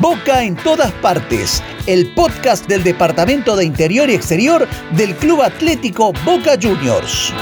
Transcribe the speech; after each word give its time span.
Boca 0.00 0.42
en 0.44 0.54
todas 0.56 0.92
partes, 0.92 1.62
el 1.86 2.12
podcast 2.14 2.68
del 2.68 2.84
Departamento 2.84 3.56
de 3.56 3.64
Interior 3.64 4.08
y 4.10 4.14
Exterior 4.14 4.68
del 4.92 5.16
Club 5.16 5.42
Atlético 5.42 6.12
Boca 6.24 6.52
Juniors. 6.60 7.32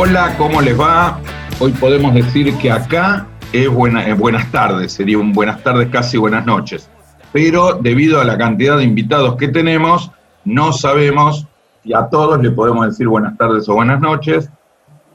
Hola, 0.00 0.36
¿cómo 0.38 0.60
les 0.60 0.78
va? 0.78 1.18
Hoy 1.58 1.72
podemos 1.72 2.14
decir 2.14 2.56
que 2.58 2.70
acá 2.70 3.26
es, 3.52 3.68
buena, 3.68 4.14
buenas 4.14 4.48
tardes, 4.52 4.92
sería 4.92 5.18
un 5.18 5.32
buenas 5.32 5.60
tardes, 5.64 5.88
casi 5.88 6.16
buenas 6.16 6.46
noches. 6.46 6.88
Pero 7.32 7.74
debido 7.74 8.20
a 8.20 8.24
la 8.24 8.38
cantidad 8.38 8.76
de 8.76 8.84
invitados 8.84 9.34
que 9.34 9.48
tenemos, 9.48 10.12
no 10.44 10.72
sabemos 10.72 11.48
si 11.82 11.92
a 11.94 12.08
todos 12.08 12.40
le 12.40 12.52
podemos 12.52 12.86
decir 12.86 13.08
buenas 13.08 13.36
tardes 13.36 13.68
o 13.68 13.74
buenas 13.74 14.00
noches. 14.00 14.48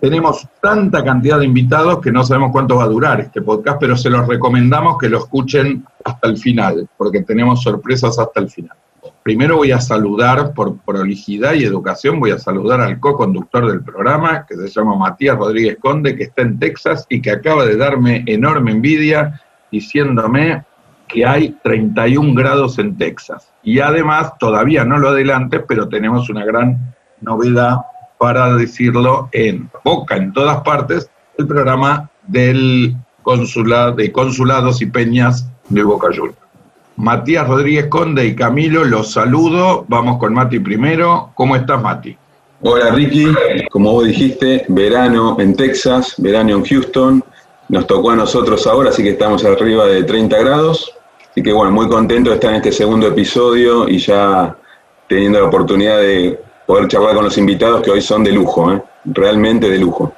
Tenemos 0.02 0.46
tanta 0.62 1.02
cantidad 1.02 1.40
de 1.40 1.46
invitados 1.46 2.02
que 2.02 2.12
no 2.12 2.26
sabemos 2.26 2.52
cuánto 2.52 2.76
va 2.76 2.84
a 2.84 2.88
durar 2.88 3.22
este 3.22 3.42
podcast, 3.42 3.78
pero 3.80 3.96
se 3.96 4.10
los 4.10 4.28
recomendamos 4.28 4.98
que 4.98 5.08
lo 5.08 5.20
escuchen 5.20 5.86
hasta 6.04 6.28
el 6.28 6.38
final, 6.38 6.90
porque 6.98 7.22
tenemos 7.22 7.64
sorpresas 7.64 8.20
hasta 8.20 8.42
el 8.42 8.50
final. 8.50 8.76
Primero 9.24 9.56
voy 9.56 9.72
a 9.72 9.80
saludar, 9.80 10.54
por 10.54 10.78
prolijidad 10.80 11.54
y 11.54 11.64
educación, 11.64 12.20
voy 12.20 12.32
a 12.32 12.40
saludar 12.40 12.82
al 12.82 13.00
co-conductor 13.00 13.72
del 13.72 13.82
programa, 13.82 14.46
que 14.46 14.56
se 14.56 14.68
llama 14.68 14.98
Matías 14.98 15.38
Rodríguez 15.38 15.78
Conde, 15.80 16.18
que 16.18 16.24
está 16.24 16.42
en 16.42 16.60
Texas 16.60 17.06
y 17.08 17.22
que 17.22 17.32
acaba 17.32 17.66
de 17.66 17.78
darme 17.78 18.24
enorme 18.28 18.72
envidia 18.72 19.42
diciéndome 19.72 20.66
que 21.08 21.26
hay 21.26 21.56
31 21.64 22.34
grados 22.34 22.80
en 22.80 22.98
Texas. 22.98 23.50
Y 23.64 23.80
además, 23.80 24.34
todavía 24.40 24.84
no 24.84 24.98
lo 24.98 25.10
adelante, 25.10 25.62
pero 25.62 25.88
tenemos 25.88 26.30
una 26.30 26.44
gran 26.44 26.94
novedad 27.22 27.78
para 28.18 28.54
decirlo 28.56 29.30
en 29.32 29.70
Boca, 29.86 30.18
en 30.18 30.34
todas 30.34 30.62
partes, 30.64 31.10
el 31.38 31.48
programa 31.48 32.10
del 32.28 32.96
consulado, 33.22 33.94
de 33.94 34.12
consulados 34.12 34.82
y 34.82 34.88
peñas 34.88 35.50
de 35.70 35.84
Boca 35.84 36.08
Juniors. 36.08 36.43
Matías 36.96 37.48
Rodríguez 37.48 37.88
Conde 37.88 38.26
y 38.26 38.36
Camilo, 38.36 38.84
los 38.84 39.12
saludo. 39.12 39.86
Vamos 39.88 40.20
con 40.20 40.34
Mati 40.34 40.60
primero. 40.60 41.32
¿Cómo 41.34 41.56
estás, 41.56 41.82
Mati? 41.82 42.16
Hola, 42.62 42.92
Ricky. 42.92 43.26
Como 43.72 43.92
vos 43.94 44.06
dijiste, 44.06 44.66
verano 44.70 45.38
en 45.40 45.56
Texas, 45.56 46.14
verano 46.18 46.52
en 46.52 46.64
Houston. 46.64 47.24
Nos 47.70 47.88
tocó 47.88 48.12
a 48.12 48.16
nosotros 48.16 48.68
ahora, 48.68 48.90
así 48.90 49.02
que 49.02 49.10
estamos 49.10 49.44
arriba 49.44 49.86
de 49.88 50.04
30 50.04 50.38
grados. 50.38 50.94
Así 51.32 51.42
que 51.42 51.52
bueno, 51.52 51.72
muy 51.72 51.90
contento 51.90 52.30
de 52.30 52.36
estar 52.36 52.52
en 52.52 52.58
este 52.58 52.72
segundo 52.72 53.08
episodio 53.08 53.90
y 53.90 53.98
ya 53.98 54.56
teniendo 55.10 55.40
la 55.40 55.48
oportunidad 55.48 55.98
de 55.98 56.40
poder 56.68 56.88
charlar 56.88 57.16
con 57.16 57.26
los 57.26 57.38
invitados 57.38 57.82
que 57.82 57.90
hoy 57.90 58.02
son 58.02 58.24
de 58.24 58.32
lujo, 58.32 58.72
¿eh? 58.72 58.84
realmente 59.06 59.68
de 59.70 59.80
lujo. 59.80 60.14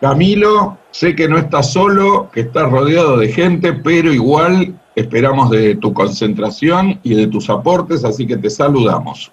Camilo, 0.00 0.78
sé 0.90 1.16
que 1.16 1.28
no 1.28 1.38
estás 1.38 1.72
solo, 1.72 2.30
que 2.32 2.42
estás 2.42 2.70
rodeado 2.70 3.16
de 3.16 3.28
gente, 3.28 3.72
pero 3.72 4.12
igual 4.12 4.74
Esperamos 4.94 5.50
de 5.50 5.74
tu 5.74 5.92
concentración 5.92 7.00
y 7.02 7.14
de 7.14 7.26
tus 7.26 7.50
aportes, 7.50 8.04
así 8.04 8.26
que 8.26 8.36
te 8.36 8.48
saludamos. 8.48 9.32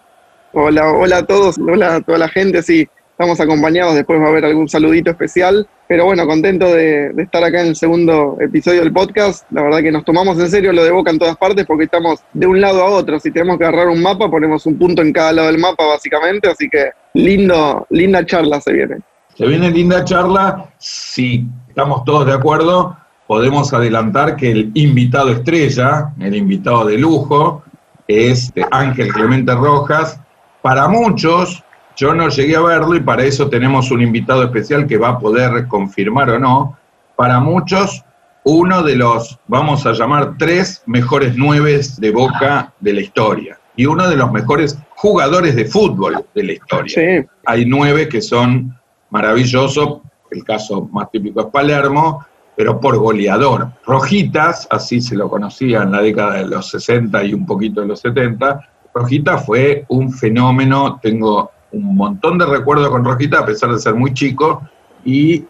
Hola, 0.53 0.91
hola 0.91 1.17
a 1.17 1.25
todos, 1.25 1.57
hola 1.59 1.95
a 1.95 2.01
toda 2.01 2.17
la 2.17 2.27
gente, 2.27 2.63
sí, 2.63 2.87
estamos 3.11 3.39
acompañados, 3.39 3.93
después 3.93 4.19
va 4.19 4.25
a 4.25 4.29
haber 4.29 4.45
algún 4.45 4.67
saludito 4.67 5.11
especial, 5.11 5.67
pero 5.87 6.05
bueno, 6.05 6.25
contento 6.25 6.73
de, 6.73 7.13
estar 7.15 7.43
acá 7.43 7.61
en 7.61 7.67
el 7.67 7.75
segundo 7.75 8.37
episodio 8.39 8.81
del 8.81 8.91
podcast, 8.91 9.45
la 9.51 9.61
verdad 9.61 9.81
que 9.81 9.91
nos 9.91 10.03
tomamos 10.03 10.39
en 10.39 10.49
serio 10.49 10.73
lo 10.73 10.83
de 10.83 10.89
Boca 10.89 11.11
en 11.11 11.19
todas 11.19 11.37
partes 11.37 11.65
porque 11.67 11.83
estamos 11.83 12.21
de 12.33 12.47
un 12.47 12.59
lado 12.59 12.81
a 12.81 12.89
otro, 12.89 13.19
si 13.19 13.29
tenemos 13.29 13.59
que 13.59 13.65
agarrar 13.65 13.89
un 13.89 14.01
mapa, 14.01 14.31
ponemos 14.31 14.65
un 14.65 14.79
punto 14.79 15.03
en 15.03 15.13
cada 15.13 15.31
lado 15.31 15.47
del 15.49 15.59
mapa 15.59 15.85
básicamente, 15.85 16.49
así 16.49 16.67
que 16.69 16.89
lindo, 17.13 17.85
linda 17.91 18.25
charla 18.25 18.59
se 18.59 18.73
viene. 18.73 18.97
Se 19.35 19.45
viene 19.45 19.69
linda 19.69 20.03
charla, 20.03 20.71
si 20.79 21.45
estamos 21.69 22.03
todos 22.03 22.25
de 22.25 22.33
acuerdo, 22.33 22.97
podemos 23.31 23.71
adelantar 23.71 24.35
que 24.35 24.51
el 24.51 24.71
invitado 24.73 25.29
estrella, 25.29 26.11
el 26.19 26.35
invitado 26.35 26.83
de 26.83 26.97
lujo, 26.97 27.63
es 28.05 28.51
Ángel 28.71 29.07
Clemente 29.07 29.55
Rojas. 29.55 30.19
Para 30.61 30.89
muchos, 30.89 31.63
yo 31.95 32.13
no 32.13 32.27
llegué 32.27 32.57
a 32.57 32.59
verlo 32.59 32.93
y 32.93 32.99
para 32.99 33.23
eso 33.23 33.47
tenemos 33.47 33.89
un 33.89 34.01
invitado 34.01 34.43
especial 34.43 34.85
que 34.85 34.97
va 34.97 35.11
a 35.11 35.17
poder 35.17 35.65
confirmar 35.69 36.29
o 36.31 36.39
no. 36.39 36.77
Para 37.15 37.39
muchos, 37.39 38.03
uno 38.43 38.83
de 38.83 38.97
los, 38.97 39.39
vamos 39.47 39.85
a 39.85 39.93
llamar, 39.93 40.33
tres 40.37 40.83
mejores 40.85 41.37
nueves 41.37 42.01
de 42.01 42.11
Boca 42.11 42.73
de 42.81 42.91
la 42.91 42.99
historia 42.99 43.57
y 43.77 43.85
uno 43.85 44.09
de 44.09 44.17
los 44.17 44.29
mejores 44.29 44.77
jugadores 44.97 45.55
de 45.55 45.63
fútbol 45.63 46.25
de 46.35 46.43
la 46.43 46.51
historia. 46.51 47.25
Hay 47.45 47.63
nueve 47.63 48.09
que 48.09 48.21
son 48.21 48.77
maravillosos, 49.09 50.01
el 50.31 50.43
caso 50.43 50.89
más 50.91 51.09
típico 51.11 51.39
es 51.39 51.47
Palermo, 51.47 52.25
pero 52.55 52.79
por 52.79 52.97
goleador. 52.97 53.69
Rojitas, 53.85 54.67
así 54.69 55.01
se 55.01 55.15
lo 55.15 55.29
conocía 55.29 55.83
en 55.83 55.91
la 55.91 56.01
década 56.01 56.35
de 56.35 56.47
los 56.47 56.69
60 56.69 57.23
y 57.23 57.33
un 57.33 57.45
poquito 57.45 57.81
de 57.81 57.87
los 57.87 57.99
70, 58.01 58.67
Rojita 58.93 59.37
fue 59.37 59.85
un 59.89 60.11
fenómeno, 60.11 60.99
tengo 61.01 61.51
un 61.71 61.95
montón 61.95 62.37
de 62.37 62.45
recuerdos 62.45 62.89
con 62.89 63.05
Rojita, 63.05 63.39
a 63.39 63.45
pesar 63.45 63.71
de 63.71 63.79
ser 63.79 63.95
muy 63.95 64.13
chico, 64.13 64.63
y 65.05 65.45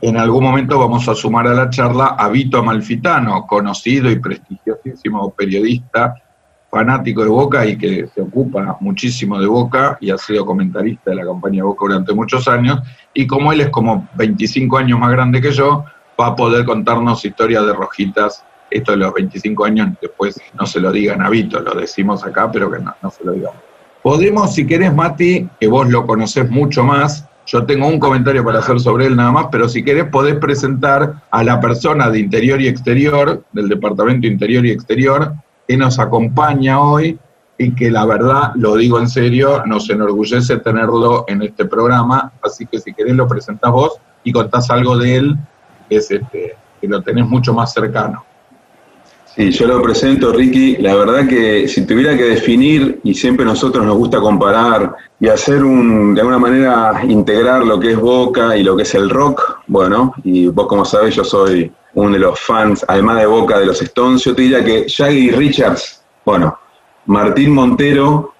en 0.00 0.16
algún 0.16 0.44
momento 0.44 0.78
vamos 0.78 1.08
a 1.08 1.14
sumar 1.14 1.46
a 1.46 1.54
la 1.54 1.70
charla 1.70 2.16
a 2.18 2.28
Vito 2.28 2.58
Amalfitano, 2.58 3.46
conocido 3.46 4.10
y 4.10 4.18
prestigiosísimo 4.18 5.30
periodista, 5.32 6.14
fanático 6.70 7.22
de 7.22 7.30
Boca 7.30 7.64
y 7.64 7.78
que 7.78 8.08
se 8.08 8.20
ocupa 8.20 8.76
muchísimo 8.80 9.38
de 9.38 9.46
Boca 9.46 9.96
y 10.00 10.10
ha 10.10 10.18
sido 10.18 10.44
comentarista 10.44 11.10
de 11.10 11.16
la 11.16 11.24
campaña 11.24 11.56
de 11.56 11.62
Boca 11.62 11.86
durante 11.86 12.14
muchos 12.14 12.48
años, 12.48 12.80
y 13.12 13.26
como 13.26 13.52
él 13.52 13.60
es 13.60 13.68
como 13.68 14.08
25 14.14 14.78
años 14.78 14.98
más 14.98 15.10
grande 15.10 15.40
que 15.40 15.52
yo, 15.52 15.84
va 16.20 16.28
a 16.28 16.36
poder 16.36 16.64
contarnos 16.64 17.24
historias 17.24 17.66
de 17.66 17.72
rojitas. 17.72 18.44
Esto 18.70 18.92
de 18.92 18.98
los 18.98 19.14
25 19.14 19.64
años, 19.64 19.90
después 20.00 20.40
no 20.58 20.66
se 20.66 20.80
lo 20.80 20.90
digan 20.90 21.22
a 21.22 21.30
Vito, 21.30 21.60
lo 21.60 21.74
decimos 21.74 22.24
acá, 22.24 22.50
pero 22.50 22.70
que 22.70 22.80
no, 22.80 22.94
no 23.00 23.10
se 23.10 23.24
lo 23.24 23.32
digamos. 23.32 23.60
Podemos, 24.02 24.54
si 24.54 24.66
querés, 24.66 24.94
Mati, 24.94 25.48
que 25.58 25.68
vos 25.68 25.88
lo 25.88 26.06
conocés 26.06 26.50
mucho 26.50 26.82
más, 26.82 27.26
yo 27.46 27.64
tengo 27.64 27.86
un 27.86 28.00
comentario 28.00 28.44
para 28.44 28.58
hacer 28.58 28.80
sobre 28.80 29.06
él 29.06 29.16
nada 29.16 29.30
más, 29.30 29.46
pero 29.52 29.68
si 29.68 29.84
querés 29.84 30.06
podés 30.06 30.36
presentar 30.36 31.22
a 31.30 31.44
la 31.44 31.60
persona 31.60 32.10
de 32.10 32.18
Interior 32.18 32.60
y 32.60 32.66
Exterior, 32.66 33.44
del 33.52 33.68
Departamento 33.68 34.26
Interior 34.26 34.66
y 34.66 34.72
Exterior, 34.72 35.32
que 35.66 35.76
nos 35.76 35.98
acompaña 36.00 36.80
hoy 36.80 37.18
y 37.56 37.72
que 37.72 37.90
la 37.90 38.04
verdad, 38.04 38.52
lo 38.56 38.76
digo 38.76 38.98
en 38.98 39.08
serio, 39.08 39.62
nos 39.64 39.88
enorgullece 39.88 40.58
tenerlo 40.58 41.24
en 41.28 41.42
este 41.42 41.64
programa, 41.66 42.32
así 42.42 42.66
que 42.66 42.80
si 42.80 42.92
querés 42.92 43.14
lo 43.14 43.28
presentás 43.28 43.70
vos 43.70 43.98
y 44.24 44.32
contás 44.32 44.68
algo 44.70 44.98
de 44.98 45.16
él 45.16 45.36
es 45.88 46.10
este, 46.10 46.56
que 46.80 46.88
lo 46.88 47.02
tenés 47.02 47.26
mucho 47.26 47.52
más 47.52 47.72
cercano. 47.72 48.24
Sí, 49.36 49.50
yo 49.50 49.66
lo 49.66 49.82
presento, 49.82 50.32
Ricky. 50.32 50.78
La 50.78 50.94
verdad 50.94 51.28
que 51.28 51.68
si 51.68 51.84
tuviera 51.84 52.16
que 52.16 52.24
definir, 52.24 53.00
y 53.04 53.12
siempre 53.12 53.44
nosotros 53.44 53.84
nos 53.84 53.94
gusta 53.98 54.18
comparar 54.18 54.96
y 55.20 55.28
hacer 55.28 55.62
un, 55.62 56.14
de 56.14 56.22
alguna 56.22 56.38
manera, 56.38 57.02
integrar 57.06 57.62
lo 57.62 57.78
que 57.78 57.92
es 57.92 58.00
Boca 58.00 58.56
y 58.56 58.62
lo 58.62 58.74
que 58.74 58.84
es 58.84 58.94
el 58.94 59.10
rock, 59.10 59.58
bueno, 59.66 60.14
y 60.24 60.46
vos 60.46 60.66
como 60.66 60.86
sabés, 60.86 61.16
yo 61.16 61.22
soy 61.22 61.70
uno 61.92 62.12
de 62.12 62.18
los 62.18 62.40
fans, 62.40 62.82
además 62.88 63.18
de 63.18 63.26
Boca, 63.26 63.58
de 63.58 63.66
los 63.66 63.82
Stones, 63.82 64.24
yo 64.24 64.34
te 64.34 64.40
diría 64.40 64.64
que 64.64 64.86
Shaggy 64.88 65.30
Richards, 65.32 66.02
bueno, 66.24 66.58
Martín 67.04 67.52
Montero 67.52 68.32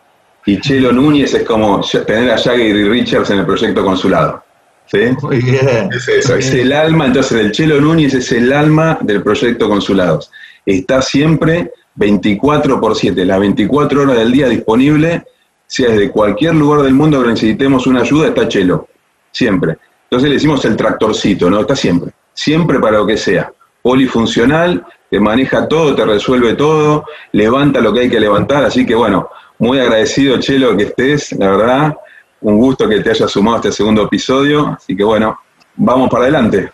y 0.46 0.58
Chelo 0.62 0.92
Núñez 0.92 1.34
es 1.34 1.42
como 1.42 1.82
tener 2.06 2.30
a 2.30 2.36
Shaggy 2.36 2.72
Richards 2.88 3.28
en 3.28 3.40
el 3.40 3.44
proyecto 3.44 3.84
consulado. 3.84 4.45
¿Sí? 4.86 4.98
Muy 5.22 5.40
bien. 5.40 5.88
Es 5.92 6.08
eso, 6.08 6.36
es 6.36 6.52
el 6.52 6.72
alma, 6.72 7.06
entonces 7.06 7.38
el 7.38 7.52
Chelo 7.52 7.80
Núñez 7.80 8.14
es 8.14 8.30
el 8.32 8.52
alma 8.52 8.98
del 9.00 9.22
proyecto 9.22 9.68
Consulados. 9.68 10.30
Está 10.64 11.02
siempre 11.02 11.72
24 11.96 12.80
por 12.80 12.94
7, 12.94 13.24
las 13.24 13.40
24 13.40 14.02
horas 14.02 14.16
del 14.16 14.32
día 14.32 14.48
disponible, 14.48 15.24
sea 15.66 15.90
desde 15.90 16.10
cualquier 16.10 16.54
lugar 16.54 16.82
del 16.82 16.94
mundo 16.94 17.20
que 17.22 17.30
necesitemos 17.30 17.86
una 17.86 18.02
ayuda, 18.02 18.28
está 18.28 18.46
Chelo, 18.46 18.88
siempre. 19.32 19.76
Entonces 20.04 20.28
le 20.28 20.34
decimos 20.36 20.64
el 20.64 20.76
tractorcito, 20.76 21.50
¿no? 21.50 21.60
Está 21.60 21.74
siempre, 21.74 22.12
siempre 22.32 22.78
para 22.78 22.98
lo 22.98 23.06
que 23.06 23.16
sea. 23.16 23.52
Polifuncional, 23.82 24.86
te 25.10 25.18
maneja 25.18 25.66
todo, 25.66 25.94
te 25.94 26.04
resuelve 26.04 26.54
todo, 26.54 27.04
levanta 27.32 27.80
lo 27.80 27.92
que 27.92 28.00
hay 28.00 28.10
que 28.10 28.20
levantar, 28.20 28.64
así 28.64 28.86
que 28.86 28.94
bueno, 28.94 29.30
muy 29.58 29.78
agradecido 29.78 30.38
Chelo 30.38 30.76
que 30.76 30.84
estés, 30.84 31.32
la 31.32 31.50
verdad, 31.50 31.96
un 32.40 32.56
gusto 32.58 32.88
que 32.88 33.00
te 33.00 33.10
hayas 33.10 33.30
sumado 33.30 33.56
a 33.56 33.60
este 33.60 33.72
segundo 33.72 34.02
episodio, 34.04 34.68
así 34.76 34.96
que 34.96 35.04
bueno, 35.04 35.38
vamos 35.76 36.08
para 36.10 36.24
adelante. 36.24 36.70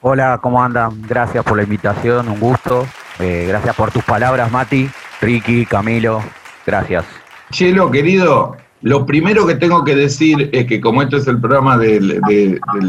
Hola, 0.00 0.40
¿cómo 0.42 0.62
andan? 0.62 1.02
Gracias 1.02 1.44
por 1.44 1.56
la 1.56 1.62
invitación, 1.62 2.28
un 2.28 2.40
gusto. 2.40 2.86
Eh, 3.20 3.44
gracias 3.46 3.74
por 3.76 3.90
tus 3.92 4.02
palabras, 4.02 4.50
Mati, 4.50 4.88
Ricky, 5.20 5.64
Camilo. 5.64 6.20
Gracias. 6.66 7.04
Chelo, 7.52 7.90
querido, 7.90 8.56
lo 8.82 9.06
primero 9.06 9.46
que 9.46 9.54
tengo 9.54 9.84
que 9.84 9.94
decir 9.94 10.50
es 10.52 10.66
que 10.66 10.80
como 10.80 11.02
este 11.02 11.18
es 11.18 11.28
el 11.28 11.38
programa 11.38 11.78
del, 11.78 12.20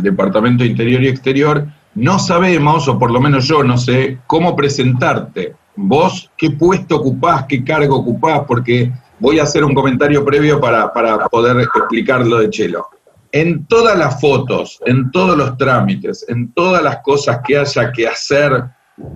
Departamento 0.02 0.66
Interior 0.66 1.04
y 1.04 1.08
Exterior, 1.08 1.68
no 1.94 2.18
sabemos, 2.18 2.88
o 2.88 2.98
por 2.98 3.12
lo 3.12 3.22
menos 3.22 3.48
yo 3.48 3.64
no 3.64 3.78
sé, 3.78 4.18
cómo 4.26 4.56
presentarte. 4.56 5.54
Vos, 5.76 6.32
qué 6.36 6.50
puesto 6.50 6.96
ocupás, 6.96 7.46
qué 7.48 7.64
cargo 7.64 7.98
ocupás, 7.98 8.42
porque 8.48 8.92
voy 9.24 9.40
a 9.40 9.44
hacer 9.44 9.64
un 9.64 9.74
comentario 9.74 10.26
previo 10.26 10.60
para, 10.60 10.92
para 10.92 11.18
poder 11.30 11.58
explicar 11.62 12.28
lo 12.28 12.40
de 12.40 12.50
Chelo. 12.50 12.90
En 13.32 13.66
todas 13.68 13.98
las 13.98 14.20
fotos, 14.20 14.82
en 14.86 15.12
todos 15.12 15.38
los 15.38 15.58
trámites, 15.58 16.26
en 16.28 16.52
todas 16.52 16.84
las 16.84 16.98
cosas 16.98 17.40
que 17.48 17.58
haya 17.58 17.90
que 17.94 18.06
hacer, 18.06 18.66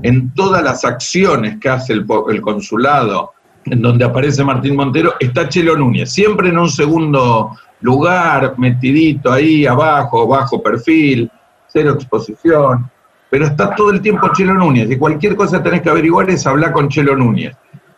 en 0.04 0.34
todas 0.34 0.64
las 0.64 0.86
acciones 0.86 1.58
que 1.60 1.68
hace 1.68 1.92
el, 1.92 2.06
el 2.30 2.42
consulado, 2.42 3.34
en 3.66 3.82
donde 3.82 4.06
aparece 4.06 4.46
Martín 4.46 4.78
Montero, 4.78 5.16
está 5.20 5.50
Chelo 5.50 5.76
Núñez, 5.76 6.10
siempre 6.10 6.48
en 6.48 6.58
un 6.58 6.70
segundo 6.70 7.58
lugar, 7.82 8.58
metidito 8.58 9.30
ahí 9.30 9.66
abajo, 9.66 10.26
bajo 10.26 10.64
perfil, 10.64 11.30
cero 11.68 11.92
exposición, 11.96 12.90
pero 13.30 13.46
está 13.46 13.76
todo 13.76 13.92
el 13.92 14.00
tiempo 14.00 14.30
Chelo 14.32 14.54
Núñez, 14.54 14.90
y 14.90 14.98
cualquier 14.98 15.36
cosa 15.36 15.62
tenés 15.62 15.82
que 15.82 15.90
averiguar 15.90 16.30
es 16.30 16.48
hablar 16.48 16.72
con 16.72 16.88
Chelo 16.88 17.14
Núñez. 17.14 17.58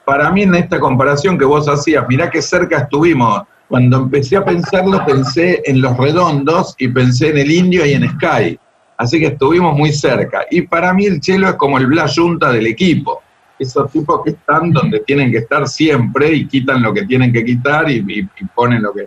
Para 0.10 0.32
mí 0.32 0.42
en 0.42 0.56
esta 0.56 0.80
comparación 0.80 1.38
que 1.38 1.46
vos 1.46 1.70
hacías, 1.70 2.04
mirá 2.10 2.32
qué 2.32 2.42
cerca 2.42 2.80
estuvimos, 2.80 3.44
cuando 3.68 3.98
empecé 3.98 4.38
a 4.38 4.44
pensarlo 4.44 5.06
pensé 5.06 5.62
en 5.66 5.82
los 5.82 5.96
redondos 5.98 6.74
y 6.80 6.88
pensé 6.88 7.30
en 7.30 7.38
el 7.38 7.52
indio 7.52 7.86
y 7.86 7.94
en 7.94 8.10
Sky, 8.10 8.60
así 8.98 9.20
que 9.20 9.28
estuvimos 9.28 9.78
muy 9.78 9.94
cerca, 9.94 10.48
y 10.50 10.64
para 10.64 10.96
mí 10.96 11.06
el 11.06 11.20
Chelo 11.20 11.48
es 11.48 11.54
como 11.58 11.78
el 11.78 11.86
Blas 11.86 12.18
Junta 12.18 12.52
del 12.52 12.66
equipo, 12.66 13.22
esos 13.60 13.92
tipos 13.92 14.24
que 14.24 14.32
están 14.32 14.72
donde 14.72 15.02
tienen 15.02 15.30
que 15.32 15.38
estar 15.38 15.68
siempre 15.68 16.34
y 16.34 16.48
quitan 16.48 16.82
lo 16.82 16.92
que 16.92 17.06
tienen 17.06 17.32
que 17.32 17.46
quitar 17.46 17.88
y, 17.92 18.28
ponen 18.56 18.82
lo 18.82 18.92
que... 18.92 19.06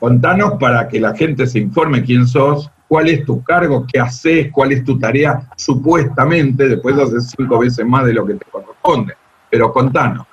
Contanos 0.00 0.54
para 0.58 0.88
que 0.88 0.98
la 0.98 1.14
gente 1.14 1.46
se 1.46 1.58
informe 1.58 2.02
quién 2.02 2.26
sos, 2.26 2.70
cuál 2.88 3.10
es 3.10 3.22
tu 3.26 3.42
cargo, 3.42 3.86
qué 3.86 4.00
haces, 4.00 4.50
cuál 4.50 4.72
es 4.72 4.82
tu 4.82 4.98
tarea, 4.98 5.42
supuestamente, 5.56 6.68
después 6.68 6.96
haces 6.96 7.34
cinco 7.36 7.58
veces 7.58 7.84
más 7.84 8.06
de 8.06 8.14
lo 8.14 8.24
que 8.24 8.32
te 8.32 8.46
corresponde. 8.50 9.12
Pero 9.50 9.70
contanos. 9.74 10.27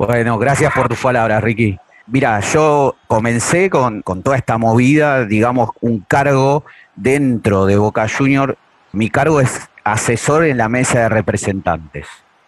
Bueno, 0.00 0.38
gracias 0.38 0.72
por 0.72 0.88
tus 0.88 0.98
palabras, 0.98 1.44
Ricky. 1.44 1.78
Mira, 2.06 2.40
yo 2.40 2.96
comencé 3.06 3.68
con, 3.68 4.02
toda 4.02 4.34
esta 4.38 4.56
movida, 4.56 5.26
digamos, 5.26 5.68
un 5.82 6.00
cargo 6.00 6.64
dentro 6.96 7.66
de 7.66 7.76
Boca 7.76 8.06
Junior. 8.08 8.56
Mi 8.92 9.10
cargo 9.10 9.42
es 9.42 9.68
asesor 9.84 10.46
en 10.46 10.56
la 10.56 10.70
mesa 10.70 11.00
de 11.00 11.10
representantes. 11.10 12.06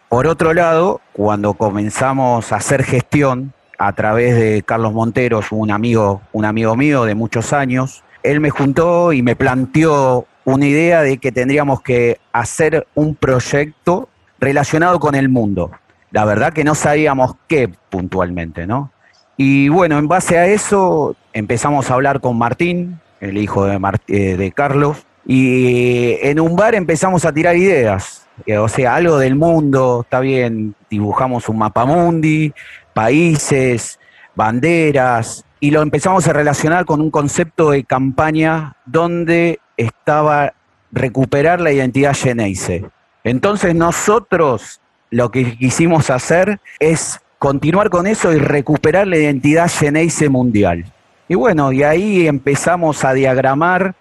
Por 0.09 0.29
otro 0.29 0.55
lado, 0.55 1.03
cuando 1.13 1.53
comenzamos 1.53 2.51
a 2.53 2.57
hacer 2.57 2.85
gestión 2.85 3.53
a 3.77 3.93
través 3.93 4.35
de 4.35 4.63
Carlos 4.63 4.95
Monteros, 4.95 5.49
un 5.51 5.71
amigo, 5.71 6.23
un 6.33 6.47
amigo 6.47 6.75
mío 6.75 7.05
de 7.05 7.15
muchos 7.15 7.53
años, 7.53 8.03
él 8.23 8.41
me 8.41 8.49
juntó 8.49 9.13
y 9.13 9.21
me 9.21 9.37
planteó 9.37 10.27
una 10.47 10.67
idea 10.67 11.03
de 11.03 11.19
que 11.19 11.33
tendríamos 11.33 11.83
que 11.83 12.19
hacer 12.33 12.87
un 12.95 13.15
proyecto 13.15 14.09
relacionado 14.41 14.99
con 14.99 15.15
el 15.15 15.29
mundo. 15.29 15.71
La 16.13 16.25
verdad 16.25 16.53
que 16.53 16.65
no 16.65 16.75
sabíamos 16.75 17.35
qué 17.49 17.69
puntualmente, 17.91 18.67
¿no? 18.67 18.91
Y 19.37 19.69
bueno, 19.69 19.99
en 19.99 20.09
base 20.09 20.39
a 20.39 20.47
eso 20.47 21.17
empezamos 21.33 21.91
a 21.91 21.95
hablar 21.95 22.21
con 22.21 22.39
Martín, 22.39 23.01
el 23.21 23.39
hijo 23.39 23.65
de, 23.65 23.81
eh, 24.09 24.53
Carlos, 24.55 25.07
y 25.27 26.17
en 26.23 26.39
un 26.39 26.55
bar 26.55 26.75
empezamos 26.75 27.25
a 27.25 27.33
tirar 27.33 27.57
ideas 27.57 28.23
o 28.59 28.69
sea, 28.69 28.97
algo 28.97 29.19
del 29.19 29.37
mundo, 29.37 30.01
está 30.03 30.21
bien, 30.21 30.75
dibujamos 30.91 31.49
un 31.49 31.59
mapa 31.59 31.85
mundi, 31.85 32.53
países, 32.93 33.99
banderas, 34.35 35.45
y 35.61 35.71
lo 35.71 35.83
empezamos 35.83 36.27
a 36.27 36.33
relacionar 36.33 36.85
con 36.85 37.01
un 37.01 37.11
concepto 37.11 37.71
de 37.71 37.85
campaña 37.85 38.75
donde 38.85 39.61
estaba 39.77 40.55
recuperar 40.91 41.61
la 41.61 41.73
identidad 41.73 42.15
Geneise. 42.15 42.85
Entonces 43.25 43.75
nosotros 43.75 44.81
lo 45.13 45.31
que 45.31 45.57
quisimos 45.59 46.09
hacer 46.09 46.59
es 46.81 47.21
continuar 47.39 47.91
con 47.91 48.07
eso 48.07 48.33
y 48.33 48.39
recuperar 48.39 49.07
la 49.07 49.19
identidad 49.19 49.71
Geneise 49.71 50.31
mundial. 50.31 50.87
Y 51.29 51.35
bueno, 51.35 51.71
y 51.71 51.83
ahí 51.83 52.27
empezamos 52.27 53.05
a 53.05 53.13
diagramar, 53.13 53.95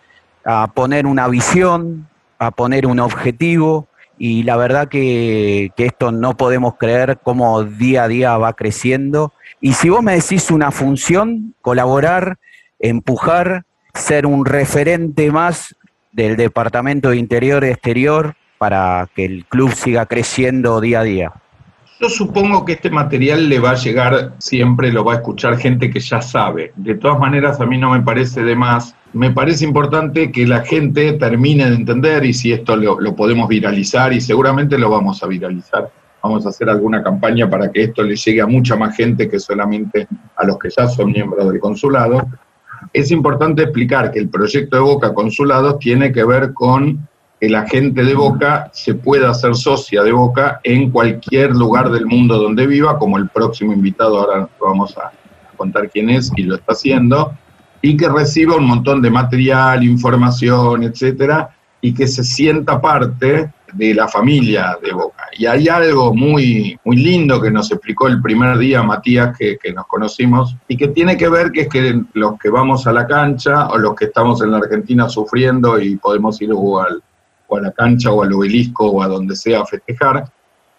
a 0.45 0.67
poner 0.73 1.05
una 1.05 1.27
visión, 1.27 2.07
a 2.39 2.51
poner 2.51 2.87
un 2.87 3.01
objetivo, 3.01 3.87
y 4.17 4.43
la 4.43 4.55
verdad 4.55 4.87
que, 4.87 5.71
esto 5.75 6.13
no 6.13 6.37
podemos 6.37 6.75
creer 6.77 7.19
cómo 7.21 7.63
día 7.65 8.03
a 8.03 8.07
día 8.07 8.37
va 8.37 8.53
creciendo. 8.53 9.33
Y 9.59 9.73
si 9.73 9.89
vos 9.89 10.01
me 10.01 10.15
decís 10.15 10.49
una 10.49 10.71
función, 10.71 11.55
colaborar, 11.61 12.37
empujar, 12.79 13.65
ser 13.93 14.25
un 14.25 14.45
referente 14.45 15.29
más 15.29 15.75
del 16.13 16.37
Departamento 16.37 17.09
de 17.09 17.17
Interior 17.17 17.65
y 17.65 17.67
Exterior 17.67 18.35
para 18.61 19.09
que 19.15 19.25
el 19.25 19.45
club 19.45 19.71
siga 19.73 20.05
creciendo 20.05 20.79
día 20.79 20.99
a 20.99 21.03
día. 21.03 21.33
Yo 21.99 22.09
supongo 22.09 22.63
que 22.63 22.73
este 22.73 22.91
material 22.91 23.49
le 23.49 23.57
va 23.57 23.71
a 23.71 23.75
llegar 23.75 24.33
siempre, 24.37 24.91
lo 24.91 25.03
va 25.03 25.13
a 25.13 25.15
escuchar 25.15 25.57
gente 25.57 25.89
que 25.89 25.99
ya 25.99 26.21
sabe. 26.21 26.71
De 26.75 26.93
todas 26.93 27.17
maneras, 27.17 27.59
a 27.59 27.65
mí 27.65 27.79
no 27.79 27.89
me 27.89 28.01
parece 28.01 28.43
de 28.43 28.55
más. 28.55 28.93
Me 29.13 29.31
parece 29.31 29.65
importante 29.65 30.31
que 30.31 30.45
la 30.45 30.61
gente 30.61 31.13
termine 31.13 31.71
de 31.71 31.75
entender 31.75 32.23
y 32.23 32.35
si 32.35 32.53
esto 32.53 32.75
lo, 32.75 33.15
podemos 33.15 33.47
viralizar 33.47 34.13
y 34.13 34.21
seguramente 34.21 34.77
lo 34.77 34.91
vamos 34.91 35.23
a 35.23 35.27
viralizar. 35.27 35.89
Vamos 36.21 36.45
a 36.45 36.49
hacer 36.49 36.69
alguna 36.69 37.01
campaña 37.01 37.49
para 37.49 37.71
que 37.71 37.85
esto 37.85 38.03
le 38.03 38.15
llegue 38.15 38.41
a 38.41 38.45
mucha 38.45 38.75
más 38.75 38.95
gente 38.95 39.27
que 39.27 39.39
solamente 39.39 40.07
a 40.35 40.45
los 40.45 40.59
que 40.59 40.69
ya 40.69 40.87
son 40.87 41.11
miembros 41.11 41.51
del 41.51 41.59
consulado. 41.59 42.27
Es 42.93 43.09
importante 43.09 43.63
explicar 43.63 44.11
que 44.11 44.19
el 44.19 44.29
proyecto 44.29 44.75
de 44.75 44.83
Boca 44.83 45.15
Consulados 45.15 45.79
tiene 45.79 46.11
que 46.11 46.23
ver 46.23 46.53
con 46.53 47.07
la 47.49 47.67
gente 47.67 48.03
de 48.03 48.13
Boca 48.13 48.69
se 48.71 48.93
pueda 48.93 49.31
hacer 49.31 49.55
socia 49.55 50.03
de 50.03 50.11
Boca 50.11 50.59
en 50.63 50.91
cualquier 50.91 51.55
lugar 51.55 51.89
del 51.89 52.05
mundo 52.05 52.37
donde 52.37 52.67
viva, 52.67 52.99
como 52.99 53.17
el 53.17 53.29
próximo 53.29 53.73
invitado, 53.73 54.19
ahora 54.19 54.47
vamos 54.59 54.95
a 54.97 55.11
contar 55.57 55.89
quién 55.89 56.11
es 56.11 56.31
y 56.35 56.43
lo 56.43 56.55
está 56.55 56.73
haciendo, 56.73 57.33
y 57.81 57.97
que 57.97 58.07
reciba 58.09 58.57
un 58.57 58.65
montón 58.65 59.01
de 59.01 59.09
material, 59.09 59.83
información, 59.83 60.83
etcétera, 60.83 61.49
y 61.81 61.95
que 61.95 62.07
se 62.07 62.23
sienta 62.23 62.79
parte 62.79 63.51
de 63.73 63.95
la 63.95 64.07
familia 64.07 64.77
de 64.83 64.91
Boca. 64.91 65.23
Y 65.35 65.47
hay 65.47 65.67
algo 65.67 66.13
muy, 66.13 66.77
muy 66.83 66.97
lindo 66.97 67.41
que 67.41 67.49
nos 67.49 67.71
explicó 67.71 68.07
el 68.07 68.21
primer 68.21 68.59
día 68.59 68.83
Matías, 68.83 69.35
que, 69.35 69.57
que, 69.57 69.73
nos 69.73 69.87
conocimos, 69.87 70.55
y 70.67 70.77
que 70.77 70.89
tiene 70.89 71.17
que 71.17 71.27
ver 71.27 71.51
que 71.51 71.61
es 71.61 71.69
que 71.69 72.03
los 72.13 72.37
que 72.37 72.51
vamos 72.51 72.85
a 72.85 72.93
la 72.93 73.07
cancha 73.07 73.67
o 73.69 73.79
los 73.79 73.95
que 73.95 74.05
estamos 74.05 74.43
en 74.43 74.51
la 74.51 74.57
Argentina 74.57 75.09
sufriendo 75.09 75.79
y 75.79 75.95
podemos 75.95 76.39
ir 76.39 76.51
a 76.51 76.55
jugar 76.55 76.89
a 77.57 77.61
la 77.61 77.71
cancha 77.71 78.11
o 78.11 78.23
al 78.23 78.33
obelisco 78.33 78.89
o 78.89 79.01
a 79.01 79.07
donde 79.07 79.35
sea 79.35 79.61
a 79.61 79.65
festejar, 79.65 80.25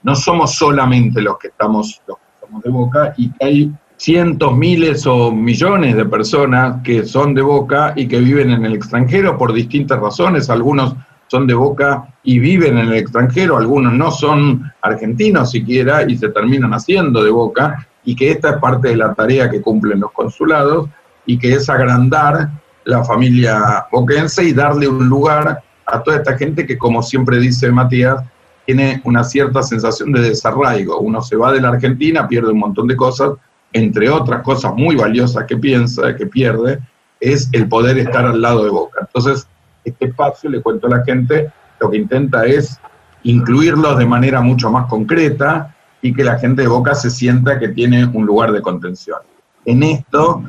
no 0.03 0.15
somos 0.15 0.55
solamente 0.55 1.23
los 1.23 1.39
que 1.39 1.49
estamos, 1.49 2.01
los 2.07 2.19
que 2.19 2.25
estamos 2.35 2.63
de 2.63 2.71
Boca 2.71 3.15
y 3.17 3.31
que 3.31 3.45
hay 3.45 3.73
cientos, 3.97 4.57
miles 4.57 5.07
o 5.07 5.31
millones 5.31 5.97
de 5.97 6.05
personas 6.05 6.83
que 6.83 7.05
son 7.05 7.35
de 7.35 7.43
Boca 7.43 7.93
y 7.95 8.09
que 8.09 8.19
viven 8.19 8.51
en 8.51 8.65
el 8.65 8.75
extranjero 8.75 9.39
por 9.39 9.53
distintas 9.53 10.01
razones. 10.01 10.51
Algunos 10.51 10.97
son 11.29 11.47
de 11.47 11.55
Boca 11.55 12.09
y 12.25 12.39
viven 12.41 12.79
en 12.79 12.89
el 12.89 12.95
extranjero, 12.95 13.57
algunos 13.57 13.93
no 13.93 14.11
son 14.11 14.71
argentinos 14.83 15.51
siquiera 15.51 16.03
y 16.03 16.17
se 16.17 16.29
terminan 16.31 16.75
haciendo 16.75 17.23
de 17.23 17.31
Boca 17.31 17.87
y 18.05 18.17
que 18.17 18.33
esta 18.33 18.51
es 18.51 18.57
parte 18.57 18.89
de 18.89 18.97
la 18.97 19.15
tarea 19.15 19.49
que 19.49 19.63
cumplen 19.63 20.01
los 20.01 20.13
consulados 20.13 20.89
y 21.25 21.39
que 21.39 21.55
es 21.55 21.71
agrandar 21.71 22.51
la 22.85 23.05
familia 23.05 23.87
boquense 23.91 24.45
y 24.45 24.53
darle 24.53 24.89
un 24.89 25.09
lugar 25.09 25.63
a 25.87 26.03
toda 26.03 26.19
esta 26.19 26.37
gente 26.37 26.67
que, 26.67 26.79
como 26.79 27.03
siempre 27.03 27.39
dice 27.39 27.71
Matías, 27.71 28.23
tiene 28.67 29.01
una 29.05 29.25
cierta 29.25 29.63
sensación 29.63 30.13
de 30.13 30.21
desarraigo. 30.21 30.99
Uno 31.01 31.21
se 31.23 31.37
va 31.37 31.53
de 31.53 31.61
la 31.61 31.69
Argentina, 31.69 32.29
pierde 32.29 32.53
un 32.53 32.59
montón 32.59 32.87
de 32.87 32.97
cosas, 32.97 33.33
entre 33.73 34.09
otras 34.11 34.43
cosas 34.43 34.75
muy 34.75 34.97
valiosas 34.97 35.45
que 35.45 35.57
piensa, 35.57 36.15
que 36.15 36.27
pierde, 36.27 36.79
es 37.21 37.49
el 37.53 37.69
poder 37.69 37.99
estar 37.99 38.25
al 38.25 38.41
lado 38.41 38.65
de 38.65 38.71
Boca. 38.71 39.01
Entonces, 39.01 39.47
este 39.85 40.07
espacio, 40.07 40.51
le 40.51 40.61
cuento 40.61 40.87
a 40.87 40.91
la 40.91 41.05
gente, 41.05 41.51
lo 41.81 41.91
que 41.91 41.97
intenta 41.97 42.45
es 42.45 42.79
incluirlos 43.25 43.99
de 43.99 44.07
manera 44.07 44.41
mucho 44.41 44.71
más 44.71 44.87
concreta 44.87 45.75
y 46.01 46.13
que 46.13 46.25
la 46.25 46.39
gente 46.39 46.63
de 46.63 46.69
Boca 46.69 46.95
se 46.95 47.11
sienta 47.11 47.59
que 47.59 47.69
tiene 47.69 48.07
un 48.07 48.27
lugar 48.27 48.53
de 48.53 48.61
contención. 48.61 49.19
En 49.65 49.83
esto 49.83 50.43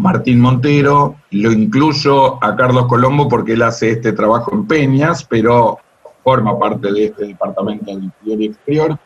Martín 0.00 0.40
Montero, 0.40 1.16
lo 1.30 1.52
incluyo 1.52 2.42
a 2.42 2.56
Carlos 2.56 2.86
Colombo 2.86 3.28
porque 3.28 3.52
él 3.52 3.62
hace 3.62 3.90
este 3.90 4.12
trabajo 4.12 4.50
en 4.54 4.66
Peñas, 4.66 5.24
pero 5.24 5.78
forma 6.24 6.58
parte 6.58 6.90
de 6.90 7.06
este 7.06 7.26
departamento 7.26 7.86
de 7.86 8.04
interior 8.04 8.40
y 8.40 8.46
exterior. 8.46 8.98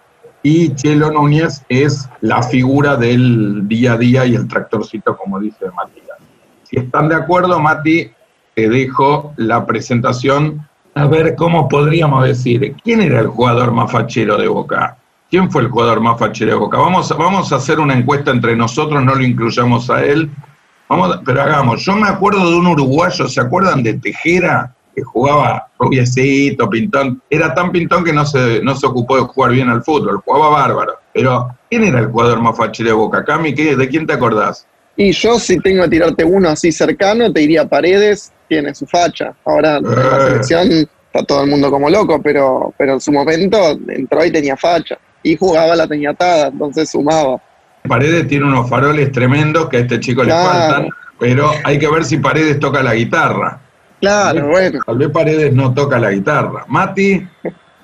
Y 0.43 0.75
Chelo 0.75 1.11
Núñez 1.11 1.65
es 1.69 2.09
la 2.21 2.43
figura 2.43 2.97
del 2.97 3.67
día 3.67 3.95
a 3.95 3.97
día 3.97 4.27
y 4.27 4.35
el 4.35 4.47
tractorcito, 4.47 5.17
como 5.17 5.41
dice 5.41 5.67
Matías. 5.75 6.19
Si 6.63 6.77
están 6.77 7.09
de 7.09 7.17
acuerdo, 7.17 7.59
Mati, 7.59 8.11
te 8.55 8.69
dejo 8.69 9.33
la 9.37 9.67
presentación. 9.67 10.69
A 10.95 11.07
ver, 11.07 11.35
¿cómo 11.35 11.69
podríamos 11.69 12.25
decir? 12.25 12.77
¿Quién 12.85 13.01
era 13.01 13.21
el 13.21 13.29
jugador 13.29 13.73
más 13.73 13.91
fachero 13.91 14.37
de 14.37 14.47
Boca? 14.47 14.97
¿Quién 15.29 15.51
fue 15.51 15.63
el 15.63 15.69
jugador 15.69 16.01
más 16.01 16.21
fachero 16.21 16.53
de 16.53 16.59
Boca? 16.59 16.79
Vamos, 16.79 17.09
vamos 17.19 17.53
a 17.53 17.57
hacer 17.57 17.81
una 17.81 17.95
encuesta 17.95 18.31
entre 18.31 18.55
nosotros, 18.55 19.03
no 19.03 19.15
lo 19.15 19.25
incluyamos 19.25 19.91
a 19.91 20.05
él. 20.05 20.31
Vamos, 20.89 21.19
pero 21.25 21.43
hagamos. 21.43 21.83
Yo 21.85 21.95
me 21.97 22.09
acuerdo 22.09 22.51
de 22.51 22.57
un 22.57 22.67
uruguayo, 22.67 23.27
¿se 23.29 23.41
acuerdan 23.41 23.83
de 23.83 23.95
Tejera? 23.95 24.75
Que 24.95 25.03
jugaba 25.03 25.67
rubiecito, 25.79 26.69
pintón. 26.71 27.21
Era 27.29 27.53
tan 27.55 27.73
pintón 27.73 28.05
que 28.05 28.13
no 28.13 28.25
se, 28.25 28.61
no 28.63 28.77
se 28.77 28.87
ocupó 28.87 29.17
de 29.17 29.23
jugar 29.23 29.51
bien 29.53 29.69
al 29.69 29.83
fútbol, 29.83 30.21
jugaba 30.25 30.51
bárbaro. 30.51 30.93
Pero, 31.13 31.49
¿quién 31.69 31.85
era 31.85 31.99
el 32.01 32.07
jugador 32.07 32.41
más 32.41 32.57
fachero 32.57 32.91
de 32.91 32.95
Boca? 32.95 33.25
Cami, 33.25 33.55
¿qué- 33.55 33.75
¿de 33.77 33.89
quién 33.89 34.07
te 34.07 34.13
acordás? 34.13 34.67
Y 34.97 35.11
yo, 35.11 35.41
si 35.41 35.59
tengo 35.59 35.83
que 35.85 35.89
tirarte 35.89 36.25
uno 36.25 36.49
así 36.51 36.71
cercano, 36.71 37.33
te 37.33 37.41
diría 37.41 37.69
Paredes, 37.69 38.33
tiene 38.49 38.73
su 38.75 38.87
facha. 38.87 39.33
Ahora 39.45 39.79
en 39.79 39.85
la 39.85 40.19
Eh. 40.19 40.21
selección 40.29 40.71
está 40.71 41.25
todo 41.27 41.43
el 41.43 41.51
mundo 41.51 41.71
como 41.73 41.91
loco, 41.91 42.21
pero, 42.23 42.73
pero 42.79 42.93
en 42.95 43.01
su 43.01 43.11
momento 43.11 43.57
entró 43.89 44.25
y 44.25 44.31
tenía 44.31 44.57
facha. 44.57 44.97
Y 45.25 45.37
jugaba, 45.37 45.75
la 45.75 45.89
tenía 45.89 46.11
atada, 46.11 46.49
entonces 46.49 46.89
sumaba. 46.91 47.41
Paredes 47.89 48.27
tiene 48.29 48.47
unos 48.47 48.69
faroles 48.71 49.13
tremendos 49.13 49.69
que 49.69 49.77
a 49.77 49.81
este 49.81 50.01
chico 50.01 50.25
le 50.25 50.33
faltan, 50.33 50.89
pero 51.19 51.51
hay 51.65 51.79
que 51.79 51.87
ver 51.87 52.03
si 52.05 52.17
Paredes 52.17 52.59
toca 52.59 52.83
la 52.83 52.95
guitarra. 52.95 53.61
Claro, 54.01 54.49
bueno. 54.49 54.81
Tal 54.87 54.97
vez 54.97 55.11
Paredes 55.11 55.53
no 55.53 55.75
toca 55.75 55.99
la 55.99 56.11
guitarra. 56.11 56.65
Mati, 56.69 57.27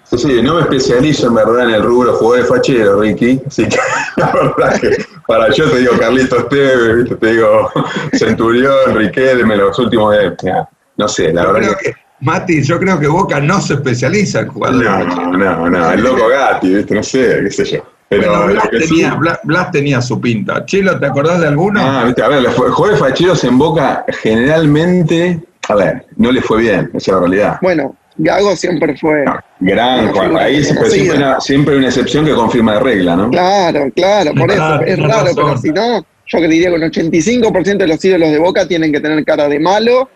Sí, 0.05 0.19
sí, 0.19 0.43
no 0.43 0.55
me 0.57 0.63
especializo 0.63 1.29
en 1.29 1.35
verdad 1.37 1.69
en 1.69 1.75
el 1.77 1.83
rubro 1.85 2.15
jugador 2.15 2.43
de 2.45 2.49
fachero, 2.53 3.01
Ricky. 3.01 3.41
Así 3.47 3.69
que 3.69 3.77
la 4.17 4.33
verdad 4.33 4.81
que 4.81 4.97
para 5.27 5.53
yo 5.53 5.71
te 5.71 5.79
digo 5.79 5.93
Carlitos 5.99 6.49
Tevez, 6.49 6.97
¿viste? 6.97 7.15
te 7.17 7.33
digo 7.33 7.71
Centurión, 8.15 8.97
Riquelme, 8.97 9.57
los 9.57 9.79
últimos 9.79 10.17
de. 10.17 10.35
ya, 10.43 10.69
No 10.97 11.07
sé, 11.07 11.33
la 11.33 11.45
yo 11.45 11.53
verdad 11.53 11.77
que. 11.79 11.91
que, 11.93 11.97
Mati, 12.23 12.63
yo 12.63 12.81
creo 12.81 12.99
que 12.99 13.07
Boca 13.07 13.39
no 13.39 13.61
se 13.61 13.75
especializa 13.75 14.41
en 14.41 14.49
jugadores. 14.49 14.89
No, 15.07 15.37
no, 15.37 15.71
no, 15.71 15.91
el 15.93 16.01
loco 16.03 16.27
Gatti, 16.29 16.75
¿viste? 16.75 16.95
no 16.95 17.03
sé, 17.03 17.41
qué 17.45 17.51
sé 17.51 17.65
yo. 17.67 17.85
Pero 18.11 18.29
Bueno, 18.29 18.47
Blas, 18.55 18.69
que 18.69 18.81
sí- 18.81 18.89
tenía, 18.89 19.15
Blas- 19.15 19.39
Blas 19.45 19.71
tenía 19.71 20.03
su 20.03 20.21
pinta. 20.21 20.67
Chilo, 20.67 20.99
¿te 20.99 21.07
acordás 21.07 21.41
de 21.41 21.47
alguno? 21.47 21.81
Ah, 21.81 22.03
viste, 22.05 22.23
a 22.23 22.29
ver, 22.29 22.43
los 22.43 22.53
jugadores 22.55 22.99
facheros 22.99 23.45
en 23.45 23.57
Boca 23.57 24.05
generalmente, 24.21 25.39
a 25.69 25.75
ver, 25.77 26.07
no 26.17 26.33
les 26.33 26.45
fue 26.45 26.61
bien, 26.63 26.91
esa 26.95 26.97
es 26.99 27.09
la 27.15 27.21
realidad. 27.21 27.59
Bueno, 27.63 27.95
Gago 28.17 28.57
siempre 28.57 28.97
fue. 28.99 29.25
No, 29.25 29.39
gran, 29.61 30.09
Juan, 30.13 30.37
ahí 30.37 30.63
siempre, 30.65 30.91
siempre, 30.91 31.17
una, 31.19 31.41
siempre 31.41 31.77
una 31.77 31.87
excepción 31.87 32.25
que 32.25 32.33
confirma 32.35 32.75
la 32.75 32.81
regla, 32.81 33.15
¿no? 33.17 33.31
Claro, 33.31 33.89
claro, 33.95 34.33
por 34.35 34.51
eso. 34.51 34.81
Es 34.83 34.99
raro, 34.99 35.27
razón. 35.27 35.35
pero 35.47 35.59
si 35.59 35.69
no, 35.71 36.05
yo 36.27 36.39
que 36.41 36.49
diría 36.49 36.69
que 36.71 36.75
un 36.75 36.83
85% 36.83 37.77
de 37.79 37.87
los 37.87 38.05
ídolos 38.05 38.31
de 38.33 38.39
Boca 38.39 38.67
tienen 38.67 38.93
que 38.93 38.99
tener 39.01 39.25
cara 39.25 39.49
de 39.49 39.61
malo, 39.61 40.11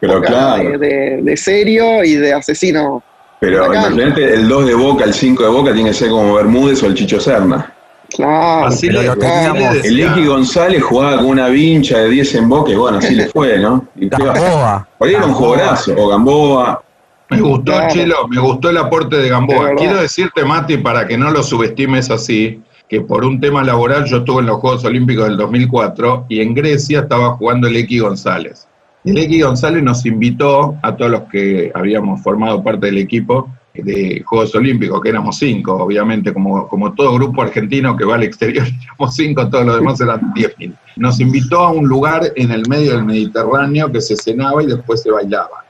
Pero 0.00 0.20
de, 0.20 0.26
claro, 0.26 0.78
de- 0.78 1.20
de 1.22 1.36
serio 1.38 2.04
y 2.04 2.14
de 2.16 2.34
asesino. 2.34 3.02
Pero 3.40 3.72
imagínate, 3.72 4.34
el 4.34 4.48
2 4.48 4.66
de 4.66 4.74
Boca, 4.74 5.04
el 5.04 5.14
5 5.14 5.42
de 5.42 5.48
Boca 5.48 5.72
tiene 5.72 5.90
que 5.90 5.94
ser 5.94 6.10
como 6.10 6.34
Bermúdez 6.34 6.82
o 6.82 6.86
el 6.86 6.94
Chicho 6.94 7.20
Serna. 7.20 7.72
Claro, 8.10 8.66
Así 8.66 8.88
lo 8.88 9.16
teníamos. 9.16 9.84
El. 9.84 10.00
Iki 10.00 10.26
González 10.26 10.82
jugaba 10.82 11.18
con 11.18 11.26
una 11.26 11.48
vincha 11.48 11.98
de 11.98 12.08
10 12.08 12.34
en 12.36 12.48
Boca 12.48 12.72
y 12.72 12.74
bueno, 12.74 12.98
así 12.98 13.14
le 13.14 13.28
fue, 13.28 13.58
¿no? 13.58 13.86
Y 13.96 14.08
Gamboa. 14.08 14.88
Por 14.98 15.08
ahí 15.08 15.14
era 15.14 15.26
un 15.26 15.34
jugadorazo, 15.34 15.94
o 15.96 16.08
Gamboa. 16.08 16.82
Me 17.30 17.40
gustó, 17.42 17.72
Claro. 17.72 17.88
Chilo, 17.92 18.28
me 18.28 18.40
gustó 18.40 18.70
el 18.70 18.78
aporte 18.78 19.16
de 19.16 19.28
Gamboa. 19.28 19.74
Quiero 19.76 20.00
decirte, 20.00 20.44
Mati, 20.44 20.78
para 20.78 21.06
que 21.06 21.18
no 21.18 21.30
lo 21.30 21.42
subestimes 21.42 22.10
así, 22.10 22.62
que 22.88 23.02
por 23.02 23.24
un 23.24 23.38
tema 23.38 23.62
laboral 23.62 24.06
yo 24.06 24.18
estuve 24.18 24.40
en 24.40 24.46
los 24.46 24.56
Juegos 24.58 24.84
Olímpicos 24.84 25.26
del 25.28 25.36
2004 25.36 26.26
y 26.30 26.40
en 26.40 26.54
Grecia 26.54 27.00
estaba 27.00 27.32
jugando 27.32 27.68
el 27.68 27.76
X 27.76 28.00
González. 28.00 28.67
El 29.08 29.16
X 29.16 29.42
González 29.42 29.82
nos 29.82 30.04
invitó 30.04 30.76
a 30.82 30.94
todos 30.94 31.10
los 31.10 31.22
que 31.22 31.72
habíamos 31.74 32.20
formado 32.22 32.62
parte 32.62 32.88
del 32.88 32.98
equipo 32.98 33.48
de 33.72 34.22
Juegos 34.22 34.54
Olímpicos, 34.54 35.00
que 35.00 35.08
éramos 35.08 35.38
cinco, 35.38 35.76
obviamente, 35.76 36.34
como, 36.34 36.68
como 36.68 36.92
todo 36.92 37.14
grupo 37.14 37.40
argentino 37.40 37.96
que 37.96 38.04
va 38.04 38.16
al 38.16 38.24
exterior, 38.24 38.66
éramos 38.84 39.14
cinco, 39.14 39.48
todos 39.48 39.64
los 39.64 39.76
demás 39.76 39.98
eran 40.02 40.34
diez 40.34 40.54
mil. 40.58 40.76
Nos 40.96 41.20
invitó 41.20 41.60
a 41.60 41.72
un 41.72 41.88
lugar 41.88 42.34
en 42.36 42.50
el 42.50 42.68
medio 42.68 42.92
del 42.92 43.04
Mediterráneo 43.06 43.90
que 43.90 44.02
se 44.02 44.14
cenaba 44.14 44.62
y 44.62 44.66
después 44.66 45.00
se 45.00 45.10
bailaba. 45.10 45.64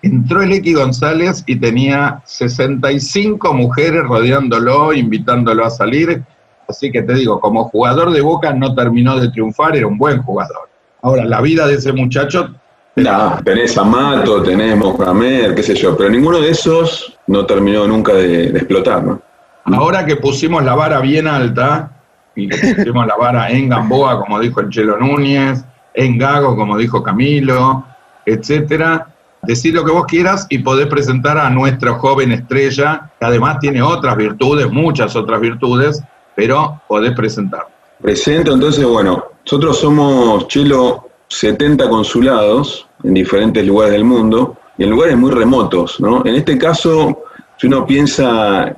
Entró 0.00 0.40
el 0.40 0.54
X 0.54 0.74
González 0.74 1.44
y 1.46 1.56
tenía 1.56 2.22
65 2.24 3.52
mujeres 3.52 4.02
rodeándolo, 4.04 4.94
invitándolo 4.94 5.66
a 5.66 5.68
salir. 5.68 6.22
Así 6.66 6.90
que 6.90 7.02
te 7.02 7.12
digo, 7.12 7.38
como 7.38 7.64
jugador 7.64 8.12
de 8.12 8.22
Boca 8.22 8.54
no 8.54 8.74
terminó 8.74 9.20
de 9.20 9.30
triunfar, 9.30 9.76
era 9.76 9.86
un 9.86 9.98
buen 9.98 10.22
jugador. 10.22 10.70
Ahora, 11.02 11.26
la 11.26 11.42
vida 11.42 11.66
de 11.66 11.74
ese 11.74 11.92
muchacho, 11.92 12.54
No, 13.02 13.38
tenés 13.44 13.76
a 13.78 13.84
Mato, 13.84 14.42
tenés 14.42 14.76
Mohamed, 14.76 15.54
qué 15.54 15.62
sé 15.62 15.74
yo, 15.74 15.96
pero 15.96 16.10
ninguno 16.10 16.40
de 16.40 16.50
esos 16.50 17.18
no 17.26 17.46
terminó 17.46 17.86
nunca 17.86 18.12
de, 18.14 18.50
de 18.50 18.58
explotar, 18.58 19.02
¿no? 19.04 19.22
ahora 19.64 20.06
que 20.06 20.16
pusimos 20.16 20.64
la 20.64 20.74
vara 20.74 21.00
bien 21.00 21.26
alta, 21.26 21.92
y 22.38 22.48
que 22.48 22.74
pusimos 22.74 23.06
la 23.06 23.16
vara 23.16 23.50
en 23.50 23.68
Gamboa, 23.68 24.20
como 24.20 24.38
dijo 24.38 24.60
el 24.60 24.70
Chelo 24.70 24.96
Núñez, 24.96 25.64
en 25.94 26.18
Gago, 26.18 26.56
como 26.56 26.76
dijo 26.76 27.02
Camilo, 27.02 27.84
etcétera, 28.24 29.08
decir 29.42 29.74
lo 29.74 29.84
que 29.84 29.90
vos 29.90 30.06
quieras 30.06 30.46
y 30.48 30.58
podés 30.58 30.86
presentar 30.86 31.36
a 31.36 31.50
nuestra 31.50 31.94
joven 31.94 32.30
estrella, 32.30 33.10
que 33.18 33.26
además 33.26 33.58
tiene 33.58 33.82
otras 33.82 34.16
virtudes, 34.16 34.70
muchas 34.70 35.16
otras 35.16 35.40
virtudes, 35.40 36.02
pero 36.36 36.80
podés 36.86 37.12
presentar. 37.12 37.66
Presento 38.00 38.54
entonces, 38.54 38.84
bueno, 38.84 39.24
nosotros 39.44 39.80
somos, 39.80 40.46
Chelo, 40.46 41.07
70 41.28 41.88
consulados 41.88 42.86
en 43.04 43.14
diferentes 43.14 43.64
lugares 43.66 43.92
del 43.92 44.04
mundo 44.04 44.56
y 44.76 44.84
en 44.84 44.90
lugares 44.90 45.16
muy 45.16 45.30
remotos, 45.30 46.00
¿no? 46.00 46.22
En 46.24 46.34
este 46.34 46.56
caso, 46.58 47.24
si 47.56 47.66
uno 47.66 47.86
piensa 47.86 48.76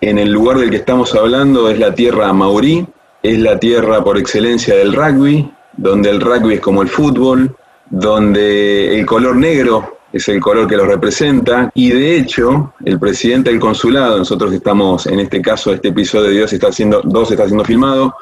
en 0.00 0.18
el 0.18 0.32
lugar 0.32 0.58
del 0.58 0.70
que 0.70 0.76
estamos 0.76 1.14
hablando, 1.14 1.68
es 1.68 1.78
la 1.78 1.94
tierra 1.94 2.32
maurí, 2.32 2.86
es 3.22 3.38
la 3.38 3.58
tierra 3.58 4.02
por 4.02 4.16
excelencia 4.16 4.74
del 4.76 4.94
rugby, 4.94 5.50
donde 5.76 6.10
el 6.10 6.20
rugby 6.20 6.54
es 6.54 6.60
como 6.60 6.82
el 6.82 6.88
fútbol, 6.88 7.54
donde 7.90 8.98
el 8.98 9.04
color 9.04 9.36
negro 9.36 9.98
es 10.12 10.28
el 10.28 10.40
color 10.40 10.66
que 10.66 10.76
lo 10.76 10.86
representa 10.86 11.70
y 11.74 11.90
de 11.90 12.16
hecho 12.16 12.72
el 12.84 12.98
presidente 12.98 13.50
del 13.50 13.60
consulado, 13.60 14.18
nosotros 14.18 14.52
estamos 14.52 15.06
en 15.06 15.20
este 15.20 15.40
caso, 15.40 15.72
este 15.72 15.88
episodio 15.88 16.28
de 16.28 16.34
Dios 16.34 16.52
está 16.52 16.68
haciendo, 16.68 17.00
dos 17.04 17.30
está 17.30 17.46
siendo 17.46 17.64
filmado, 17.64 18.14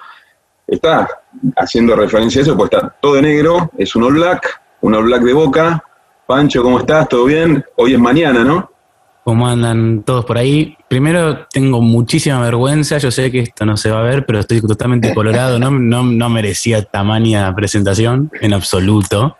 está 0.69 1.09
haciendo 1.57 1.97
referencia 1.97 2.41
a 2.41 2.43
eso, 2.43 2.57
pues 2.57 2.71
está 2.71 2.95
todo 3.01 3.15
de 3.15 3.23
negro, 3.23 3.71
es 3.77 3.97
un 3.97 4.05
all 4.05 4.15
black, 4.15 4.61
un 4.83 4.95
all 4.95 5.05
black 5.05 5.23
de 5.23 5.33
boca. 5.33 5.83
Pancho, 6.27 6.63
¿cómo 6.63 6.79
estás? 6.79 7.09
¿Todo 7.09 7.25
bien? 7.25 7.65
Hoy 7.77 7.95
es 7.95 7.99
mañana, 7.99 8.45
¿no? 8.45 8.71
¿Cómo 9.25 9.49
andan 9.49 10.03
todos 10.03 10.25
por 10.27 10.37
ahí? 10.37 10.77
Primero, 10.89 11.47
tengo 11.51 11.81
muchísima 11.81 12.41
vergüenza. 12.41 12.99
Yo 12.99 13.11
sé 13.11 13.31
que 13.31 13.41
esto 13.41 13.65
no 13.65 13.77
se 13.77 13.91
va 13.91 14.01
a 14.01 14.03
ver, 14.03 14.27
pero 14.27 14.39
estoy 14.39 14.61
totalmente 14.61 15.15
colorado. 15.15 15.59
No, 15.59 15.71
no, 15.71 16.03
no 16.03 16.29
merecía 16.29 16.83
tamaña 16.83 17.55
presentación 17.55 18.31
en 18.41 18.55
absoluto. 18.55 19.37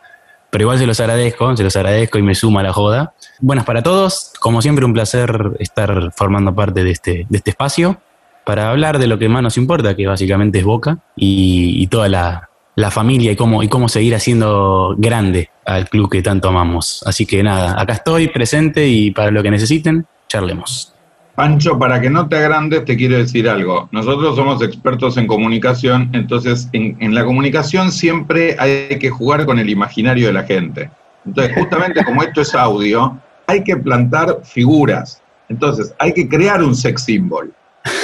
Pero 0.51 0.63
igual 0.63 0.79
se 0.79 0.87
los 0.87 0.99
agradezco, 1.01 1.55
se 1.57 1.63
los 1.63 1.77
agradezco 1.77 2.19
y 2.19 2.23
me 2.23 2.35
suma 2.35 2.63
la 2.63 2.73
joda. 2.73 3.13
Buenas 3.41 3.67
para 3.67 3.83
todos. 3.83 4.33
Como 4.41 4.63
siempre, 4.63 4.85
un 4.87 4.95
placer 4.95 5.53
estar 5.59 6.11
formando 6.15 6.55
parte 6.55 6.85
de 6.85 6.91
este, 6.91 7.27
de 7.29 7.39
este 7.39 7.51
espacio 7.51 7.99
para 8.49 8.71
hablar 8.71 8.99
de 8.99 9.07
lo 9.07 9.19
que 9.19 9.29
más 9.29 9.43
nos 9.43 9.59
importa, 9.59 9.95
que 9.95 10.07
básicamente 10.07 10.61
es 10.61 10.65
Boca 10.65 11.01
y, 11.15 11.87
toda 11.89 12.09
la, 12.09 12.49
la 12.77 12.91
familia 12.91 13.31
y 13.31 13.37
cómo, 13.37 13.63
y 13.63 13.69
cómo 13.69 13.91
seguir 13.91 14.15
haciendo 14.15 14.95
grande 14.97 15.51
al 15.67 15.87
club 15.87 16.11
que 16.11 16.23
tanto 16.23 16.49
amamos. 16.49 17.03
Así 17.05 17.27
que 17.27 17.43
nada, 17.43 17.79
acá 17.79 17.93
estoy 17.93 18.29
presente 18.29 18.89
y 18.89 19.11
para 19.11 19.31
lo 19.31 19.43
que 19.43 19.51
necesiten, 19.51 20.07
charlemos. 20.31 20.95
Pancho, 21.35 21.79
para 21.79 22.01
que 22.01 22.09
no 22.09 22.27
te 22.27 22.39
agrandes, 22.39 22.87
te 22.87 22.97
quiero 22.97 23.19
decir 23.19 23.51
algo. 23.51 23.91
Nosotros 23.93 24.35
somos 24.35 24.63
expertos 24.63 25.19
en 25.19 25.27
comunicación, 25.27 26.09
entonces 26.15 26.71
en, 26.73 26.97
en 27.01 27.15
la 27.15 27.27
comunicación 27.27 27.93
siempre 27.93 28.57
hay 28.59 28.99
que 28.99 29.11
jugar 29.11 29.45
con 29.45 29.59
el 29.59 29.69
imaginario 29.69 30.29
de 30.29 30.33
la 30.33 30.45
gente. 30.45 30.91
Entonces, 31.27 31.55
justamente 31.55 32.03
como 32.03 32.23
esto 32.23 32.41
es 32.41 32.55
audio, 32.55 33.15
hay 33.47 33.63
que 33.63 33.77
plantar 33.77 34.39
figuras. 34.43 35.21
Entonces, 35.51 35.95
hay 35.99 36.15
que 36.15 36.27
crear 36.27 36.63
un 36.63 36.75
sex 36.75 37.03
symbol. 37.05 37.53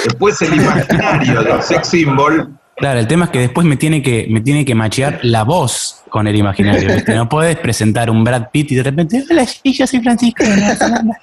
Después 0.05 0.41
el 0.41 0.55
imaginario 0.55 1.43
del 1.43 1.61
sex 1.61 1.87
symbol 1.89 2.55
Claro, 2.77 2.99
el 2.99 3.07
tema 3.07 3.25
es 3.25 3.31
que 3.31 3.39
después 3.39 3.65
me 3.65 3.77
tiene 3.77 4.01
que, 4.01 4.27
me 4.29 4.41
tiene 4.41 4.65
que 4.65 4.75
machear 4.75 5.19
la 5.23 5.43
voz 5.43 6.03
con 6.09 6.27
el 6.27 6.35
imaginario. 6.35 6.93
¿viste? 6.93 7.15
No 7.15 7.29
puedes 7.29 7.57
presentar 7.57 8.09
un 8.09 8.23
Brad 8.23 8.49
Pitt 8.51 8.73
y 8.73 8.75
de 8.75 8.83
repente, 8.83 9.23
hola, 9.29 9.45
sí, 9.45 9.71
yo 9.71 9.87
soy 9.87 10.01
Francisco. 10.01 10.43
de 10.43 10.57
Nueva 10.57 10.75
Zelanda". 10.75 11.17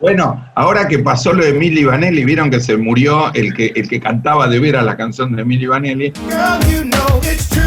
Bueno, 0.00 0.50
ahora 0.54 0.86
que 0.86 0.98
pasó 0.98 1.32
lo 1.32 1.42
de 1.42 1.54
Milli 1.54 1.84
Vanelli, 1.84 2.24
vieron 2.26 2.50
que 2.50 2.60
se 2.60 2.76
murió 2.76 3.32
el 3.32 3.54
que, 3.54 3.72
el 3.74 3.88
que 3.88 4.00
cantaba 4.00 4.48
de 4.48 4.58
veras 4.58 4.84
la 4.84 4.98
canción 4.98 5.34
de 5.34 5.44
Milli 5.46 5.66
Vanelli. 5.66 6.12
Girl, 6.28 6.60
you 6.70 6.82
know 6.82 7.20
it's 7.22 7.48
true. 7.48 7.63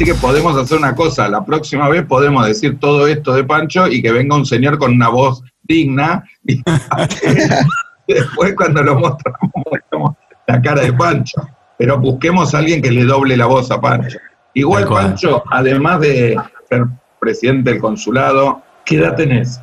Así 0.00 0.10
que 0.10 0.14
podemos 0.14 0.56
hacer 0.56 0.78
una 0.78 0.94
cosa, 0.94 1.28
la 1.28 1.44
próxima 1.44 1.86
vez 1.90 2.06
podemos 2.06 2.46
decir 2.46 2.80
todo 2.80 3.06
esto 3.06 3.34
de 3.34 3.44
Pancho 3.44 3.86
y 3.86 4.00
que 4.00 4.10
venga 4.10 4.34
un 4.34 4.46
señor 4.46 4.78
con 4.78 4.94
una 4.94 5.10
voz 5.10 5.42
digna 5.62 6.24
y 6.46 6.62
después 8.08 8.54
cuando 8.56 8.82
lo 8.82 8.98
mostramos 8.98 9.50
mostramos 9.54 10.16
la 10.46 10.62
cara 10.62 10.80
de 10.80 10.94
Pancho. 10.94 11.46
Pero 11.76 11.98
busquemos 11.98 12.54
a 12.54 12.60
alguien 12.60 12.80
que 12.80 12.90
le 12.90 13.04
doble 13.04 13.36
la 13.36 13.44
voz 13.44 13.70
a 13.70 13.78
Pancho. 13.78 14.16
Igual. 14.54 14.88
Pancho, 14.88 15.44
además 15.50 16.00
de 16.00 16.34
ser 16.70 16.86
presidente 17.18 17.72
del 17.72 17.78
consulado, 17.82 18.62
¿Qué 18.86 18.96
edad 18.96 19.16
tenés? 19.16 19.60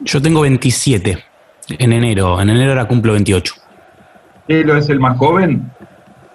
Yo 0.00 0.20
tengo 0.20 0.40
27 0.40 1.22
en 1.68 1.92
enero. 1.92 2.40
En 2.40 2.50
enero 2.50 2.72
ahora 2.72 2.88
cumplo 2.88 3.12
28. 3.12 3.54
¿Chelo 4.48 4.76
es 4.76 4.88
el 4.88 4.98
más 4.98 5.16
joven? 5.18 5.70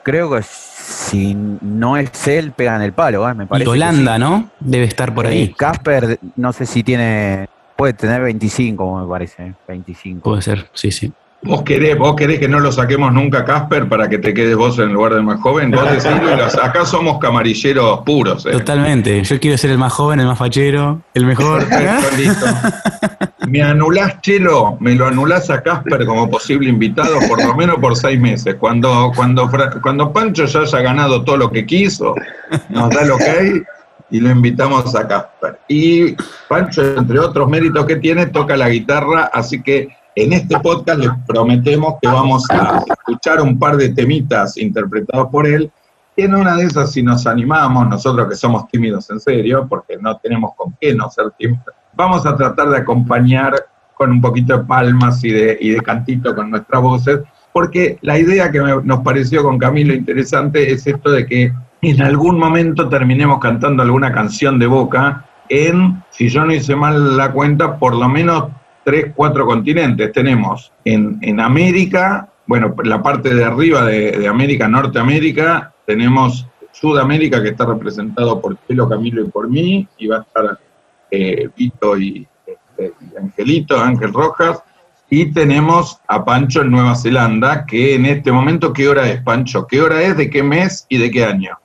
Creo 0.04 0.32
que 0.32 0.38
si 0.88 1.36
no 1.36 1.98
es 1.98 2.28
él, 2.28 2.52
pegan 2.54 2.82
el 2.82 2.94
palo, 2.94 3.28
¿eh? 3.30 3.34
me 3.34 3.44
Y 3.44 3.48
parece. 3.48 3.66
que 3.66 3.70
Holanda, 3.72 4.16
sí. 4.16 4.20
¿no? 4.22 4.50
Debe 4.62 4.86
estar 4.86 5.14
por 5.14 5.28
ahí. 5.28 5.54
Casper, 5.54 6.18
no 6.38 6.54
sé 6.54 6.66
si 6.66 6.82
tiene. 6.84 7.50
Puede 7.76 7.94
tener 7.94 8.22
25, 8.22 9.02
me 9.02 9.08
parece. 9.08 9.48
¿eh? 9.48 9.54
25. 9.68 10.22
Puede 10.30 10.42
ser, 10.42 10.70
sí, 10.74 10.92
sí. 10.92 11.12
¿Vos 11.44 11.62
querés, 11.62 11.98
¿Vos 11.98 12.16
querés 12.16 12.40
que 12.40 12.48
no 12.48 12.60
lo 12.60 12.72
saquemos 12.72 13.14
nunca, 13.14 13.46
Casper, 13.46 13.88
para 13.88 14.10
que 14.10 14.18
te 14.18 14.34
quedes 14.34 14.56
vos 14.56 14.80
en 14.80 14.86
el 14.86 14.94
lugar 14.94 15.14
del 15.14 15.24
más 15.24 15.40
joven? 15.40 15.70
Vos 15.70 15.84
y 16.04 16.60
acá 16.60 16.84
somos 16.84 17.20
camarilleros 17.20 18.02
puros. 18.02 18.46
¿eh? 18.48 18.52
Totalmente. 18.52 19.24
Yo 19.24 19.40
quiero 19.40 19.58
ser 19.58 19.72
el 19.72 19.78
más 19.78 19.94
joven, 19.94 20.20
el 20.20 20.26
más 20.26 20.40
fachero, 20.40 21.02
el 21.14 21.26
mejor. 21.26 21.66
Listo. 22.18 22.46
Me 23.48 23.62
anulás, 23.62 24.20
Chelo, 24.22 24.78
me 24.80 24.96
lo 24.96 25.06
anulás 25.06 25.50
a 25.50 25.62
Casper 25.62 26.06
como 26.06 26.30
posible 26.30 26.70
invitado 26.70 27.18
por 27.30 27.44
lo 27.44 27.56
menos 27.56 27.78
por 27.78 27.96
seis 27.96 28.20
meses. 28.20 28.56
Cuando, 28.56 29.12
cuando, 29.16 29.50
cuando 29.82 30.12
Pancho 30.12 30.46
ya 30.46 30.62
haya 30.62 30.82
ganado 30.82 31.24
todo 31.24 31.38
lo 31.38 31.52
que 31.52 31.66
quiso, 31.66 32.16
nos 32.70 32.90
da 32.90 33.04
el 33.04 33.12
ok 33.12 33.22
y 34.10 34.20
lo 34.20 34.32
invitamos 34.32 34.96
a 34.96 35.08
Casper. 35.08 35.60
Y 35.68 36.16
Pancho, 36.48 36.98
entre 36.98 37.20
otros 37.20 37.48
méritos 37.48 37.86
que 37.86 37.98
tiene, 37.98 38.26
toca 38.26 38.58
la 38.58 38.70
guitarra, 38.70 39.30
así 39.34 39.62
que 39.62 39.97
en 40.18 40.34
este 40.34 40.60
podcast 40.60 41.00
les 41.00 41.12
prometemos 41.28 41.94
que 42.02 42.08
vamos 42.08 42.50
a 42.50 42.84
escuchar 42.88 43.40
un 43.40 43.60
par 43.60 43.78
de 43.78 43.90
temitas 43.90 44.58
interpretados 44.58 45.28
por 45.30 45.46
él. 45.46 45.72
En 46.16 46.34
una 46.34 46.56
de 46.56 46.64
esas, 46.64 46.92
si 46.92 47.04
nos 47.04 47.28
animamos, 47.28 47.88
nosotros 47.88 48.28
que 48.28 48.34
somos 48.34 48.68
tímidos 48.68 49.08
en 49.12 49.20
serio, 49.20 49.68
porque 49.70 49.96
no 50.02 50.18
tenemos 50.18 50.56
con 50.58 50.76
qué 50.82 50.96
no 50.96 51.08
ser 51.12 51.30
tímidos, 51.38 51.68
vamos 51.94 52.26
a 52.26 52.36
tratar 52.36 52.70
de 52.70 52.78
acompañar 52.78 53.54
con 53.94 54.10
un 54.10 54.20
poquito 54.20 54.58
de 54.58 54.64
palmas 54.64 55.24
y 55.24 55.30
de, 55.30 55.56
y 55.62 55.78
cantito 55.82 56.36
con 56.36 56.50
nuestras 56.50 56.82
voces, 56.82 57.20
porque 57.54 58.00
la 58.02 58.18
idea 58.18 58.50
que 58.50 58.60
nos 58.60 59.02
pareció 59.02 59.44
con 59.44 59.60
Camilo 59.60 59.94
interesante 59.94 60.72
es 60.72 60.88
esto 60.88 61.12
de 61.12 61.28
que 61.28 61.54
en 61.84 62.02
algún 62.02 62.40
momento 62.40 62.90
terminemos 62.90 63.38
cantando 63.38 63.84
alguna 63.84 64.12
canción 64.12 64.58
de 64.58 64.66
Boca 64.66 65.28
en, 65.48 66.02
si 66.10 66.28
yo 66.28 66.44
no 66.44 66.54
hice 66.54 66.76
mal 66.76 67.16
la 67.16 67.32
cuenta, 67.32 67.78
por 67.78 67.96
lo 67.96 68.10
menos 68.10 68.46
tres, 68.88 69.12
cuatro 69.14 69.46
continentes. 69.46 70.14
Tenemos 70.14 70.72
en, 70.86 71.18
en 71.22 71.42
América, 71.42 72.30
bueno, 72.46 72.74
la 72.86 73.04
parte 73.04 73.36
de 73.36 73.44
arriba 73.44 73.84
de, 73.84 74.12
de 74.12 74.28
América, 74.30 74.70
Norteamérica, 74.70 75.74
tenemos 75.86 76.48
Sudamérica 76.72 77.44
que 77.44 77.50
está 77.50 77.66
representado 77.66 78.40
por 78.40 78.58
Chelo, 78.66 78.88
Camilo 78.88 79.22
y 79.22 79.28
por 79.28 79.50
mí, 79.50 79.86
y 79.98 80.08
va 80.08 80.20
a 80.20 80.22
estar 80.22 80.60
eh, 81.12 81.50
Vito 81.58 81.98
y, 81.98 82.26
este, 82.46 82.94
y 83.02 83.18
Angelito, 83.18 83.78
Ángel 83.78 84.14
Rojas, 84.14 84.64
y 85.10 85.34
tenemos 85.34 86.00
a 86.08 86.24
Pancho 86.24 86.62
en 86.62 86.72
Nueva 86.72 86.96
Zelanda, 86.96 87.66
que 87.66 87.96
en 87.96 88.06
este 88.06 88.32
momento, 88.32 88.72
¿qué 88.72 88.88
hora 88.88 89.10
es, 89.10 89.22
Pancho? 89.22 89.68
¿Qué 89.68 89.82
hora 89.82 90.02
es, 90.02 90.16
de 90.16 90.30
qué 90.30 90.44
mes 90.44 90.86
y 90.88 90.98
de 90.98 91.12
qué 91.12 91.26
año? 91.26 91.58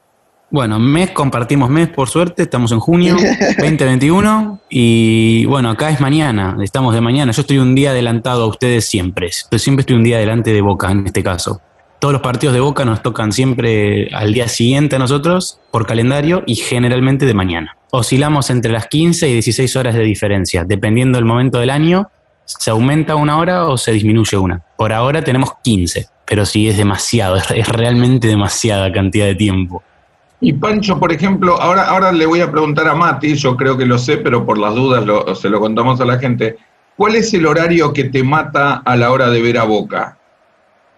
Bueno, 0.52 0.78
mes, 0.78 1.10
compartimos 1.12 1.70
mes, 1.70 1.88
por 1.88 2.10
suerte, 2.10 2.42
estamos 2.42 2.72
en 2.72 2.78
junio 2.80 3.16
2021 3.58 4.60
y 4.68 5.46
bueno, 5.46 5.70
acá 5.70 5.88
es 5.88 5.98
mañana, 5.98 6.58
estamos 6.62 6.92
de 6.94 7.00
mañana, 7.00 7.32
yo 7.32 7.40
estoy 7.40 7.56
un 7.56 7.74
día 7.74 7.90
adelantado 7.92 8.42
a 8.44 8.46
ustedes 8.48 8.84
siempre, 8.84 9.30
yo 9.50 9.58
siempre 9.58 9.80
estoy 9.80 9.96
un 9.96 10.02
día 10.04 10.16
adelante 10.18 10.52
de 10.52 10.60
Boca 10.60 10.90
en 10.90 11.06
este 11.06 11.22
caso. 11.22 11.62
Todos 12.00 12.12
los 12.12 12.20
partidos 12.20 12.52
de 12.52 12.60
Boca 12.60 12.84
nos 12.84 13.00
tocan 13.00 13.32
siempre 13.32 14.08
al 14.12 14.34
día 14.34 14.46
siguiente 14.46 14.96
a 14.96 14.98
nosotros 14.98 15.58
por 15.70 15.86
calendario 15.86 16.42
y 16.46 16.56
generalmente 16.56 17.24
de 17.24 17.32
mañana. 17.32 17.76
Oscilamos 17.90 18.50
entre 18.50 18.72
las 18.72 18.88
15 18.88 19.28
y 19.30 19.32
16 19.34 19.74
horas 19.76 19.94
de 19.94 20.02
diferencia, 20.02 20.64
dependiendo 20.64 21.16
del 21.16 21.24
momento 21.24 21.60
del 21.60 21.70
año, 21.70 22.10
se 22.44 22.70
aumenta 22.70 23.14
una 23.14 23.38
hora 23.38 23.66
o 23.68 23.78
se 23.78 23.92
disminuye 23.92 24.36
una. 24.36 24.62
Por 24.76 24.92
ahora 24.92 25.22
tenemos 25.24 25.50
15, 25.62 26.08
pero 26.26 26.44
sí 26.44 26.68
es 26.68 26.76
demasiado, 26.76 27.36
es- 27.36 27.50
es 27.52 27.68
realmente 27.68 28.26
demasiada 28.28 28.92
cantidad 28.92 29.24
de 29.26 29.36
tiempo. 29.36 29.82
Y 30.44 30.52
Pancho, 30.54 30.98
por 30.98 31.12
ejemplo, 31.12 31.58
ahora, 31.60 31.84
ahora 31.84 32.10
le 32.12 32.26
voy 32.26 32.40
a 32.40 32.50
preguntar 32.50 32.88
a 32.88 32.94
Mati, 32.94 33.34
yo 33.36 33.56
creo 33.56 33.78
que 33.78 33.86
lo 33.86 33.96
sé, 33.96 34.16
pero 34.18 34.44
por 34.44 34.58
las 34.58 34.74
dudas 34.74 35.06
lo- 35.06 35.34
se 35.36 35.48
lo 35.48 35.60
contamos 35.60 36.00
a 36.00 36.04
la 36.04 36.18
gente. 36.18 36.56
¿Cuál 36.96 37.14
es 37.14 37.32
el 37.32 37.46
horario 37.46 37.92
que 37.92 38.04
te 38.04 38.22
mata 38.24 38.82
a 38.84 38.96
la 38.96 39.12
hora 39.12 39.30
de 39.30 39.40
ver 39.40 39.56
a 39.56 39.62
Boca? 39.64 40.18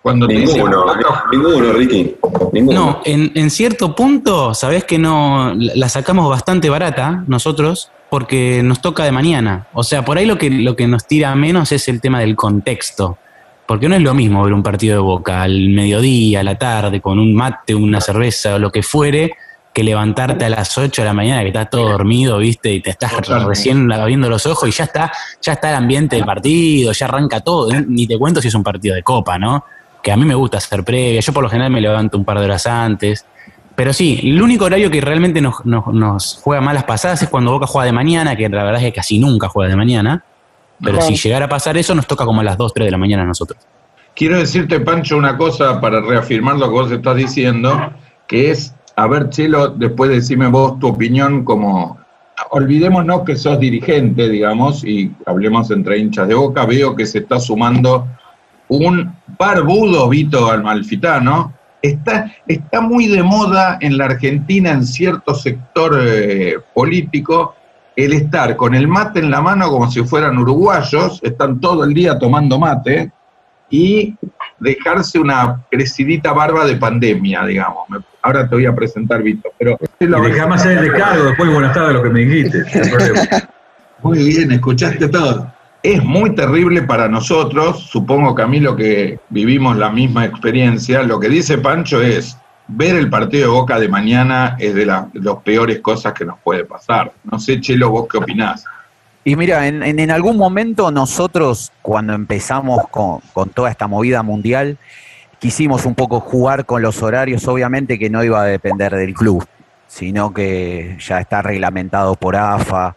Cuando 0.02 0.26
te 0.26 0.34
dicen, 0.34 0.56
Ninguno, 0.64 0.84
"Boca", 0.86 1.24
ninguno, 1.30 1.72
Ricky. 1.72 2.16
Ninguno. 2.52 2.80
No, 2.86 3.00
en, 3.04 3.32
en 3.34 3.50
cierto 3.50 3.94
punto, 3.94 4.52
sabés 4.54 4.84
que 4.84 4.98
no 4.98 5.52
la 5.56 5.72
la 5.76 5.88
sacamos 5.88 6.28
bastante 6.28 6.68
barata 6.70 7.22
nosotros 7.26 7.90
porque 8.10 8.62
nos 8.62 8.80
toca 8.80 9.04
de 9.04 9.12
mañana. 9.12 9.66
O 9.72 9.82
sea, 9.82 10.04
por 10.04 10.16
ahí 10.18 10.26
lo 10.26 10.36
que, 10.38 10.48
lo 10.50 10.74
que 10.76 10.86
nos 10.88 11.06
tira 11.06 11.34
menos 11.34 11.70
es 11.72 11.88
el 11.88 12.00
tema 12.00 12.20
del 12.20 12.34
contexto. 12.36 13.18
Porque 13.66 13.88
no 13.88 13.94
es 13.94 14.02
lo 14.02 14.14
mismo 14.14 14.42
ver 14.42 14.52
un 14.52 14.62
partido 14.62 14.96
de 14.96 15.00
boca 15.00 15.42
al 15.42 15.68
mediodía, 15.70 16.40
a 16.40 16.42
la 16.42 16.56
tarde, 16.56 17.00
con 17.00 17.18
un 17.18 17.34
mate, 17.34 17.74
una 17.74 18.00
cerveza 18.00 18.56
o 18.56 18.58
lo 18.58 18.70
que 18.70 18.82
fuere, 18.82 19.32
que 19.72 19.82
levantarte 19.82 20.44
a 20.44 20.50
las 20.50 20.76
8 20.76 21.02
de 21.02 21.06
la 21.06 21.14
mañana 21.14 21.40
que 21.42 21.48
estás 21.48 21.70
todo 21.70 21.88
dormido, 21.88 22.38
viste, 22.38 22.72
y 22.72 22.80
te 22.80 22.90
estás 22.90 23.12
Totalmente. 23.12 23.48
recién 23.48 23.90
abriendo 23.90 24.28
los 24.28 24.46
ojos 24.46 24.68
y 24.68 24.72
ya 24.72 24.84
está, 24.84 25.12
ya 25.40 25.54
está 25.54 25.70
el 25.70 25.76
ambiente 25.76 26.16
del 26.16 26.24
partido, 26.24 26.92
ya 26.92 27.06
arranca 27.06 27.40
todo. 27.40 27.72
¿eh? 27.72 27.84
Ni 27.88 28.06
te 28.06 28.18
cuento 28.18 28.40
si 28.40 28.48
es 28.48 28.54
un 28.54 28.62
partido 28.62 28.94
de 28.94 29.02
copa, 29.02 29.38
¿no? 29.38 29.64
que 30.04 30.12
a 30.12 30.16
mí 30.18 30.26
me 30.26 30.34
gusta 30.34 30.58
hacer 30.58 30.84
previa, 30.84 31.20
yo 31.20 31.32
por 31.32 31.42
lo 31.42 31.48
general 31.48 31.72
me 31.72 31.80
levanto 31.80 32.18
un 32.18 32.26
par 32.26 32.38
de 32.38 32.44
horas 32.44 32.66
antes. 32.66 33.24
Pero 33.74 33.92
sí, 33.94 34.20
el 34.22 34.40
único 34.40 34.66
horario 34.66 34.90
que 34.90 35.00
realmente 35.00 35.40
nos, 35.40 35.64
nos, 35.64 35.86
nos 35.88 36.40
juega 36.42 36.60
malas 36.60 36.84
pasadas 36.84 37.22
es 37.22 37.28
cuando 37.30 37.52
Boca 37.52 37.66
juega 37.66 37.86
de 37.86 37.92
mañana, 37.92 38.36
que 38.36 38.48
la 38.48 38.62
verdad 38.62 38.82
es 38.82 38.88
que 38.88 38.92
casi 38.92 39.18
nunca 39.18 39.48
juega 39.48 39.70
de 39.70 39.76
mañana. 39.76 40.22
Pero 40.82 41.00
si 41.00 41.16
llegara 41.16 41.46
a 41.46 41.48
pasar 41.48 41.76
eso, 41.76 41.94
nos 41.94 42.06
toca 42.06 42.24
como 42.24 42.40
a 42.40 42.44
las 42.44 42.56
2, 42.56 42.72
3 42.74 42.86
de 42.86 42.90
la 42.90 42.98
mañana 42.98 43.22
a 43.22 43.26
nosotros. 43.26 43.58
Quiero 44.14 44.38
decirte, 44.38 44.80
Pancho, 44.80 45.16
una 45.16 45.36
cosa 45.36 45.80
para 45.80 46.00
reafirmar 46.00 46.56
lo 46.56 46.66
que 46.66 46.72
vos 46.72 46.92
estás 46.92 47.16
diciendo, 47.16 47.92
que 48.26 48.50
es, 48.50 48.74
a 48.96 49.06
ver, 49.08 49.28
Chelo, 49.30 49.68
después 49.68 50.10
decime 50.10 50.46
vos 50.46 50.78
tu 50.78 50.88
opinión 50.88 51.44
como, 51.44 51.98
olvidémonos 52.50 53.22
que 53.22 53.36
sos 53.36 53.58
dirigente, 53.58 54.28
digamos, 54.28 54.84
y 54.84 55.12
hablemos 55.26 55.70
entre 55.70 55.98
hinchas 55.98 56.28
de 56.28 56.34
boca, 56.34 56.64
veo 56.64 56.94
que 56.94 57.06
se 57.06 57.18
está 57.18 57.40
sumando 57.40 58.06
un 58.68 59.14
barbudo 59.38 60.08
Vito 60.08 60.50
Almalfitano. 60.50 61.52
Está, 61.82 62.32
está 62.46 62.80
muy 62.80 63.08
de 63.08 63.22
moda 63.22 63.76
en 63.80 63.98
la 63.98 64.06
Argentina, 64.06 64.70
en 64.70 64.86
cierto 64.86 65.34
sector 65.34 66.00
eh, 66.02 66.56
político, 66.72 67.54
el 67.96 68.12
estar 68.12 68.56
con 68.56 68.74
el 68.74 68.88
mate 68.88 69.20
en 69.20 69.30
la 69.30 69.40
mano 69.40 69.70
como 69.70 69.90
si 69.90 70.02
fueran 70.04 70.38
uruguayos, 70.38 71.20
están 71.22 71.60
todo 71.60 71.84
el 71.84 71.94
día 71.94 72.18
tomando 72.18 72.58
mate, 72.58 73.12
y 73.70 74.14
dejarse 74.58 75.18
una 75.18 75.62
crecidita 75.70 76.32
barba 76.32 76.64
de 76.64 76.76
pandemia, 76.76 77.44
digamos. 77.44 77.88
Ahora 78.22 78.48
te 78.48 78.54
voy 78.54 78.66
a 78.66 78.74
presentar, 78.74 79.22
Vito. 79.22 79.50
Pero 79.58 79.78
dejame 79.98 80.54
hacer 80.54 80.78
el 80.78 80.84
descargo 80.84 81.24
después, 81.24 81.52
buenas 81.52 81.74
tardes, 81.74 81.94
lo 81.94 82.02
que 82.02 82.10
me 82.10 82.20
dijiste. 82.20 82.64
muy 84.02 84.18
bien, 84.18 84.52
escuchaste 84.52 85.08
todo. 85.08 85.52
Es 85.82 86.02
muy 86.02 86.34
terrible 86.34 86.82
para 86.82 87.08
nosotros, 87.08 87.80
supongo 87.90 88.34
Camilo 88.34 88.74
que 88.74 89.18
vivimos 89.28 89.76
la 89.76 89.90
misma 89.90 90.24
experiencia. 90.24 91.02
Lo 91.02 91.20
que 91.20 91.28
dice 91.28 91.58
Pancho 91.58 92.00
es, 92.00 92.38
ver 92.68 92.96
el 92.96 93.10
partido 93.10 93.42
de 93.50 93.58
Boca 93.58 93.78
de 93.78 93.88
mañana 93.88 94.56
es 94.58 94.74
de 94.74 94.86
las 94.86 95.06
las 95.14 95.36
peores 95.36 95.80
cosas 95.80 96.12
que 96.14 96.24
nos 96.24 96.38
puede 96.40 96.64
pasar. 96.64 97.12
No 97.30 97.38
sé, 97.38 97.60
Chelo, 97.60 97.90
vos 97.90 98.06
qué 98.10 98.18
opinás. 98.18 98.64
Y 99.24 99.36
mira, 99.36 99.66
en, 99.66 99.82
en- 99.82 99.98
en 99.98 100.10
algún 100.10 100.36
momento 100.36 100.90
nosotros, 100.90 101.72
cuando 101.82 102.12
empezamos 102.14 102.88
con, 102.90 103.20
con 103.32 103.48
toda 103.50 103.70
esta 103.70 103.86
movida 103.86 104.22
mundial, 104.22 104.76
quisimos 105.38 105.86
un 105.86 105.94
poco 105.94 106.20
jugar 106.20 106.66
con 106.66 106.82
los 106.82 107.02
horarios, 107.02 107.46
obviamente 107.48 107.98
que 107.98 108.10
no 108.10 108.22
iba 108.24 108.42
a 108.42 108.44
depender 108.44 108.94
del 108.94 109.14
club, 109.14 109.46
sino 109.86 110.32
que 110.34 110.96
ya 111.00 111.20
está 111.20 111.40
reglamentado 111.42 112.14
por 112.16 112.36
AFA, 112.36 112.96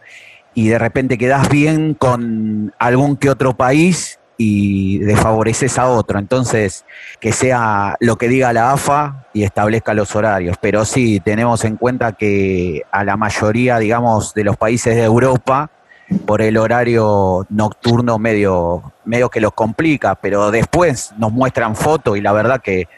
y 0.54 0.68
de 0.68 0.78
repente 0.78 1.16
quedás 1.18 1.48
bien 1.48 1.94
con 1.94 2.74
algún 2.78 3.16
que 3.16 3.30
otro 3.30 3.56
país 3.56 4.17
y 4.38 4.98
desfavoreces 5.00 5.78
a 5.78 5.88
otro. 5.88 6.18
Entonces, 6.18 6.86
que 7.20 7.32
sea 7.32 7.96
lo 8.00 8.16
que 8.16 8.28
diga 8.28 8.52
la 8.54 8.70
AFA 8.72 9.26
y 9.34 9.42
establezca 9.42 9.92
los 9.92 10.14
horarios. 10.16 10.56
Pero 10.60 10.84
sí, 10.84 11.20
tenemos 11.20 11.64
en 11.64 11.76
cuenta 11.76 12.12
que 12.12 12.82
a 12.90 13.04
la 13.04 13.16
mayoría, 13.16 13.78
digamos, 13.78 14.32
de 14.32 14.44
los 14.44 14.56
países 14.56 14.94
de 14.94 15.02
Europa, 15.02 15.70
por 16.24 16.40
el 16.40 16.56
horario 16.56 17.46
nocturno 17.50 18.18
medio, 18.18 18.94
medio 19.04 19.28
que 19.28 19.40
los 19.40 19.52
complica, 19.52 20.14
pero 20.14 20.50
después 20.50 21.12
nos 21.18 21.32
muestran 21.32 21.76
fotos 21.76 22.16
y 22.16 22.22
la 22.22 22.32
verdad 22.32 22.62
que 22.62 22.88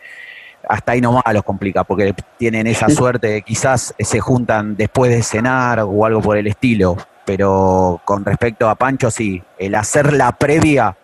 hasta 0.69 0.93
ahí 0.93 1.01
nomás 1.01 1.25
los 1.33 1.43
complica, 1.43 1.83
porque 1.83 2.15
tienen 2.39 2.67
esa 2.67 2.89
suerte 2.89 3.29
de 3.29 3.43
quizás 3.43 3.95
se 3.99 4.21
juntan 4.21 4.77
después 4.77 5.11
de 5.11 5.23
cenar 5.23 5.81
o 5.81 6.05
algo 6.05 6.21
por 6.21 6.37
el 6.37 6.47
estilo. 6.47 6.97
Pero 7.25 8.01
con 8.05 8.25
respecto 8.25 8.69
a 8.69 8.75
Pancho, 8.75 9.11
sí, 9.11 9.43
el 9.59 9.75
hacer 9.75 10.13
la 10.13 10.33
previa, 10.33 10.97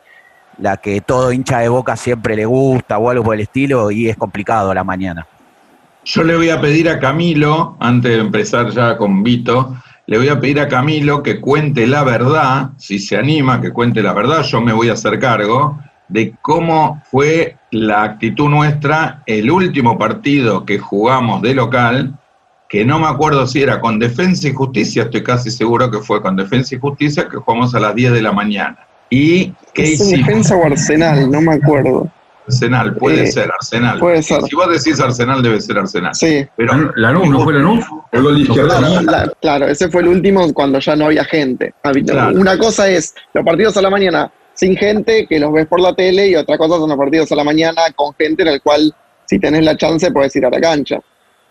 la 0.59 0.77
que 0.77 1.01
todo 1.01 1.33
hincha 1.33 1.59
de 1.59 1.69
boca 1.69 1.97
siempre 1.97 2.37
le 2.37 2.47
gusta 2.47 2.99
o 2.99 3.11
algo 3.11 3.25
por 3.25 3.35
el 3.35 3.43
estilo, 3.43 3.91
y 3.91 4.09
es 4.09 4.17
complicado 4.17 4.73
la 4.73 4.85
mañana. 4.85 5.27
Yo 6.05 6.23
le 6.23 6.37
voy 6.37 6.51
a 6.51 6.61
pedir 6.61 6.89
a 6.89 7.01
Camilo, 7.01 7.77
antes 7.81 8.13
de 8.13 8.19
empezar 8.19 8.71
ya 8.71 8.97
con 8.97 9.23
Vito, 9.23 9.77
le 10.07 10.19
voy 10.19 10.29
a 10.29 10.39
pedir 10.39 10.61
a 10.61 10.69
Camilo 10.69 11.23
que 11.23 11.41
cuente 11.41 11.87
la 11.87 12.05
verdad, 12.05 12.71
si 12.77 12.99
se 12.99 13.17
anima, 13.17 13.61
que 13.61 13.73
cuente 13.73 14.03
la 14.03 14.13
verdad, 14.13 14.43
yo 14.45 14.61
me 14.61 14.73
voy 14.73 14.89
a 14.89 14.93
hacer 14.93 15.19
cargo 15.19 15.81
de 16.09 16.35
cómo 16.41 17.03
fue 17.11 17.57
la 17.73 18.05
actitud 18.05 18.49
nuestra 18.49 19.23
el 19.27 19.51
último 19.51 19.99
partido 19.99 20.65
que 20.65 20.79
jugamos 20.79 21.43
de 21.43 21.55
local, 21.55 22.15
que 22.69 22.85
no 22.85 23.01
me 23.01 23.09
acuerdo 23.09 23.47
si 23.47 23.63
era 23.63 23.81
con 23.81 23.99
Defensa 23.99 24.49
y 24.49 24.53
Justicia, 24.53 25.05
estoy 25.05 25.23
casi 25.23 25.51
seguro 25.51 25.91
que 25.91 25.99
fue 25.99 26.23
con 26.23 26.37
Defensa 26.37 26.77
y 26.77 26.79
Justicia, 26.79 27.29
que 27.29 27.37
jugamos 27.39 27.75
a 27.75 27.81
las 27.81 27.95
10 27.95 28.13
de 28.13 28.23
la 28.23 28.33
mañana. 28.33 28.86
¿Y 29.11 29.53
qué 29.75 29.93
¿Es 29.93 30.11
defensa 30.11 30.57
o 30.57 30.65
Arsenal? 30.67 31.31
No 31.31 31.41
me 31.41 31.55
acuerdo. 31.55 32.11
Arsenal, 32.49 32.95
puede 32.97 33.25
Eh, 33.25 33.27
ser 33.33 33.51
Arsenal. 33.51 33.99
puede 33.99 34.23
ser. 34.23 34.41
Si 34.43 34.55
vos 34.55 34.69
decís 34.71 35.01
Arsenal, 35.01 35.43
debe 35.43 35.61
ser 35.61 35.79
Arsenal. 35.79 36.15
Sí. 36.15 36.47
Pero 36.57 36.93
¿Lanús? 36.97 37.29
¿No 37.29 37.41
fue 37.41 37.55
Lanús? 37.55 37.85
El 38.13 38.23
gol 38.23 38.37
de 38.37 38.41
izquierda. 38.43 38.79
Claro, 38.79 39.03
la- 39.03 39.33
claro, 39.41 39.67
ese 39.69 39.89
fue 39.89 40.03
el 40.03 40.09
último 40.09 40.53
cuando 40.55 40.79
ya 40.79 40.95
no 40.95 41.07
había 41.07 41.25
gente. 41.25 41.75
Claro. 42.07 42.39
Una 42.39 42.57
cosa 42.57 42.89
es 42.89 43.15
los 43.35 43.45
partidos 43.45 43.77
a 43.77 43.83
la 43.83 43.91
mañana 43.91 44.31
sin 44.55 44.77
gente, 44.77 45.27
que 45.27 45.39
los 45.41 45.53
ves 45.53 45.67
por 45.67 45.81
la 45.81 45.95
tele, 45.95 46.29
y 46.29 46.37
otra 46.37 46.57
cosa 46.57 46.77
son 46.79 46.89
los 46.89 46.97
partidos 46.99 47.31
a 47.33 47.37
la 47.37 47.45
mañana 47.45 47.83
con 47.95 48.15
gente 48.15 48.43
en 48.43 48.49
el 48.49 48.63
cual, 48.63 48.95
si 49.27 49.39
tenés 49.39 49.65
la 49.65 49.77
chance, 49.77 50.11
puedes 50.13 50.35
ir 50.37 50.47
a 50.47 50.51
la 50.51 50.61
cancha. 50.61 50.99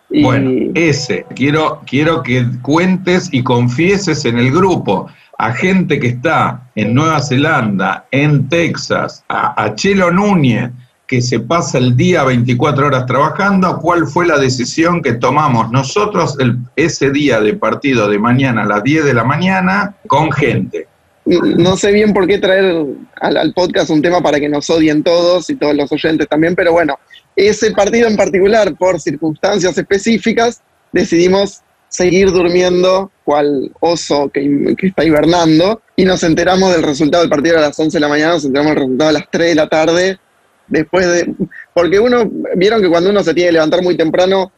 Y 0.09 0.23
Bueno, 0.23 0.71
ese, 0.75 1.25
quiero, 1.35 1.81
quiero 1.85 2.21
que 2.23 2.45
cuentes 2.61 3.29
y 3.31 3.41
confieses 3.43 4.25
en 4.25 4.37
el 4.37 4.51
grupo 4.51 5.07
a 5.37 5.51
gente 5.51 5.99
que 5.99 6.07
está 6.07 6.69
en 6.75 6.93
Nueva 6.93 7.21
Zelanda, 7.21 8.05
en 8.11 8.47
Texas, 8.47 9.23
a, 9.27 9.61
a 9.61 9.75
Chelo 9.75 10.11
Núñez, 10.11 10.69
que 11.07 11.21
se 11.21 11.39
pasa 11.39 11.77
el 11.77 11.95
día 11.97 12.23
24 12.23 12.87
horas 12.87 13.05
trabajando, 13.05 13.77
cuál 13.79 14.07
fue 14.07 14.25
la 14.25 14.37
decisión 14.39 15.01
que 15.01 15.13
tomamos 15.13 15.71
nosotros 15.71 16.35
el- 16.39 16.57
ese 16.75 17.11
día 17.11 17.39
de 17.41 17.53
partido 17.53 18.07
de 18.07 18.17
mañana 18.17 18.63
a 18.63 18.65
las 18.65 18.83
10 18.83 19.05
de 19.05 19.13
la 19.13 19.23
mañana 19.23 19.95
con 20.07 20.31
gente. 20.31 20.87
no 21.25 21.75
sé 21.75 21.91
bien 21.91 22.13
por 22.13 22.27
qué 22.27 22.37
traer 22.37 22.85
al, 23.19 23.37
al 23.37 23.53
podcast 23.53 23.89
un 23.89 24.01
tema 24.01 24.21
para 24.21 24.39
que 24.39 24.47
nos 24.47 24.69
odien 24.69 25.03
todos 25.03 25.49
y 25.49 25.55
todos 25.55 25.75
los 25.75 25.91
oyentes 25.91 26.27
también, 26.29 26.55
pero 26.55 26.71
bueno, 26.71 26.97
ese 27.36 27.71
partido 27.71 28.08
en 28.08 28.15
particular, 28.15 28.76
por 28.76 29.00
circunstancias 29.00 29.78
específicas, 29.78 30.62
decidimos 30.91 31.62
seguir 31.89 32.32
durmiendo 32.32 33.12
cual 33.24 33.71
oso 33.80 34.30
que, 34.30 34.76
está 34.82 35.04
hibernando 35.04 35.82
y 35.95 36.06
nos 36.06 36.24
enteramos 36.24 36.71
del 36.71 36.84
resultado 36.84 37.24
del 37.24 37.30
partido 37.30 37.58
a 37.58 37.62
las 37.62 37.80
11 37.80 37.95
de 37.95 38.02
la 38.02 38.08
mañana, 38.08 38.34
nos 38.34 38.45
enteramos 38.45 38.71
del 38.71 38.84
resultado 38.84 39.10
a 39.10 39.13
las 39.13 39.32
3 39.32 39.50
de 39.50 39.56
la 39.56 39.67
tarde, 39.67 40.19
después 40.67 41.08
de... 41.08 41.34
Porque 41.74 42.00
uno, 42.00 42.30
vieron 42.56 42.82
que 42.82 42.89
cuando 42.89 43.10
uno 43.10 43.24
se 43.24 43.34
tiene 43.34 43.50
que 43.50 43.54
levantar 43.54 43.82
muy 43.82 43.98
temprano, 43.98 44.52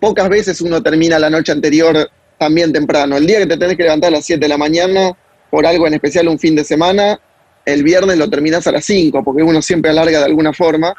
pocas 0.00 0.28
veces 0.28 0.60
uno 0.60 0.82
termina 0.82 1.18
la 1.18 1.30
noche 1.30 1.52
anterior 1.52 2.10
también 2.38 2.72
temprano. 2.72 3.16
El 3.16 3.26
día 3.26 3.38
que 3.38 3.46
te 3.46 3.56
tenés 3.56 3.76
que 3.76 3.82
levantar 3.82 4.08
a 4.08 4.16
las 4.16 4.24
7 4.24 4.40
de 4.40 4.48
la 4.48 4.56
mañana, 4.56 5.12
por 5.50 5.66
algo 5.66 5.86
en 5.86 5.94
especial 5.94 6.28
un 6.28 6.38
fin 6.38 6.54
de 6.54 6.64
semana, 6.64 7.20
el 7.64 7.82
viernes 7.82 8.16
lo 8.16 8.30
terminás 8.30 8.66
a 8.66 8.72
las 8.72 8.84
5, 8.84 9.22
porque 9.24 9.42
uno 9.42 9.60
siempre 9.60 9.90
alarga 9.90 10.20
de 10.20 10.24
alguna 10.24 10.52
forma. 10.52 10.94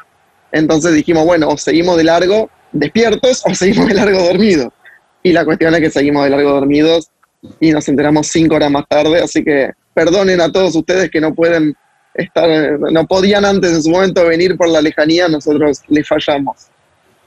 Entonces 0.52 0.94
dijimos, 0.94 1.24
bueno, 1.24 1.48
o 1.48 1.56
seguimos 1.56 1.96
de 1.96 2.04
largo 2.04 2.50
despiertos 2.72 3.42
o 3.46 3.54
seguimos 3.54 3.88
de 3.88 3.94
largo 3.94 4.22
dormidos. 4.22 4.68
Y 5.22 5.32
la 5.32 5.44
cuestión 5.44 5.74
es 5.74 5.80
que 5.80 5.90
seguimos 5.90 6.24
de 6.24 6.30
largo 6.30 6.50
dormidos 6.50 7.10
y 7.58 7.72
nos 7.72 7.88
enteramos 7.88 8.26
cinco 8.28 8.56
horas 8.56 8.70
más 8.70 8.86
tarde, 8.88 9.22
así 9.22 9.44
que 9.44 9.70
perdonen 9.94 10.40
a 10.40 10.50
todos 10.50 10.74
ustedes 10.74 11.10
que 11.10 11.20
no 11.20 11.34
pueden 11.34 11.74
estar, 12.14 12.48
no 12.78 13.06
podían 13.06 13.44
antes 13.44 13.72
en 13.72 13.82
su 13.82 13.90
momento 13.90 14.26
venir 14.26 14.56
por 14.56 14.68
la 14.68 14.80
lejanía, 14.82 15.28
nosotros 15.28 15.82
les 15.88 16.06
fallamos. 16.06 16.68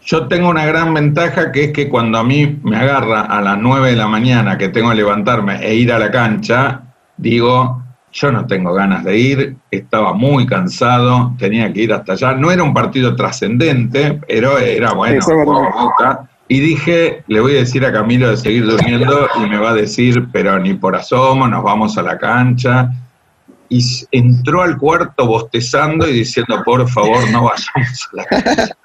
Yo 0.05 0.27
tengo 0.27 0.49
una 0.49 0.65
gran 0.65 0.93
ventaja 0.93 1.51
que 1.51 1.65
es 1.65 1.71
que 1.71 1.87
cuando 1.87 2.17
a 2.17 2.23
mí 2.23 2.59
me 2.63 2.75
agarra 2.75 3.21
a 3.21 3.41
las 3.41 3.57
9 3.57 3.91
de 3.91 3.95
la 3.95 4.07
mañana 4.07 4.57
que 4.57 4.67
tengo 4.67 4.89
que 4.89 4.97
levantarme 4.97 5.65
e 5.65 5.75
ir 5.75 5.93
a 5.93 5.99
la 5.99 6.11
cancha, 6.11 6.81
digo, 7.15 7.82
yo 8.13 8.31
no 8.31 8.45
tengo 8.45 8.73
ganas 8.73 9.03
de 9.03 9.17
ir, 9.17 9.55
estaba 9.71 10.13
muy 10.13 10.45
cansado, 10.45 11.33
tenía 11.39 11.73
que 11.73 11.81
ir 11.81 11.93
hasta 11.93 12.13
allá. 12.13 12.33
No 12.33 12.51
era 12.51 12.61
un 12.63 12.73
partido 12.73 13.15
trascendente, 13.15 14.21
pero 14.27 14.59
era 14.59 14.93
bueno, 14.93 15.19
jugaba 15.21 15.69
Boca. 15.83 16.29
Y 16.47 16.59
dije, 16.59 17.23
le 17.27 17.39
voy 17.39 17.53
a 17.53 17.59
decir 17.59 17.83
a 17.85 17.91
Camilo 17.91 18.29
de 18.29 18.37
seguir 18.37 18.65
durmiendo 18.67 19.27
y 19.37 19.49
me 19.49 19.57
va 19.57 19.71
a 19.71 19.73
decir, 19.73 20.27
pero 20.31 20.59
ni 20.59 20.75
por 20.75 20.95
asomo, 20.95 21.47
nos 21.47 21.63
vamos 21.63 21.97
a 21.97 22.03
la 22.03 22.19
cancha. 22.19 22.91
Y 23.69 23.83
entró 24.11 24.61
al 24.61 24.77
cuarto 24.77 25.25
bostezando 25.25 26.07
y 26.07 26.13
diciendo, 26.13 26.61
por 26.63 26.87
favor, 26.87 27.27
no 27.31 27.45
vayamos 27.45 28.09
a 28.11 28.15
la 28.15 28.25
cancha. 28.25 28.77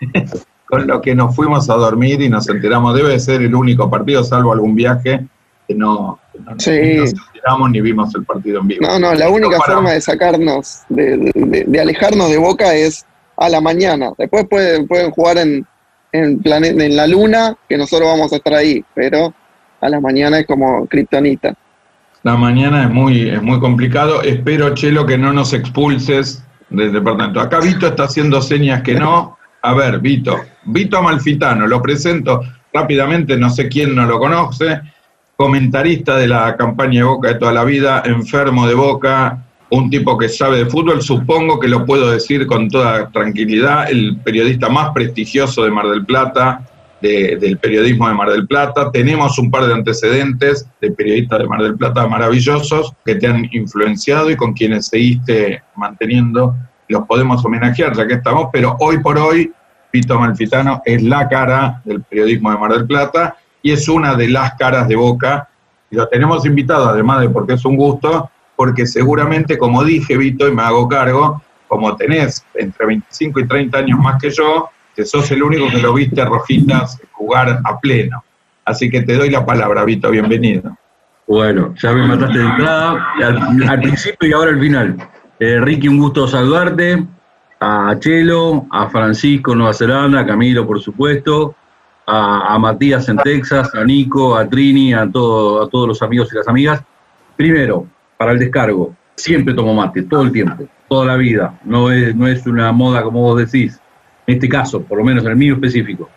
Con 0.66 0.86
lo 0.86 1.02
que 1.02 1.14
nos 1.14 1.36
fuimos 1.36 1.68
a 1.68 1.74
dormir 1.74 2.22
y 2.22 2.30
nos 2.30 2.48
enteramos, 2.48 2.94
debe 2.94 3.20
ser 3.20 3.42
el 3.42 3.54
único 3.54 3.90
partido, 3.90 4.24
salvo 4.24 4.52
algún 4.54 4.74
viaje, 4.74 5.26
que 5.68 5.74
no, 5.74 6.18
que 6.32 6.38
no, 6.38 6.54
Sí. 6.56 6.96
nos 6.96 7.14
enteramos 7.42 7.70
ni 7.70 7.80
vimos 7.80 8.14
el 8.14 8.24
partido 8.24 8.60
en 8.60 8.68
vivo. 8.68 8.86
No, 8.86 8.98
no, 8.98 9.14
la 9.14 9.28
única 9.28 9.58
forma 9.60 9.92
de 9.92 10.00
sacarnos, 10.00 10.82
de, 10.88 11.16
de- 11.16 11.32
de- 11.34 11.64
de 11.66 11.80
alejarnos 11.80 12.30
de 12.30 12.38
Boca 12.38 12.74
es 12.74 13.04
a 13.36 13.48
la 13.48 13.60
mañana. 13.60 14.12
Después 14.16 14.46
pueden, 14.48 14.86
pueden 14.86 15.10
jugar 15.10 15.38
en, 15.38 15.66
en, 16.12 16.40
plane- 16.42 16.68
en 16.84 16.96
la 16.96 17.06
luna, 17.06 17.56
que 17.68 17.76
nosotros 17.76 18.08
vamos 18.08 18.32
a 18.32 18.36
estar 18.36 18.54
ahí, 18.54 18.84
pero 18.94 19.34
a 19.80 19.88
la 19.88 20.00
mañana 20.00 20.38
es 20.38 20.46
como 20.46 20.86
kriptonita. 20.86 21.54
La 22.22 22.36
mañana 22.36 22.84
es 22.84 22.90
muy, 22.90 23.28
es 23.30 23.42
muy 23.42 23.58
complicado. 23.58 24.22
Espero, 24.22 24.72
Chelo, 24.74 25.04
que 25.06 25.18
no 25.18 25.32
nos 25.32 25.52
expulses 25.52 26.44
del 26.70 26.92
departamento. 26.92 27.40
Acá 27.40 27.58
Vito 27.58 27.86
está 27.88 28.04
haciendo 28.04 28.40
señas 28.40 28.82
que 28.82 28.94
no. 28.94 29.36
A 29.62 29.74
ver, 29.74 29.98
Vito. 29.98 30.36
Vito 30.64 30.96
Amalfitano, 30.98 31.66
lo 31.66 31.82
presento 31.82 32.40
rápidamente, 32.72 33.36
no 33.36 33.50
sé 33.50 33.68
quién 33.68 33.94
no 33.96 34.06
lo 34.06 34.18
conoce. 34.20 34.80
Comentarista 35.46 36.16
de 36.18 36.28
la 36.28 36.56
campaña 36.56 37.04
Boca 37.04 37.26
de 37.26 37.34
toda 37.34 37.52
la 37.52 37.64
vida, 37.64 38.00
enfermo 38.06 38.64
de 38.68 38.74
Boca, 38.74 39.42
un 39.70 39.90
tipo 39.90 40.16
que 40.16 40.28
sabe 40.28 40.58
de 40.58 40.66
fútbol, 40.66 41.02
supongo 41.02 41.58
que 41.58 41.66
lo 41.66 41.84
puedo 41.84 42.12
decir 42.12 42.46
con 42.46 42.68
toda 42.68 43.08
tranquilidad, 43.08 43.90
el 43.90 44.18
periodista 44.22 44.68
más 44.68 44.90
prestigioso 44.90 45.64
de 45.64 45.72
Mar 45.72 45.88
del 45.88 46.06
Plata, 46.06 46.60
de- 47.00 47.38
del 47.40 47.58
periodismo 47.58 48.06
de 48.06 48.14
Mar 48.14 48.30
del 48.30 48.46
Plata. 48.46 48.92
Tenemos 48.92 49.36
un 49.40 49.50
par 49.50 49.66
de 49.66 49.74
antecedentes 49.74 50.64
de 50.80 50.92
periodistas 50.92 51.40
de 51.40 51.48
Mar 51.48 51.60
del 51.60 51.74
Plata 51.76 52.06
maravillosos 52.06 52.92
que 53.04 53.16
te 53.16 53.26
han 53.26 53.48
influenciado 53.50 54.30
y 54.30 54.36
con 54.36 54.52
quienes 54.52 54.86
seguiste 54.86 55.60
manteniendo. 55.74 56.54
Los 56.86 57.04
podemos 57.08 57.44
homenajear 57.44 57.96
ya 57.96 58.06
que 58.06 58.14
estamos, 58.14 58.46
pero 58.52 58.76
hoy 58.78 58.98
por 59.00 59.18
hoy 59.18 59.50
Pito 59.90 60.20
Malfitano 60.20 60.82
es 60.86 61.02
la 61.02 61.28
cara 61.28 61.82
del 61.84 62.00
periodismo 62.02 62.52
de 62.52 62.58
Mar 62.58 62.72
del 62.72 62.86
Plata 62.86 63.34
y 63.62 63.72
es 63.72 63.88
una 63.88 64.14
de 64.14 64.28
las 64.28 64.54
caras 64.54 64.88
de 64.88 64.96
Boca. 64.96 65.48
Y 65.90 65.96
lo 65.96 66.08
tenemos 66.08 66.44
invitado, 66.46 66.88
además 66.88 67.20
de 67.20 67.30
porque 67.30 67.54
es 67.54 67.64
un 67.64 67.76
gusto, 67.76 68.30
porque 68.56 68.86
seguramente, 68.86 69.58
como 69.58 69.84
dije, 69.84 70.16
Vito, 70.16 70.48
y 70.48 70.52
me 70.52 70.62
hago 70.62 70.88
cargo, 70.88 71.42
como 71.68 71.96
tenés 71.96 72.44
entre 72.54 72.86
25 72.86 73.40
y 73.40 73.46
30 73.46 73.78
años 73.78 73.98
más 73.98 74.20
que 74.20 74.30
yo, 74.30 74.70
que 74.94 75.04
sos 75.04 75.30
el 75.30 75.42
único 75.42 75.68
que 75.70 75.78
lo 75.78 75.94
viste 75.94 76.20
a 76.20 76.26
Rojitas 76.26 77.00
jugar 77.12 77.60
a 77.64 77.78
pleno. 77.80 78.22
Así 78.64 78.90
que 78.90 79.02
te 79.02 79.16
doy 79.16 79.30
la 79.30 79.44
palabra, 79.44 79.84
Vito, 79.84 80.10
bienvenido. 80.10 80.76
Bueno, 81.26 81.74
ya 81.80 81.92
me 81.92 82.06
mataste 82.06 82.38
de 82.38 82.44
entrada, 82.44 83.06
al, 83.22 83.68
al 83.68 83.80
principio 83.80 84.28
y 84.28 84.32
ahora 84.32 84.50
al 84.50 84.60
final. 84.60 84.96
Eh, 85.38 85.58
Ricky, 85.60 85.88
un 85.88 85.98
gusto 85.98 86.28
saludarte. 86.28 87.04
A 87.58 87.96
Chelo, 87.98 88.66
a 88.70 88.88
Francisco 88.88 89.54
Nueva 89.54 89.72
Zelanda, 89.72 90.20
a 90.20 90.26
Camilo, 90.26 90.66
por 90.66 90.80
supuesto, 90.80 91.54
a, 92.06 92.54
a 92.54 92.58
Matías 92.58 93.08
en 93.08 93.16
Texas, 93.18 93.74
a 93.74 93.84
Nico, 93.84 94.36
a 94.36 94.48
Trini, 94.48 94.94
a, 94.94 95.10
todo, 95.10 95.62
a 95.62 95.68
todos 95.68 95.88
los 95.88 96.02
amigos 96.02 96.28
y 96.32 96.36
las 96.36 96.48
amigas. 96.48 96.82
Primero, 97.36 97.86
para 98.16 98.32
el 98.32 98.38
descargo, 98.38 98.94
siempre 99.16 99.54
tomo 99.54 99.74
mate, 99.74 100.02
todo 100.02 100.22
el 100.22 100.32
tiempo, 100.32 100.64
toda 100.88 101.06
la 101.06 101.16
vida. 101.16 101.58
No 101.64 101.90
es, 101.90 102.14
no 102.14 102.26
es 102.26 102.46
una 102.46 102.72
moda 102.72 103.02
como 103.02 103.20
vos 103.20 103.38
decís. 103.38 103.80
En 104.26 104.34
este 104.34 104.48
caso, 104.48 104.82
por 104.82 104.98
lo 104.98 105.04
menos 105.04 105.24
en 105.24 105.30
el 105.30 105.36
mío 105.36 105.54
específico. 105.54 106.08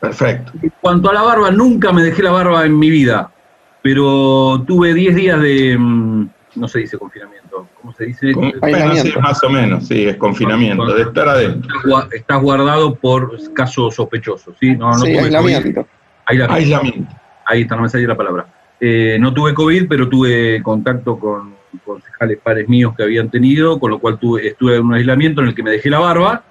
Perfecto. 0.00 0.52
En 0.62 0.72
cuanto 0.80 1.10
a 1.10 1.14
la 1.14 1.22
barba, 1.22 1.50
nunca 1.50 1.92
me 1.92 2.02
dejé 2.02 2.22
la 2.22 2.30
barba 2.30 2.64
en 2.66 2.78
mi 2.78 2.90
vida, 2.90 3.30
pero 3.82 4.62
tuve 4.66 4.92
10 4.92 5.14
días 5.14 5.40
de, 5.40 5.76
mm, 5.78 6.28
no 6.56 6.68
se 6.68 6.80
dice 6.80 6.98
confinamiento, 6.98 7.45
¿cómo 7.80 7.92
se 7.94 8.06
dice? 8.06 8.32
Con- 8.32 8.44
Estás 8.44 8.60
bueno, 8.60 8.76
sí, 8.78 8.82
Aislamiento. 8.88 9.20
más 9.20 9.44
o 9.44 9.50
menos, 9.50 9.86
sí, 9.88 10.04
es 10.06 10.16
confinamiento, 10.16 10.86
de 10.94 11.02
estar 11.02 11.28
adentro. 11.28 11.70
Estás 12.12 12.42
guardado 12.42 12.94
por 12.94 13.36
casos 13.54 13.94
sospechosos, 13.94 14.54
¿sí? 14.60 14.74
No, 14.76 14.90
no 14.90 14.98
sí, 14.98 15.12
tuve 15.12 15.18
aislamiento. 15.24 15.80
COVID. 15.82 15.86
Aislamiento. 16.26 16.54
Aislamiento. 16.54 17.14
Ahí 17.46 17.62
está, 17.62 17.76
no 17.76 17.82
me 17.82 17.88
salía 17.88 18.08
la 18.08 18.16
palabra. 18.16 18.46
Eh, 18.80 19.16
no 19.20 19.32
tuve 19.32 19.54
COVID, 19.54 19.86
pero 19.88 20.08
tuve 20.08 20.62
contacto 20.62 21.18
con 21.18 21.54
concejales 21.84 22.38
pares 22.42 22.68
míos 22.68 22.94
que 22.96 23.02
habían 23.04 23.30
tenido, 23.30 23.78
con 23.78 23.90
lo 23.90 23.98
cual 23.98 24.18
tuve, 24.18 24.48
estuve 24.48 24.76
en 24.76 24.84
un 24.84 24.94
aislamiento 24.94 25.40
en 25.42 25.48
el 25.48 25.54
que 25.54 25.62
me 25.62 25.70
dejé 25.70 25.88
la 25.90 25.98
barba 25.98 26.42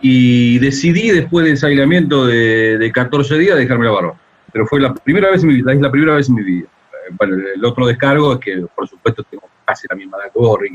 y 0.00 0.58
decidí 0.58 1.10
después 1.10 1.44
de 1.46 1.52
ese 1.52 1.66
aislamiento 1.66 2.26
de, 2.26 2.78
de 2.78 2.92
14 2.92 3.38
días 3.38 3.56
dejarme 3.56 3.84
la 3.86 3.92
barba. 3.92 4.14
Pero 4.52 4.66
fue 4.66 4.80
la 4.80 4.92
primera 4.94 5.30
vez 5.30 5.42
en 5.42 5.48
mi 5.48 5.54
vida, 5.56 5.72
es 5.72 5.80
la 5.80 5.90
primera 5.90 6.14
vez 6.16 6.28
en 6.28 6.34
mi 6.34 6.42
vida. 6.42 6.66
Eh, 6.66 7.14
Bueno, 7.16 7.36
el 7.54 7.64
otro 7.64 7.86
descargo 7.86 8.32
es 8.34 8.38
que, 8.40 8.64
por 8.74 8.88
supuesto, 8.88 9.22
tengo 9.30 9.44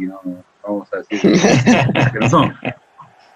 no, 0.08 0.22
no 0.26 0.44
vamos 0.64 0.88
a 0.94 0.98
decir 0.98 1.20
que 2.14 2.20
no 2.20 2.30
son. 2.30 2.54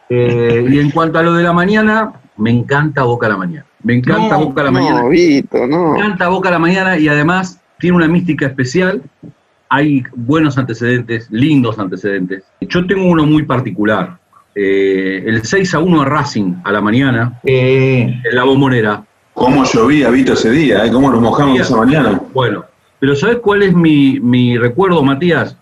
Eh, 0.09 0.65
y 0.69 0.79
en 0.79 0.91
cuanto 0.91 1.19
a 1.19 1.23
lo 1.23 1.33
de 1.33 1.43
la 1.43 1.53
mañana, 1.53 2.13
me 2.37 2.51
encanta 2.51 3.03
Boca 3.03 3.27
a 3.27 3.29
la 3.29 3.37
mañana. 3.37 3.65
Me 3.83 3.95
encanta 3.95 4.37
No, 4.37 4.45
Boca 4.45 4.61
a 4.61 4.65
la 4.65 4.71
mañana. 4.71 5.01
No, 5.03 5.09
Vito, 5.09 5.65
no. 5.67 5.93
Me 5.93 5.99
encanta 5.99 6.27
Boca 6.27 6.49
a 6.49 6.51
la 6.51 6.59
mañana 6.59 6.97
y 6.97 7.07
además 7.07 7.59
tiene 7.79 7.95
una 7.97 8.07
mística 8.07 8.45
especial, 8.45 9.01
hay 9.69 10.03
buenos 10.15 10.57
antecedentes, 10.57 11.27
lindos 11.31 11.79
antecedentes. 11.79 12.43
Yo 12.61 12.85
tengo 12.85 13.05
uno 13.05 13.25
muy 13.25 13.43
particular. 13.43 14.17
Eh, 14.53 15.23
el 15.25 15.43
6 15.43 15.75
a 15.75 15.79
1 15.79 16.01
a 16.01 16.05
Racing 16.05 16.55
a 16.65 16.71
la 16.73 16.81
mañana, 16.81 17.39
Eh, 17.43 18.01
en 18.23 18.35
la 18.35 18.43
bombonera. 18.43 19.03
¿Cómo 19.33 19.63
llovía, 19.63 20.09
Vito, 20.09 20.33
ese 20.33 20.51
día? 20.51 20.85
¿eh? 20.85 20.91
¿Cómo 20.91 21.09
nos 21.09 21.21
mojamos 21.21 21.57
esa 21.59 21.77
mañana? 21.77 22.21
Bueno, 22.33 22.65
pero 23.01 23.15
¿sabes 23.15 23.37
cuál 23.37 23.63
es 23.63 23.73
mi, 23.73 24.19
mi 24.19 24.59
recuerdo, 24.59 25.01
Matías? 25.01 25.57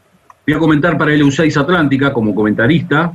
Voy 0.46 0.58
a 0.58 0.60
comentar 0.60 0.98
para 0.98 1.12
LU6 1.14 1.56
Atlántica 1.56 2.12
como 2.12 2.36
comentarista, 2.36 3.14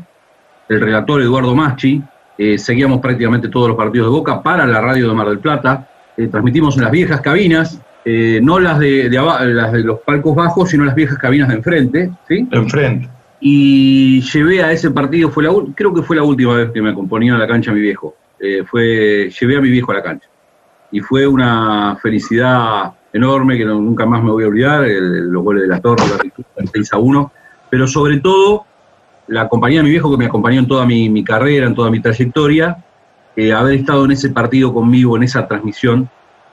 el 0.67 0.81
relator 0.81 1.21
Eduardo 1.21 1.55
Maschi. 1.55 2.03
eh, 2.39 2.57
seguíamos 2.57 3.01
prácticamente 3.01 3.51
todos 3.51 3.69
los 3.69 3.77
partidos 3.77 4.07
de 4.07 4.13
Boca 4.13 4.43
para 4.43 4.67
la 4.67 4.81
radio 4.81 5.09
de 5.09 5.15
Mar 5.15 5.29
del 5.29 5.41
Plata. 5.41 5.87
eh, 6.17 6.29
transmitimos 6.29 6.75
en 6.77 6.85
las 6.85 6.91
viejas 6.91 7.21
cabinas, 7.21 7.79
eh, 8.07 8.41
no 8.43 8.59
las 8.59 8.79
de, 8.79 9.11
de 9.11 9.21
las 9.21 9.73
de 9.73 9.81
los 9.81 10.01
palcos 10.01 10.35
bajos, 10.35 10.71
sino 10.71 10.87
las 10.87 10.95
viejas 10.95 11.19
cabinas 11.19 11.49
de 11.49 11.57
enfrente, 11.57 12.11
¿sí? 12.27 12.49
enfrente. 12.51 13.11
y 13.41 14.23
llevé 14.23 14.63
a 14.63 14.73
ese 14.73 14.91
partido, 14.91 15.29
fue 15.29 15.45
la, 15.45 15.51
creo 15.75 15.93
que 15.93 16.03
fue 16.03 16.17
la 16.17 16.23
última 16.23 16.55
vez 16.55 16.71
que 16.71 16.81
me 16.81 16.89
acompañó 16.91 17.35
a 17.35 17.39
la 17.39 17.47
cancha 17.47 17.73
mi 17.73 17.81
viejo. 17.81 18.15
Fue, 18.71 19.31
llevé 19.39 19.59
a 19.59 19.61
mi 19.61 19.69
viejo 19.69 19.93
a 19.93 19.97
la 19.97 20.03
cancha. 20.03 20.29
Y 20.91 21.01
fue 21.01 21.27
una 21.27 21.97
felicidad 22.01 22.93
enorme 23.15 23.57
que 23.57 23.65
nunca 23.65 24.05
más 24.05 24.23
me 24.23 24.31
voy 24.31 24.45
a 24.45 24.49
olvidar, 24.49 24.85
los 24.87 25.43
goles 25.43 25.63
de 25.63 25.69
la 25.69 25.81
Torre, 25.81 26.03
el 26.57 26.69
6 26.69 26.93
a 26.93 26.99
1, 26.99 27.33
pero 27.71 27.87
sobre 27.89 28.19
todo 28.21 28.67
la 29.29 29.49
compañía 29.49 29.79
de 29.79 29.85
mi 29.85 29.91
viejo 29.91 30.11
que 30.11 30.19
me 30.19 30.27
acompañó 30.27 30.59
en 30.61 30.69
toda 30.69 30.85
mi, 30.85 31.25
carrera, 31.25 31.67
en 31.67 31.75
toda 31.75 31.91
mi 31.91 32.01
trayectoria, 32.01 32.77
eh, 33.37 33.53
haber 33.53 33.75
estado 33.77 34.05
en 34.05 34.11
ese 34.13 34.29
partido 34.31 34.75
conmigo, 34.75 35.17
en 35.17 35.23
esa 35.23 35.49
transmisión 35.49 36.11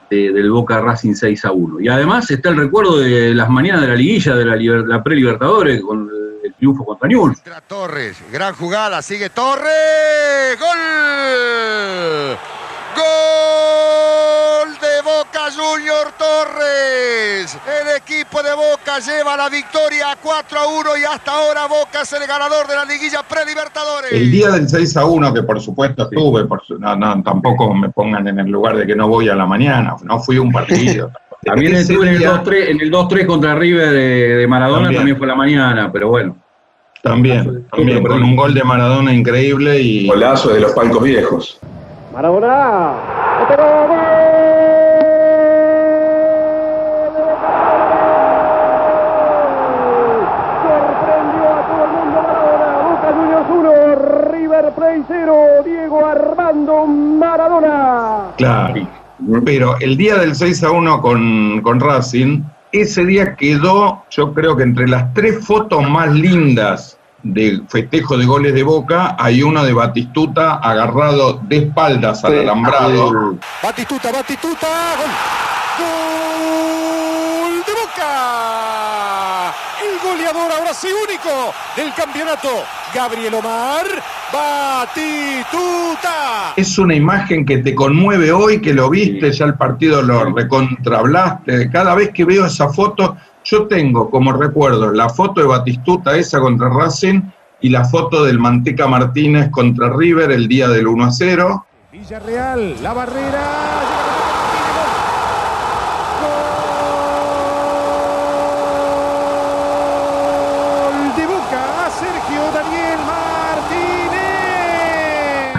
de- 0.10 0.32
del 0.32 0.50
Boca 0.52 0.80
Racing 0.80 1.14
6 1.16 1.46
a 1.46 1.52
1. 1.52 1.80
Y 1.82 1.88
además 1.90 2.30
está 2.32 2.50
el 2.50 2.58
recuerdo 2.58 3.00
de 3.00 3.34
las 3.34 3.50
mañanas 3.50 3.82
de 3.82 3.88
la 3.88 3.96
liguilla, 3.96 4.36
de 4.36 4.46
la, 4.46 4.56
liber- 4.56 4.86
la 4.86 5.04
pre-Libertadores, 5.04 5.82
con 5.82 6.10
el 6.44 6.54
triunfo 6.56 6.86
contra 6.86 7.08
Newell's. 7.08 7.42
Torres, 7.68 8.18
gran 8.32 8.54
jugada, 8.56 9.02
sigue 9.02 9.30
Torres, 9.30 10.58
gol. 10.60 12.38
Gol 12.96 14.11
Junior 15.50 16.08
Torres. 16.18 17.58
El 17.82 17.96
equipo 17.98 18.42
de 18.44 18.54
Boca 18.54 19.00
lleva 19.00 19.36
la 19.38 19.50
victoria 19.50 20.18
4 20.22 20.60
a 20.60 20.68
1 20.68 20.98
y 20.98 21.04
hasta 21.04 21.32
ahora 21.32 21.66
Boca 21.68 22.02
es 22.04 22.14
el 22.14 22.28
ganador 22.28 22.68
de 22.68 22.76
la 22.76 22.86
liguilla 22.86 23.24
pre-libertadores. 23.24 24.12
El 24.12 24.32
día 24.32 24.50
del 24.52 24.70
6 24.70 24.98
a 24.98 25.06
1, 25.06 25.34
que 25.34 25.44
por 25.44 25.60
supuesto 25.62 26.04
estuve, 26.04 26.46
por 26.46 26.64
su- 26.66 26.78
no, 26.78 26.96
no, 26.96 27.22
tampoco 27.24 27.74
me 27.74 27.90
pongan 27.90 28.28
en 28.28 28.40
el 28.40 28.48
lugar 28.52 28.76
de 28.76 28.86
que 28.86 28.96
no 28.96 29.08
voy 29.08 29.30
a 29.30 29.36
la 29.36 29.46
mañana, 29.46 29.96
no 30.04 30.20
fui 30.20 30.38
un 30.38 30.52
partido. 30.52 31.12
También 31.44 31.76
estuve 31.76 32.04
en 32.08 32.14
el 32.14 32.20
día- 32.20 32.44
2-3 32.44 32.70
en 32.70 32.82
el 32.82 32.92
2-3 32.92 33.26
contra 33.26 33.56
River 33.56 33.90
de, 33.90 34.36
de 34.38 34.48
Maradona, 34.48 34.84
También. 34.84 35.00
también. 35.00 35.18
fue 35.18 35.28
la 35.28 35.36
mañana, 35.36 35.90
pero 35.92 36.10
bueno. 36.10 36.36
También, 37.02 37.66
también, 37.72 38.04
con 38.04 38.22
un 38.22 38.36
gol 38.36 38.54
de 38.54 38.64
Maradona 38.64 39.12
increíble 39.12 39.80
y 39.82 40.08
Golazo 40.08 40.50
de 40.54 40.60
los 40.60 40.72
palcos 40.74 41.02
viejos. 41.02 41.60
Sorprendió 50.62 51.44
a 51.50 51.62
todo 51.68 51.86
el 51.86 51.92
mundo 51.92 52.22
Maradona. 52.22 52.70
Boca 52.88 53.14
Juniors 53.14 53.50
1, 53.50 54.32
River 54.32 54.72
Plate 54.76 55.04
0, 55.08 55.48
Diego 55.66 56.06
Armando 56.06 56.86
Maradona. 56.88 58.21
Claro. 58.38 58.88
Pero 59.46 59.78
el 59.80 59.98
día 59.98 60.18
del 60.18 60.36
6 60.36 60.64
a 60.64 60.72
1 60.72 61.02
con, 61.02 61.62
con 61.62 61.80
Racing, 61.80 62.42
ese 62.72 63.06
día 63.06 63.36
quedó, 63.36 64.04
yo 64.10 64.34
creo 64.34 64.56
que 64.56 64.64
entre 64.64 64.88
las 64.88 65.14
tres 65.14 65.46
fotos 65.46 65.88
más 65.90 66.12
lindas 66.12 66.98
de 67.24 67.62
festejo 67.68 68.18
de 68.18 68.26
goles 68.26 68.54
de 68.54 68.64
Boca, 68.64 69.16
hay 69.20 69.44
uno 69.44 69.64
de 69.64 69.74
Batistuta 69.74 70.56
agarrado 70.56 71.40
de 71.44 71.58
espaldas 71.58 72.24
al 72.24 72.40
alambrado. 72.40 73.38
Batistuta, 73.62 74.12
Batistuta, 74.12 74.68
gol. 74.98 75.12
Gol 75.80 77.64
de 77.66 77.74
Boca. 77.74 79.01
El 79.82 80.00
goleador 80.08 80.52
ahora 80.52 80.74
sí 80.74 80.88
único 80.88 81.54
del 81.76 81.94
campeonato. 81.94 82.50
Gabriel 82.94 83.34
Omar, 83.36 83.86
Batistuta. 84.32 86.08
Es 86.56 86.78
una 86.78 86.94
imagen 86.94 87.46
que 87.46 87.60
te 87.60 87.74
conmueve 87.74 88.32
hoy, 88.32 88.62
que 88.62 88.74
lo 88.74 88.90
viste, 88.90 89.32
ya 89.32 89.46
el 89.46 89.56
partido 89.56 90.02
lo 90.02 90.26
recontrablaste. 90.34 91.70
Cada 91.72 91.96
vez 91.96 92.12
que 92.14 92.26
veo 92.26 92.46
esa 92.46 92.70
foto, 92.70 93.16
yo 93.44 93.68
tengo 93.68 94.10
como 94.12 94.34
recuerdo 94.34 94.92
la 94.92 95.10
foto 95.10 95.42
de 95.42 95.48
Batistuta 95.48 96.16
esa 96.16 96.40
contra 96.40 96.70
Racing 96.70 97.22
y 97.62 97.70
la 97.70 97.86
foto 97.86 98.24
del 98.24 98.40
Manteca 98.40 98.88
Martínez 98.88 99.50
contra 99.52 99.90
River 99.90 100.32
el 100.32 100.48
día 100.48 100.68
del 100.68 100.88
1 100.88 101.06
a 101.06 101.12
0. 101.12 101.66
Villarreal, 101.92 102.82
la 102.82 102.94
barrera. 102.94 103.42
Gol 109.82 111.16
de 111.16 111.26
Boca 111.28 111.86
a 111.86 111.90
Sergio 111.90 112.52
Daniel 112.54 113.00
Martínez. 113.06 114.22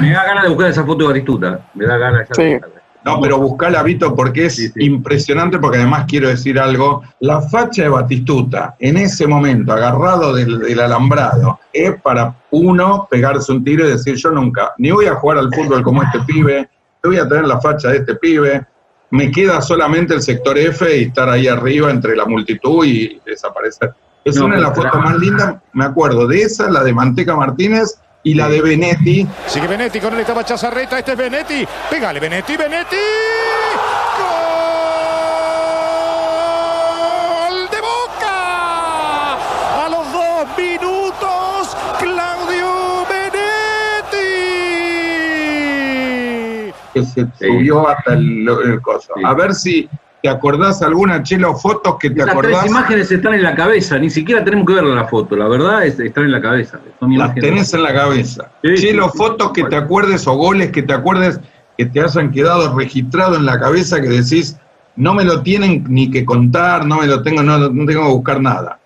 Me 0.03 0.13
da 0.13 0.25
ganas 0.25 0.43
de 0.45 0.49
buscar 0.51 0.71
esa 0.71 0.85
foto 0.85 0.99
de 1.05 1.09
Batistuta. 1.09 1.61
Me 1.75 1.87
da 1.87 1.97
ganas 1.97 2.29
de 2.29 2.35
Sí. 2.35 2.67
No, 3.05 3.21
pero 3.21 3.37
buscala, 3.39 3.83
Vito, 3.83 4.15
porque 4.15 4.47
es 4.47 4.55
Sí, 4.55 4.69
sí. 4.69 4.85
impresionante, 4.85 5.59
porque 5.59 5.79
además 5.79 6.05
quiero 6.07 6.29
decir 6.29 6.59
algo. 6.61 7.03
La 7.19 7.41
facha 7.41 7.83
de 7.83 7.89
Batistuta, 7.89 8.77
en 8.79 8.97
ese 8.97 9.27
momento, 9.27 9.73
agarrado 9.73 10.33
del, 10.35 10.61
del 10.61 10.79
alambrado, 10.81 11.59
es 11.73 12.01
para 12.01 12.33
uno 12.53 13.09
pegarse 13.11 13.51
un 13.51 13.65
tiro 13.65 13.85
y 13.87 13.91
decir, 13.91 14.15
yo 14.15 14.31
nunca, 14.31 14.73
ni 14.79 14.93
voy 14.93 15.07
a 15.07 15.15
jugar 15.17 15.39
al 15.39 15.53
fútbol 15.53 15.83
como 15.83 16.03
este 16.05 16.21
pibe, 16.21 16.69
yo 17.03 17.11
voy 17.11 17.19
a 17.19 17.29
tener 17.29 17.45
la 17.47 17.61
facha 17.61 17.89
de 17.89 17.97
este 17.99 18.15
pibe, 18.15 18.65
me 19.11 19.33
queda 19.33 19.61
solamente 19.61 20.15
el 20.15 20.23
sector 20.23 20.57
F 20.57 20.97
y 20.97 21.05
estar 21.05 21.29
ahí 21.29 21.49
arriba 21.49 21.91
entre 21.91 22.15
la 22.15 22.25
multitud 22.25 22.85
y 22.85 23.21
desaparecer. 23.27 23.93
Es 24.25 24.37
No, 24.37 24.45
una 24.47 24.55
de 24.55 24.63
las 24.63 24.77
fotos 24.77 25.01
más 25.03 25.19
lindas, 25.19 25.57
me 25.73 25.85
acuerdo 25.87 26.29
de 26.29 26.43
esa, 26.43 26.71
la 26.71 26.85
de 26.85 26.95
Manteca 26.95 27.35
Martínez 27.35 28.01
y 28.25 28.35
la 28.35 28.49
de 28.49 28.61
Benetti, 28.63 29.27
Sigue 29.47 29.67
Benetti 29.67 30.01
con 30.01 30.15
él 30.15 30.21
estaba 30.21 30.45
Chazarreta. 30.45 30.99
Este 30.99 31.13
es 31.13 31.19
Benetti. 31.19 31.67
Pégale, 31.91 32.21
Benetti, 32.21 32.57
Benetti. 32.57 32.97
¡Gol 37.43 37.69
de 37.71 37.81
Boca! 37.81 39.35
A 39.85 39.89
los 39.91 40.13
dos 40.13 40.47
minutos, 40.57 41.77
Claudio 41.99 43.07
Benetti. 43.09 43.33
que 46.95 47.03
se 47.05 47.27
subió 47.41 47.89
hasta 47.89 48.13
el, 48.15 48.49
el 48.49 48.81
coso. 48.83 49.13
Sí. 49.17 49.23
A 49.25 49.35
ver 49.35 49.55
si 49.55 49.89
te 50.23 50.29
acordás 50.29 50.81
alguna, 50.83 51.23
Chelo, 51.23 51.55
fotos 51.57 51.97
que 51.99 52.09
te 52.11 52.21
Esas 52.21 52.31
acordás. 52.31 52.61
tres 52.61 52.71
imágenes 52.71 53.11
están 53.11 53.35
en 53.35 53.43
la 53.43 53.55
cabeza, 53.57 53.99
ni 53.99 54.09
siquiera 54.09 54.45
tenemos 54.45 54.67
que 54.67 54.75
ver 54.75 54.85
la 54.85 55.07
foto, 55.09 55.35
la 55.37 55.49
verdad 55.49 55.85
es, 55.85 55.99
están 55.99 56.25
en 56.25 56.33
la 56.33 56.41
cabeza. 56.41 56.79
Son 57.01 57.11
Las 57.19 57.31
imágenes- 57.31 57.43
tenés 57.51 57.75
en 57.75 57.83
la 57.83 57.93
cabeza. 57.93 58.51
Sí, 58.63 58.75
Chelo, 58.77 59.05
sí, 59.07 59.11
sí. 59.13 59.19
fotos 59.19 59.53
que 59.53 59.65
te 59.65 59.77
acuerdes 59.77 60.27
o 60.29 60.35
goles 60.35 60.71
que 60.71 60.83
te 60.83 60.93
acuerdes 60.93 61.41
que 61.77 61.87
te 61.87 62.01
hayan 62.01 62.31
quedado 62.31 62.77
registrados 62.79 63.39
en 63.39 63.47
la 63.47 63.59
cabeza 63.59 64.01
que 64.01 64.09
decís, 64.09 64.57
no 64.95 65.15
me 65.15 65.25
lo 65.25 65.43
tienen 65.43 65.85
ni 65.89 66.11
que 66.11 66.25
contar, 66.25 66.87
no 66.87 66.99
me 66.99 67.07
lo 67.07 67.23
tengo, 67.23 67.43
no, 67.43 67.59
no 67.59 67.87
tengo 67.87 68.03
que 68.07 68.13
buscar 68.13 68.41
nada. 68.41 68.79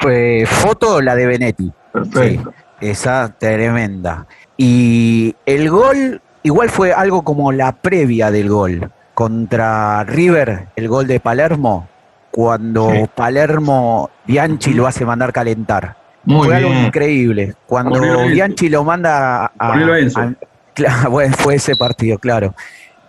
Pues 0.00 0.48
foto 0.48 1.00
la 1.00 1.14
de 1.14 1.26
Benetti. 1.26 1.70
Perfecto. 1.92 2.52
Esa 2.80 3.32
tremenda. 3.38 4.26
Y 4.56 5.36
el 5.46 5.70
gol, 5.70 6.20
igual 6.42 6.70
fue 6.70 6.92
algo 6.92 7.22
como 7.22 7.52
la 7.52 7.70
previa 7.76 8.30
del 8.32 8.48
gol. 8.48 8.90
Contra 9.26 10.02
River, 10.02 10.66
el 10.74 10.88
gol 10.88 11.06
de 11.06 11.20
Palermo, 11.20 11.86
cuando 12.32 12.90
Sí. 12.90 13.04
Palermo 13.14 14.10
Bianchi 14.26 14.74
lo 14.74 14.84
hace 14.84 15.04
mandar 15.04 15.32
calentar. 15.32 15.94
Muy 16.24 16.48
fue 16.48 16.56
algo 16.56 16.74
increíble. 16.74 17.54
Cuando. 17.68 18.00
Bianchi 18.26 18.68
lo 18.68 18.82
manda 18.82 19.44
a. 19.56 19.72
A 19.74 20.34
bueno, 21.08 21.36
fue 21.36 21.54
ese 21.54 21.76
partido, 21.76 22.18
claro. 22.18 22.52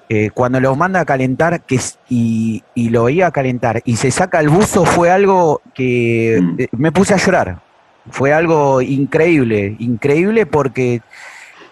Eh, 0.07 0.29
cuando 0.31 0.59
lo 0.59 0.75
manda 0.75 0.99
a 0.99 1.05
calentar 1.05 1.61
que, 1.61 1.79
y 2.09 2.61
lo 2.91 3.09
iba 3.09 3.25
a 3.25 3.31
calentar 3.31 3.81
y 3.83 3.95
se 3.95 4.11
saca 4.11 4.39
el 4.39 4.49
buzo, 4.49 4.85
fue 4.85 5.09
algo 5.09 5.61
que 5.73 6.39
Mm. 6.39 6.55
eh, 6.59 6.67
me 6.73 6.91
puse 6.91 7.15
a 7.15 7.17
llorar. 7.17 7.59
Fue 8.11 8.31
algo 8.33 8.83
increíble, 8.83 9.75
increíble 9.79 10.45
porque 10.45 11.01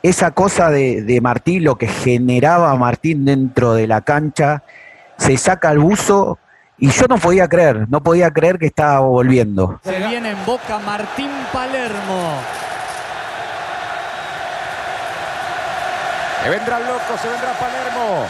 esa 0.03 0.31
cosa 0.31 0.69
de, 0.69 1.01
de 1.01 1.21
Martín, 1.21 1.63
lo 1.63 1.77
que 1.77 1.87
generaba 1.87 2.75
Martín 2.75 3.25
dentro 3.25 3.73
de 3.73 3.87
la 3.87 4.01
cancha, 4.01 4.63
se 5.17 5.37
saca 5.37 5.71
el 5.71 5.79
buzo 5.79 6.39
y 6.77 6.89
yo 6.89 7.05
no 7.07 7.17
podía 7.17 7.47
creer, 7.47 7.87
no 7.89 8.01
podía 8.01 8.31
creer 8.31 8.57
que 8.57 8.65
estaba 8.65 9.01
volviendo. 9.01 9.79
Se 9.83 9.97
viene 9.99 10.31
en 10.31 10.45
boca 10.45 10.79
Martín 10.79 11.29
Palermo. 11.53 12.39
Se 16.43 16.49
vendrá 16.49 16.79
loco, 16.79 17.17
se 17.21 17.29
vendrá 17.29 17.53
Palermo. 17.53 18.25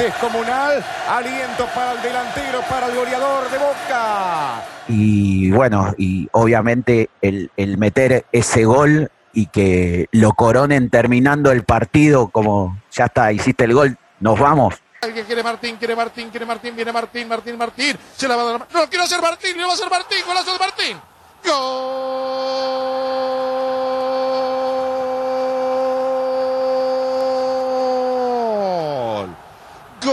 Descomunal. 0.00 0.84
Aliento 1.08 1.66
para 1.74 1.92
el 1.92 2.02
delantero, 2.02 2.60
para 2.68 2.86
el 2.86 2.94
goleador 2.96 3.50
de 3.50 3.58
Boca. 3.58 4.62
Y 4.88 5.50
bueno, 5.50 5.94
y 5.98 6.28
obviamente 6.32 7.10
el, 7.20 7.50
el 7.56 7.78
meter 7.78 8.24
ese 8.32 8.64
gol 8.64 9.10
y 9.32 9.46
que 9.46 10.08
lo 10.12 10.32
coronen 10.32 10.90
terminando 10.90 11.52
el 11.52 11.64
partido 11.64 12.28
como 12.28 12.80
ya 12.90 13.04
está, 13.04 13.32
hiciste 13.32 13.64
el 13.64 13.74
gol, 13.74 13.96
nos 14.18 14.38
vamos. 14.38 14.74
Alguien 15.02 15.24
quiere 15.24 15.42
Martín, 15.42 15.76
quiere 15.76 15.96
Martín, 15.96 16.28
quiere 16.30 16.44
Martín, 16.44 16.76
viene 16.76 16.92
Martín, 16.92 17.26
Martín, 17.28 17.56
Martín. 17.56 17.96
Se 18.16 18.28
la 18.28 18.36
va 18.36 18.42
a 18.42 18.44
dar. 18.44 18.66
No, 18.72 18.86
quiero 18.88 19.04
hacer 19.04 19.22
Martín, 19.22 19.56
le 19.56 19.64
va 19.64 19.70
a 19.70 19.74
hacer 19.74 19.88
Martín, 19.90 20.18
golazo 20.26 20.52
de 20.52 20.58
Martín. 20.58 21.00
Gol. 21.46 22.60
Gol 30.02 30.12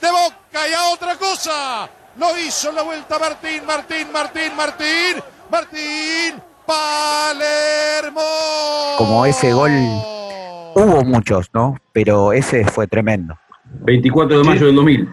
de 0.00 0.10
Boca 0.10 0.68
y 0.70 0.72
a 0.72 0.92
otra 0.94 1.16
cosa. 1.16 1.88
Lo 2.18 2.38
hizo 2.38 2.70
en 2.70 2.76
la 2.76 2.82
vuelta 2.82 3.18
Martín, 3.18 3.66
Martín, 3.66 4.12
Martín, 4.12 4.56
Martín, 4.56 5.22
Martín, 5.50 6.34
Palermo. 6.66 8.20
Como 8.96 9.26
ese 9.26 9.52
gol, 9.52 9.70
hubo 10.74 11.04
muchos, 11.04 11.48
¿no? 11.52 11.76
Pero 11.92 12.32
ese 12.32 12.64
fue 12.64 12.86
tremendo. 12.86 13.36
24 13.64 14.38
de 14.38 14.44
mayo 14.44 14.66
del 14.66 14.76
2000. 14.76 15.08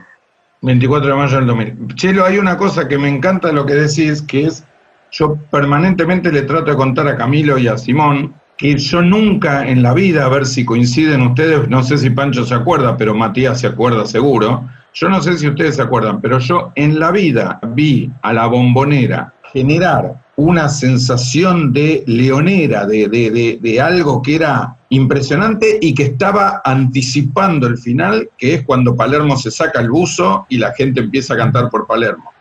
24 0.61 1.09
de 1.09 1.15
mayo 1.15 1.37
del 1.37 1.47
2000. 1.47 1.95
Chelo, 1.95 2.25
hay 2.25 2.37
una 2.37 2.57
cosa 2.57 2.87
que 2.87 2.97
me 2.97 3.09
encanta 3.09 3.51
lo 3.51 3.65
que 3.65 3.73
decís, 3.73 4.21
que 4.21 4.45
es, 4.45 4.63
yo 5.11 5.35
permanentemente 5.51 6.31
le 6.31 6.43
trato 6.43 6.71
de 6.71 6.77
contar 6.77 7.07
a 7.07 7.15
Camilo 7.15 7.57
y 7.57 7.67
a 7.67 7.77
Simón, 7.77 8.33
que 8.57 8.77
yo 8.77 9.01
nunca 9.01 9.67
en 9.67 9.83
la 9.83 9.93
vida, 9.93 10.25
a 10.25 10.29
ver 10.29 10.45
si 10.45 10.63
coinciden 10.63 11.21
ustedes, 11.21 11.67
no 11.69 11.83
sé 11.83 11.97
si 11.97 12.09
Pancho 12.09 12.45
se 12.45 12.55
acuerda, 12.55 12.97
pero 12.97 13.13
Matías 13.13 13.59
se 13.59 13.67
acuerda 13.67 14.05
seguro, 14.05 14.69
yo 14.93 15.09
no 15.09 15.21
sé 15.21 15.37
si 15.37 15.47
ustedes 15.47 15.75
se 15.75 15.81
acuerdan, 15.81 16.21
pero 16.21 16.39
yo 16.39 16.71
en 16.75 16.99
la 16.99 17.11
vida 17.11 17.59
vi 17.69 18.09
a 18.21 18.31
la 18.31 18.47
bombonera 18.47 19.33
generar 19.51 20.15
una 20.37 20.69
sensación 20.69 21.73
de 21.73 22.03
leonera, 22.07 22.85
de, 22.85 23.07
de, 23.07 23.31
de, 23.31 23.59
de 23.61 23.81
algo 23.81 24.21
que 24.21 24.35
era 24.35 24.75
impresionante 24.89 25.77
y 25.81 25.93
que 25.93 26.03
estaba 26.03 26.61
anticipando 26.63 27.67
el 27.67 27.77
final, 27.77 28.29
que 28.37 28.55
es 28.55 28.65
cuando 28.65 28.95
Palermo 28.95 29.37
se 29.37 29.51
saca 29.51 29.81
el 29.81 29.89
buzo 29.89 30.45
y 30.49 30.57
la 30.57 30.73
gente 30.73 31.01
empieza 31.01 31.33
a 31.33 31.37
cantar 31.37 31.69
por 31.69 31.87
Palermo. 31.87 32.31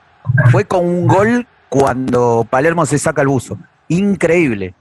Fue 0.50 0.64
con 0.64 0.87
un 0.87 1.07
gol 1.07 1.46
cuando 1.68 2.46
Palermo 2.48 2.87
se 2.87 2.98
saca 2.98 3.22
el 3.22 3.29
buzo. 3.29 3.59
Increíble. 3.88 4.74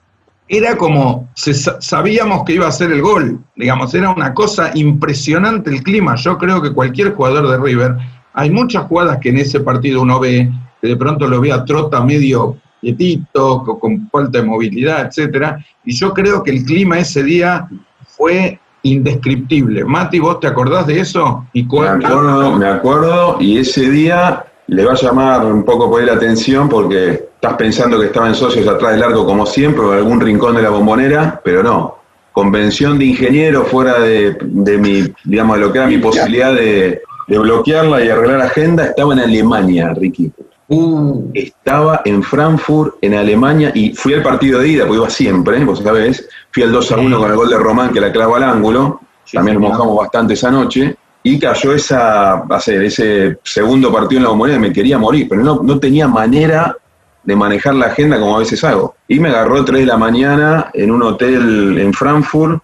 Era 0.54 0.78
como, 0.78 1.30
sabíamos 1.34 2.44
que 2.44 2.54
iba 2.54 2.68
a 2.68 2.72
ser 2.72 2.92
el 2.92 3.02
gol, 3.02 3.40
digamos, 3.56 3.92
era 3.96 4.12
una 4.12 4.36
cosa 4.36 4.70
impresionante 4.76 5.72
el 5.72 5.82
clima. 5.82 6.14
Yo 6.16 6.38
creo 6.38 6.62
que 6.62 6.72
cualquier 6.72 7.16
jugador 7.16 7.50
de 7.50 7.58
River, 7.58 7.98
hay 8.36 8.52
muchas 8.52 8.84
jugadas 8.84 9.18
que 9.18 9.30
en 9.30 9.40
ese 9.40 9.62
partido 9.62 10.04
uno 10.04 10.20
ve, 10.20 10.52
que 10.80 10.90
de 10.90 10.96
pronto 10.96 11.28
lo 11.28 11.42
ve 11.42 11.52
a 11.52 11.66
Trota 11.66 12.06
medio 12.06 12.58
quietito, 12.80 13.64
con 13.64 14.08
falta 14.12 14.42
de 14.42 14.46
movilidad, 14.46 15.08
etcétera, 15.08 15.58
y 15.84 15.96
yo 15.96 16.14
creo 16.14 16.44
que 16.44 16.52
el 16.52 16.64
clima 16.66 17.00
ese 17.00 17.24
día 17.24 17.68
fue 18.06 18.60
indescriptible. 18.84 19.84
Mati, 19.84 20.20
¿vos 20.20 20.40
te 20.40 20.46
acordás 20.46 20.86
de 20.86 21.00
eso? 21.00 21.48
¿Y 21.54 21.64
me 21.64 21.88
acuerdo, 21.88 22.60
me 22.60 22.68
acuerdo, 22.68 23.38
y 23.40 23.58
ese 23.58 23.90
día 23.90 24.46
le 24.74 24.86
va 24.86 24.94
a 24.94 24.96
llamar 24.96 25.46
un 25.46 25.64
poco 25.64 25.90
por 25.90 26.02
ahí 26.02 26.08
la 26.08 26.14
atención 26.14 26.68
porque 26.68 27.12
estás 27.12 27.54
pensando 27.54 28.00
que 28.00 28.08
estaban 28.08 28.34
socios 28.34 28.68
atrás 28.68 28.94
del 28.94 29.04
arco 29.04 29.26
como 29.26 29.46
siempre, 29.46 29.84
o 29.84 29.94
en 29.94 30.00
algún 30.00 30.20
rincón 30.20 30.56
de 30.56 30.64
la 30.64 30.70
bombonera, 30.70 31.40
pero 31.44 31.62
no. 31.62 31.98
Convención 32.32 32.98
de 32.98 33.06
ingeniero 33.06 33.66
fuera 33.66 34.00
de, 34.00 34.36
de 34.42 34.78
mi, 34.80 35.04
digamos, 35.24 35.58
de 35.58 35.62
lo 35.62 35.72
que 35.72 35.78
era 35.78 35.88
mi 35.88 36.00
posibilidad 36.00 36.54
de, 36.54 37.04
de 37.28 37.38
bloquearla 37.38 38.04
y 38.04 38.10
arreglar 38.10 38.42
agenda, 38.42 38.86
estaba 38.86 39.14
en 39.14 39.20
Alemania, 39.20 39.94
Ricky. 39.94 40.32
Uh. 40.70 41.30
Estaba 41.36 42.02
en 42.06 42.24
Frankfurt, 42.24 42.96
en 43.02 43.14
Alemania, 43.14 43.72
y 43.76 43.94
fui 43.94 44.16
al 44.16 44.24
partido 44.24 44.60
de 44.60 44.70
ida, 44.70 44.86
porque 44.88 45.02
iba 45.02 45.10
siempre, 45.12 45.64
vos 45.64 45.84
sabés. 45.84 46.28
Fui 46.52 46.64
al 46.64 46.72
2 46.72 46.92
a 46.92 46.98
1 46.98 47.20
con 47.20 47.30
el 47.30 47.36
gol 47.36 47.50
de 47.50 47.58
Román, 47.58 47.94
que 47.94 48.02
la 48.02 48.12
clava 48.12 48.38
al 48.38 48.44
ángulo. 48.44 49.02
También 49.32 49.60
nos 49.60 49.70
mojamos 49.70 49.98
bastante 49.98 50.34
esa 50.34 50.50
noche. 50.50 50.96
Y 51.24 51.40
cayó 51.40 51.74
esa, 51.74 52.40
hacer 52.50 52.84
ese 52.84 53.38
segundo 53.44 53.92
partido 53.92 54.20
en 54.20 54.24
la 54.24 54.30
bombonera, 54.30 54.60
me 54.60 54.74
quería 54.74 54.98
morir, 54.98 55.28
pero 55.30 55.42
no, 55.42 55.62
no 55.64 55.80
tenía 55.80 56.08
manera 56.08 56.76
de 57.24 57.36
manejar 57.36 57.76
la 57.76 57.88
agenda 57.88 58.20
como 58.20 58.36
a 58.36 58.40
veces 58.40 58.64
hago. 58.64 58.96
Y 59.08 59.20
me 59.20 59.30
agarró 59.30 59.64
3 59.64 59.82
de 59.82 59.86
la 59.86 59.98
mañana 59.98 60.70
en 60.74 60.92
un 60.92 61.02
hotel 61.02 61.78
en 61.80 61.94
Frankfurt, 61.94 62.62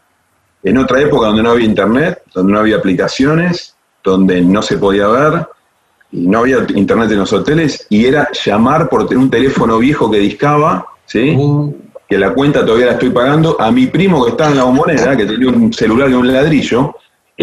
en 0.63 0.77
otra 0.77 1.01
época 1.01 1.27
donde 1.27 1.43
no 1.43 1.51
había 1.51 1.65
internet, 1.65 2.21
donde 2.33 2.51
no 2.51 2.59
había 2.59 2.77
aplicaciones, 2.77 3.75
donde 4.03 4.41
no 4.41 4.61
se 4.61 4.77
podía 4.77 5.07
ver, 5.07 5.47
y 6.11 6.27
no 6.27 6.39
había 6.39 6.65
internet 6.75 7.11
en 7.11 7.19
los 7.19 7.31
hoteles, 7.31 7.85
y 7.89 8.05
era 8.05 8.29
llamar 8.45 8.89
por 8.89 9.03
un 9.15 9.29
teléfono 9.29 9.77
viejo 9.77 10.09
que 10.11 10.19
discaba, 10.19 10.85
¿sí? 11.05 11.37
que 12.07 12.17
la 12.17 12.33
cuenta 12.33 12.65
todavía 12.65 12.87
la 12.87 12.91
estoy 12.93 13.11
pagando, 13.11 13.55
a 13.61 13.71
mi 13.71 13.85
primo 13.85 14.25
que 14.25 14.31
estaba 14.31 14.49
en 14.49 14.57
la 14.57 14.63
bombonera, 14.63 15.15
que 15.15 15.25
tenía 15.25 15.49
un 15.49 15.71
celular 15.71 16.09
de 16.09 16.15
un 16.15 16.33
ladrillo, 16.33 16.95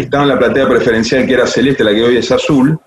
estaba 0.03 0.23
en 0.23 0.29
la 0.29 0.39
platea 0.39 0.69
preferencial 0.69 1.25
que 1.25 1.33
era 1.33 1.47
celeste, 1.47 1.83
la 1.83 1.91
que 1.91 2.03
hoy 2.03 2.17
es 2.17 2.31
azul, 2.31 2.79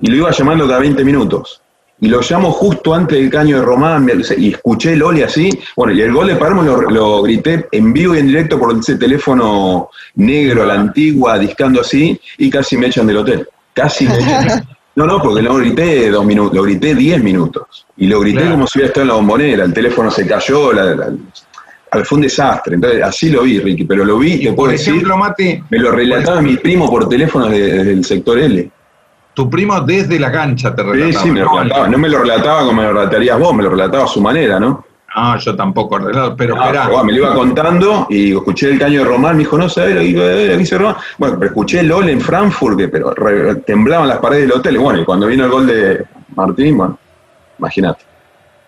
y 0.00 0.10
lo 0.10 0.16
iba 0.16 0.30
llamando 0.30 0.66
cada 0.66 0.80
20 0.80 1.04
minutos. 1.04 1.62
Y 2.00 2.08
lo 2.08 2.20
llamo 2.22 2.50
justo 2.50 2.94
antes 2.94 3.18
del 3.18 3.30
caño 3.30 3.58
de 3.58 3.62
Román, 3.62 4.10
y 4.36 4.52
escuché 4.52 4.94
el 4.94 5.02
Oli 5.02 5.22
así. 5.22 5.50
Bueno, 5.76 5.92
y 5.92 6.00
el 6.00 6.12
gol 6.12 6.28
de 6.28 6.36
Palermo 6.36 6.62
lo, 6.62 6.90
lo, 6.90 7.22
grité 7.22 7.68
en 7.70 7.92
vivo 7.92 8.14
y 8.14 8.18
en 8.18 8.26
directo 8.26 8.58
por 8.58 8.76
ese 8.76 8.96
teléfono 8.96 9.90
negro 10.16 10.62
a 10.62 10.66
la 10.66 10.74
antigua, 10.74 11.38
discando 11.38 11.82
así, 11.82 12.18
y 12.38 12.50
casi 12.50 12.76
me 12.76 12.88
echan 12.88 13.06
del 13.06 13.18
hotel. 13.18 13.48
Casi 13.72 14.06
me 14.06 14.18
echan. 14.18 14.66
No, 14.96 15.06
no, 15.06 15.22
porque 15.22 15.40
lo 15.40 15.54
grité 15.54 16.10
dos 16.10 16.24
minutos, 16.26 16.54
lo 16.54 16.64
grité 16.64 16.96
diez 16.96 17.22
minutos. 17.22 17.86
Y 17.96 18.08
lo 18.08 18.20
grité 18.20 18.40
claro. 18.40 18.56
como 18.56 18.66
si 18.66 18.78
hubiera 18.78 18.88
estado 18.88 19.02
en 19.02 19.08
la 19.08 19.14
bombonera, 19.14 19.64
el 19.64 19.72
teléfono 19.72 20.10
se 20.10 20.26
cayó, 20.26 20.72
la, 20.72 20.94
la, 20.94 21.12
fue 22.04 22.16
un 22.16 22.22
desastre. 22.22 22.74
Entonces, 22.74 23.02
así 23.02 23.30
lo 23.30 23.42
vi, 23.42 23.58
Ricky, 23.58 23.84
pero 23.84 24.04
lo 24.04 24.18
vi, 24.18 24.42
te 24.42 24.52
puedo 24.52 24.72
decir, 24.72 24.94
ejemplo, 24.94 25.16
Mati, 25.16 25.62
me 25.70 25.78
lo 25.78 25.90
relataba 25.90 26.40
mi 26.40 26.56
primo 26.56 26.88
por 26.88 27.08
teléfono 27.08 27.48
desde 27.48 27.92
el 27.92 28.04
sector 28.04 28.38
L. 28.38 28.70
Tu 29.34 29.48
primo 29.48 29.80
desde 29.80 30.18
la 30.18 30.30
cancha 30.30 30.74
te 30.74 30.82
relataba. 30.82 31.12
Sí, 31.12 31.28
sí, 31.28 31.30
me 31.30 31.40
lo 31.40 31.52
relataba. 31.52 31.88
No 31.88 31.98
me 31.98 32.08
lo 32.08 32.18
relataba 32.20 32.60
como 32.60 32.74
me 32.74 32.82
lo 32.82 32.92
relatarías 32.92 33.38
vos, 33.38 33.54
me 33.54 33.62
lo 33.62 33.70
relataba 33.70 34.04
a 34.04 34.08
su 34.08 34.20
manera, 34.20 34.60
¿no? 34.60 34.84
No, 35.16 35.36
yo 35.38 35.56
tampoco, 35.56 35.98
pero 35.98 36.12
no, 36.12 36.26
esperá. 36.28 36.54
Pero, 36.86 37.04
me 37.04 37.12
lo 37.12 37.18
iba 37.18 37.34
contando 37.34 38.06
y 38.10 38.32
escuché 38.32 38.70
el 38.70 38.78
caño 38.78 39.00
de 39.00 39.06
Román, 39.06 39.36
me 39.36 39.40
dijo, 39.40 39.58
no 39.58 39.68
sabés 39.68 39.94
lo 39.94 40.00
que 40.00 40.56
dice 40.56 40.78
Román. 40.78 40.96
Bueno, 41.18 41.36
pero 41.38 41.48
escuché 41.48 41.80
el 41.80 41.92
gol 41.92 42.08
en 42.08 42.20
Frankfurt, 42.20 42.78
pero 42.90 43.14
temblaban 43.66 44.08
las 44.08 44.18
paredes 44.18 44.48
del 44.48 44.58
hotel. 44.58 44.78
Bueno, 44.78 45.00
y 45.00 45.04
cuando 45.04 45.26
vino 45.26 45.44
el 45.44 45.50
gol 45.50 45.66
de 45.66 46.04
Martín, 46.36 46.76
bueno, 46.76 46.98
imagínate. 47.58 48.09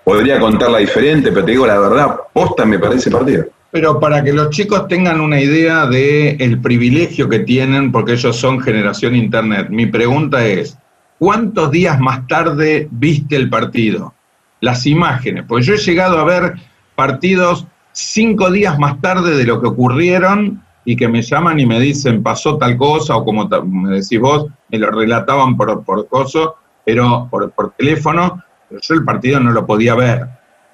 Podría 0.05 0.41
contarla 0.41 0.79
diferente, 0.79 1.31
pero 1.31 1.45
te 1.45 1.53
digo 1.53 1.67
la 1.67 1.79
verdad, 1.79 2.17
posta 2.33 2.65
me 2.65 2.79
parece 2.79 3.11
partido. 3.11 3.47
Pero 3.71 3.99
para 3.99 4.23
que 4.23 4.33
los 4.33 4.51
chicos 4.51 4.87
tengan 4.89 5.21
una 5.21 5.41
idea 5.41 5.87
del 5.87 6.37
el 6.41 6.61
privilegio 6.61 7.29
que 7.29 7.41
tienen, 7.41 7.91
porque 7.91 8.13
ellos 8.13 8.37
son 8.37 8.61
generación 8.61 9.15
internet, 9.15 9.69
mi 9.71 9.87
pregunta 9.87 10.45
es, 10.45 10.77
¿cuántos 11.19 11.71
días 11.71 11.99
más 12.01 12.27
tarde 12.27 12.89
viste 12.91 13.37
el 13.37 13.49
partido? 13.49 14.13
Las 14.61 14.87
imágenes, 14.87 15.45
porque 15.49 15.65
yo 15.65 15.75
he 15.75 15.79
llegado 15.79 16.19
a 16.19 16.25
ver 16.25 16.55
partidos 16.95 17.67
cinco 17.93 18.51
días 18.51 18.79
más 18.79 19.01
tarde 19.01 19.37
de 19.37 19.45
lo 19.45 19.61
que 19.61 19.69
ocurrieron 19.69 20.63
y 20.85 20.97
que 20.97 21.09
me 21.09 21.23
llaman 21.23 21.61
y 21.61 21.67
me 21.67 21.81
dicen 21.81 22.23
pasó 22.23 22.59
tal 22.59 22.77
cosa, 22.77 23.17
o 23.17 23.25
como 23.25 23.49
me 23.49 23.97
decís 23.97 24.21
vos, 24.21 24.47
me 24.69 24.79
lo 24.79 24.91
relataban 24.91 25.57
por, 25.57 25.85
por 25.85 26.09
coso, 26.09 26.57
pero 26.85 27.29
por, 27.31 27.51
por 27.53 27.71
teléfono, 27.73 28.43
yo 28.81 28.95
el 28.95 29.05
partido 29.05 29.41
no 29.41 29.53
lo 29.53 29.67
podía 29.67 29.95
ver 29.95 30.27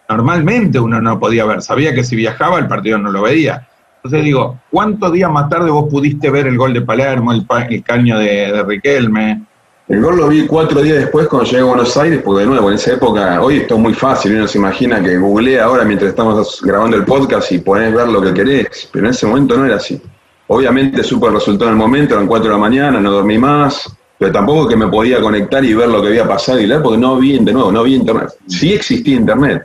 normalmente 0.08 0.80
uno 0.80 1.00
no 1.00 1.18
podía 1.18 1.44
ver, 1.44 1.62
sabía 1.62 1.94
que 1.94 2.02
si 2.02 2.16
viajaba 2.16 2.58
el 2.58 2.66
partido 2.66 2.98
no 2.98 3.10
lo 3.10 3.22
veía. 3.22 3.68
Entonces 3.96 4.24
digo, 4.24 4.58
¿cuántos 4.70 5.12
días 5.12 5.30
más 5.30 5.48
tarde 5.48 5.70
vos 5.70 5.86
pudiste 5.90 6.30
ver 6.30 6.46
el 6.46 6.56
gol 6.56 6.72
de 6.72 6.80
Palermo, 6.80 7.32
el, 7.32 7.46
el 7.68 7.82
caño 7.82 8.18
de, 8.18 8.52
de, 8.52 8.62
Riquelme? 8.62 9.42
El 9.88 10.02
gol 10.02 10.18
lo 10.18 10.28
vi 10.28 10.46
cuatro 10.46 10.82
días 10.82 10.98
después 10.98 11.26
cuando 11.28 11.48
llegué 11.48 11.62
a 11.62 11.64
Buenos 11.64 11.96
Aires, 11.96 12.20
porque 12.24 12.42
de 12.42 12.46
nuevo, 12.46 12.68
en 12.68 12.76
esa 12.76 12.92
época, 12.92 13.40
hoy 13.40 13.58
esto 13.58 13.74
es 13.74 13.80
muy 13.80 13.94
fácil, 13.94 14.36
uno 14.36 14.46
se 14.46 14.58
imagina 14.58 15.02
que 15.02 15.16
googleé 15.16 15.60
ahora 15.60 15.84
mientras 15.84 16.10
estamos 16.10 16.60
grabando 16.62 16.96
el 16.96 17.04
podcast 17.04 17.50
y 17.52 17.58
podés 17.58 17.92
ver 17.92 18.08
lo 18.08 18.20
que 18.20 18.34
querés, 18.34 18.88
pero 18.92 19.06
en 19.06 19.10
ese 19.10 19.26
momento 19.26 19.56
no 19.56 19.64
era 19.64 19.76
así. 19.76 20.00
Obviamente 20.46 21.02
supo 21.02 21.28
el 21.28 21.34
resultado 21.34 21.70
en 21.70 21.76
el 21.76 21.78
momento, 21.78 22.14
eran 22.14 22.26
cuatro 22.26 22.48
de 22.48 22.54
la 22.54 22.60
mañana, 22.60 23.00
no 23.00 23.10
dormí 23.10 23.38
más, 23.38 23.90
pero 24.18 24.32
tampoco 24.32 24.68
que 24.68 24.76
me 24.76 24.88
podía 24.88 25.20
conectar 25.20 25.64
y 25.64 25.74
ver 25.74 25.88
lo 25.88 26.02
que 26.02 26.08
había 26.08 26.26
pasado 26.26 26.60
y 26.60 26.66
leer, 26.66 26.82
porque 26.82 26.98
no 26.98 27.16
vi, 27.16 27.38
de 27.38 27.52
nuevo, 27.52 27.70
no 27.70 27.82
vi 27.84 27.94
internet. 27.94 28.30
Sí 28.46 28.72
existía 28.72 29.16
internet, 29.16 29.62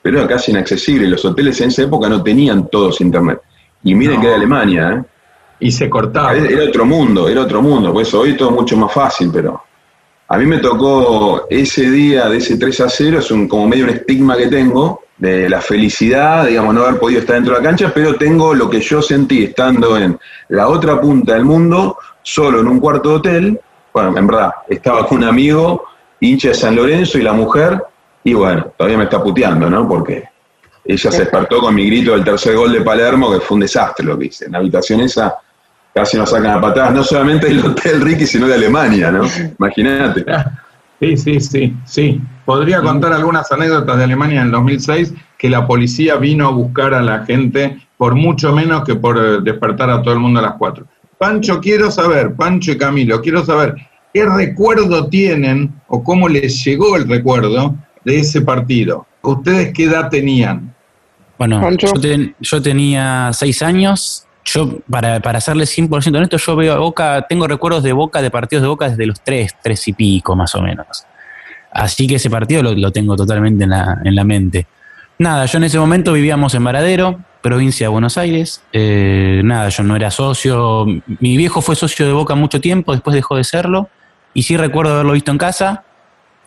pero 0.00 0.18
era 0.18 0.28
casi 0.28 0.52
inaccesible. 0.52 1.08
Los 1.08 1.24
hoteles 1.24 1.60
en 1.60 1.68
esa 1.68 1.82
época 1.82 2.08
no 2.08 2.22
tenían 2.22 2.68
todos 2.68 3.00
internet. 3.00 3.40
Y 3.82 3.94
miren 3.94 4.16
no. 4.16 4.20
que 4.20 4.26
era 4.28 4.36
Alemania, 4.36 4.92
¿eh? 4.92 5.02
Y 5.60 5.72
se 5.72 5.90
cortaba. 5.90 6.34
Era, 6.34 6.48
era, 6.48 6.64
otro 6.64 6.86
mundo, 6.86 7.28
era 7.28 7.42
otro 7.42 7.60
mundo. 7.60 7.92
Por 7.92 8.02
eso 8.02 8.20
hoy 8.20 8.36
todo 8.36 8.50
es 8.50 8.54
mucho 8.54 8.76
más 8.76 8.92
fácil, 8.92 9.30
pero 9.32 9.62
a 10.28 10.38
mí 10.38 10.46
me 10.46 10.58
tocó 10.58 11.46
ese 11.50 11.90
día 11.90 12.28
de 12.28 12.38
ese 12.38 12.56
3 12.56 12.80
a 12.82 12.88
0, 12.88 13.18
es 13.18 13.30
un, 13.32 13.48
como 13.48 13.66
medio 13.66 13.84
un 13.84 13.90
estigma 13.90 14.36
que 14.36 14.46
tengo, 14.46 15.02
de 15.18 15.50
la 15.50 15.60
felicidad, 15.60 16.46
digamos, 16.46 16.72
no 16.72 16.82
haber 16.82 17.00
podido 17.00 17.20
estar 17.20 17.34
dentro 17.34 17.54
de 17.54 17.60
la 17.60 17.66
cancha, 17.66 17.92
pero 17.92 18.14
tengo 18.14 18.54
lo 18.54 18.70
que 18.70 18.80
yo 18.80 19.02
sentí 19.02 19.42
estando 19.42 19.98
en 19.98 20.18
la 20.48 20.68
otra 20.68 21.00
punta 21.00 21.34
del 21.34 21.44
mundo, 21.44 21.98
solo 22.22 22.60
en 22.60 22.68
un 22.68 22.78
cuarto 22.78 23.08
de 23.08 23.14
hotel. 23.16 23.60
Bueno, 23.92 24.16
en 24.16 24.26
verdad, 24.26 24.52
estaba 24.68 25.06
con 25.06 25.18
un 25.18 25.24
amigo, 25.24 25.84
hincha 26.20 26.48
de 26.48 26.54
San 26.54 26.76
Lorenzo 26.76 27.18
y 27.18 27.22
la 27.22 27.32
mujer, 27.32 27.82
y 28.22 28.34
bueno, 28.34 28.72
todavía 28.76 28.98
me 28.98 29.04
está 29.04 29.22
puteando, 29.22 29.68
¿no? 29.68 29.88
Porque 29.88 30.24
ella 30.84 31.10
se 31.10 31.20
despertó 31.20 31.60
con 31.60 31.74
mi 31.74 31.86
grito 31.86 32.12
del 32.12 32.24
tercer 32.24 32.56
gol 32.56 32.72
de 32.72 32.80
Palermo, 32.80 33.32
que 33.32 33.40
fue 33.40 33.56
un 33.56 33.60
desastre 33.60 34.04
lo 34.04 34.18
que 34.18 34.26
hice. 34.26 34.46
En 34.46 34.52
la 34.52 34.58
habitación 34.58 35.00
esa 35.00 35.34
casi 35.94 36.16
nos 36.16 36.30
sacan 36.30 36.58
a 36.58 36.60
patadas, 36.60 36.94
no 36.94 37.02
solamente 37.02 37.48
del 37.48 37.64
Hotel 37.64 38.00
Ricky, 38.00 38.26
sino 38.26 38.46
de 38.46 38.54
Alemania, 38.54 39.10
¿no? 39.10 39.24
Imagínate. 39.58 40.24
Sí, 41.00 41.16
sí, 41.16 41.40
sí, 41.40 41.76
sí. 41.84 42.20
Podría 42.44 42.82
contar 42.82 43.12
algunas 43.12 43.50
anécdotas 43.50 43.96
de 43.96 44.04
Alemania 44.04 44.40
en 44.40 44.46
el 44.46 44.52
2006 44.52 45.14
que 45.38 45.48
la 45.48 45.66
policía 45.66 46.16
vino 46.16 46.46
a 46.46 46.50
buscar 46.50 46.92
a 46.94 47.00
la 47.00 47.24
gente 47.24 47.80
por 47.96 48.14
mucho 48.14 48.52
menos 48.54 48.84
que 48.84 48.94
por 48.96 49.18
eh, 49.18 49.40
despertar 49.42 49.90
a 49.90 50.02
todo 50.02 50.12
el 50.12 50.20
mundo 50.20 50.40
a 50.40 50.42
las 50.42 50.54
4. 50.54 50.84
Pancho, 51.20 51.60
quiero 51.60 51.90
saber, 51.90 52.34
Pancho 52.34 52.72
y 52.72 52.78
Camilo, 52.78 53.20
quiero 53.20 53.44
saber, 53.44 53.74
¿qué 54.14 54.24
recuerdo 54.24 55.06
tienen 55.08 55.70
o 55.86 56.02
cómo 56.02 56.30
les 56.30 56.64
llegó 56.64 56.96
el 56.96 57.06
recuerdo 57.06 57.76
de 58.06 58.20
ese 58.20 58.40
partido? 58.40 59.06
¿Ustedes 59.20 59.70
qué 59.74 59.84
edad 59.84 60.08
tenían? 60.08 60.74
Bueno, 61.36 61.60
yo, 61.76 61.92
ten- 62.00 62.34
yo 62.40 62.62
tenía 62.62 63.30
seis 63.34 63.60
años. 63.60 64.24
Yo, 64.46 64.78
para, 64.90 65.20
para 65.20 65.42
serle 65.42 65.64
100% 65.66 66.16
honesto, 66.16 66.38
yo 66.38 66.56
veo 66.56 66.72
a 66.72 66.78
Boca, 66.78 67.26
tengo 67.28 67.46
recuerdos 67.46 67.82
de 67.82 67.92
Boca, 67.92 68.22
de 68.22 68.30
partidos 68.30 68.62
de 68.62 68.68
Boca 68.68 68.88
desde 68.88 69.04
los 69.04 69.20
tres, 69.20 69.54
tres 69.62 69.86
y 69.88 69.92
pico 69.92 70.34
más 70.34 70.54
o 70.54 70.62
menos. 70.62 70.86
Así 71.70 72.06
que 72.06 72.14
ese 72.14 72.30
partido 72.30 72.62
lo, 72.62 72.72
lo 72.72 72.90
tengo 72.90 73.14
totalmente 73.14 73.64
en 73.64 73.70
la, 73.70 74.00
en 74.02 74.14
la 74.14 74.24
mente. 74.24 74.66
Nada, 75.20 75.44
yo 75.44 75.58
en 75.58 75.64
ese 75.64 75.78
momento 75.78 76.14
vivíamos 76.14 76.54
en 76.54 76.64
Varadero, 76.64 77.20
provincia 77.42 77.84
de 77.84 77.88
Buenos 77.88 78.16
Aires. 78.16 78.62
Eh, 78.72 79.42
nada, 79.44 79.68
yo 79.68 79.82
no 79.82 79.94
era 79.94 80.10
socio. 80.10 80.86
Mi 80.86 81.36
viejo 81.36 81.60
fue 81.60 81.76
socio 81.76 82.06
de 82.06 82.12
Boca 82.14 82.34
mucho 82.34 82.58
tiempo, 82.58 82.92
después 82.92 83.12
dejó 83.14 83.36
de 83.36 83.44
serlo. 83.44 83.90
Y 84.32 84.44
sí 84.44 84.56
recuerdo 84.56 84.94
haberlo 84.94 85.12
visto 85.12 85.30
en 85.30 85.36
casa. 85.36 85.84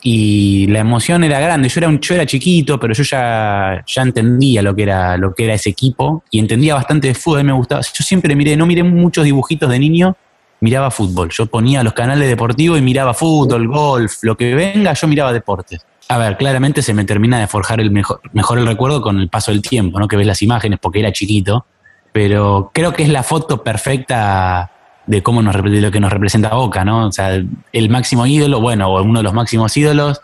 Y 0.01 0.65
la 0.69 0.79
emoción 0.79 1.23
era 1.23 1.39
grande. 1.39 1.69
Yo 1.69 1.81
era, 1.81 1.87
un, 1.87 1.99
yo 1.99 2.15
era 2.15 2.25
chiquito, 2.25 2.79
pero 2.79 2.95
yo 2.95 3.03
ya, 3.03 3.83
ya 3.85 4.01
entendía 4.01 4.63
lo 4.63 4.73
que, 4.73 4.81
era, 4.81 5.17
lo 5.17 5.35
que 5.35 5.43
era 5.43 5.53
ese 5.53 5.69
equipo. 5.69 6.23
Y 6.31 6.39
entendía 6.39 6.73
bastante 6.73 7.09
de 7.09 7.13
fútbol. 7.13 7.43
me 7.43 7.53
gustaba. 7.53 7.81
Yo 7.81 8.03
siempre 8.03 8.35
miré, 8.35 8.57
no 8.57 8.65
miré 8.65 8.81
muchos 8.81 9.23
dibujitos 9.23 9.69
de 9.69 9.77
niño, 9.77 10.17
miraba 10.61 10.89
fútbol. 10.89 11.29
Yo 11.29 11.45
ponía 11.45 11.83
los 11.83 11.93
canales 11.93 12.27
deportivos 12.27 12.79
y 12.79 12.81
miraba 12.81 13.13
fútbol, 13.13 13.67
golf, 13.67 14.23
lo 14.23 14.35
que 14.35 14.55
venga, 14.55 14.93
yo 14.93 15.07
miraba 15.07 15.31
deportes. 15.31 15.85
A 16.09 16.17
ver, 16.17 16.37
claramente 16.37 16.81
se 16.81 16.93
me 16.93 17.05
termina 17.05 17.39
de 17.39 17.47
forjar 17.47 17.79
el 17.79 17.89
mejor, 17.91 18.21
mejor 18.33 18.59
el 18.59 18.67
recuerdo 18.67 19.01
con 19.01 19.19
el 19.19 19.29
paso 19.29 19.51
del 19.51 19.61
tiempo, 19.61 19.99
¿no? 19.99 20.07
Que 20.07 20.17
ves 20.17 20.27
las 20.27 20.41
imágenes 20.41 20.79
porque 20.79 20.99
era 20.99 21.11
chiquito. 21.11 21.65
Pero 22.11 22.69
creo 22.73 22.93
que 22.93 23.03
es 23.03 23.09
la 23.09 23.23
foto 23.23 23.63
perfecta 23.63 24.69
de 25.07 25.23
cómo 25.23 25.41
nos, 25.41 25.55
de 25.63 25.81
lo 25.81 25.91
que 25.91 25.99
nos 25.99 26.11
representa 26.13 26.53
Boca, 26.53 26.85
¿no? 26.85 27.07
O 27.07 27.11
sea, 27.11 27.41
el 27.73 27.89
máximo 27.89 28.25
ídolo, 28.27 28.61
bueno, 28.61 28.87
o 28.87 29.01
uno 29.01 29.19
de 29.19 29.23
los 29.23 29.33
máximos 29.33 29.75
ídolos, 29.75 30.21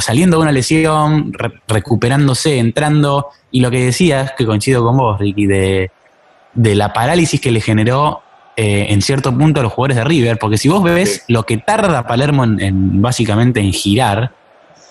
saliendo 0.00 0.36
de 0.36 0.42
una 0.44 0.52
lesión, 0.52 1.32
re- 1.32 1.60
recuperándose, 1.66 2.58
entrando, 2.58 3.28
y 3.50 3.60
lo 3.60 3.70
que 3.70 3.84
decías, 3.84 4.32
que 4.38 4.46
coincido 4.46 4.84
con 4.84 4.96
vos, 4.96 5.18
Ricky, 5.18 5.46
de, 5.46 5.90
de 6.54 6.74
la 6.74 6.92
parálisis 6.92 7.40
que 7.40 7.50
le 7.50 7.60
generó 7.60 8.22
eh, 8.56 8.86
en 8.90 9.02
cierto 9.02 9.36
punto 9.36 9.60
a 9.60 9.62
los 9.64 9.72
jugadores 9.72 9.96
de 9.96 10.04
River, 10.04 10.38
porque 10.38 10.56
si 10.56 10.68
vos 10.68 10.82
ves 10.84 11.24
lo 11.28 11.42
que 11.42 11.58
tarda 11.58 12.06
Palermo 12.06 12.44
en, 12.44 12.60
en, 12.60 13.02
básicamente 13.02 13.60
en 13.60 13.72
girar, 13.72 14.32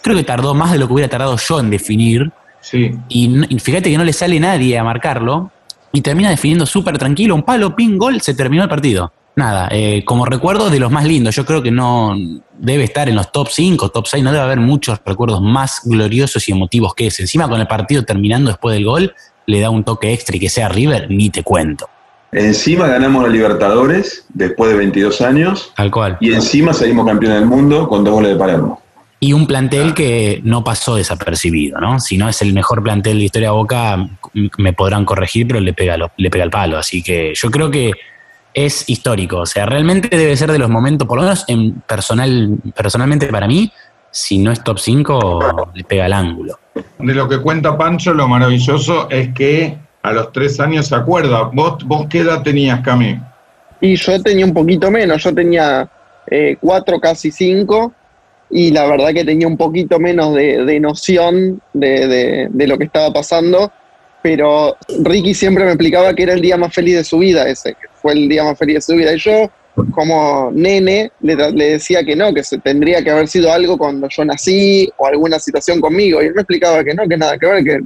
creo 0.04 0.16
que 0.16 0.24
tardó 0.24 0.54
más 0.54 0.72
de 0.72 0.78
lo 0.78 0.86
que 0.88 0.93
hubiera 0.93 1.10
tardado 1.10 1.36
yo 1.38 1.60
en 1.60 1.72
definir, 1.72 2.32
Sí. 2.62 2.91
y, 3.10 3.60
fíjate 3.60 3.89
que 3.89 3.97
no 3.97 4.04
le 4.04 4.14
sale 4.14 4.39
nadie 4.39 4.78
a 4.78 4.84
marcarlo, 4.84 5.51
y 5.91 6.01
termina 6.01 6.30
definiendo 6.30 6.66
súper 6.66 6.97
tranquilo, 6.97 7.34
un 7.36 7.43
palo, 7.43 7.76
pin, 7.76 7.97
gol, 7.97 8.22
se 8.22 8.34
terminó 8.34 8.64
el 8.64 8.70
partido. 8.70 9.12
Nada, 9.36 9.68
eh, 9.72 10.04
como 10.06 10.26
recuerdo 10.26 10.70
de 10.70 10.80
los 10.80 10.91
más 10.91 11.06
lindos, 11.06 11.36
yo 11.36 11.45
creo 11.45 11.64
que 11.64 11.72
no 11.72 12.16
debe 12.58 12.84
estar 12.84 13.10
en 13.10 13.16
los 13.16 13.32
top 13.32 13.47
5, 13.49 13.89
top 13.89 14.06
6, 14.08 14.24
no 14.24 14.32
debe 14.32 14.43
haber 14.43 14.60
muchos 14.60 14.99
recuerdos 15.04 15.41
más 15.41 15.82
gloriosos 15.86 16.47
y 16.47 16.51
emotivos 16.51 16.93
que 16.93 17.08
ese. 17.08 17.24
Encima 17.24 17.49
con 17.49 17.60
el 17.60 17.66
partido 17.68 18.04
terminando 18.04 18.51
después 18.51 18.76
del 18.76 18.86
gol, 18.86 19.16
le 19.47 19.60
da 19.60 19.72
un 19.72 19.84
toque 19.84 20.14
extra 20.14 20.36
y 20.36 20.39
que 20.39 20.49
sea 20.49 20.70
River, 20.70 21.08
ni 21.10 21.30
te 21.32 21.41
cuento. 21.43 21.88
Encima 22.32 22.88
ganamos 22.88 23.24
la 23.24 23.30
Libertadores 23.30 24.26
después 24.30 24.72
de 24.72 24.78
22 24.78 25.22
años. 25.22 25.72
Tal 25.76 25.91
cual. 25.91 26.18
Y 26.20 26.34
encima 26.34 26.74
salimos 26.74 27.06
campeones 27.06 27.39
del 27.39 27.47
mundo 27.47 27.88
con 27.88 28.04
dos 28.04 28.14
goles 28.14 28.34
de 28.34 28.38
Palermo. 28.38 28.82
Y 29.24 29.32
un 29.32 29.47
plantel 29.47 29.93
que 29.93 30.41
no 30.43 30.65
pasó 30.65 30.95
desapercibido, 30.97 31.80
¿no? 31.80 31.97
Si 32.01 32.17
no 32.17 32.28
es 32.28 32.41
el 32.41 32.51
mejor 32.53 32.84
plantel 32.84 33.19
de 33.19 33.24
historia 33.24 33.51
Boca, 33.51 34.05
me 34.57 34.74
podrán 34.74 35.05
corregir, 35.05 35.47
pero 35.47 35.61
le 35.61 35.71
pega, 35.74 35.95
lo- 35.95 36.11
le 36.17 36.30
pega 36.30 36.43
el 36.43 36.49
palo. 36.49 36.78
Así 36.78 37.01
que 37.01 37.32
yo 37.34 37.49
creo 37.49 37.71
que 37.71 37.91
es 38.53 38.89
histórico. 38.89 39.38
O 39.38 39.45
sea, 39.45 39.65
realmente 39.65 40.09
debe 40.15 40.36
ser 40.36 40.51
de 40.51 40.59
los 40.59 40.69
momentos, 40.69 41.07
por 41.07 41.17
lo 41.17 41.24
menos 41.24 41.45
en 41.47 41.71
personal, 41.88 42.57
personalmente 42.76 43.28
para 43.28 43.47
mí, 43.47 43.71
si 44.11 44.39
no 44.39 44.51
es 44.51 44.61
top 44.61 44.78
5, 44.78 45.71
le 45.74 45.84
pega 45.86 46.05
el 46.05 46.13
ángulo. 46.13 46.59
De 46.99 47.13
lo 47.13 47.30
que 47.30 47.39
cuenta 47.39 47.78
Pancho, 47.78 48.13
lo 48.13 48.28
maravilloso 48.28 49.09
es 49.09 49.34
que 49.34 49.78
a 50.01 50.11
los 50.11 50.34
tres 50.34 50.59
años 50.59 50.88
se 50.88 50.95
acuerda. 50.95 51.43
¿Vos, 51.53 51.82
vos 51.86 52.07
qué 52.09 52.19
edad 52.19 52.43
tenías, 52.43 52.82
Cami? 52.82 53.17
Y 53.80 53.95
yo 53.95 54.21
tenía 54.21 54.45
un 54.45 54.53
poquito 54.53 54.91
menos, 54.91 55.24
yo 55.24 55.34
tenía 55.34 55.88
eh, 56.30 56.57
cuatro, 56.59 56.99
casi 56.99 57.32
cinco, 57.32 57.93
y 58.54 58.72
la 58.72 58.86
verdad 58.86 59.14
que 59.14 59.26
tenía 59.26 59.47
un 59.47 59.58
poquito 59.58 59.99
menos 59.99 60.36
de, 60.36 60.64
de 60.64 60.80
noción 60.80 61.62
de, 61.74 62.08
de- 62.54 62.68
lo 62.68 62.78
que 62.78 62.84
estaba 62.86 63.12
pasando, 63.12 63.72
pero 64.22 64.78
Ricky 65.01 65.34
siempre 65.34 65.66
me 65.66 65.72
explicaba 65.72 66.14
que 66.14 66.24
era 66.24 66.34
el 66.34 66.41
día 66.41 66.56
más 66.56 66.74
feliz 66.74 66.95
de 66.95 67.04
su 67.04 67.18
vida 67.18 67.47
ese, 67.49 67.72
que 67.74 67.88
fue 68.01 68.14
el 68.14 68.30
día 68.30 68.43
más 68.43 68.58
feliz 68.58 68.76
de 68.76 68.82
su 68.82 68.93
vida. 68.93 69.14
Y 69.14 69.18
yo, 69.20 69.49
como 69.91 70.49
nene, 70.54 71.12
le, 71.22 71.36
decía 71.36 72.04
que 72.04 72.16
no, 72.16 72.34
que 72.34 72.43
se 72.43 72.58
tendría 72.60 73.04
que 73.04 73.10
haber 73.10 73.28
sido 73.28 73.51
algo 73.51 73.78
cuando 73.78 74.08
yo 74.08 74.24
nací 74.24 74.89
o 74.97 75.08
alguna 75.08 75.39
situación 75.39 75.82
conmigo. 75.82 76.22
Y 76.22 76.28
él 76.28 76.34
me 76.36 76.41
explicaba 76.41 76.84
que 76.84 76.93
no, 76.93 77.08
que 77.08 77.18
nada 77.18 77.38
que 77.38 77.47
ver, 77.47 77.64
que 77.64 77.80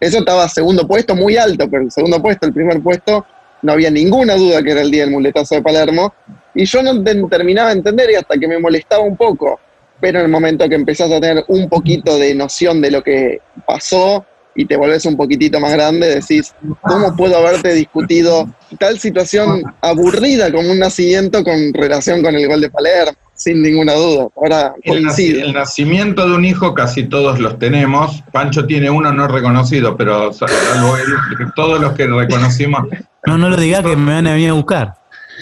eso 0.00 0.18
estaba 0.18 0.48
segundo 0.48 0.86
puesto, 0.86 1.14
muy 1.14 1.36
alto, 1.36 1.68
pero 1.70 1.84
el 1.84 1.90
segundo 1.92 2.20
puesto, 2.20 2.46
el 2.46 2.52
primer 2.52 2.80
puesto, 2.82 3.24
no 3.62 3.72
había 3.72 3.90
ninguna 3.90 4.34
duda 4.34 4.62
que 4.62 4.72
era 4.72 4.82
el 4.82 4.90
día 4.90 5.02
del 5.04 5.12
muletazo 5.12 5.54
de 5.54 5.62
Palermo. 5.62 6.12
Y 6.54 6.64
yo 6.64 6.82
no 6.82 7.02
te- 7.02 7.14
terminaba 7.30 7.70
de 7.70 7.76
entender 7.76 8.10
y 8.10 8.14
hasta 8.16 8.36
que 8.36 8.48
me 8.48 8.58
molestaba 8.58 9.02
un 9.04 9.16
poco. 9.16 9.58
Pero 10.00 10.20
en 10.20 10.26
el 10.26 10.30
momento 10.30 10.68
que 10.68 10.74
empezás 10.74 11.10
a 11.10 11.20
tener 11.20 11.44
un 11.48 11.68
poquito 11.68 12.16
de 12.18 12.34
noción 12.34 12.80
de 12.80 12.90
lo 12.90 13.02
que 13.02 13.40
pasó 13.66 14.24
y 14.54 14.64
te 14.64 14.76
volvés 14.76 15.04
un 15.06 15.16
poquitito 15.16 15.60
más 15.60 15.72
grande, 15.72 16.16
decís, 16.16 16.52
¿cómo 16.82 17.14
puedo 17.14 17.36
haberte 17.36 17.72
discutido 17.74 18.48
tal 18.78 18.98
situación 18.98 19.62
aburrida 19.80 20.50
como 20.50 20.72
un 20.72 20.80
nacimiento 20.80 21.44
con 21.44 21.72
relación 21.74 22.22
con 22.22 22.34
el 22.34 22.48
gol 22.48 22.60
de 22.60 22.68
Palermo? 22.68 23.12
Sin 23.34 23.62
ninguna 23.62 23.92
duda. 23.94 24.26
Ahora 24.34 24.74
El, 24.82 25.06
el 25.06 25.52
nacimiento 25.52 26.28
de 26.28 26.34
un 26.34 26.44
hijo 26.44 26.74
casi 26.74 27.04
todos 27.04 27.38
los 27.38 27.56
tenemos. 27.60 28.24
Pancho 28.32 28.66
tiene 28.66 28.90
uno 28.90 29.12
no 29.12 29.28
reconocido, 29.28 29.96
pero 29.96 30.30
él, 30.30 31.46
todos 31.54 31.80
los 31.80 31.92
que 31.92 32.08
reconocimos 32.08 32.80
No, 33.26 33.38
no 33.38 33.50
lo 33.50 33.56
digas 33.56 33.84
que 33.84 33.94
me 33.94 34.14
van 34.14 34.26
a 34.26 34.32
venir 34.32 34.50
a 34.50 34.54
buscar. 34.54 34.94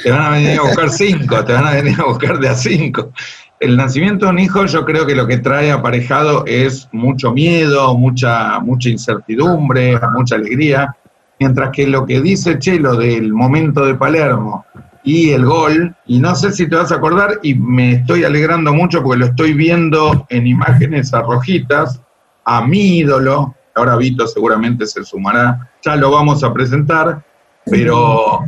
te 0.03 0.11
van 0.11 0.21
a 0.27 0.29
venir 0.29 0.59
a 0.59 0.63
buscar 0.63 0.91
cinco, 0.91 1.43
te 1.43 1.55
van 1.55 1.67
a 1.67 1.71
venir 1.71 1.99
a 1.99 2.05
buscar 2.05 2.39
de 2.39 2.51
a 2.51 2.55
cinco. 2.55 3.13
El 3.59 3.77
nacimiento 3.77 4.27
de 4.27 4.33
un 4.33 4.39
hijo 4.39 4.67
yo 4.67 4.85
creo 4.85 5.07
que 5.07 5.15
lo 5.15 5.27
que 5.27 5.39
trae 5.39 5.73
aparejado 5.73 6.45
es 6.47 6.89
mucho 6.93 7.33
miedo, 7.33 7.97
mucha, 7.97 8.61
mucha 8.61 8.91
incertidumbre, 8.91 9.99
mucha 10.15 10.35
alegría, 10.35 10.95
mientras 11.39 11.71
que 11.71 11.87
lo 11.87 12.05
que 12.05 12.21
dice 12.21 12.59
Chelo 12.59 12.97
del 12.97 13.33
momento 13.33 13.87
de 13.87 13.95
Palermo 13.95 14.67
y 15.03 15.31
el 15.31 15.47
gol, 15.47 15.95
y 16.07 16.19
no 16.19 16.35
sé 16.35 16.53
si 16.53 16.69
te 16.69 16.77
vas 16.77 16.91
a 16.93 16.97
acordar, 16.97 17.39
y 17.43 17.55
me 17.55 17.93
estoy 17.93 18.25
alegrando 18.25 18.75
mucho 18.75 19.03
porque 19.03 19.21
lo 19.21 19.27
estoy 19.27 19.55
viendo 19.55 20.27
en 20.29 20.47
imágenes 20.47 21.15
arrojitas, 21.15 22.01
a 22.45 22.67
mi 22.67 22.99
ídolo, 22.99 23.55
ahora 23.75 23.97
Vito 23.97 24.27
seguramente 24.27 24.85
se 24.87 25.05
sumará, 25.05 25.71
ya 25.85 25.97
lo 25.97 26.11
vamos 26.11 26.43
a 26.43 26.53
presentar, 26.53 27.23
pero 27.65 28.41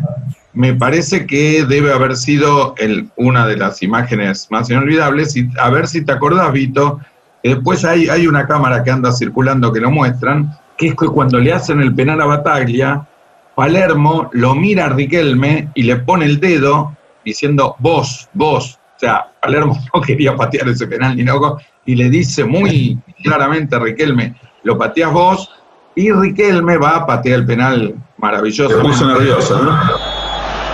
me 0.58 0.74
parece 0.74 1.24
que 1.24 1.64
debe 1.64 1.92
haber 1.92 2.16
sido 2.16 2.74
el, 2.78 3.08
una 3.14 3.46
de 3.46 3.56
las 3.56 3.80
imágenes 3.80 4.48
más 4.50 4.68
inolvidables. 4.68 5.36
Y 5.36 5.48
a 5.56 5.70
ver 5.70 5.86
si 5.86 6.04
te 6.04 6.10
acordás, 6.10 6.52
Vito, 6.52 6.98
que 7.44 7.50
después 7.50 7.84
hay, 7.84 8.08
hay 8.08 8.26
una 8.26 8.44
cámara 8.48 8.82
que 8.82 8.90
anda 8.90 9.12
circulando 9.12 9.72
que 9.72 9.78
lo 9.78 9.92
muestran, 9.92 10.52
que 10.76 10.88
es 10.88 10.96
que 10.96 11.06
cuando 11.06 11.38
le 11.38 11.52
hacen 11.52 11.80
el 11.80 11.94
penal 11.94 12.20
a 12.22 12.26
Bataglia, 12.26 13.06
Palermo 13.54 14.30
lo 14.32 14.56
mira 14.56 14.86
a 14.86 14.88
Riquelme 14.88 15.68
y 15.76 15.84
le 15.84 15.94
pone 15.94 16.24
el 16.24 16.40
dedo 16.40 16.96
diciendo 17.24 17.76
vos, 17.78 18.28
vos. 18.32 18.80
O 18.96 18.98
sea, 18.98 19.28
Palermo 19.40 19.78
no 19.94 20.00
quería 20.00 20.34
patear 20.34 20.68
ese 20.68 20.88
penal 20.88 21.14
ni 21.14 21.22
loco, 21.22 21.60
y 21.86 21.94
le 21.94 22.10
dice 22.10 22.44
muy 22.44 22.98
claramente 23.22 23.76
a 23.76 23.78
Riquelme, 23.78 24.34
lo 24.64 24.76
pateas 24.76 25.12
vos, 25.12 25.52
y 25.94 26.10
Riquelme 26.10 26.78
va 26.78 26.96
a 26.96 27.06
patear 27.06 27.38
el 27.38 27.46
penal 27.46 27.94
maravilloso. 28.16 28.76
Se 28.76 28.82
puso 28.82 29.06
nervioso, 29.06 29.62
¿no? 29.62 29.97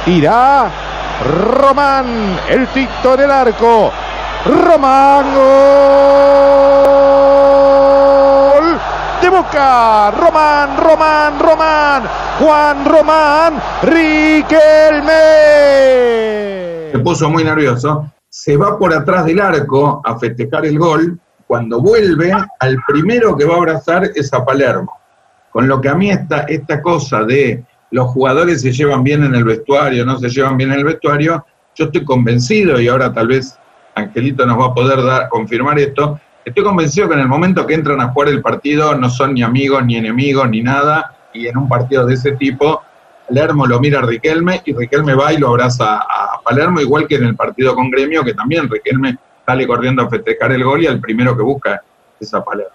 Irá 0.06 0.70
Román, 1.24 2.38
el 2.50 2.66
ticto 2.68 3.16
del 3.16 3.30
arco. 3.30 3.90
Román, 4.44 5.34
gol 5.34 5.54
de 9.22 9.30
Boca. 9.30 10.10
Román, 10.10 10.76
Román, 10.76 11.38
Román. 11.38 12.02
Juan 12.38 12.84
Román 12.84 13.54
Riquelme. 13.82 15.12
Se 16.92 16.98
puso 16.98 17.30
muy 17.30 17.44
nervioso. 17.44 18.12
Se 18.28 18.58
va 18.58 18.78
por 18.78 18.92
atrás 18.92 19.24
del 19.24 19.40
arco 19.40 20.02
a 20.04 20.18
festejar 20.18 20.66
el 20.66 20.78
gol. 20.78 21.18
Cuando 21.46 21.80
vuelve, 21.80 22.30
al 22.60 22.76
primero 22.86 23.34
que 23.36 23.46
va 23.46 23.54
a 23.54 23.58
abrazar 23.58 24.10
es 24.14 24.34
a 24.34 24.44
Palermo. 24.44 24.92
Con 25.50 25.66
lo 25.66 25.80
que 25.80 25.88
a 25.88 25.94
mí 25.94 26.10
esta, 26.10 26.40
esta 26.40 26.82
cosa 26.82 27.22
de 27.22 27.64
los 27.94 28.08
jugadores 28.08 28.60
se 28.60 28.72
llevan 28.72 29.04
bien 29.04 29.22
en 29.22 29.36
el 29.36 29.44
vestuario, 29.44 30.04
no 30.04 30.18
se 30.18 30.28
llevan 30.28 30.56
bien 30.56 30.72
en 30.72 30.80
el 30.80 30.84
vestuario, 30.84 31.46
yo 31.76 31.84
estoy 31.84 32.04
convencido, 32.04 32.80
y 32.80 32.88
ahora 32.88 33.12
tal 33.12 33.28
vez 33.28 33.56
Angelito 33.94 34.44
nos 34.44 34.58
va 34.58 34.66
a 34.66 34.74
poder 34.74 35.00
dar, 35.00 35.28
confirmar 35.28 35.78
esto, 35.78 36.18
estoy 36.44 36.64
convencido 36.64 37.06
que 37.06 37.14
en 37.14 37.20
el 37.20 37.28
momento 37.28 37.64
que 37.64 37.74
entran 37.74 38.00
a 38.00 38.08
jugar 38.08 38.30
el 38.30 38.42
partido 38.42 38.96
no 38.96 39.08
son 39.08 39.34
ni 39.34 39.44
amigos, 39.44 39.84
ni 39.86 39.94
enemigos, 39.96 40.50
ni 40.50 40.60
nada, 40.60 41.14
y 41.32 41.46
en 41.46 41.56
un 41.56 41.68
partido 41.68 42.04
de 42.04 42.14
ese 42.14 42.32
tipo, 42.32 42.82
Palermo 43.28 43.64
lo 43.64 43.78
mira 43.78 44.00
a 44.00 44.02
Riquelme 44.02 44.60
y 44.64 44.74
Riquelme 44.74 45.14
va 45.14 45.32
y 45.32 45.38
lo 45.38 45.50
abraza 45.50 45.98
a 45.98 46.40
Palermo, 46.44 46.80
igual 46.80 47.06
que 47.06 47.14
en 47.14 47.26
el 47.26 47.36
partido 47.36 47.76
con 47.76 47.92
Gremio, 47.92 48.24
que 48.24 48.34
también 48.34 48.68
Riquelme 48.68 49.18
sale 49.46 49.68
corriendo 49.68 50.02
a 50.02 50.10
festejar 50.10 50.50
el 50.50 50.64
gol 50.64 50.82
y 50.82 50.88
al 50.88 50.98
primero 50.98 51.36
que 51.36 51.44
busca 51.44 51.80
es 52.18 52.34
a 52.34 52.44
Palermo. 52.44 52.74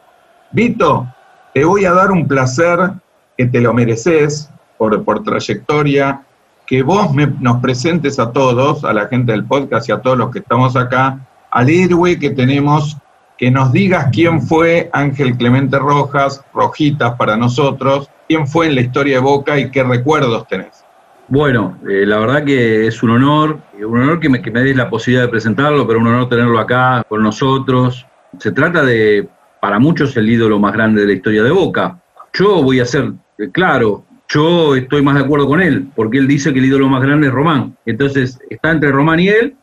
Vito, 0.54 1.14
te 1.54 1.66
voy 1.66 1.84
a 1.84 1.92
dar 1.92 2.10
un 2.10 2.26
placer 2.26 2.92
que 3.38 3.48
te 3.48 3.60
lo 3.60 3.74
mereces 3.74 4.50
por, 4.80 5.24
trayectoria, 5.24 6.22
que 6.66 6.82
vos 6.82 7.12
nos 7.40 7.62
presentes 7.62 8.18
a 8.18 8.32
todos, 8.32 8.86
a 8.86 8.94
la 8.94 9.08
gente 9.08 9.34
del 9.34 9.44
podcast 9.44 9.90
y 9.90 9.92
a 9.92 10.00
todos 10.00 10.18
los 10.18 10.32
que 10.32 10.40
estamos 10.40 10.76
acá, 10.76 11.20
al 11.52 11.70
héroe 11.70 12.18
que 12.18 12.30
tenemos, 12.30 12.98
que 13.38 13.52
nos 13.52 13.72
digas 13.72 14.08
quién 14.12 14.42
fue 14.42 14.90
Ángel 14.94 15.36
Clemente 15.36 15.78
Rojas, 15.78 16.44
Rojitas 16.54 17.16
para 17.16 17.36
nosotros, 17.36 18.10
quién 18.28 18.48
fue 18.48 18.68
en 18.68 18.76
la 18.76 18.82
historia 18.82 19.16
de 19.16 19.22
Boca 19.22 19.60
y 19.60 19.70
qué 19.70 19.84
recuerdos 19.84 20.48
tenés. 20.48 20.86
Bueno, 21.28 21.78
eh, 21.88 22.06
la 22.06 22.18
verdad 22.18 22.44
que 22.44 22.88
es 22.88 23.04
un 23.04 23.12
honor, 23.12 23.60
un 23.80 24.02
honor 24.02 24.20
que 24.20 24.30
me, 24.30 24.42
que 24.42 24.50
me 24.50 24.62
des 24.62 24.76
la 24.76 24.90
posibilidad 24.90 25.26
de 25.26 25.30
presentarlo, 25.30 25.86
pero 25.86 26.00
un 26.00 26.08
honor 26.08 26.30
tenerlo 26.30 26.60
acá 26.60 27.04
con 27.08 27.22
nosotros. 27.22 28.06
Se 28.40 28.52
trata 28.52 28.84
de, 28.84 29.28
para 29.60 29.78
muchos, 29.80 30.16
el 30.18 30.30
ídolo 30.30 30.58
más 30.60 30.74
grande 30.74 31.02
de 31.02 31.08
la 31.08 31.14
historia 31.14 31.44
de 31.44 31.52
Boca. 31.52 32.00
Yo 32.34 32.64
voy 32.64 32.80
a 32.80 32.86
ser 32.86 33.12
eh, 33.38 33.50
claro, 33.52 34.06
yo 34.30 34.76
estoy 34.76 35.02
más 35.02 35.16
de 35.16 35.22
acuerdo 35.22 35.48
con 35.48 35.62
él, 35.62 35.88
porque 35.96 36.20
él 36.20 36.28
dice 36.28 36.54
que 36.54 36.60
el 36.60 36.66
ídolo 36.66 36.88
más 36.88 37.02
grande 37.02 37.28
es 37.28 37.34
Román. 37.34 37.76
Entonces, 37.86 38.40
está 38.50 38.72
entre 38.72 38.92
Román 38.92 39.20
y 39.20 39.28
él. 39.28 39.56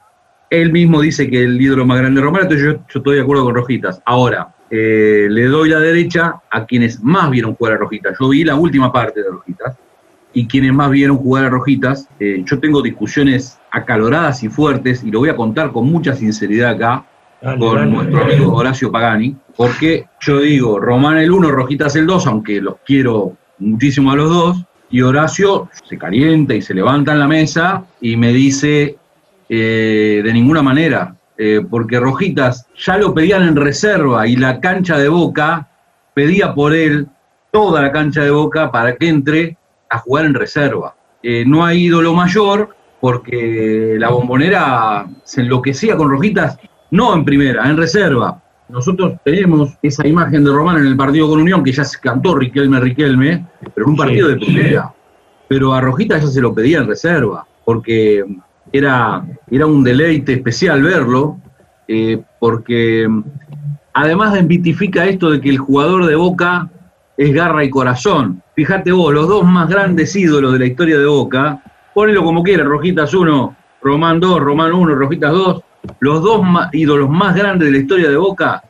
Él 0.50 0.72
mismo 0.72 1.00
dice 1.00 1.30
que 1.30 1.42
el 1.42 1.60
ídolo 1.60 1.86
más 1.86 1.98
grande 1.98 2.20
es 2.20 2.24
Román, 2.24 2.42
entonces 2.42 2.66
yo, 2.66 2.72
yo 2.72 2.98
estoy 2.98 3.16
de 3.16 3.22
acuerdo 3.22 3.44
con 3.44 3.54
Rojitas. 3.54 4.02
Ahora, 4.04 4.54
eh, 4.70 5.28
le 5.30 5.44
doy 5.44 5.68
la 5.68 5.78
derecha 5.78 6.40
a 6.50 6.66
quienes 6.66 7.02
más 7.02 7.30
vieron 7.30 7.54
jugar 7.54 7.74
a 7.74 7.76
Rojitas. 7.76 8.16
Yo 8.18 8.28
vi 8.28 8.44
la 8.44 8.56
última 8.56 8.92
parte 8.92 9.22
de 9.22 9.30
Rojitas 9.30 9.76
y 10.32 10.46
quienes 10.46 10.72
más 10.72 10.90
vieron 10.90 11.16
jugar 11.16 11.44
a 11.44 11.48
Rojitas. 11.48 12.08
eh, 12.18 12.42
yo 12.44 12.58
tengo 12.58 12.82
discusiones 12.82 13.58
acaloradas 13.70 14.42
y 14.42 14.48
fuertes 14.48 15.04
y 15.04 15.10
lo 15.10 15.20
voy 15.20 15.28
a 15.28 15.36
contar 15.36 15.70
con 15.70 15.90
mucha 15.90 16.14
sinceridad 16.14 16.70
acá 16.70 17.04
con 17.58 17.90
nuestro 17.90 18.24
amigo 18.24 18.54
Horacio 18.54 18.90
Pagani, 18.90 19.36
porque 19.56 20.06
yo 20.20 20.40
digo, 20.40 20.80
Román 20.80 21.18
el 21.18 21.30
1, 21.30 21.50
Rojitas 21.50 21.94
el 21.94 22.06
2, 22.06 22.26
aunque 22.26 22.60
los 22.60 22.76
quiero 22.84 23.36
muchísimo 23.58 24.12
a 24.12 24.16
los 24.16 24.30
dos, 24.30 24.64
y 24.90 25.02
Horacio 25.02 25.68
se 25.88 25.98
calienta 25.98 26.54
y 26.54 26.62
se 26.62 26.74
levanta 26.74 27.12
en 27.12 27.18
la 27.18 27.26
mesa 27.26 27.84
y 28.00 28.16
me 28.16 28.32
dice, 28.32 28.96
eh, 29.48 30.20
de 30.24 30.32
ninguna 30.32 30.62
manera, 30.62 31.16
eh, 31.36 31.60
porque 31.68 32.00
Rojitas 32.00 32.66
ya 32.76 32.96
lo 32.96 33.12
pedían 33.12 33.42
en 33.42 33.56
reserva 33.56 34.26
y 34.26 34.36
la 34.36 34.60
cancha 34.60 34.96
de 34.98 35.08
Boca 35.08 35.68
pedía 36.14 36.54
por 36.54 36.74
él 36.74 37.08
toda 37.50 37.82
la 37.82 37.92
cancha 37.92 38.22
de 38.22 38.30
Boca 38.30 38.70
para 38.70 38.96
que 38.96 39.08
entre 39.08 39.56
a 39.90 39.98
jugar 39.98 40.24
en 40.24 40.34
reserva. 40.34 40.94
Eh, 41.22 41.44
no 41.46 41.64
hay 41.64 41.84
ídolo 41.84 42.14
mayor 42.14 42.74
porque 43.00 43.96
la 43.98 44.08
bombonera 44.08 45.06
se 45.24 45.42
enloquecía 45.42 45.96
con 45.96 46.10
Rojitas, 46.10 46.58
no 46.90 47.14
en 47.14 47.24
primera, 47.24 47.68
en 47.68 47.76
reserva. 47.76 48.42
Nosotros 48.68 49.14
tenemos 49.24 49.74
esa 49.82 50.06
imagen 50.06 50.44
de 50.44 50.50
Román 50.50 50.78
en 50.78 50.86
el 50.86 50.96
partido 50.96 51.28
con 51.28 51.40
Unión, 51.40 51.62
que 51.62 51.72
ya 51.72 51.84
se 51.84 52.00
cantó 52.00 52.34
Riquelme, 52.34 52.80
Riquelme, 52.80 53.46
pero 53.74 53.86
en 53.86 53.90
un 53.90 53.96
partido 53.96 54.28
de 54.28 54.36
primera. 54.36 54.92
Pero 55.48 55.72
a 55.72 55.80
Rojitas 55.80 56.22
ya 56.22 56.28
se 56.28 56.40
lo 56.40 56.52
pedía 56.52 56.78
en 56.78 56.88
reserva, 56.88 57.46
porque 57.64 58.24
era, 58.72 59.24
era 59.50 59.66
un 59.66 59.84
deleite 59.84 60.32
especial 60.32 60.82
verlo, 60.82 61.38
eh, 61.86 62.20
porque 62.40 63.08
además 63.92 64.32
desmitifica 64.32 65.06
esto 65.06 65.30
de 65.30 65.40
que 65.40 65.50
el 65.50 65.58
jugador 65.58 66.06
de 66.06 66.16
Boca 66.16 66.68
es 67.16 67.32
garra 67.32 67.64
y 67.64 67.70
corazón. 67.70 68.42
Fíjate 68.56 68.90
vos, 68.90 69.14
los 69.14 69.28
dos 69.28 69.44
más 69.44 69.68
grandes 69.68 70.14
ídolos 70.16 70.52
de 70.52 70.58
la 70.58 70.66
historia 70.66 70.98
de 70.98 71.06
Boca, 71.06 71.62
ponelo 71.94 72.24
como 72.24 72.42
quieras, 72.42 72.66
Rojitas 72.66 73.14
1, 73.14 73.56
Román 73.82 74.18
2, 74.18 74.40
Román 74.40 74.72
1, 74.72 74.94
Rojitas 74.96 75.32
2, 75.32 75.62
los 76.00 76.22
dos 76.22 76.42
ídolos 76.72 77.08
más 77.10 77.34
grandes 77.34 77.66
de 77.66 77.72
la 77.72 77.78
historia 77.78 78.08
de 78.08 78.16
Boca 78.16 78.62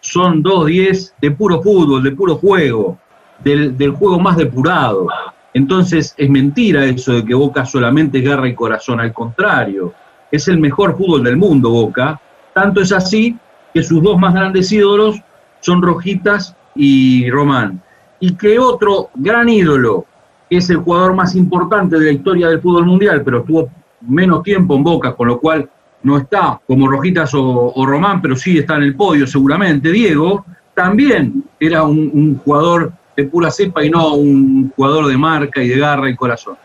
son 0.00 0.42
dos 0.42 0.66
10 0.66 1.14
de 1.20 1.30
puro 1.30 1.62
fútbol, 1.62 2.02
de 2.02 2.12
puro 2.12 2.36
juego, 2.36 2.98
del, 3.42 3.76
del 3.76 3.92
juego 3.92 4.18
más 4.18 4.36
depurado. 4.36 5.06
Entonces 5.54 6.14
es 6.16 6.30
mentira 6.30 6.84
eso 6.84 7.12
de 7.12 7.24
que 7.24 7.34
Boca 7.34 7.64
solamente 7.64 8.18
es 8.18 8.24
garra 8.24 8.48
y 8.48 8.54
corazón, 8.54 9.00
al 9.00 9.12
contrario, 9.12 9.92
es 10.30 10.48
el 10.48 10.58
mejor 10.58 10.96
fútbol 10.96 11.22
del 11.22 11.36
mundo 11.36 11.70
Boca, 11.70 12.20
tanto 12.54 12.80
es 12.80 12.92
así 12.92 13.36
que 13.72 13.82
sus 13.82 14.02
dos 14.02 14.18
más 14.18 14.34
grandes 14.34 14.72
ídolos 14.72 15.20
son 15.60 15.82
Rojitas 15.82 16.56
y 16.74 17.30
Román. 17.30 17.80
Y 18.18 18.34
que 18.34 18.58
otro 18.58 19.10
gran 19.14 19.48
ídolo, 19.48 20.06
que 20.48 20.58
es 20.58 20.70
el 20.70 20.78
jugador 20.78 21.14
más 21.14 21.34
importante 21.34 21.98
de 21.98 22.06
la 22.06 22.12
historia 22.12 22.48
del 22.48 22.60
fútbol 22.60 22.86
mundial, 22.86 23.22
pero 23.24 23.40
estuvo 23.40 23.70
menos 24.00 24.42
tiempo 24.42 24.74
en 24.74 24.84
Boca, 24.84 25.14
con 25.14 25.28
lo 25.28 25.40
cual 25.40 25.68
no 26.02 26.18
está 26.18 26.60
como 26.66 26.88
Rojitas 26.88 27.30
o, 27.34 27.84
Román, 27.86 28.20
pero 28.20 28.36
sí 28.36 28.58
está 28.58 28.76
en 28.76 28.82
el 28.82 28.96
podio 28.96 29.26
seguramente. 29.26 29.90
Diego 29.90 30.44
también 30.74 31.44
era 31.60 31.84
un, 31.84 32.38
jugador 32.38 32.92
de 33.16 33.24
pura 33.24 33.50
cepa 33.50 33.84
y 33.84 33.90
no 33.90 34.14
un 34.14 34.72
jugador 34.74 35.06
de 35.06 35.16
marca 35.16 35.62
y 35.62 35.68
de 35.68 35.78
garra 35.78 36.08
y 36.08 36.16
corazón. 36.16 36.56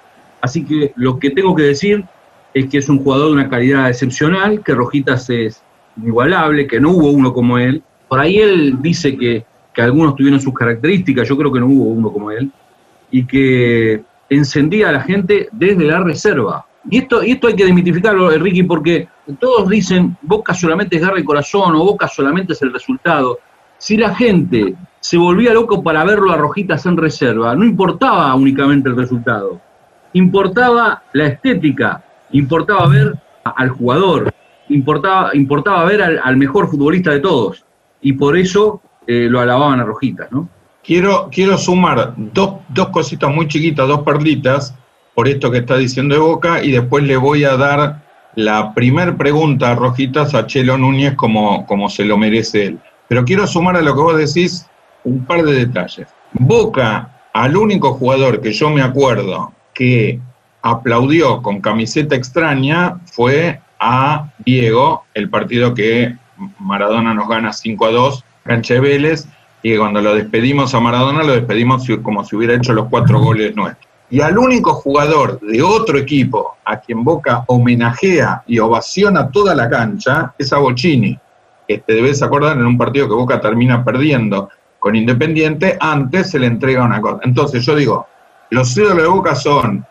Así 0.41 0.63
que 0.63 0.93
lo 0.95 1.19
que 1.19 1.31
tengo 1.31 1.55
que 1.55 1.63
decir 1.63 2.03
es 2.53 2.67
que 2.67 2.77
es 2.77 2.89
un 2.89 2.99
jugador 2.99 3.27
de 3.27 3.33
una 3.33 3.49
calidad 3.49 3.89
excepcional, 3.89 4.63
que 4.63 4.73
Rojitas 4.73 5.29
es 5.29 5.61
inigualable, 5.97 6.67
que 6.67 6.79
no 6.79 6.91
hubo 6.91 7.11
uno 7.11 7.33
como 7.33 7.57
él. 7.57 7.83
Por 8.07 8.19
ahí 8.19 8.37
él 8.37 8.77
dice 8.81 9.17
que, 9.17 9.45
que 9.73 9.81
algunos 9.81 10.15
tuvieron 10.15 10.39
sus 10.39 10.53
características, 10.53 11.27
yo 11.27 11.37
creo 11.37 11.51
que 11.51 11.59
no 11.59 11.67
hubo 11.67 11.85
uno 11.85 12.11
como 12.11 12.31
él, 12.31 12.51
y 13.11 13.25
que 13.25 14.01
encendía 14.29 14.89
a 14.89 14.93
la 14.93 15.01
gente 15.01 15.49
desde 15.51 15.85
la 15.85 15.99
reserva. 15.99 16.65
Y 16.89 16.99
esto, 16.99 17.23
y 17.23 17.31
esto 17.31 17.47
hay 17.47 17.55
que 17.55 17.65
demitificarlo, 17.65 18.31
eh, 18.31 18.37
Ricky, 18.37 18.63
porque 18.63 19.07
todos 19.39 19.67
dicen 19.69 20.17
Boca 20.21 20.53
solamente 20.53 20.95
es 20.95 21.01
garra 21.01 21.19
y 21.19 21.23
corazón 21.23 21.75
o 21.75 21.83
Boca 21.83 22.07
solamente 22.07 22.53
es 22.53 22.61
el 22.61 22.73
resultado. 22.73 23.39
Si 23.77 23.97
la 23.97 24.15
gente 24.15 24.75
se 24.99 25.17
volvía 25.17 25.53
loco 25.53 25.83
para 25.83 26.03
verlo 26.03 26.31
a 26.31 26.37
Rojitas 26.37 26.85
en 26.85 26.97
reserva, 26.97 27.55
no 27.55 27.65
importaba 27.65 28.33
únicamente 28.35 28.89
el 28.89 28.95
resultado, 28.95 29.61
importaba 30.13 31.03
la 31.13 31.27
estética, 31.27 32.03
importaba 32.31 32.87
ver 32.87 33.15
al 33.43 33.69
jugador, 33.69 34.33
importaba, 34.69 35.35
importaba 35.35 35.85
ver 35.85 36.01
al, 36.01 36.19
al 36.23 36.37
mejor 36.37 36.69
futbolista 36.69 37.11
de 37.11 37.19
todos. 37.19 37.65
Y 38.01 38.13
por 38.13 38.37
eso 38.37 38.81
eh, 39.05 39.27
lo 39.29 39.39
alababan 39.39 39.79
a 39.79 39.83
Rojitas, 39.83 40.31
¿no? 40.31 40.49
Quiero, 40.83 41.29
quiero 41.31 41.57
sumar 41.57 42.13
dos, 42.15 42.55
dos 42.69 42.89
cositas 42.89 43.33
muy 43.33 43.47
chiquitas, 43.47 43.87
dos 43.87 44.01
perlitas, 44.01 44.73
por 45.17 45.27
esto 45.27 45.49
que 45.49 45.57
está 45.57 45.77
diciendo 45.77 46.13
de 46.13 46.21
Boca, 46.21 46.63
y 46.63 46.69
después 46.69 47.03
le 47.03 47.17
voy 47.17 47.43
a 47.43 47.57
dar 47.57 48.03
la 48.35 48.75
primer 48.75 49.17
pregunta 49.17 49.71
a 49.71 49.75
Rojitas 49.75 50.35
a 50.35 50.45
Chelo 50.45 50.77
Núñez 50.77 51.15
como, 51.15 51.65
como 51.65 51.89
se 51.89 52.05
lo 52.05 52.19
merece 52.19 52.67
él. 52.67 52.79
Pero 53.07 53.25
quiero 53.25 53.47
sumar 53.47 53.77
a 53.77 53.81
lo 53.81 53.95
que 53.95 54.01
vos 54.01 54.15
decís 54.15 54.67
un 55.03 55.25
par 55.25 55.41
de 55.41 55.53
detalles. 55.53 56.07
Boca, 56.33 57.19
al 57.33 57.57
único 57.57 57.95
jugador 57.95 58.41
que 58.41 58.53
yo 58.53 58.69
me 58.69 58.83
acuerdo 58.83 59.53
que 59.73 60.19
aplaudió 60.61 61.41
con 61.41 61.61
camiseta 61.61 62.15
extraña 62.15 62.99
fue 63.05 63.59
a 63.79 64.31
Diego, 64.45 65.05
el 65.15 65.31
partido 65.31 65.73
que 65.73 66.15
Maradona 66.59 67.15
nos 67.15 67.27
gana 67.27 67.53
5 67.53 67.85
a 67.87 67.89
2, 67.89 68.23
cancha 68.43 68.75
de 68.75 68.81
Vélez, 68.81 69.27
y 69.63 69.75
cuando 69.77 69.99
lo 69.99 70.13
despedimos 70.13 70.75
a 70.75 70.79
Maradona 70.79 71.23
lo 71.23 71.33
despedimos 71.33 71.87
como 72.03 72.23
si 72.23 72.35
hubiera 72.35 72.53
hecho 72.53 72.73
los 72.73 72.87
cuatro 72.87 73.19
goles 73.19 73.55
nuestros. 73.55 73.86
Y 74.09 74.21
al 74.21 74.37
único 74.37 74.73
jugador 74.73 75.39
de 75.41 75.61
otro 75.61 75.97
equipo 75.97 76.55
a 76.63 76.79
quien 76.79 77.03
Boca 77.03 77.43
homenajea 77.47 78.43
y 78.47 78.59
ovaciona 78.59 79.29
toda 79.29 79.53
la 79.53 79.69
cancha 79.69 80.33
es 80.37 80.53
a 80.53 80.59
Bocini, 80.59 81.17
que 81.67 81.79
te 81.79 81.93
debes 81.93 82.21
acordar 82.21 82.57
en 82.57 82.65
un 82.65 82.77
partido 82.77 83.07
que 83.09 83.15
Boca 83.15 83.41
termina 83.41 83.83
perdiendo 83.83 84.49
con 84.79 84.95
Independiente, 84.95 85.77
antes 85.79 86.29
se 86.29 86.39
le 86.39 86.47
entrega 86.47 86.85
una 86.85 87.01
cosa. 87.01 87.19
Entonces 87.23 87.65
yo 87.65 87.75
digo, 87.75 88.07
los 88.49 88.77
ídolos 88.77 88.97
de 89.03 89.07
Boca 89.07 89.35
son 89.35 89.85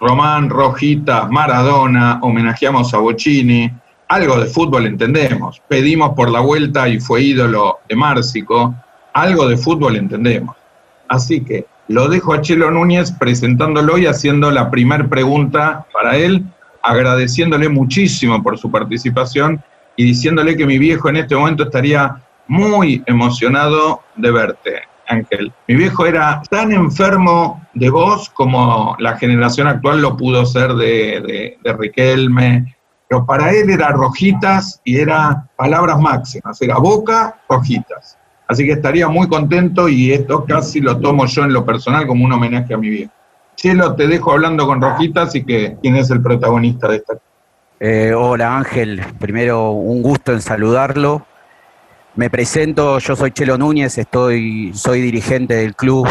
Román, 0.00 0.48
Rojitas, 0.50 1.30
Maradona, 1.30 2.18
homenajeamos 2.22 2.92
a 2.94 2.98
Bocini, 2.98 3.70
algo 4.08 4.40
de 4.40 4.46
fútbol 4.46 4.86
entendemos, 4.86 5.60
pedimos 5.68 6.14
por 6.14 6.30
la 6.30 6.40
vuelta 6.40 6.88
y 6.88 6.98
fue 6.98 7.22
ídolo 7.22 7.80
de 7.88 7.94
Márcico, 7.94 8.74
algo 9.12 9.46
de 9.46 9.56
fútbol 9.56 9.96
entendemos. 9.96 10.56
Así 11.08 11.44
que 11.44 11.66
lo 11.88 12.08
dejo 12.08 12.34
a 12.34 12.40
Chelo 12.40 12.70
Núñez 12.70 13.12
presentándolo 13.12 13.98
y 13.98 14.06
haciendo 14.06 14.50
la 14.50 14.70
primera 14.70 15.08
pregunta 15.08 15.86
para 15.92 16.16
él, 16.16 16.44
agradeciéndole 16.82 17.68
muchísimo 17.68 18.42
por 18.42 18.58
su 18.58 18.70
participación 18.70 19.62
y 19.96 20.04
diciéndole 20.04 20.56
que 20.56 20.66
mi 20.66 20.78
viejo 20.78 21.08
en 21.08 21.16
este 21.16 21.34
momento 21.34 21.64
estaría 21.64 22.22
muy 22.46 23.02
emocionado 23.06 24.02
de 24.16 24.30
verte, 24.30 24.82
Ángel. 25.08 25.52
Mi 25.66 25.76
viejo 25.76 26.06
era 26.06 26.42
tan 26.50 26.72
enfermo 26.72 27.66
de 27.74 27.90
vos 27.90 28.28
como 28.30 28.94
la 28.98 29.16
generación 29.16 29.66
actual 29.66 30.00
lo 30.00 30.16
pudo 30.16 30.44
ser 30.46 30.74
de, 30.74 31.56
de, 31.62 31.72
Riquelme, 31.72 32.76
pero 33.08 33.24
para 33.24 33.50
él 33.50 33.70
era 33.70 33.90
rojitas 33.90 34.80
y 34.84 34.98
era 34.98 35.48
palabras 35.56 35.98
máximas, 36.00 36.60
era 36.60 36.78
boca, 36.78 37.40
rojitas. 37.48 38.18
Así 38.48 38.64
que 38.64 38.72
estaría 38.72 39.08
muy 39.08 39.28
contento 39.28 39.90
y 39.90 40.10
esto 40.10 40.46
casi 40.46 40.80
lo 40.80 40.98
tomo 40.98 41.26
yo 41.26 41.44
en 41.44 41.52
lo 41.52 41.66
personal 41.66 42.06
como 42.06 42.24
un 42.24 42.32
homenaje 42.32 42.72
a 42.72 42.78
mi 42.78 42.88
viejo. 42.88 43.12
Chelo, 43.56 43.94
te 43.94 44.08
dejo 44.08 44.32
hablando 44.32 44.66
con 44.66 44.80
Rojitas 44.80 45.34
y 45.34 45.44
que 45.44 45.76
quién 45.82 45.96
es 45.96 46.10
el 46.10 46.22
protagonista 46.22 46.88
de 46.88 46.96
esta. 46.96 47.18
Eh, 47.78 48.14
hola 48.14 48.56
Ángel, 48.56 49.02
primero 49.18 49.72
un 49.72 50.00
gusto 50.00 50.32
en 50.32 50.40
saludarlo. 50.40 51.26
Me 52.16 52.30
presento, 52.30 52.98
yo 52.98 53.16
soy 53.16 53.32
Chelo 53.32 53.58
Núñez, 53.58 53.98
estoy, 53.98 54.72
soy 54.74 55.02
dirigente 55.02 55.54
del 55.54 55.76
club. 55.76 56.08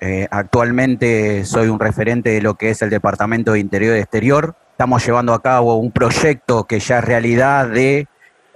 Eh, 0.00 0.28
actualmente 0.30 1.46
soy 1.46 1.68
un 1.68 1.80
referente 1.80 2.30
de 2.30 2.42
lo 2.42 2.54
que 2.54 2.70
es 2.70 2.82
el 2.82 2.90
Departamento 2.90 3.52
de 3.52 3.60
Interior 3.60 3.96
y 3.96 4.00
Exterior. 4.00 4.54
Estamos 4.72 5.04
llevando 5.04 5.32
a 5.32 5.40
cabo 5.40 5.76
un 5.76 5.92
proyecto 5.92 6.64
que 6.64 6.78
ya 6.78 6.98
es 6.98 7.04
realidad 7.04 7.68
de 7.68 8.06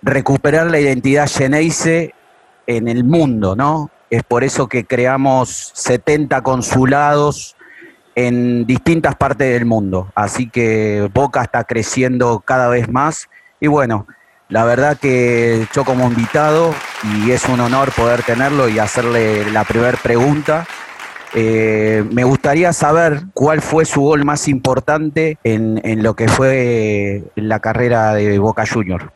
recuperar 0.02 0.70
la 0.70 0.78
identidad 0.78 1.26
Geneise 1.26 2.14
en 2.66 2.88
el 2.88 3.04
mundo, 3.04 3.56
¿no? 3.56 3.90
Es 4.10 4.22
por 4.22 4.44
eso 4.44 4.68
que 4.68 4.84
creamos 4.84 5.72
70 5.74 6.42
consulados 6.42 7.56
en 8.14 8.66
distintas 8.66 9.16
partes 9.16 9.52
del 9.52 9.66
mundo. 9.66 10.08
Así 10.14 10.48
que 10.48 11.10
Boca 11.12 11.42
está 11.42 11.64
creciendo 11.64 12.40
cada 12.44 12.68
vez 12.68 12.88
más. 12.88 13.28
Y 13.60 13.66
bueno, 13.66 14.06
la 14.48 14.64
verdad 14.64 14.98
que 14.98 15.66
yo 15.74 15.84
como 15.84 16.06
invitado, 16.06 16.74
y 17.16 17.30
es 17.30 17.44
un 17.46 17.60
honor 17.60 17.92
poder 17.92 18.22
tenerlo 18.22 18.68
y 18.68 18.78
hacerle 18.78 19.50
la 19.50 19.64
primera 19.64 19.98
pregunta, 20.00 20.66
eh, 21.34 22.04
me 22.12 22.22
gustaría 22.22 22.72
saber 22.72 23.22
cuál 23.32 23.60
fue 23.60 23.84
su 23.84 24.02
gol 24.02 24.24
más 24.24 24.46
importante 24.46 25.38
en, 25.42 25.80
en 25.82 26.02
lo 26.04 26.14
que 26.14 26.28
fue 26.28 27.24
la 27.34 27.58
carrera 27.58 28.14
de 28.14 28.38
Boca 28.38 28.64
Junior. 28.70 29.10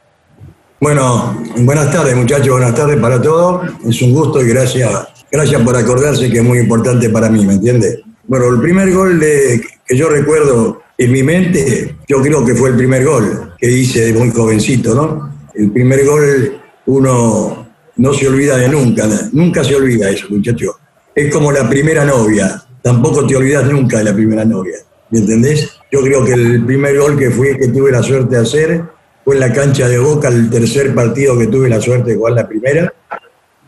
Bueno, 0.81 1.37
buenas 1.57 1.91
tardes 1.91 2.15
muchachos, 2.15 2.51
buenas 2.51 2.73
tardes 2.73 2.99
para 3.01 3.21
todos. 3.21 3.69
Es 3.85 4.01
un 4.01 4.13
gusto 4.13 4.41
y 4.41 4.49
gracias, 4.49 5.09
gracias 5.29 5.61
por 5.63 5.77
acordarse 5.77 6.31
que 6.31 6.39
es 6.39 6.45
muy 6.45 6.59
importante 6.59 7.11
para 7.11 7.29
mí, 7.29 7.45
¿me 7.45 7.55
entiende? 7.55 8.05
Bueno, 8.29 8.47
el 8.47 8.61
primer 8.61 8.93
gol 8.93 9.19
que 9.19 9.97
yo 9.97 10.09
recuerdo 10.09 10.83
en 10.97 11.11
mi 11.11 11.25
mente, 11.25 11.97
yo 12.07 12.23
creo 12.23 12.45
que 12.45 12.55
fue 12.55 12.69
el 12.69 12.77
primer 12.77 13.05
gol 13.05 13.55
que 13.59 13.69
hice 13.69 14.07
de 14.07 14.13
muy 14.13 14.31
jovencito, 14.31 14.95
¿no? 14.95 15.49
El 15.53 15.73
primer 15.73 16.07
gol 16.07 16.61
uno 16.87 17.67
no 17.97 18.15
se 18.15 18.29
olvida 18.29 18.57
de 18.57 18.69
nunca, 18.69 19.09
nunca 19.33 19.65
se 19.65 19.75
olvida 19.75 20.09
eso, 20.11 20.27
muchachos. 20.31 20.77
Es 21.13 21.35
como 21.35 21.51
la 21.51 21.69
primera 21.69 22.05
novia, 22.05 22.63
tampoco 22.83 23.27
te 23.27 23.35
olvidas 23.35 23.69
nunca 23.69 23.99
de 23.99 24.05
la 24.05 24.15
primera 24.15 24.45
novia, 24.45 24.77
¿me 25.11 25.19
entendés? 25.19 25.71
Yo 25.91 26.03
creo 26.03 26.25
que 26.25 26.35
el 26.35 26.65
primer 26.65 26.97
gol 27.01 27.19
que 27.19 27.33
fui, 27.33 27.59
que 27.59 27.67
tuve 27.67 27.91
la 27.91 28.03
suerte 28.05 28.37
de 28.37 28.43
hacer, 28.43 28.98
fue 29.29 29.35
en 29.35 29.41
la 29.43 29.53
cancha 29.53 29.87
de 29.87 29.99
Boca 29.99 30.29
el 30.29 30.49
tercer 30.49 30.95
partido 30.95 31.39
que 31.39 31.49
tuve 31.49 31.69
la 31.69 31.83
suerte 31.83 32.13
de 32.13 32.17
jugar 32.17 32.33
la 32.33 32.49
primera, 32.49 32.91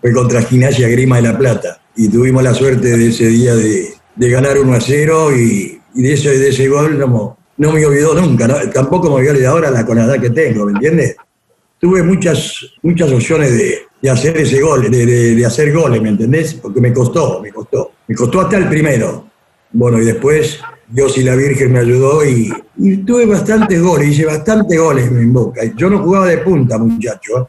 fue 0.01 0.11
contra 0.11 0.41
Gimnasia 0.41 0.89
Grima 0.89 1.17
de 1.17 1.23
la 1.25 1.37
Plata. 1.37 1.83
Y 1.95 2.09
tuvimos 2.09 2.43
la 2.43 2.55
suerte 2.55 2.97
de 2.97 3.09
ese 3.09 3.27
día 3.27 3.55
de, 3.55 3.93
ganar 4.17 4.59
1 4.59 4.73
a 4.73 4.81
0 4.81 5.37
y, 5.37 5.79
de, 5.93 6.13
ese, 6.15 6.39
de 6.39 6.49
ese 6.49 6.67
gol 6.67 6.99
no, 6.99 7.37
no 7.59 7.73
me 7.73 7.85
olvidó 7.85 8.15
nunca, 8.15 8.49
tampoco 8.71 9.11
me 9.11 9.17
olvidó 9.17 9.35
de 9.35 9.47
ahora 9.47 9.71
la, 9.71 9.85
con 9.85 9.99
la 9.99 10.07
edad 10.07 10.19
que 10.19 10.31
tengo, 10.31 10.65
¿me 10.65 10.73
entiendes? 10.73 11.15
Tuve 11.79 12.03
muchas, 12.03 12.65
muchas 12.81 13.13
opciones 13.13 13.53
de, 13.53 14.11
hacer 14.11 14.39
ese 14.39 14.63
gol, 14.63 14.91
de, 14.91 15.35
de, 15.35 15.45
hacer 15.45 15.75
goles, 15.75 16.01
¿me 16.01 16.09
entendés? 16.09 16.55
Porque 16.55 16.81
me 16.81 16.91
costó, 16.91 17.43
me 17.43 17.53
costó. 17.53 17.93
Me 18.09 18.15
costó 18.15 18.41
hasta 18.41 18.57
el 18.57 18.67
primero. 18.67 19.27
Bueno, 19.73 20.01
y 20.01 20.07
después 20.07 20.59
Dios 20.91 21.17
y 21.19 21.23
la 21.23 21.37
Virgen 21.37 21.73
me 21.73 21.79
ayudó 21.79 22.25
y, 22.25 22.53
tuve 23.07 23.27
bastantes 23.27 23.81
goles, 23.81 24.09
hice 24.09 24.27
bastantes 24.27 24.79
goles 24.79 25.07
en 25.07 25.33
Boca. 25.33 25.63
Yo 25.77 25.89
no 25.89 26.01
jugaba 26.01 26.27
de 26.27 26.39
punta, 26.39 26.79
muchacho. 26.79 27.49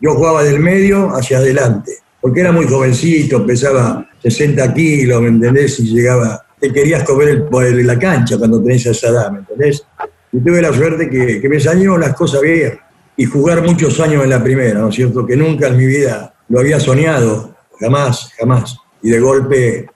Yo 0.00 0.14
jugaba 0.14 0.42
del 0.42 0.58
medio 0.58 1.14
hacia 1.14 1.38
adelante, 1.38 1.92
porque 2.20 2.40
era 2.40 2.50
muy 2.50 2.66
jovencito, 2.66 3.46
pesaba 3.46 4.08
60 4.22 4.72
kilos, 4.74 5.20
¿me 5.20 5.28
entendés? 5.28 5.78
Y 5.80 5.94
llegaba, 5.94 6.44
te 6.58 6.72
querías 6.72 7.04
comer 7.04 7.28
el 7.28 7.76
de 7.76 7.84
la 7.84 7.98
cancha 7.98 8.38
cuando 8.38 8.62
tenés 8.62 8.86
esa 8.86 9.08
edad, 9.08 9.30
¿me 9.30 9.40
entendés? 9.40 9.84
Y 10.32 10.40
tuve 10.40 10.62
la 10.62 10.72
suerte 10.72 11.10
que, 11.10 11.40
que 11.40 11.48
me 11.48 11.60
salieron 11.60 12.00
las 12.00 12.14
cosas 12.14 12.40
bien 12.40 12.78
y 13.16 13.26
jugar 13.26 13.62
muchos 13.62 14.00
años 14.00 14.24
en 14.24 14.30
la 14.30 14.42
primera, 14.42 14.80
¿no 14.80 14.88
es 14.88 14.94
cierto? 14.94 15.26
Que 15.26 15.36
nunca 15.36 15.68
en 15.68 15.76
mi 15.76 15.86
vida 15.86 16.34
lo 16.48 16.60
había 16.60 16.80
soñado, 16.80 17.54
jamás, 17.78 18.32
jamás. 18.38 18.76
Y 19.02 19.10
de 19.10 19.20
golpe 19.20 19.86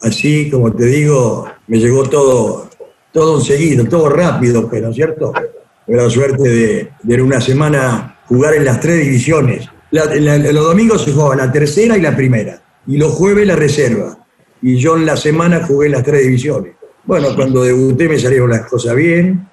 así, 0.00 0.50
como 0.50 0.72
te 0.72 0.86
digo, 0.86 1.46
me 1.66 1.78
llegó 1.78 2.04
todo, 2.04 2.68
todo 3.12 3.38
enseguida, 3.38 3.84
todo 3.88 4.08
rápido, 4.08 4.68
pero 4.70 4.92
¿cierto? 4.92 5.32
Tuve 5.86 5.96
la 5.96 6.10
suerte 6.10 6.48
de, 6.48 6.90
de 7.02 7.14
en 7.14 7.20
una 7.20 7.40
semana 7.40 8.18
jugar 8.26 8.54
en 8.54 8.64
las 8.64 8.80
tres 8.80 9.04
divisiones. 9.04 9.68
los 9.90 10.64
domingos 10.64 11.04
se 11.04 11.12
jugaba 11.12 11.36
la 11.36 11.52
tercera 11.52 11.96
y 11.96 12.00
la 12.00 12.16
primera, 12.16 12.62
y 12.86 12.96
los 12.96 13.12
jueves 13.12 13.46
la 13.46 13.56
reserva. 13.56 14.18
Y 14.62 14.76
yo 14.76 14.96
en 14.96 15.06
la 15.06 15.16
semana 15.16 15.66
jugué 15.66 15.86
en 15.86 15.92
las 15.92 16.02
tres 16.02 16.22
divisiones. 16.22 16.74
Bueno, 17.04 17.28
cuando 17.36 17.62
debuté 17.62 18.08
me 18.08 18.18
salieron 18.18 18.48
las 18.48 18.66
cosas 18.66 18.96
bien, 18.96 19.46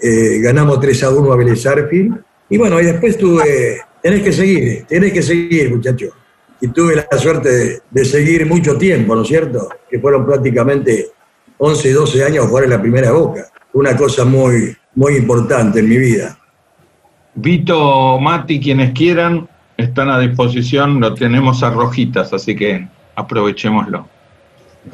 eh, 0.00 0.38
ganamos 0.40 0.80
3 0.80 1.04
a 1.04 1.10
1 1.10 1.32
a 1.32 1.36
Vélez 1.36 1.64
y 2.52 2.58
bueno, 2.58 2.80
y 2.80 2.84
después 2.84 3.16
tuve, 3.16 3.80
tenés 4.02 4.22
que 4.22 4.32
seguir, 4.32 4.84
tenés 4.88 5.12
que 5.12 5.22
seguir, 5.22 5.70
muchachos 5.70 6.10
y 6.60 6.68
tuve 6.68 6.96
la 6.96 7.18
suerte 7.18 7.82
de, 7.90 8.04
seguir 8.04 8.46
mucho 8.46 8.76
tiempo, 8.76 9.14
¿no 9.14 9.22
es 9.22 9.28
cierto? 9.28 9.68
Que 9.88 9.98
fueron 9.98 10.26
prácticamente 10.26 11.10
11, 11.62 11.92
12 11.92 12.24
años 12.24 12.46
jugar 12.46 12.64
en 12.64 12.70
la 12.70 12.80
primera 12.80 13.12
boca. 13.12 13.46
Una 13.74 13.94
cosa 13.94 14.24
muy, 14.24 14.74
muy 14.94 15.16
importante 15.16 15.80
en 15.80 15.88
mi 15.90 15.98
vida. 15.98 16.38
Vito, 17.34 18.18
Mati, 18.18 18.58
quienes 18.58 18.92
quieran, 18.92 19.46
están 19.76 20.08
a 20.08 20.18
disposición, 20.18 21.00
lo 21.00 21.14
tenemos 21.14 21.62
a 21.62 21.70
rojitas, 21.70 22.32
así 22.32 22.56
que 22.56 22.88
aprovechémoslo. 23.14 24.08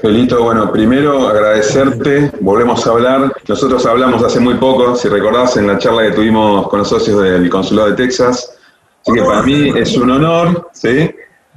Felito, 0.02 0.42
bueno, 0.42 0.72
primero 0.72 1.28
agradecerte, 1.28 2.32
volvemos 2.40 2.84
a 2.84 2.90
hablar. 2.90 3.32
Nosotros 3.46 3.86
hablamos 3.86 4.24
hace 4.24 4.40
muy 4.40 4.54
poco, 4.54 4.96
si 4.96 5.08
recordás, 5.08 5.56
en 5.56 5.68
la 5.68 5.78
charla 5.78 6.02
que 6.02 6.16
tuvimos 6.16 6.68
con 6.68 6.80
los 6.80 6.88
socios 6.88 7.22
del 7.22 7.48
Consulado 7.48 7.90
de 7.90 7.94
Texas. 7.94 8.58
Así 9.02 9.12
que 9.12 9.22
para 9.24 9.42
mí 9.42 9.72
es 9.76 9.96
un 9.96 10.10
honor, 10.10 10.68
¿sí? 10.72 11.08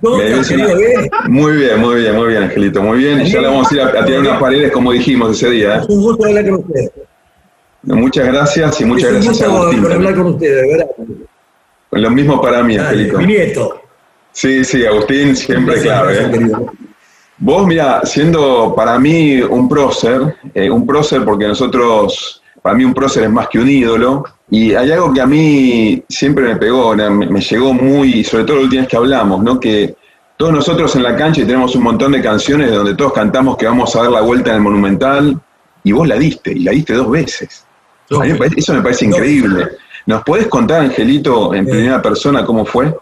Muy 0.01 1.57
bien, 1.57 1.81
muy 1.81 2.01
bien, 2.01 2.15
muy 2.15 2.27
bien, 2.27 2.43
Angelito, 2.43 2.81
muy 2.81 2.99
bien. 2.99 3.25
Ya 3.25 3.41
le 3.41 3.47
vamos 3.47 3.71
a 3.71 3.75
ir 3.75 3.81
a, 3.81 4.05
tirar 4.05 4.21
unas 4.21 4.39
paredes 4.39 4.71
como 4.71 4.91
dijimos 4.91 5.31
ese 5.31 5.49
día. 5.49 5.77
¿eh? 5.77 5.85
un 5.89 6.01
gusto 6.01 6.25
hablar 6.25 6.45
con 6.49 6.55
usted. 6.55 6.91
Muchas 7.83 8.27
gracias 8.27 8.81
y 8.81 8.85
muchas 8.85 9.13
gracias 9.13 9.41
a 9.41 9.45
Agustín. 9.45 9.81
Por 9.81 9.93
hablar 9.93 10.15
con 10.15 10.25
usted, 10.27 10.55
de 10.55 10.67
verdad. 10.67 10.89
Lo 11.91 12.11
mismo 12.11 12.41
para 12.41 12.63
mí, 12.63 12.77
Angelito. 12.77 13.17
Mi 13.17 13.25
nieto. 13.25 13.81
Sí, 14.31 14.63
sí, 14.63 14.85
Agustín 14.85 15.35
siempre 15.35 15.81
clave. 15.81 16.23
¿eh? 16.23 16.51
Vos, 17.37 17.65
mira, 17.65 18.01
siendo 18.03 18.73
para 18.75 18.99
mí 18.99 19.41
un 19.41 19.69
prócer, 19.69 20.35
eh, 20.53 20.69
un 20.69 20.85
prócer 20.85 21.23
porque 21.23 21.47
nosotros, 21.47 22.38
para 22.62 22.76
mí 22.76 22.84
un 22.84 22.93
prócer 22.93 23.24
es 23.24 23.30
más 23.30 23.47
que 23.47 23.60
un 23.60 23.70
ídolo, 23.70 24.24
y 24.49 24.74
hay 24.74 24.91
algo 24.91 25.14
que 25.14 25.22
a 25.22 25.26
mí 25.26 26.03
siempre 26.10 26.45
me 26.45 26.55
pegó, 26.55 26.95
me, 26.95 27.41
llegó 27.41 27.74
muy, 27.74 28.24
sobre 28.24 28.43
todo 28.43 28.57
la 28.57 28.64
última 28.64 28.82
vez 28.82 28.89
que 28.89 28.97
hablamos, 28.97 29.43
¿no? 29.43 29.60
Que 29.60 29.95
todos 30.38 30.53
nosotros 30.53 30.95
en 30.95 31.03
la 31.03 31.16
cancha 31.16 31.41
tenemos 31.41 31.76
un 31.76 31.84
montón 31.84 32.14
de 32.14 32.22
canciones 32.22 32.72
donde 32.72 32.95
todos 32.95 33.14
cantamos 33.14 33.57
que 33.57 33.66
vamos 33.66 33.95
a 33.95 34.03
dar 34.03 34.12
la 34.12 34.22
vuelta 34.22 34.51
en 34.51 34.57
el 34.57 34.62
Monumental, 34.62 35.39
y 35.84 35.91
vos 35.91 36.07
la 36.07 36.16
diste, 36.16 36.51
y 36.51 36.60
la 36.60 36.72
diste 36.72 36.93
dos 36.93 37.12
veces. 37.12 37.66
eso 38.55 38.74
me 38.74 38.82
parece 38.82 39.05
increíble. 39.05 39.68
¿Nos 40.05 40.24
puedes 40.24 40.47
contar, 40.47 40.82
Angelito, 40.82 41.53
en 41.53 41.66
primera 41.66 42.01
persona 42.01 42.43
cómo 42.45 42.66
fue? 42.66 42.93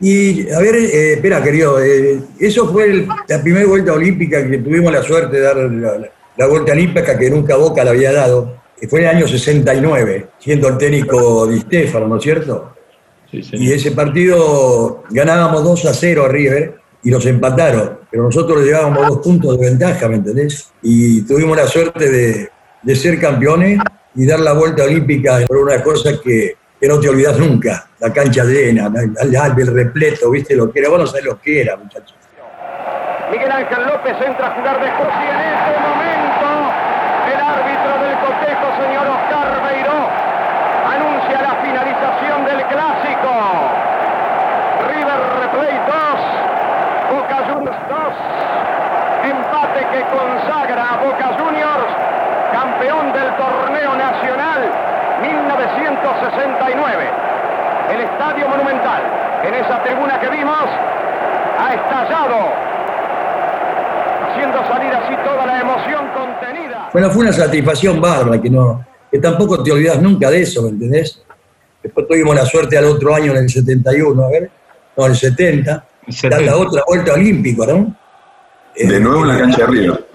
Y, 0.00 0.50
a 0.50 0.58
ver, 0.58 0.74
eh, 0.74 1.12
espera, 1.14 1.42
querido, 1.42 1.80
eh, 1.80 2.20
eso 2.40 2.70
fue 2.70 3.06
la 3.28 3.40
primera 3.40 3.66
vuelta 3.66 3.92
olímpica 3.92 4.46
que 4.48 4.58
tuvimos 4.58 4.92
la 4.92 5.02
suerte 5.02 5.36
de 5.36 5.42
dar 5.42 5.56
la, 5.56 6.10
la 6.36 6.46
vuelta 6.46 6.72
olímpica 6.72 7.18
que 7.18 7.30
nunca 7.30 7.56
Boca 7.56 7.84
la 7.84 7.90
había 7.90 8.12
dado 8.12 8.60
que 8.78 8.88
fue 8.88 9.00
en 9.00 9.08
el 9.08 9.16
año 9.16 9.28
69, 9.28 10.26
siendo 10.40 10.68
el 10.68 10.76
técnico 10.76 11.46
Di 11.46 11.60
Stefano, 11.60 12.08
¿no 12.08 12.16
es 12.16 12.22
cierto? 12.22 12.74
y 13.30 13.72
ese 13.72 13.92
partido 13.92 15.04
ganábamos 15.08 15.64
2 15.64 15.86
a 15.86 15.94
0 15.94 16.24
a 16.26 16.28
River 16.28 16.74
y 17.02 17.10
nos 17.10 17.24
empataron, 17.24 18.00
pero 18.10 18.24
nosotros 18.24 18.58
le 18.60 18.66
llevábamos 18.66 19.08
dos 19.08 19.18
puntos 19.18 19.58
de 19.58 19.70
ventaja, 19.70 20.08
¿me 20.08 20.16
entendés? 20.16 20.70
Y 20.82 21.22
tuvimos 21.22 21.56
la 21.56 21.66
suerte 21.66 22.10
de, 22.10 22.94
ser 22.94 23.18
campeones 23.20 23.78
y 24.14 24.26
dar 24.26 24.40
la 24.40 24.52
vuelta 24.52 24.84
olímpica 24.84 25.38
por 25.46 25.58
una 25.58 25.82
cosa 25.82 26.20
que, 26.22 26.56
que 26.78 26.88
no 26.88 27.00
te 27.00 27.08
olvidas 27.08 27.38
nunca. 27.38 27.88
La 28.00 28.12
cancha 28.12 28.44
llena, 28.44 28.92
el, 29.20 29.34
el 29.34 29.66
repleto, 29.68 30.30
¿viste 30.30 30.54
lo 30.54 30.70
que 30.70 30.80
era? 30.80 30.90
Vos 30.90 30.98
no 30.98 31.06
sabés 31.06 31.24
lo 31.24 31.40
que 31.40 31.62
era, 31.62 31.76
muchachos. 31.76 32.16
Miguel 33.32 33.50
Ángel 33.50 33.86
López 33.86 34.16
entra 34.26 34.48
a 34.48 34.50
jugar 34.50 34.78
de 34.78 34.90
José 34.90 35.24
en 35.24 35.40
este 35.56 35.72
momento. 35.80 36.48
El 37.32 37.40
árbitro 37.40 37.92
del 38.04 38.14
cotejo, 38.20 38.66
señor 38.76 39.06
Oscar 39.08 39.48
Beiró, 39.64 40.00
anuncia 40.84 41.40
la 41.40 41.54
finalización 41.64 42.44
del 42.44 42.60
clásico. 42.68 43.32
River 44.84 45.20
Plate 45.48 45.80
2, 45.88 47.16
Boca 47.16 47.36
Juniors 47.48 47.82
2. 47.88 47.98
Empate 49.32 49.81
que 49.92 50.00
consagra 50.08 50.94
a 50.94 50.96
Boca 51.04 51.36
Juniors, 51.38 51.92
campeón 52.50 53.12
del 53.12 53.28
torneo 53.36 53.94
nacional 53.94 54.60
1969. 55.20 57.10
El 57.92 58.00
Estadio 58.00 58.48
Monumental, 58.48 59.02
en 59.44 59.54
esa 59.54 59.82
tribuna 59.82 60.18
que 60.18 60.28
vimos, 60.30 60.64
ha 61.58 61.74
estallado 61.74 62.38
haciendo 64.30 64.58
salir 64.66 64.92
así 64.94 65.14
toda 65.22 65.44
la 65.46 65.60
emoción 65.60 66.08
contenida. 66.16 66.88
Bueno, 66.92 67.10
fue 67.10 67.24
una 67.24 67.32
satisfacción 67.32 68.00
bárbara, 68.00 68.40
que, 68.40 68.48
no, 68.48 68.82
que 69.10 69.18
tampoco 69.18 69.62
te 69.62 69.72
olvidas 69.72 70.00
nunca 70.00 70.30
de 70.30 70.40
eso, 70.40 70.62
¿me 70.62 70.70
entendés? 70.70 71.22
Después 71.82 72.08
tuvimos 72.08 72.34
la 72.34 72.46
suerte 72.46 72.78
al 72.78 72.86
otro 72.86 73.14
año, 73.14 73.32
en 73.32 73.38
el 73.38 73.50
71, 73.50 74.24
a 74.24 74.28
ver, 74.30 74.50
no, 74.96 75.04
en 75.04 75.10
el 75.10 75.16
70, 75.18 75.84
dar 76.30 76.42
la 76.42 76.56
otra 76.56 76.82
vuelta 76.86 77.12
olímpica, 77.12 77.66
¿no? 77.66 78.01
De 78.76 79.00
nuevo 79.00 79.22
en 79.22 79.28
la 79.28 79.38
cancha 79.38 79.58
de 79.58 79.66
River. 79.66 80.06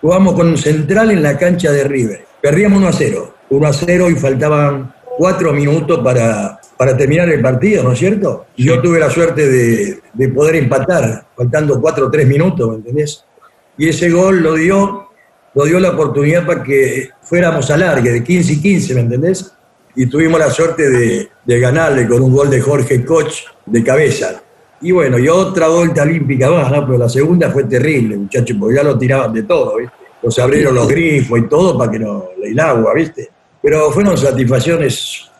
Jugamos 0.00 0.34
con 0.34 0.56
Central 0.56 1.10
en 1.10 1.22
la 1.22 1.36
cancha 1.36 1.72
de 1.72 1.84
River. 1.84 2.24
Perdíamos 2.40 2.78
1 2.78 2.88
a 2.88 2.92
0. 2.92 3.34
1 3.50 3.66
a 3.66 3.72
0 3.72 4.10
y 4.10 4.14
faltaban 4.14 4.94
cuatro 5.18 5.52
minutos 5.52 6.00
para, 6.02 6.60
para 6.76 6.96
terminar 6.96 7.28
el 7.28 7.42
partido, 7.42 7.82
¿no 7.82 7.92
es 7.92 7.98
cierto? 7.98 8.46
Y 8.56 8.64
yo 8.64 8.80
tuve 8.80 8.98
la 8.98 9.10
suerte 9.10 9.46
de, 9.46 10.00
de 10.12 10.28
poder 10.28 10.56
empatar, 10.56 11.26
faltando 11.36 11.80
cuatro 11.80 12.06
o 12.06 12.10
tres 12.10 12.26
minutos, 12.26 12.68
¿me 12.68 12.76
entendés? 12.76 13.24
y 13.80 13.88
ese 13.88 14.10
gol 14.10 14.42
lo 14.42 14.56
dio, 14.56 15.08
lo 15.54 15.64
dio 15.64 15.80
la 15.80 15.92
oportunidad 15.92 16.44
para 16.44 16.62
que 16.62 17.08
fuéramos 17.22 17.70
a 17.70 17.78
largue, 17.78 18.10
de 18.10 18.22
15 18.22 18.52
y 18.52 18.60
15, 18.60 18.94
¿me 18.94 19.00
entendés? 19.00 19.54
Y 19.96 20.04
tuvimos 20.04 20.38
la 20.38 20.50
suerte 20.50 20.90
de, 20.90 21.30
de 21.46 21.60
ganarle 21.60 22.06
con 22.06 22.20
un 22.20 22.30
gol 22.30 22.50
de 22.50 22.60
Jorge 22.60 23.02
Koch 23.06 23.32
de 23.64 23.82
cabeza. 23.82 24.42
Y 24.82 24.92
bueno, 24.92 25.18
y 25.18 25.28
otra 25.28 25.68
vuelta 25.68 26.02
olímpica 26.02 26.50
más, 26.50 26.70
¿no? 26.70 26.86
Pero 26.86 26.98
la 26.98 27.08
segunda 27.08 27.50
fue 27.50 27.64
terrible, 27.64 28.16
muchachos, 28.16 28.56
porque 28.58 28.76
ya 28.76 28.82
lo 28.82 28.96
tiraban 28.96 29.32
de 29.32 29.42
todo, 29.42 29.76
¿viste? 29.76 29.94
Los 30.22 30.38
abrieron 30.38 30.74
los 30.74 30.88
grifos 30.88 31.38
y 31.38 31.48
todo 31.48 31.76
para 31.76 31.90
que 31.90 31.98
no 31.98 32.28
el 32.42 32.58
agua, 32.58 32.94
¿viste? 32.94 33.30
Pero 33.62 33.90
fueron 33.90 34.16
satisfacciones, 34.16 35.30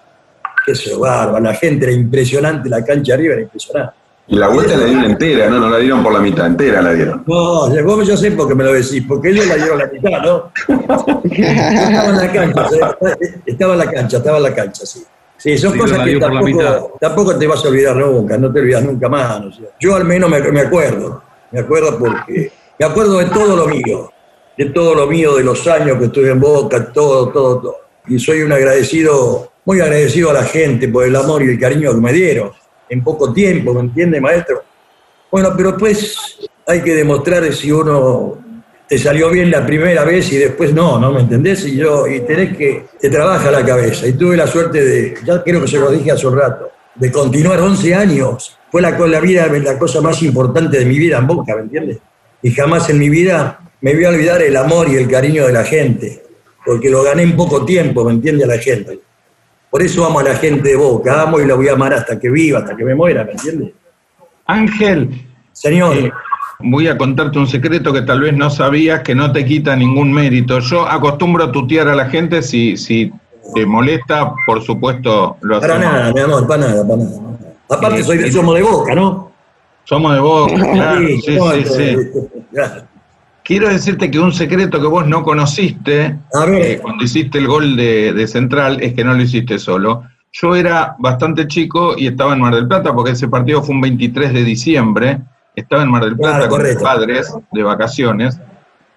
qué 0.66 0.74
sé, 0.74 0.94
bárbaro, 0.94 1.42
la 1.42 1.54
gente 1.54 1.86
era 1.86 1.94
impresionante, 1.94 2.68
la 2.68 2.84
cancha 2.84 3.14
arriba 3.14 3.34
era 3.34 3.42
impresionante. 3.42 3.94
Y 4.28 4.36
la 4.36 4.48
vuelta 4.48 4.76
la 4.76 4.84
dieron 4.84 5.04
entera, 5.04 5.48
¿no? 5.48 5.58
No 5.58 5.70
la 5.70 5.78
dieron 5.78 6.02
por 6.02 6.12
la 6.12 6.20
mitad, 6.20 6.46
entera 6.46 6.80
la 6.82 6.92
dieron. 6.92 7.24
No, 7.26 7.68
vos 7.84 8.06
yo 8.06 8.16
sé 8.16 8.30
por 8.32 8.46
qué 8.46 8.54
me 8.54 8.62
lo 8.62 8.72
decís, 8.72 9.04
porque 9.08 9.30
ellos 9.30 9.46
la 9.46 9.56
dieron 9.56 9.78
la 9.78 9.86
mitad, 9.86 10.22
¿no? 10.22 10.52
estaba 11.24 12.10
en 12.10 12.16
la 12.16 12.32
cancha, 12.32 12.68
estaba 13.46 13.72
en 13.72 13.78
la 13.78 13.90
cancha, 13.90 14.16
estaba 14.18 14.36
en 14.36 14.42
la 14.42 14.54
cancha, 14.54 14.86
sí. 14.86 15.02
Sí, 15.40 15.56
son 15.56 15.78
cosas 15.78 16.04
que 16.04 16.18
tampoco, 16.18 16.98
tampoco, 17.00 17.38
te 17.38 17.46
vas 17.46 17.64
a 17.64 17.68
olvidar 17.68 17.96
nunca, 17.96 18.36
no 18.36 18.52
te 18.52 18.60
olvidas 18.60 18.84
nunca 18.84 19.08
más. 19.08 19.42
yo 19.80 19.96
al 19.96 20.04
menos 20.04 20.28
me, 20.28 20.38
me, 20.52 20.60
acuerdo, 20.60 21.22
me 21.50 21.60
acuerdo 21.60 21.98
porque, 21.98 22.52
me 22.78 22.84
acuerdo 22.84 23.18
de 23.18 23.24
todo 23.24 23.56
lo 23.56 23.66
mío, 23.66 24.12
de 24.58 24.66
todo 24.66 24.94
lo 24.94 25.06
mío, 25.06 25.36
de 25.36 25.42
los 25.42 25.66
años 25.66 25.96
que 25.96 26.04
estuve 26.04 26.28
en 26.28 26.40
Boca, 26.40 26.92
todo, 26.92 27.30
todo, 27.30 27.58
todo. 27.58 27.76
Y 28.06 28.18
soy 28.18 28.42
un 28.42 28.52
agradecido, 28.52 29.50
muy 29.64 29.80
agradecido 29.80 30.28
a 30.28 30.34
la 30.34 30.44
gente 30.44 30.88
por 30.88 31.06
el 31.06 31.16
amor 31.16 31.42
y 31.42 31.48
el 31.48 31.58
cariño 31.58 31.94
que 31.94 32.00
me 32.02 32.12
dieron 32.12 32.52
en 32.90 33.02
poco 33.02 33.32
tiempo, 33.32 33.72
¿me 33.72 33.80
entiende, 33.80 34.20
maestro? 34.20 34.62
Bueno, 35.30 35.54
pero 35.56 35.74
pues 35.74 36.38
hay 36.66 36.82
que 36.82 36.94
demostrar 36.94 37.50
si 37.54 37.72
uno 37.72 38.36
te 38.90 38.98
salió 38.98 39.30
bien 39.30 39.52
la 39.52 39.64
primera 39.64 40.04
vez 40.04 40.32
y 40.32 40.36
después 40.36 40.74
no, 40.74 40.98
¿no? 40.98 41.12
¿Me 41.12 41.20
entendés? 41.20 41.64
Y 41.64 41.76
yo, 41.76 42.08
y 42.08 42.22
tenés 42.22 42.56
que, 42.56 42.86
te 42.98 43.08
trabaja 43.08 43.48
la 43.48 43.64
cabeza. 43.64 44.04
Y 44.08 44.14
tuve 44.14 44.36
la 44.36 44.48
suerte 44.48 44.84
de, 44.84 45.14
ya 45.24 45.44
creo 45.44 45.60
que 45.60 45.68
se 45.68 45.78
lo 45.78 45.92
dije 45.92 46.10
hace 46.10 46.26
un 46.26 46.36
rato, 46.36 46.72
de 46.96 47.12
continuar 47.12 47.60
11 47.60 47.94
años. 47.94 48.58
Fue 48.68 48.82
la, 48.82 48.90
la 48.90 49.20
vida, 49.20 49.46
la 49.46 49.78
cosa 49.78 50.00
más 50.00 50.20
importante 50.24 50.80
de 50.80 50.86
mi 50.86 50.98
vida 50.98 51.18
en 51.18 51.28
Boca, 51.28 51.54
¿me 51.54 51.62
entiendes? 51.62 51.98
Y 52.42 52.50
jamás 52.50 52.90
en 52.90 52.98
mi 52.98 53.08
vida 53.08 53.60
me 53.80 53.94
voy 53.94 54.06
a 54.06 54.08
olvidar 54.08 54.42
el 54.42 54.56
amor 54.56 54.88
y 54.88 54.96
el 54.96 55.08
cariño 55.08 55.46
de 55.46 55.52
la 55.52 55.62
gente, 55.62 56.24
porque 56.66 56.90
lo 56.90 57.04
gané 57.04 57.22
en 57.22 57.36
poco 57.36 57.64
tiempo, 57.64 58.02
¿me 58.02 58.10
entiende? 58.10 58.42
A 58.42 58.48
la 58.48 58.58
gente. 58.58 58.98
Por 59.70 59.82
eso 59.82 60.04
amo 60.04 60.18
a 60.18 60.24
la 60.24 60.34
gente 60.34 60.70
de 60.70 60.74
Boca, 60.74 61.22
amo 61.22 61.38
y 61.38 61.46
la 61.46 61.54
voy 61.54 61.68
a 61.68 61.74
amar 61.74 61.94
hasta 61.94 62.18
que 62.18 62.28
viva, 62.28 62.58
hasta 62.58 62.76
que 62.76 62.84
me 62.84 62.96
muera, 62.96 63.22
¿me 63.22 63.30
entiendes? 63.30 63.70
Ángel. 64.46 65.26
Señor. 65.52 65.96
Eh, 65.96 66.10
voy 66.62 66.88
a 66.88 66.96
contarte 66.96 67.38
un 67.38 67.46
secreto 67.46 67.92
que 67.92 68.02
tal 68.02 68.20
vez 68.20 68.34
no 68.34 68.50
sabías, 68.50 69.00
que 69.00 69.14
no 69.14 69.32
te 69.32 69.44
quita 69.44 69.76
ningún 69.76 70.12
mérito. 70.12 70.58
Yo 70.60 70.88
acostumbro 70.88 71.44
a 71.44 71.52
tutear 71.52 71.88
a 71.88 71.94
la 71.94 72.06
gente, 72.06 72.42
si, 72.42 72.76
si 72.76 73.12
te 73.54 73.66
molesta, 73.66 74.32
por 74.46 74.62
supuesto 74.62 75.36
lo 75.40 75.56
hacemos. 75.56 75.76
Para 75.76 75.92
nada, 75.92 76.12
mi 76.12 76.20
amor, 76.20 76.46
para 76.46 76.68
nada, 76.68 76.86
para 76.86 77.02
nada. 77.02 77.16
Aparte, 77.68 78.02
soy, 78.02 78.32
somos 78.32 78.54
de 78.56 78.62
Boca, 78.62 78.94
¿no? 78.94 79.30
Somos 79.84 80.14
de 80.14 80.20
Boca, 80.20 80.54
claro, 80.72 81.06
sí, 81.06 81.20
sí, 81.20 81.64
sí. 81.64 81.96
Quiero 83.50 83.68
decirte 83.68 84.10
que 84.10 84.20
un 84.20 84.32
secreto 84.32 84.80
que 84.80 84.86
vos 84.86 85.06
no 85.06 85.24
conociste 85.24 86.16
eh, 86.52 86.78
cuando 86.80 87.02
hiciste 87.02 87.38
el 87.38 87.48
gol 87.48 87.76
de, 87.76 88.24
Central 88.28 88.80
es 88.80 88.94
que 88.94 89.02
no 89.02 89.14
lo 89.14 89.22
hiciste 89.22 89.58
solo. 89.58 90.04
Yo 90.30 90.54
era 90.54 90.94
bastante 91.00 91.48
chico 91.48 91.94
y 91.96 92.06
estaba 92.06 92.34
en 92.34 92.40
Mar 92.40 92.54
del 92.54 92.68
Plata 92.68 92.94
porque 92.94 93.10
ese 93.10 93.26
partido 93.26 93.60
fue 93.62 93.74
un 93.74 93.80
23 93.80 94.32
de 94.32 94.44
diciembre. 94.44 95.18
Estaba 95.54 95.82
en 95.82 95.90
Mar 95.90 96.04
del 96.04 96.16
Plata 96.16 96.48
con 96.48 96.62
mis 96.62 96.76
padres 96.76 97.34
de 97.50 97.62
vacaciones 97.62 98.38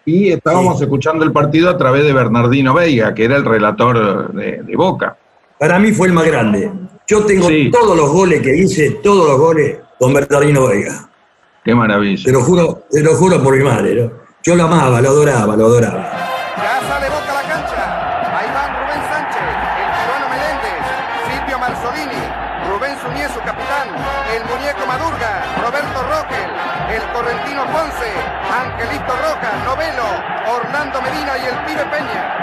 y 0.05 0.31
estábamos 0.31 0.81
escuchando 0.81 1.23
el 1.23 1.31
partido 1.31 1.69
a 1.69 1.77
través 1.77 2.03
de 2.03 2.13
Bernardino 2.13 2.73
Veiga, 2.73 3.13
que 3.13 3.25
era 3.25 3.37
el 3.37 3.45
relator 3.45 4.33
de, 4.33 4.75
Boca. 4.75 5.17
Para 5.57 5.79
mí 5.79 5.91
fue 5.91 6.07
el 6.07 6.13
más 6.13 6.25
grande. 6.25 6.71
Yo 7.07 7.25
tengo 7.25 7.47
todos 7.71 7.97
los 7.97 8.11
goles 8.11 8.41
que 8.41 8.55
hice, 8.55 8.99
todos 9.03 9.27
los 9.27 9.39
goles 9.39 9.77
con 9.97 10.13
Bernardino 10.13 10.67
Veiga. 10.67 11.09
Qué 11.63 11.73
maravilla. 11.73 12.23
Te 12.25 12.31
lo 12.31 12.41
juro, 12.41 12.83
te 12.91 13.01
lo 13.01 13.15
juro 13.15 13.41
por 13.41 13.55
mi 13.55 13.63
madre, 13.63 13.95
¿no? 13.95 14.11
Yo 14.43 14.55
lo 14.55 14.63
amaba, 14.63 15.01
lo 15.01 15.09
adoraba, 15.09 15.55
lo 15.55 15.65
adoraba. 15.65 16.22
Angelito 28.83 29.13
Roca, 29.13 29.63
Novelo, 29.65 30.03
Orlando 30.57 31.01
Medina 31.01 31.37
y 31.37 31.45
el 31.45 31.55
pibe 31.65 31.85
Peña 31.89 32.39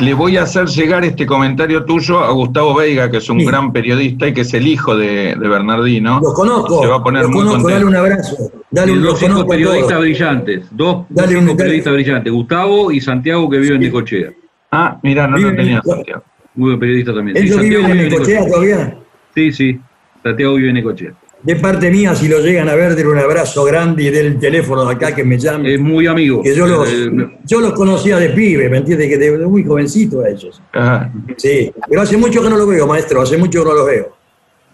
le 0.00 0.14
voy 0.14 0.36
a 0.36 0.42
hacer 0.42 0.66
llegar 0.66 1.04
este 1.04 1.24
comentario 1.26 1.84
tuyo 1.84 2.18
a 2.18 2.32
Gustavo 2.32 2.74
Veiga, 2.74 3.08
que 3.08 3.18
es 3.18 3.30
un 3.30 3.38
gran 3.38 3.72
periodista 3.72 4.26
y 4.26 4.34
que 4.34 4.40
es 4.40 4.52
el 4.52 4.66
hijo 4.66 4.96
de, 4.96 5.36
Bernardino. 5.38 6.20
Lo 6.20 6.34
conozco. 6.34 6.82
Se 6.82 6.88
va 6.88 6.96
a 6.96 7.02
poner 7.02 7.28
muy 7.28 7.46
conozco, 7.46 7.70
dale 7.70 7.84
un 7.84 7.94
abrazo. 7.96 8.36
Dale 8.68 8.92
un, 8.92 9.02
dos 9.02 9.22
hijos 9.22 9.44
periodistas 9.44 10.00
brillantes. 10.00 10.66
Dos, 10.72 11.06
dale 11.08 11.40
dos 11.40 11.54
periodistas 11.54 11.92
brillantes. 11.92 12.32
Gustavo 12.32 12.90
y 12.90 13.00
Santiago, 13.00 13.48
que 13.48 13.58
viven 13.58 13.76
en 13.76 13.82
Necochea. 13.82 14.32
Ah, 14.72 14.98
mira, 15.02 15.28
no 15.28 15.38
lo 15.38 15.54
tenía 15.54 15.80
Santiago. 15.82 16.24
Muy 16.56 16.70
buen 16.70 16.80
periodista 16.80 17.14
también. 17.14 17.36
¿Ellos 17.36 17.56
sí, 17.60 17.68
viven 17.68 17.86
en 17.86 18.08
Necochea 18.08 18.46
todavía? 18.46 18.98
Sí, 19.34 19.52
sí. 19.52 19.80
Santiago 20.22 20.54
vive 20.54 20.68
en 20.68 20.74
Necochea 20.74 21.12
de 21.42 21.56
parte 21.56 21.90
mía, 21.90 22.14
si 22.14 22.28
lo 22.28 22.40
llegan 22.40 22.68
a 22.68 22.74
ver, 22.74 22.94
den 22.94 23.06
un 23.06 23.18
abrazo 23.18 23.64
grande 23.64 24.04
y 24.04 24.10
del 24.10 24.38
teléfono 24.38 24.84
de 24.84 24.94
acá 24.94 25.14
que 25.14 25.22
me 25.22 25.38
llame. 25.38 25.74
Es 25.74 25.80
muy 25.80 26.06
amigo. 26.06 26.42
Que 26.42 26.54
yo 26.54 26.66
los, 26.66 26.88
eh, 26.90 27.10
yo 27.44 27.60
los 27.60 27.72
conocía 27.72 28.16
de 28.18 28.30
pibe, 28.30 28.68
¿me 28.68 28.78
entiendes? 28.78 29.08
Que 29.08 29.18
de, 29.18 29.46
muy 29.46 29.64
jovencito 29.64 30.22
a 30.22 30.28
ellos. 30.28 30.60
Sí, 31.36 31.72
pero 31.88 32.02
hace 32.02 32.16
mucho 32.16 32.42
que 32.42 32.50
no 32.50 32.56
lo 32.56 32.66
veo, 32.66 32.86
maestro, 32.86 33.22
hace 33.22 33.36
mucho 33.36 33.62
que 33.62 33.68
no 33.68 33.74
lo 33.74 33.84
veo. 33.84 34.16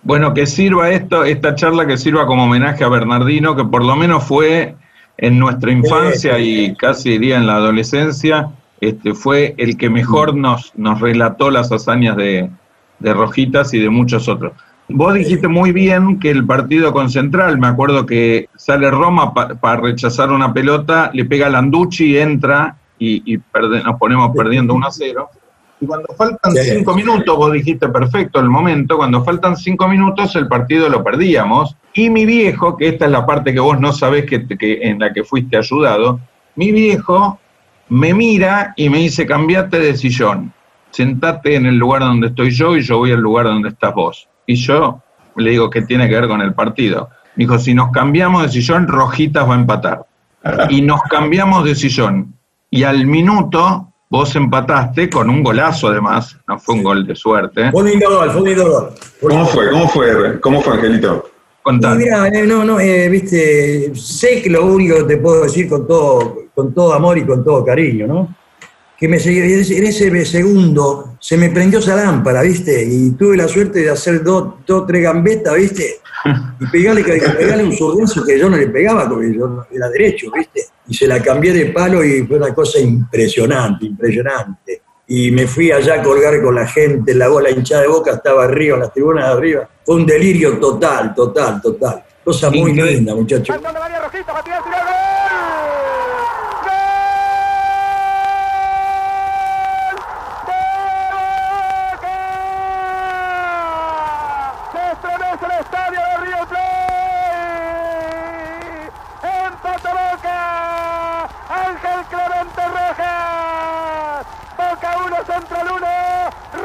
Bueno, 0.05 0.35
que 0.35 0.47
sirva 0.47 0.91
esto, 0.91 1.25
esta 1.25 1.55
charla 1.55 1.87
que 1.87 1.97
sirva 1.97 2.27
como 2.27 2.45
homenaje 2.45 2.83
a 2.83 2.89
Bernardino, 2.89 3.55
que 3.55 3.65
por 3.65 3.85
lo 3.85 3.95
menos 3.95 4.25
fue 4.25 4.75
en 5.19 5.39
nuestra 5.39 5.71
infancia 5.71 6.39
y 6.39 6.75
casi 6.75 7.11
diría 7.11 7.37
en 7.37 7.47
la 7.47 7.57
adolescencia, 7.57 8.49
este, 8.81 9.15
fue 9.15 9.55
el 9.59 9.77
que 9.77 9.91
mejor 9.91 10.35
nos, 10.35 10.73
nos 10.75 11.01
relató 11.01 11.51
las 11.51 11.71
hazañas 11.71 12.17
de, 12.17 12.51
de 12.99 13.15
Rojitas 13.15 13.75
y 13.75 13.79
de 13.79 13.91
muchos 13.91 14.29
otros. 14.29 14.53
Vos 14.95 15.15
dijiste 15.15 15.49
muy 15.49 15.73
bien 15.73 16.19
que 16.19 16.31
el 16.31 16.45
partido 16.45 16.93
con 16.93 17.11
Central, 17.11 17.59
me 17.59 17.67
acuerdo 17.67 18.05
que 18.05 18.49
sale 18.57 18.91
Roma 18.91 19.33
para 19.33 19.81
rechazar 19.81 20.31
una 20.31 20.53
pelota, 20.53 21.11
le 21.15 21.25
pega 21.25 21.47
a 21.47 21.51
Landucci, 21.51 22.19
entra 22.19 22.77
y, 22.99 23.39
nos 23.85 23.99
ponemos 23.99 24.31
perdiendo 24.37 24.75
1 24.75 24.87
a 24.87 24.91
0. 24.91 25.31
Y 25.81 25.87
cuando 25.87 26.15
faltan 26.15 26.53
cinco 26.53 26.95
minutos, 26.95 27.37
vos 27.37 27.53
dijiste 27.53 27.89
perfecto 27.89 28.39
el 28.39 28.49
momento, 28.49 28.97
cuando 28.97 29.25
faltan 29.25 29.57
cinco 29.57 29.89
minutos 29.89 30.37
el 30.37 30.47
partido 30.47 30.89
lo 30.89 31.03
perdíamos. 31.03 31.77
Y 31.95 32.09
mi 32.09 32.25
viejo, 32.25 32.77
que 32.77 32.89
esta 32.89 33.07
es 33.07 33.11
la 33.11 33.27
parte 33.27 33.53
que 33.53 33.59
vos 33.59 33.81
no 33.81 33.93
sabés 33.93 34.27
que, 34.27 34.47
que 34.47 34.81
en 34.83 35.01
la 35.01 35.13
que 35.13 35.25
fuiste 35.25 35.57
ayudado, 35.57 36.21
mi 36.55 36.71
viejo 36.71 37.41
me 37.89 38.15
mira 38.15 38.75
y 38.77 38.89
me 38.89 38.99
dice, 38.99 39.27
cambiate 39.27 39.79
de 39.79 39.97
sillón. 39.97 40.53
sentate 40.91 41.57
en 41.57 41.67
el 41.67 41.77
lugar 41.77 42.03
donde 42.03 42.29
estoy 42.29 42.51
yo 42.51 42.77
y 42.77 42.83
yo 42.83 42.99
voy 42.99 43.13
al 43.13 43.21
lugar 43.21 43.47
donde 43.47 43.71
estás 43.71 43.95
vos. 43.95 44.29
Y 44.47 44.57
yo 44.57 45.01
le 45.37 45.51
digo, 45.51 45.71
¿qué 45.71 45.83
tiene 45.83 46.09
que 46.09 46.15
ver 46.15 46.29
con 46.29 46.41
el 46.41 46.55
partido? 46.55 47.11
Me 47.37 47.45
dijo, 47.45 47.59
si 47.59 47.75
nos 47.75 47.91
cambiamos 47.91 48.43
de 48.43 48.49
sillón, 48.49 48.89
Rojitas 48.89 49.49
va 49.49 49.55
a 49.55 49.59
empatar. 49.59 50.07
Y 50.71 50.83
nos 50.83 51.03
cambiamos 51.03 51.65
de 51.65 51.75
sillón. 51.75 52.35
Y 52.71 52.85
al 52.85 53.07
minuto 53.07 53.89
vos 54.09 54.37
empataste 54.37 55.09
con 55.09 55.31
un 55.31 55.43
golazo 55.43 55.89
además, 55.89 56.37
no 56.47 56.59
fue 56.59 56.75
un 56.75 56.83
gol 56.83 57.07
de 57.07 57.15
suerte. 57.15 57.71
Fue 57.71 57.83
un 57.83 57.89
lindo 57.89 58.11
gol, 58.11 58.31
fue 58.31 58.43
un 58.43 58.49
lindo 58.49 58.71
gol. 58.71 58.91
¿Cómo 59.21 59.47
fue? 59.47 59.71
¿Cómo 59.71 59.89
fue? 59.89 60.41
¿Cómo 60.41 60.61
fue, 60.61 60.75
Angelito? 60.75 61.25
Mira, 61.97 62.29
eh, 62.29 62.45
no, 62.45 62.65
no, 62.65 62.81
eh, 62.81 63.09
viste, 63.09 63.95
sé 63.95 64.43
que 64.43 64.51
lo 64.51 64.67
único 64.67 64.97
que 64.97 65.05
te 65.05 65.17
puedo 65.19 65.45
decir 65.45 65.69
con 65.69 65.87
todo, 65.87 66.37
con 66.55 66.75
todo 66.75 66.93
amor 66.93 67.19
y 67.19 67.25
con 67.25 67.45
todo 67.45 67.65
cariño, 67.65 68.07
¿no? 68.07 68.37
Que 69.03 69.09
me, 69.09 69.17
en 69.17 69.85
ese 69.85 70.25
segundo 70.25 71.17
se 71.19 71.37
me 71.37 71.51
prendió 71.51 71.81
esa 71.81 71.97
lámpara, 71.97 72.41
¿viste? 72.43 72.85
Y 72.85 73.11
tuve 73.11 73.37
la 73.37 73.49
suerte 73.49 73.81
de 73.81 73.91
hacer 73.91 74.23
dos, 74.23 74.65
dos 74.65 74.87
tres 74.87 75.03
gambetas, 75.03 75.57
¿viste? 75.57 75.97
Y 76.61 76.67
pegarle, 76.69 77.03
pegarle 77.03 77.65
un 77.65 77.73
zurdazo 77.73 78.23
que 78.23 78.39
yo 78.39 78.49
no 78.49 78.57
le 78.57 78.69
pegaba 78.69 79.09
porque 79.09 79.35
yo 79.35 79.67
era 79.73 79.89
derecho, 79.89 80.31
¿viste? 80.31 80.67
Y 80.87 80.95
se 80.95 81.09
la 81.09 81.21
cambié 81.21 81.53
de 81.53 81.65
palo 81.73 82.05
y 82.05 82.25
fue 82.25 82.37
una 82.37 82.55
cosa 82.55 82.79
impresionante, 82.79 83.87
impresionante 83.87 84.83
y 85.09 85.33
me 85.33 85.49
fui 85.49 85.73
allá 85.73 85.95
a 85.95 86.03
colgar 86.05 86.41
con 86.41 86.55
la 86.55 86.69
gente, 86.69 87.13
la 87.13 87.27
bola 87.27 87.51
hinchada 87.51 87.83
de 87.83 87.89
boca 87.89 88.13
estaba 88.13 88.45
arriba, 88.45 88.77
en 88.77 88.83
las 88.83 88.93
tribunas 88.93 89.27
de 89.27 89.33
arriba. 89.33 89.69
Fue 89.85 89.97
un 89.97 90.07
delirio 90.07 90.59
total, 90.61 91.13
total, 91.13 91.61
total. 91.61 92.05
Cosa 92.25 92.51
muy 92.51 92.73
linda, 92.73 93.17
muchachos. 93.17 93.57
Ángel 111.53 112.05
Clemente 112.11 112.63
Rojas. 112.69 114.27
Boca 114.57 114.97
1, 115.07 115.17
Central 115.27 115.67
1. 115.77 115.87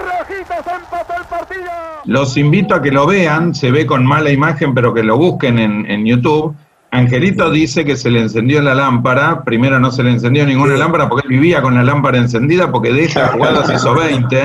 Rojitos 0.05 0.67
empató 0.67 1.13
el 1.15 1.25
partido. 1.25 1.71
Los 2.18 2.36
invito 2.36 2.74
a 2.74 2.82
que 2.82 2.89
lo 2.89 3.05
vean, 3.05 3.53
se 3.53 3.70
ve 3.70 3.86
con 3.86 4.03
mala 4.03 4.32
imagen, 4.32 4.74
pero 4.74 4.91
que 4.91 5.03
lo 5.03 5.20
busquen 5.20 5.59
en, 5.59 5.86
en 5.86 6.03
YouTube. 6.03 6.55
Angelito 6.89 7.51
dice 7.51 7.86
que 7.86 7.95
se 7.95 8.09
le 8.09 8.22
encendió 8.22 8.59
la 8.59 8.74
lámpara. 8.74 9.43
Primero 9.43 9.80
no 9.80 9.91
se 9.91 10.01
le 10.01 10.09
encendió 10.09 10.43
ninguna 10.43 10.76
lámpara 10.78 11.07
porque 11.07 11.28
él 11.28 11.36
vivía 11.36 11.61
con 11.61 11.76
la 11.76 11.84
lámpara 11.84 12.18
encendida 12.18 12.72
porque 12.72 12.91
de 12.91 13.03
esas 13.03 13.34
jugadas 13.34 13.72
hizo 13.72 13.93
20. 13.93 14.41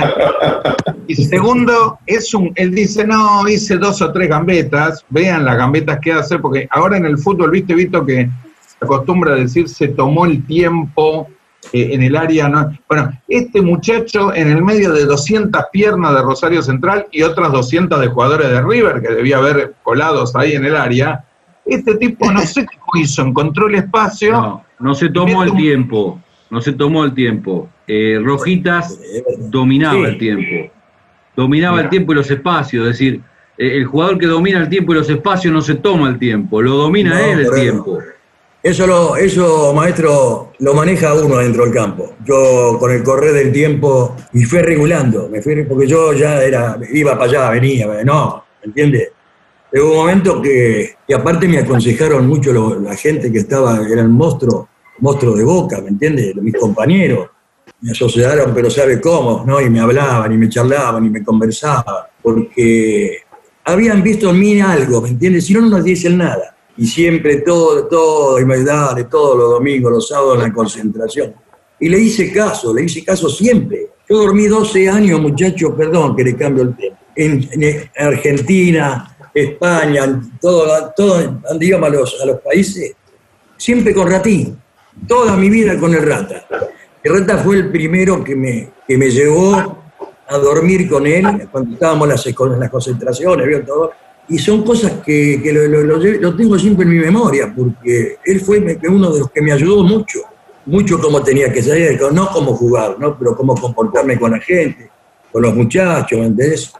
Y 1.07 1.15
segundo, 1.15 1.97
es 2.05 2.31
un, 2.35 2.51
él 2.53 2.75
dice, 2.75 3.07
no, 3.07 3.49
hice 3.49 3.77
dos 3.77 4.03
o 4.03 4.13
tres 4.13 4.29
gambetas. 4.29 5.03
Vean 5.09 5.43
las 5.43 5.57
gambetas 5.57 5.97
que 5.99 6.13
hace, 6.13 6.37
porque 6.37 6.67
ahora 6.69 6.97
en 6.97 7.05
el 7.07 7.17
fútbol, 7.17 7.49
viste, 7.49 7.73
visto 7.73 8.05
que 8.05 8.29
se 8.67 8.85
acostumbra 8.85 9.33
a 9.33 9.37
decir 9.37 9.67
se 9.67 9.87
tomó 9.87 10.27
el 10.27 10.45
tiempo 10.45 11.27
eh, 11.71 11.89
en 11.91 12.03
el 12.03 12.15
área. 12.15 12.49
¿no? 12.49 12.77
Bueno, 12.87 13.11
este 13.27 13.61
muchacho 13.61 14.33
en 14.33 14.49
el 14.49 14.63
medio 14.63 14.91
de 14.91 15.05
200 15.05 15.61
piernas 15.71 16.13
de 16.15 16.21
Rosario 16.21 16.61
Central 16.61 17.07
y 17.11 17.21
otras 17.21 17.51
200 17.51 17.99
de 17.99 18.07
jugadores 18.07 18.49
de 18.49 18.61
River, 18.61 19.01
que 19.01 19.13
debía 19.13 19.37
haber 19.37 19.75
colados 19.83 20.35
ahí 20.35 20.53
en 20.53 20.65
el 20.65 20.75
área, 20.75 21.25
este 21.65 21.95
tipo 21.95 22.31
no 22.31 22.41
sé 22.41 22.65
cómo 22.79 23.03
hizo, 23.03 23.21
encontró 23.21 23.67
el 23.67 23.75
espacio. 23.75 24.31
No, 24.31 24.65
no 24.79 24.93
se 24.93 25.09
tomó 25.09 25.43
el 25.43 25.53
tiempo, 25.53 26.19
no 26.49 26.61
se 26.61 26.73
tomó 26.73 27.03
el 27.05 27.13
tiempo. 27.13 27.69
Eh, 27.87 28.19
Rojitas 28.23 28.99
dominaba 29.49 30.07
el 30.07 30.17
tiempo, 30.17 30.71
dominaba 31.35 31.81
el 31.81 31.89
tiempo 31.89 32.13
y 32.13 32.15
los 32.15 32.31
espacios, 32.31 32.87
es 32.87 32.93
decir, 32.93 33.21
eh, 33.57 33.77
el 33.77 33.85
jugador 33.85 34.17
que 34.17 34.25
domina 34.25 34.59
el 34.59 34.69
tiempo 34.69 34.93
y 34.93 34.95
los 34.95 35.09
espacios 35.09 35.53
no 35.53 35.61
se 35.61 35.75
toma 35.75 36.09
el 36.09 36.17
tiempo, 36.17 36.61
lo 36.61 36.75
domina 36.75 37.11
No, 37.11 37.17
él 37.17 37.39
el 37.39 37.67
eso. 37.67 37.99
Eso, 38.63 38.87
lo, 38.87 39.17
eso, 39.17 39.73
maestro, 39.73 40.53
lo 40.59 40.73
maneja 40.73 41.13
uno 41.13 41.35
dentro 41.39 41.65
del 41.65 41.73
campo. 41.73 42.13
Yo, 42.23 42.77
con 42.79 42.91
el 42.91 43.03
correr 43.03 43.33
del 43.33 43.51
tiempo, 43.51 44.15
y 44.31 44.45
fui 44.45 44.59
regulando, 44.59 45.27
me 45.27 45.41
fui, 45.41 45.63
porque 45.65 45.85
yo 45.85 46.13
ya 46.13 46.41
era, 46.41 46.79
iba 46.93 47.11
para 47.11 47.25
allá, 47.25 47.49
venía, 47.49 47.87
no, 48.05 48.41
¿me 48.61 48.67
entiendes? 48.67 49.09
Hubo 49.73 49.91
un 49.91 49.97
momento 49.97 50.41
que, 50.41 50.95
y 51.05 51.13
aparte 51.13 51.45
me 51.45 51.57
aconsejaron 51.57 52.25
mucho 52.25 52.53
la 52.79 52.95
gente 52.95 53.29
que 53.33 53.39
estaba, 53.39 53.85
eran 53.85 54.09
monstruos, 54.13 54.67
monstruos 54.99 55.37
de 55.37 55.43
boca, 55.43 55.81
¿me 55.81 55.89
entiendes? 55.89 56.33
Mis 56.37 56.55
compañeros. 56.55 57.27
Me 57.81 57.91
asociaron, 57.91 58.53
pero 58.53 58.69
¿sabe 58.69 59.01
cómo? 59.01 59.43
¿no? 59.45 59.59
Y 59.59 59.69
me 59.69 59.81
hablaban, 59.81 60.31
y 60.31 60.37
me 60.37 60.47
charlaban, 60.47 61.05
y 61.05 61.09
me 61.09 61.21
conversaban, 61.21 62.05
porque 62.21 63.23
habían 63.65 64.01
visto 64.01 64.29
en 64.29 64.39
mí 64.39 64.61
algo, 64.61 65.01
¿me 65.01 65.09
entiendes? 65.09 65.47
Si 65.47 65.53
no, 65.53 65.59
no 65.59 65.69
nos 65.69 65.83
dicen 65.83 66.17
nada. 66.17 66.52
Y 66.77 66.87
siempre 66.87 67.41
todo, 67.41 67.87
todo, 67.87 68.39
y 68.39 68.45
me 68.45 68.63
dale, 68.63 69.03
todos 69.05 69.37
los 69.37 69.51
domingos, 69.51 69.91
los 69.91 70.07
sábados 70.07 70.37
en 70.37 70.43
la 70.43 70.53
concentración. 70.53 71.35
Y 71.79 71.89
le 71.89 71.99
hice 71.99 72.31
caso, 72.31 72.73
le 72.73 72.83
hice 72.83 73.03
caso 73.03 73.29
siempre. 73.29 73.89
Yo 74.09 74.17
dormí 74.17 74.47
12 74.47 74.89
años, 74.89 75.21
muchachos, 75.21 75.73
perdón 75.77 76.15
que 76.15 76.23
le 76.23 76.35
cambio 76.35 76.63
el 76.63 76.75
tema, 76.75 76.97
en, 77.15 77.49
en 77.51 77.89
Argentina, 77.95 79.13
España, 79.33 80.03
en 80.03 80.37
todo, 80.39 80.93
todo, 80.95 81.41
digamos, 81.57 82.21
a 82.21 82.25
los, 82.25 82.39
países, 82.41 82.93
siempre 83.57 83.93
con 83.93 84.09
Ratín. 84.09 84.59
Toda 85.07 85.35
mi 85.35 85.49
vida 85.49 85.77
con 85.79 85.93
el 85.93 86.03
Rata. 86.03 86.45
El 87.03 87.19
Rata 87.19 87.39
fue 87.39 87.57
el 87.57 87.71
primero 87.71 88.23
que 88.23 88.35
me, 88.35 88.69
que 88.87 88.97
me 88.97 89.09
llevó 89.09 89.55
a 90.27 90.37
dormir 90.37 90.87
con 90.87 91.07
él 91.07 91.47
cuando 91.51 91.73
estábamos 91.73 92.07
las, 92.07 92.25
en 92.27 92.59
las 92.59 92.69
concentraciones, 92.69 93.47
¿vio? 93.47 93.65
Todo. 93.65 93.91
Y 94.29 94.37
son 94.37 94.63
cosas 94.63 94.93
que, 95.05 95.41
que 95.43 95.51
lo, 95.51 96.35
tengo 96.35 96.57
siempre 96.57 96.85
en 96.85 96.91
mi 96.91 96.99
memoria, 96.99 97.53
porque 97.55 98.17
él 98.23 98.39
fue 98.39 98.59
uno 98.87 99.11
de 99.11 99.19
los 99.19 99.31
que 99.31 99.41
me 99.41 99.51
ayudó 99.51 99.83
mucho, 99.83 100.19
mucho 100.65 100.99
cómo 100.99 101.21
tenía 101.21 101.51
que 101.51 101.61
salir, 101.61 101.99
no 102.13 102.29
cómo 102.29 102.55
jugar, 102.55 102.97
¿no? 102.99 103.17
pero 103.17 103.35
cómo 103.35 103.53
comportarme 103.55 104.17
con 104.17 104.31
la 104.31 104.39
gente, 104.39 104.89
con 105.31 105.41
los 105.41 105.53
muchachos, 105.53 106.17
¿me 106.17 106.27
entendés? 106.27 106.71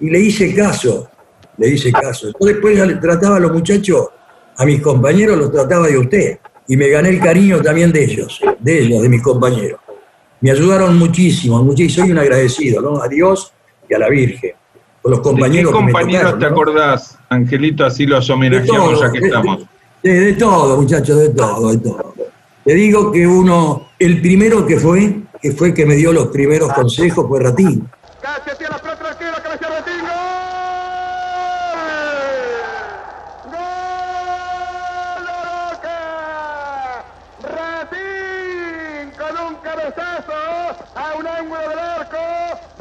Y 0.00 0.10
le 0.10 0.20
hice 0.20 0.54
caso, 0.54 1.08
le 1.56 1.68
hice 1.68 1.90
caso. 1.92 2.30
Después 2.38 2.76
ya 2.76 3.00
trataba 3.00 3.36
a 3.36 3.40
los 3.40 3.52
muchachos, 3.52 4.08
a 4.56 4.66
mis 4.66 4.82
compañeros 4.82 5.38
los 5.38 5.50
trataba 5.50 5.86
de 5.86 5.96
usted, 5.96 6.38
y 6.68 6.76
me 6.76 6.88
gané 6.88 7.10
el 7.10 7.20
cariño 7.20 7.60
también 7.60 7.90
de 7.90 8.04
ellos, 8.04 8.40
de 8.60 8.80
ellos, 8.80 9.02
de 9.02 9.08
mis 9.08 9.22
compañeros. 9.22 9.80
Me 10.40 10.50
ayudaron 10.50 10.98
muchísimo, 10.98 11.62
muchísimo, 11.62 12.04
soy 12.04 12.12
un 12.12 12.18
agradecido, 12.18 12.82
¿no? 12.82 13.02
A 13.02 13.08
Dios 13.08 13.52
y 13.88 13.94
a 13.94 13.98
la 13.98 14.08
Virgen. 14.08 14.52
Los 15.04 15.18
¿De 15.18 15.22
qué 15.22 15.22
compañeros 15.22 15.72
que 15.72 15.78
me 15.82 15.92
compañeros 15.92 16.22
tocaron, 16.32 16.38
te 16.40 16.46
¿no? 16.46 16.52
acordás, 16.52 17.18
Angelito? 17.28 17.84
Así 17.84 18.06
los 18.06 18.28
homenajeamos 18.30 18.90
todo, 18.92 19.00
ya 19.02 19.10
que 19.12 19.20
de- 19.20 19.26
estamos. 19.26 19.58
De, 20.02 20.12
de 20.20 20.32
todo, 20.34 20.76
muchachos, 20.80 21.18
de 21.18 21.28
todo, 21.30 21.70
de 21.72 21.78
todo. 21.78 22.14
Te 22.64 22.74
digo 22.74 23.10
que 23.10 23.26
uno, 23.26 23.88
el 23.98 24.20
primero 24.20 24.64
que 24.66 24.78
fue, 24.78 25.22
que 25.40 25.52
fue 25.52 25.74
que 25.74 25.84
me 25.86 25.94
dio 25.96 26.12
los 26.12 26.28
primeros 26.28 26.72
consejos, 26.72 27.26
fue 27.28 27.40
Ratín. 27.40 27.88
Casi 28.20 28.56
tiene 28.56 28.70
la 28.74 28.78
pelota 28.78 28.98
tranquila, 29.00 29.42
cabecea 29.42 29.68
Ratín. 29.68 30.00
¡Gol! 33.44 33.56
¡Gol 35.16 35.26
Roca! 35.26 37.04
Ratín 37.42 39.10
con 39.18 39.46
un 39.46 39.54
cabezazo 39.62 40.32
a 40.94 41.14
un 41.18 41.26
ángulo 41.26 41.60
del 41.68 41.78
arco. 41.78 42.16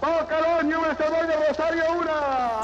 Boca 0.02 0.38
dos, 0.38 0.64
Newell's 0.66 1.00
Old 1.00 1.28
de 1.28 1.48
Rosario 1.48 1.84
1. 2.00 2.12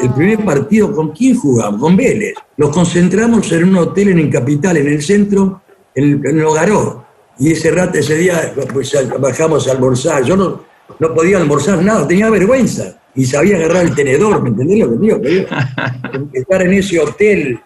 El 0.07 0.13
primer 0.13 0.45
partido, 0.45 0.95
¿con 0.95 1.11
quién 1.11 1.35
jugamos? 1.35 1.81
Con 1.81 1.97
Vélez. 1.97 2.33
Nos 2.55 2.69
concentramos 2.69 3.51
en 3.51 3.65
un 3.65 3.75
hotel 3.75 4.07
en 4.09 4.19
el 4.19 4.29
Capital, 4.29 4.77
en 4.77 4.87
el 4.87 5.01
centro, 5.01 5.61
en, 5.93 6.25
en 6.25 6.39
Logaró. 6.41 7.05
Y 7.37 7.51
ese 7.51 7.71
rato, 7.71 7.97
ese 7.99 8.15
día, 8.15 8.53
pues 8.71 8.95
bajamos 9.19 9.67
a 9.67 9.71
almorzar. 9.73 10.23
Yo 10.23 10.37
no, 10.37 10.63
no 10.97 11.13
podía 11.13 11.37
almorzar 11.37 11.83
nada, 11.83 12.07
tenía 12.07 12.29
vergüenza. 12.29 12.97
Y 13.15 13.25
sabía 13.25 13.57
agarrar 13.57 13.83
el 13.83 13.95
tenedor, 13.95 14.41
¿me 14.41 14.49
entendés 14.49 14.79
lo 14.79 14.91
que 14.91 14.97
digo? 14.97 15.21
Yo- 15.21 16.29
Estar 16.33 16.61
en 16.61 16.73
ese 16.73 16.99
hotel 17.01 17.59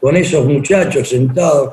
con 0.00 0.16
esos 0.16 0.46
muchachos 0.46 1.08
sentados. 1.08 1.72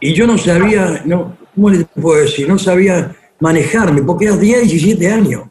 Y 0.00 0.14
yo 0.14 0.26
no 0.26 0.38
sabía, 0.38 1.02
no, 1.04 1.36
¿cómo 1.54 1.68
les 1.68 1.84
puedo 2.00 2.18
decir? 2.22 2.48
No 2.48 2.58
sabía 2.58 3.14
manejarme, 3.40 4.02
porque 4.02 4.24
era 4.24 4.36
10, 4.38 4.62
17 4.70 5.06
años. 5.10 5.42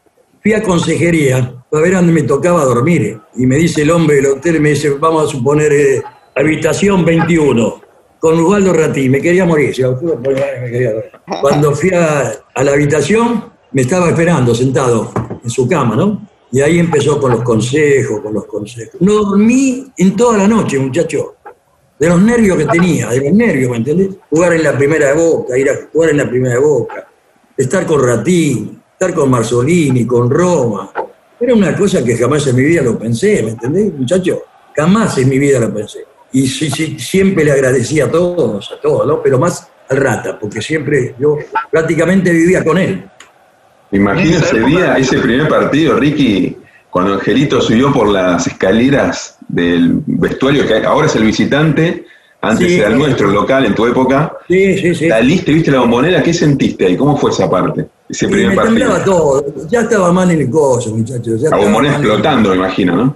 Fui 0.41 0.53
a 0.53 0.63
consejería 0.63 1.53
para 1.71 1.83
ver 1.83 1.93
dónde 1.93 2.11
me 2.11 2.23
tocaba 2.23 2.65
dormir. 2.65 3.17
Y 3.35 3.47
me 3.47 3.55
dice 3.55 3.83
el 3.83 3.91
hombre 3.91 4.17
del 4.17 4.25
hotel, 4.27 4.59
me 4.59 4.71
dice, 4.71 4.89
vamos 4.89 5.29
a 5.29 5.31
suponer, 5.31 5.71
eh, 5.71 6.03
habitación 6.35 7.05
21, 7.05 7.81
con 8.19 8.37
Ubaldo 8.37 8.73
Ratí. 8.73 9.07
Me 9.07 9.21
quería 9.21 9.45
morir. 9.45 9.73
Cuando 11.41 11.73
fui 11.73 11.91
a, 11.93 12.33
a 12.53 12.63
la 12.63 12.73
habitación, 12.73 13.45
me 13.71 13.83
estaba 13.83 14.09
esperando 14.09 14.53
sentado 14.53 15.13
en 15.41 15.49
su 15.49 15.65
cama, 15.65 15.95
¿no? 15.95 16.27
Y 16.51 16.59
ahí 16.59 16.77
empezó 16.77 17.21
con 17.21 17.31
los 17.31 17.41
consejos, 17.41 18.19
con 18.19 18.33
los 18.33 18.45
consejos. 18.45 18.99
No 18.99 19.13
dormí 19.13 19.87
en 19.95 20.13
toda 20.17 20.39
la 20.39 20.49
noche, 20.49 20.77
muchacho. 20.77 21.35
De 21.97 22.09
los 22.09 22.21
nervios 22.21 22.57
que 22.57 22.65
tenía, 22.65 23.07
de 23.09 23.21
los 23.21 23.33
nervios, 23.33 23.71
¿me 23.71 23.77
entendés? 23.77 24.09
Jugar 24.29 24.53
en 24.53 24.63
la 24.63 24.77
primera 24.77 25.07
de 25.07 25.13
boca, 25.13 25.57
ir 25.57 25.69
a 25.69 25.73
jugar 25.93 26.09
en 26.09 26.17
la 26.17 26.29
primera 26.29 26.55
de 26.55 26.59
boca, 26.59 27.07
estar 27.55 27.85
con 27.85 28.05
Ratín, 28.05 28.81
estar 28.91 29.13
con 29.13 29.29
Marzolini, 29.29 30.05
con 30.05 30.29
Roma. 30.29 30.91
Era 31.41 31.55
una 31.55 31.75
cosa 31.75 32.03
que 32.03 32.15
jamás 32.15 32.45
en 32.47 32.55
mi 32.55 32.63
vida 32.63 32.83
lo 32.83 32.99
pensé, 32.99 33.41
¿me 33.41 33.51
entendés, 33.51 33.91
muchacho? 33.93 34.43
Jamás 34.75 35.17
en 35.17 35.27
mi 35.27 35.39
vida 35.39 35.59
lo 35.59 35.73
pensé. 35.73 36.05
Y 36.31 36.47
sí, 36.47 36.69
sí, 36.69 36.97
siempre 36.99 37.43
le 37.43 37.51
agradecía 37.51 38.05
a 38.05 38.11
todos, 38.11 38.71
a 38.71 38.79
todos, 38.79 39.07
¿no? 39.07 39.21
Pero 39.23 39.39
más 39.39 39.67
al 39.89 39.97
Rata, 39.97 40.37
porque 40.39 40.61
siempre 40.61 41.15
yo 41.19 41.37
prácticamente 41.71 42.31
vivía 42.31 42.63
con 42.63 42.77
él. 42.77 43.03
Me 43.89 43.97
imagino 43.97 44.37
ese 44.37 44.59
día, 44.61 44.95
ese 44.97 45.17
primer 45.19 45.49
partido, 45.49 45.97
Ricky, 45.97 46.57
cuando 46.89 47.15
Angelito 47.15 47.59
subió 47.59 47.91
por 47.91 48.07
las 48.07 48.45
escaleras 48.47 49.37
del 49.47 50.01
vestuario, 50.05 50.65
que 50.67 50.75
ahora 50.85 51.07
es 51.07 51.15
el 51.15 51.23
visitante, 51.23 52.05
antes 52.39 52.67
Sí. 52.67 52.75
era 52.79 52.87
el 52.89 52.97
nuestro, 52.97 53.27
el 53.27 53.33
local, 53.33 53.65
en 53.65 53.75
tu 53.75 53.85
época. 53.87 54.33
Sí, 54.47 54.77
sí, 54.77 54.95
sí. 54.95 55.09
Saliste, 55.09 55.51
viste 55.51 55.71
la 55.71 55.79
bombonera, 55.79 56.23
¿qué 56.23 56.33
sentiste 56.33 56.85
ahí? 56.85 56.95
¿Cómo 56.95 57.17
fue 57.17 57.31
esa 57.31 57.49
parte? 57.49 57.87
Y 58.11 58.27
primer 58.27 58.55
me 58.57 58.63
temblaba 58.63 59.03
todo, 59.03 59.45
ya 59.69 59.81
estaba 59.81 60.11
mal 60.11 60.29
en 60.31 60.41
el 60.41 60.49
coso, 60.49 60.95
muchachos. 60.95 61.41
La 61.41 61.55
bombonera 61.57 61.95
explotando, 61.95 62.49
me 62.51 62.55
imagino, 62.57 62.95
¿no? 62.95 63.15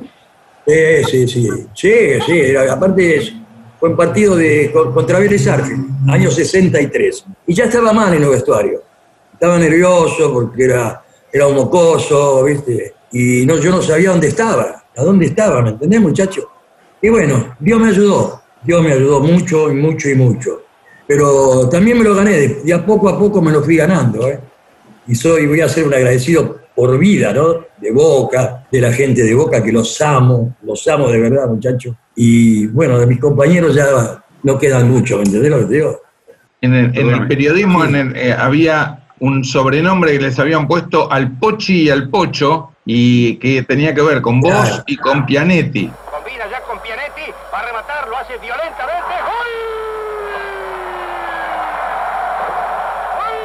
Sí, 0.67 1.03
sí, 1.09 1.27
sí. 1.27 1.49
Sí, 1.73 1.91
sí. 2.25 2.39
era- 2.39 2.73
aparte 2.73 3.17
es- 3.17 3.33
fue 3.79 3.89
un 3.89 3.95
partido 3.97 4.35
de, 4.35 4.71
con- 4.73 4.93
contra 4.93 5.19
Vélez 5.19 5.45
Arfield, 5.47 6.09
año 6.09 6.31
63. 6.31 7.25
Y 7.47 7.53
ya 7.53 7.65
estaba 7.65 7.93
mal 7.93 8.13
en 8.13 8.23
el 8.23 8.29
vestuario. 8.29 8.81
Estaba 9.33 9.59
nervioso 9.59 10.31
porque 10.33 10.63
era, 10.63 11.03
era 11.31 11.47
un 11.47 11.55
mocoso, 11.55 12.43
¿viste? 12.45 12.93
Y 13.11 13.45
no, 13.45 13.57
yo 13.57 13.71
no 13.71 13.81
sabía 13.81 14.09
dónde 14.11 14.27
estaba, 14.29 14.83
a 14.95 15.03
dónde 15.03 15.25
estaba, 15.25 15.61
¿me 15.61 15.69
entendés, 15.71 16.01
muchacho? 16.01 16.49
Y 17.01 17.09
bueno, 17.09 17.55
Dios 17.59 17.79
me 17.79 17.89
ayudó. 17.89 18.41
Dios 18.63 18.81
me 18.81 18.93
ayudó 18.93 19.19
mucho 19.19 19.69
y 19.69 19.75
mucho 19.75 20.09
y 20.09 20.15
mucho. 20.15 20.61
Pero 21.07 21.69
también 21.69 21.99
me 21.99 22.03
lo 22.03 22.15
gané, 22.15 22.31
de 22.63 22.73
a 22.73 22.83
poco 22.83 23.07
a 23.09 23.19
poco 23.19 23.39
me 23.41 23.51
lo 23.51 23.61
fui 23.61 23.75
ganando, 23.75 24.27
¿eh? 24.27 24.39
Y 25.07 25.15
soy, 25.15 25.45
voy 25.47 25.61
a 25.61 25.69
ser 25.69 25.85
un 25.87 25.93
agradecido 25.93 26.59
por 26.75 26.97
vida, 26.97 27.33
¿no? 27.33 27.65
De 27.77 27.91
Boca, 27.91 28.67
de 28.71 28.81
la 28.81 28.91
gente 28.91 29.23
de 29.23 29.33
Boca, 29.33 29.63
que 29.63 29.71
los 29.71 30.01
amo, 30.01 30.55
los 30.63 30.87
amo 30.87 31.07
de 31.09 31.19
verdad, 31.19 31.47
muchachos. 31.47 31.95
Y 32.15 32.67
bueno, 32.67 32.99
de 32.99 33.05
mis 33.07 33.19
compañeros 33.19 33.73
ya 33.75 33.85
no 34.43 34.57
quedan 34.57 34.89
mucho, 34.89 35.17
¿me 35.17 35.23
entendés 35.23 35.49
lo 35.51 35.59
que 35.59 35.65
te 35.65 35.73
digo? 35.75 36.01
En 36.61 36.73
el, 36.73 36.97
en 36.97 37.09
el 37.09 37.27
periodismo 37.27 37.85
en 37.85 37.95
el, 37.95 38.15
eh, 38.15 38.33
había 38.33 39.03
un 39.19 39.43
sobrenombre 39.43 40.11
que 40.13 40.19
les 40.19 40.37
habían 40.39 40.67
puesto 40.67 41.11
al 41.11 41.37
Pochi 41.37 41.83
y 41.83 41.89
al 41.89 42.09
Pocho, 42.09 42.71
y 42.85 43.37
que 43.37 43.63
tenía 43.63 43.93
que 43.95 44.01
ver 44.01 44.21
con 44.21 44.39
vos 44.41 44.51
Claro. 44.51 44.83
y 44.87 44.97
con 44.97 45.25
Pianetti. 45.25 45.89
Combina 46.11 46.45
ya 46.51 46.61
con 46.61 46.79
Pianetti, 46.79 47.31
va 47.53 47.59
a 47.59 47.65
rematar, 47.65 48.07
lo 48.07 48.17
hace 48.17 48.33
violentamente. 48.37 49.13
¡Gol! 49.25 49.51
¡Gol 53.15 53.37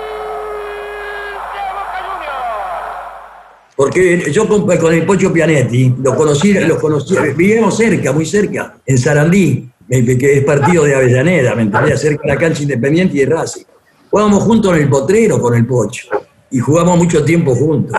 de 1.54 1.62
Boca 1.72 1.98
Juniors! 2.06 3.69
Porque 3.80 4.30
yo 4.30 4.46
con, 4.46 4.66
con 4.66 4.92
el 4.92 5.06
Pocho 5.06 5.32
Pianetti, 5.32 5.94
lo 6.02 6.14
conocí, 6.14 6.52
los 6.52 6.76
conocí, 6.76 7.16
vivíamos 7.34 7.78
cerca, 7.78 8.12
muy 8.12 8.26
cerca, 8.26 8.74
en 8.84 8.98
Sarandí, 8.98 9.70
que 9.88 10.36
es 10.36 10.44
partido 10.44 10.84
de 10.84 10.94
Avellaneda, 10.94 11.54
¿me 11.54 11.62
entendés? 11.62 11.98
Cerca 11.98 12.24
de 12.24 12.28
la 12.28 12.36
cancha 12.36 12.62
Independiente 12.62 13.16
y 13.16 13.20
de 13.20 13.34
Racing. 13.34 13.64
Jugábamos 14.10 14.42
juntos 14.42 14.76
en 14.76 14.82
el 14.82 14.90
potrero 14.90 15.40
con 15.40 15.54
el 15.54 15.64
Pocho, 15.64 16.08
y 16.50 16.58
jugamos 16.58 16.98
mucho 16.98 17.24
tiempo 17.24 17.54
juntos. 17.54 17.98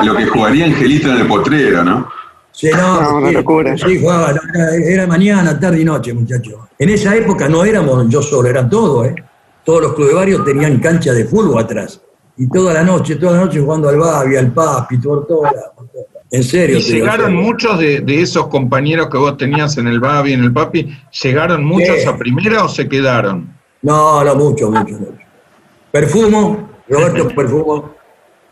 Lo 0.00 0.14
que 0.14 0.26
jugaría 0.26 0.66
Angelito 0.66 1.10
en 1.10 1.16
el 1.16 1.26
potrero, 1.26 1.82
¿no? 1.82 2.08
Sí, 2.52 2.68
no, 2.70 3.00
No, 3.02 3.16
una 3.16 3.28
sí, 3.30 3.34
locura. 3.34 3.76
Sí, 3.78 3.98
jugaba, 4.00 4.32
no, 4.32 4.40
era, 4.54 4.76
era 4.76 5.06
mañana, 5.08 5.58
tarde 5.58 5.80
y 5.80 5.84
noche, 5.84 6.14
muchachos. 6.14 6.54
En 6.78 6.88
esa 6.88 7.16
época 7.16 7.48
no 7.48 7.64
éramos 7.64 8.08
yo 8.08 8.22
solo, 8.22 8.48
eran 8.48 8.70
todos, 8.70 9.08
¿eh? 9.08 9.16
Todos 9.64 9.82
los 9.82 9.94
clubes 9.94 10.14
barrio 10.14 10.44
tenían 10.44 10.78
cancha 10.78 11.12
de 11.12 11.24
fútbol 11.24 11.60
atrás. 11.60 12.00
Y 12.42 12.48
toda 12.48 12.72
la 12.72 12.82
noche, 12.82 13.16
toda 13.16 13.32
la 13.32 13.44
noche 13.44 13.60
jugando 13.60 13.88
al 13.90 13.98
Babi, 13.98 14.36
al 14.36 14.50
Papi, 14.52 14.96
por 14.96 15.26
toda 15.26 15.52
la- 15.52 15.72
por 15.76 15.86
toda 15.88 16.04
la- 16.14 16.20
En 16.32 16.42
serio. 16.42 16.78
Y 16.78 16.82
digo, 16.82 16.98
llegaron 17.04 17.34
muchos 17.34 17.78
de, 17.78 18.00
de 18.00 18.22
esos 18.22 18.46
compañeros 18.46 19.08
que 19.10 19.18
vos 19.18 19.36
tenías 19.36 19.76
en 19.78 19.88
el 19.88 20.00
Babi, 20.00 20.32
en 20.32 20.44
el 20.44 20.52
Papi, 20.52 20.88
¿llegaron 21.22 21.64
muchos 21.64 22.06
a 22.06 22.16
primera 22.16 22.64
o 22.64 22.68
se 22.68 22.88
quedaron? 22.88 23.52
No, 23.82 24.24
no, 24.24 24.34
mucho, 24.36 24.70
mucho, 24.70 24.94
mucho. 24.94 25.18
Perfumo, 25.92 26.70
Roberto 26.88 27.28
Perfumo, 27.36 27.94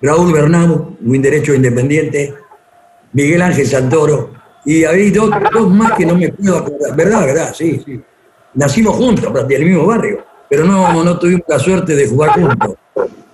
Raúl 0.03 0.32
Bernamo, 0.32 0.97
muy 1.01 1.18
derecho 1.18 1.55
independiente, 1.55 2.34
Miguel 3.12 3.43
Ángel 3.43 3.66
Santoro, 3.66 4.32
y 4.64 4.84
hay 4.84 5.11
dos, 5.11 5.30
dos 5.53 5.70
más 5.72 5.93
que 5.93 6.05
no 6.05 6.14
me 6.16 6.28
puedo 6.30 6.59
acordar. 6.59 6.95
¿Verdad, 6.97 7.26
verdad? 7.26 7.55
Sí, 7.57 7.80
sí. 7.84 8.01
Nacimos 8.55 8.97
juntos, 8.97 9.24
prácticamente, 9.32 9.55
en 9.57 9.62
el 9.62 9.68
mismo 9.68 9.86
barrio, 9.86 10.24
pero 10.51 10.64
no, 10.64 11.05
no 11.05 11.18
tuvimos 11.18 11.43
la 11.49 11.59
suerte 11.59 11.95
de 11.95 12.07
jugar 12.09 12.30
juntos. 12.41 12.74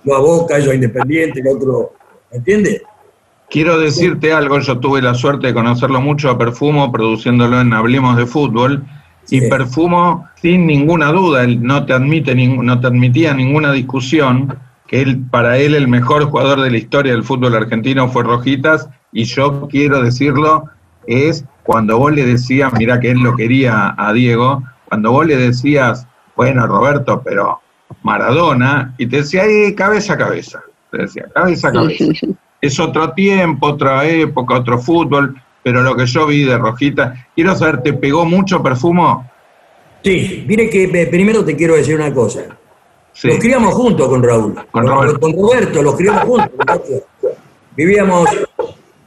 Yo 0.05 0.15
a 0.15 0.19
Boca, 0.19 0.59
yo 0.59 0.71
a 0.71 0.75
Independiente, 0.75 1.39
el 1.39 1.47
otro, 1.47 1.93
¿me 2.31 2.37
entiendes? 2.37 2.83
Quiero 3.49 3.79
decirte 3.79 4.33
algo, 4.33 4.59
yo 4.59 4.79
tuve 4.79 5.01
la 5.01 5.13
suerte 5.13 5.47
de 5.47 5.53
conocerlo 5.53 6.01
mucho 6.01 6.29
a 6.29 6.37
Perfumo, 6.37 6.91
produciéndolo 6.91 7.61
en 7.61 7.73
Hablemos 7.73 8.17
de 8.17 8.25
Fútbol, 8.25 8.83
y. 9.29 9.41
Perfumo, 9.49 10.27
sin 10.35 10.67
ninguna 10.67 11.11
duda, 11.11 11.43
él 11.43 11.63
no 11.63 11.85
te, 11.85 11.93
admite, 11.93 12.35
no 12.35 12.79
te 12.79 12.87
admitía 12.87 13.33
ninguna 13.33 13.71
discusión, 13.71 14.57
que 14.87 15.01
él, 15.01 15.23
para 15.31 15.57
él 15.57 15.73
el 15.73 15.87
mejor 15.87 16.25
jugador 16.25 16.61
de 16.61 16.69
la 16.69 16.77
historia 16.77 17.11
del 17.11 17.23
fútbol 17.23 17.55
argentino 17.55 18.07
fue 18.07 18.23
Rojitas, 18.23 18.87
y 19.11 19.23
yo 19.23 19.67
quiero 19.67 20.03
decirlo, 20.03 20.65
es 21.07 21.45
cuando 21.63 21.97
vos 21.97 22.13
le 22.13 22.25
decías, 22.25 22.71
mira 22.77 22.99
que 22.99 23.11
él 23.11 23.19
lo 23.19 23.35
quería 23.35 23.95
a 23.97 24.13
Diego, 24.13 24.63
cuando 24.87 25.11
vos 25.11 25.25
le 25.25 25.37
decías, 25.37 26.07
bueno, 26.35 26.67
Roberto, 26.67 27.21
pero 27.25 27.61
Maradona, 28.05 28.93
y 28.99 29.07
te 29.07 29.17
decía, 29.17 29.45
"Eh, 29.45 29.73
cabeza 29.73 30.13
a 30.13 30.17
cabeza, 30.17 30.61
te 30.91 30.99
decía, 30.99 31.25
cabeza 31.33 31.69
a 31.69 31.73
cabeza. 31.73 32.05
Es 32.61 32.79
otro 32.79 33.11
tiempo, 33.13 33.65
otra 33.67 34.05
época, 34.05 34.53
otro 34.59 34.77
fútbol, 34.77 35.35
pero 35.63 35.81
lo 35.81 35.95
que 35.95 36.05
yo 36.05 36.27
vi 36.27 36.43
de 36.43 36.55
Rojita, 36.55 37.27
quiero 37.33 37.55
saber, 37.55 37.81
¿te 37.81 37.93
pegó 37.93 38.23
mucho 38.23 38.61
perfumo? 38.61 39.27
Sí, 40.03 40.45
mire 40.47 40.69
que 40.69 40.83
eh, 40.83 41.07
primero 41.07 41.43
te 41.43 41.55
quiero 41.55 41.75
decir 41.75 41.95
una 41.95 42.13
cosa. 42.13 42.41
Sí. 43.11 43.27
Los 43.27 43.39
criamos 43.39 43.73
juntos 43.73 44.07
con 44.07 44.21
Raúl. 44.21 44.53
Con 44.69 44.85
Roberto. 44.85 45.19
Con 45.19 45.33
Roberto, 45.33 45.81
los 45.81 45.95
criamos 45.95 46.23
juntos. 46.25 46.51
Vivíamos 47.75 48.29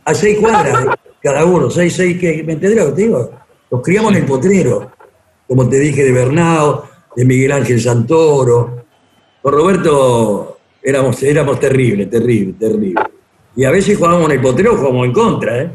a 0.04 0.14
seis 0.14 0.38
cuadras 0.40 0.86
cada 1.22 1.44
uno, 1.44 1.70
seis, 1.70 1.94
seis, 1.94 2.18
que, 2.18 2.42
¿me 2.42 2.54
entendés 2.54 2.78
lo 2.78 2.86
que 2.86 2.92
te 2.92 3.02
digo? 3.02 3.30
Los 3.70 3.80
criamos 3.80 4.10
en 4.12 4.18
el 4.18 4.24
potrero, 4.24 4.90
como 5.46 5.68
te 5.68 5.78
dije, 5.78 6.02
de 6.02 6.10
Bernao, 6.10 6.84
de 7.14 7.24
Miguel 7.24 7.52
Ángel 7.52 7.80
Santoro. 7.80 8.87
Con 9.42 9.54
Roberto 9.54 10.58
éramos, 10.82 11.22
éramos 11.22 11.60
terribles, 11.60 12.10
terribles, 12.10 12.58
terribles. 12.58 13.04
Y 13.56 13.64
a 13.64 13.70
veces 13.70 13.96
jugábamos 13.96 14.26
en 14.26 14.36
el 14.36 14.40
potrero, 14.40 14.76
jugábamos 14.76 15.06
en 15.06 15.12
contra, 15.12 15.62
¿eh? 15.62 15.70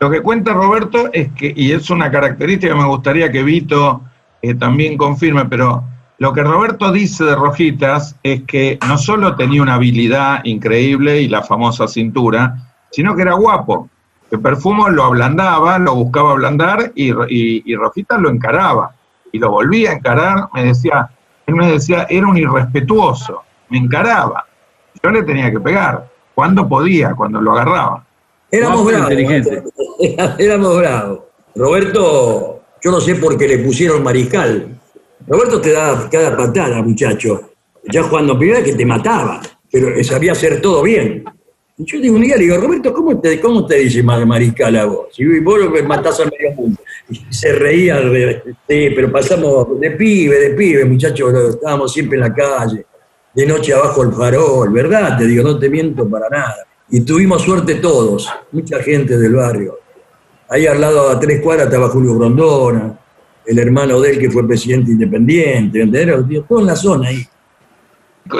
Lo 0.00 0.10
que 0.10 0.20
cuenta 0.20 0.52
Roberto 0.52 1.10
es 1.12 1.28
que, 1.32 1.52
y 1.54 1.72
es 1.72 1.90
una 1.90 2.10
característica 2.10 2.72
que 2.72 2.80
me 2.80 2.88
gustaría 2.88 3.30
que 3.30 3.42
Vito 3.42 4.02
eh, 4.42 4.54
también 4.54 4.96
confirme, 4.96 5.44
pero 5.44 5.84
lo 6.18 6.32
que 6.32 6.42
Roberto 6.42 6.90
dice 6.90 7.24
de 7.24 7.36
Rojitas 7.36 8.16
es 8.22 8.42
que 8.42 8.78
no 8.86 8.98
solo 8.98 9.36
tenía 9.36 9.62
una 9.62 9.74
habilidad 9.74 10.44
increíble 10.44 11.20
y 11.20 11.28
la 11.28 11.42
famosa 11.42 11.86
cintura, 11.86 12.56
sino 12.90 13.14
que 13.14 13.22
era 13.22 13.34
guapo. 13.34 13.88
Que 14.28 14.38
Perfumo 14.38 14.88
lo 14.88 15.04
ablandaba, 15.04 15.78
lo 15.78 15.94
buscaba 15.94 16.32
ablandar 16.32 16.92
y, 16.94 17.12
y 17.28 17.74
Rojitas 17.76 18.20
lo 18.20 18.28
encaraba. 18.28 18.94
Y 19.32 19.38
lo 19.38 19.50
volvía 19.50 19.90
a 19.90 19.94
encarar, 19.94 20.48
me 20.52 20.64
decía, 20.64 21.10
él 21.50 21.56
me 21.56 21.72
decía, 21.72 22.06
era 22.08 22.26
un 22.26 22.36
irrespetuoso, 22.36 23.42
me 23.68 23.78
encaraba. 23.78 24.46
Yo 25.02 25.10
le 25.10 25.22
tenía 25.22 25.50
que 25.50 25.60
pegar, 25.60 26.08
cuando 26.34 26.68
podía, 26.68 27.14
cuando 27.14 27.40
lo 27.40 27.52
agarraba. 27.52 28.04
Éramos 28.50 28.84
bravos. 28.84 29.10
inteligente. 29.12 29.62
Éramos 30.38 30.76
bravos. 30.78 31.20
Roberto, 31.54 32.60
yo 32.82 32.90
no 32.90 33.00
sé 33.00 33.14
por 33.16 33.36
qué 33.36 33.46
le 33.48 33.58
pusieron 33.58 34.02
mariscal. 34.02 34.68
Roberto 35.26 35.60
te 35.60 35.72
da 35.72 36.08
cada 36.10 36.36
patada, 36.36 36.82
muchacho. 36.82 37.50
Ya 37.90 38.02
jugando 38.02 38.38
primera 38.38 38.62
que 38.62 38.74
te 38.74 38.84
mataba, 38.84 39.40
pero 39.70 40.02
sabía 40.04 40.32
hacer 40.32 40.60
todo 40.60 40.82
bien. 40.82 41.24
Y 41.78 41.84
yo 41.84 42.00
digo 42.00 42.16
un 42.16 42.22
día, 42.22 42.36
le 42.36 42.44
digo, 42.44 42.56
Roberto, 42.58 42.92
¿cómo 42.92 43.18
te, 43.20 43.40
cómo 43.40 43.64
te 43.66 43.76
dice 43.76 44.02
ma- 44.02 44.24
mariscal 44.26 44.76
a 44.76 44.84
vos? 44.84 45.06
Si 45.12 45.24
vos 45.40 45.58
lo 45.58 45.70
matás 45.84 46.20
al 46.20 46.30
medio 46.30 46.54
mundo. 46.56 46.78
Se 47.28 47.52
reía, 47.52 47.98
re- 48.00 48.42
sí, 48.68 48.88
pero 48.94 49.10
pasamos 49.10 49.78
de 49.80 49.90
pibe, 49.92 50.38
de 50.38 50.50
pibe, 50.50 50.84
muchachos, 50.84 51.54
estábamos 51.54 51.92
siempre 51.92 52.16
en 52.16 52.22
la 52.22 52.34
calle, 52.34 52.86
de 53.34 53.46
noche 53.46 53.72
abajo 53.72 54.02
el 54.02 54.12
farol, 54.12 54.70
¿verdad? 54.70 55.16
Te 55.18 55.26
digo, 55.26 55.42
no 55.42 55.58
te 55.58 55.68
miento 55.68 56.08
para 56.08 56.28
nada. 56.28 56.56
Y 56.90 57.00
tuvimos 57.02 57.42
suerte 57.42 57.76
todos, 57.76 58.28
mucha 58.52 58.82
gente 58.82 59.16
del 59.16 59.34
barrio. 59.34 59.78
Ahí 60.48 60.66
al 60.66 60.80
lado, 60.80 61.10
a 61.10 61.20
tres 61.20 61.40
cuadras, 61.40 61.66
estaba 61.66 61.88
Julio 61.88 62.16
Grondona, 62.16 62.98
el 63.46 63.58
hermano 63.58 64.00
de 64.00 64.10
él 64.10 64.18
que 64.18 64.30
fue 64.30 64.46
presidente 64.46 64.90
independiente, 64.90 65.80
¿entendés? 65.82 66.44
Todo 66.48 66.60
en 66.60 66.66
la 66.66 66.76
zona 66.76 67.08
ahí. 67.08 67.24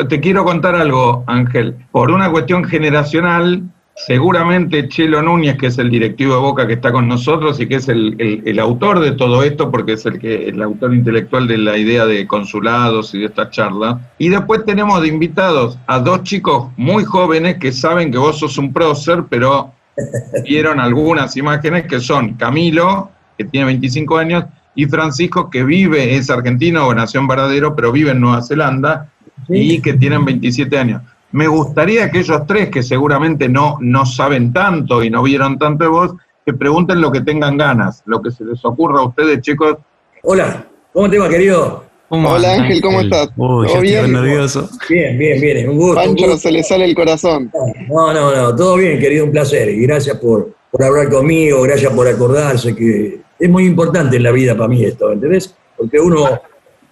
Te 0.08 0.20
quiero 0.20 0.44
contar 0.44 0.74
algo, 0.74 1.24
Ángel. 1.26 1.76
Por 1.90 2.10
una 2.10 2.30
cuestión 2.30 2.64
generacional, 2.64 3.62
seguramente 3.94 4.88
Chelo 4.88 5.22
Núñez, 5.22 5.56
que 5.58 5.66
es 5.66 5.78
el 5.78 5.90
directivo 5.90 6.34
de 6.34 6.40
Boca 6.40 6.66
que 6.66 6.74
está 6.74 6.90
con 6.92 7.06
nosotros 7.06 7.60
y 7.60 7.66
que 7.66 7.76
es 7.76 7.88
el, 7.88 8.16
el- 8.18 8.42
el 8.46 8.58
autor 8.58 9.00
de 9.00 9.12
todo 9.12 9.42
esto, 9.42 9.70
porque 9.70 9.92
es 9.92 10.06
el, 10.06 10.18
que, 10.18 10.48
el 10.48 10.62
autor 10.62 10.94
intelectual 10.94 11.46
de 11.46 11.58
la 11.58 11.76
idea 11.76 12.06
de 12.06 12.26
consulados 12.26 13.14
y 13.14 13.18
de 13.20 13.26
esta 13.26 13.50
charla. 13.50 14.00
Y 14.18 14.28
después 14.30 14.64
tenemos 14.64 15.00
de 15.02 15.08
invitados 15.08 15.78
a 15.86 15.98
dos 15.98 16.22
chicos 16.22 16.68
muy 16.76 17.04
jóvenes 17.04 17.58
que 17.58 17.72
saben 17.72 18.10
que 18.10 18.18
vos 18.18 18.38
sos 18.38 18.56
un 18.58 18.72
prócer, 18.72 19.24
pero 19.28 19.72
vieron 20.44 20.80
algunas 20.80 21.36
imágenes 21.36 21.84
que 21.86 22.00
son 22.00 22.34
Camilo, 22.34 23.10
que 23.36 23.44
tiene 23.44 23.66
25 23.66 24.16
años, 24.18 24.44
y 24.74 24.86
Francisco, 24.86 25.50
que 25.50 25.64
vive, 25.64 26.14
es 26.16 26.30
argentino 26.30 26.86
o 26.86 26.94
nació 26.94 27.20
en 27.20 27.26
Varadero, 27.26 27.74
pero 27.74 27.92
vive 27.92 28.12
en 28.12 28.20
Nueva 28.20 28.40
Zelanda 28.40 29.08
y 29.48 29.80
que 29.82 29.94
tienen 29.94 30.24
27 30.24 30.78
años. 30.78 31.02
Me 31.32 31.46
gustaría 31.46 32.10
que 32.10 32.20
ellos 32.20 32.42
tres, 32.46 32.70
que 32.70 32.82
seguramente 32.82 33.48
no, 33.48 33.78
no 33.80 34.04
saben 34.04 34.52
tanto 34.52 35.02
y 35.02 35.10
no 35.10 35.22
vieron 35.22 35.58
tanto 35.58 35.84
de 35.84 35.90
vos, 35.90 36.12
que 36.44 36.52
pregunten 36.52 37.00
lo 37.00 37.12
que 37.12 37.20
tengan 37.20 37.56
ganas, 37.56 38.02
lo 38.06 38.20
que 38.20 38.30
se 38.30 38.44
les 38.44 38.64
ocurra 38.64 39.00
a 39.00 39.04
ustedes, 39.06 39.40
chicos. 39.40 39.76
Hola, 40.22 40.66
¿cómo 40.92 41.08
te 41.08 41.18
va, 41.18 41.28
querido? 41.28 41.84
Hola 42.08 42.54
Ángel, 42.54 42.80
¿cómo 42.82 43.00
estás? 43.02 43.28
Uy, 43.36 43.68
ya 43.68 43.72
¿Todo 43.74 43.82
estoy 43.82 43.82
bien? 43.82 44.12
nervioso. 44.12 44.68
Bien, 44.88 45.16
bien, 45.16 45.40
bien, 45.40 45.68
un 45.68 45.76
gusto. 45.76 46.00
un 46.00 46.06
Pancho 46.06 46.24
gusto. 46.24 46.38
se 46.40 46.50
le 46.50 46.62
sale 46.64 46.84
el 46.86 46.94
corazón. 46.96 47.52
No, 47.88 48.12
no, 48.12 48.34
no, 48.34 48.56
todo 48.56 48.76
bien, 48.76 48.98
querido, 48.98 49.24
un 49.26 49.30
placer. 49.30 49.68
Y 49.68 49.82
gracias 49.82 50.18
por, 50.18 50.52
por 50.72 50.82
hablar 50.82 51.08
conmigo, 51.08 51.62
gracias 51.62 51.92
por 51.92 52.08
acordarse, 52.08 52.74
que 52.74 53.20
es 53.38 53.48
muy 53.48 53.64
importante 53.66 54.16
en 54.16 54.24
la 54.24 54.32
vida 54.32 54.56
para 54.56 54.66
mí 54.68 54.84
esto, 54.84 55.12
¿entendés? 55.12 55.54
Porque 55.76 56.00
uno 56.00 56.40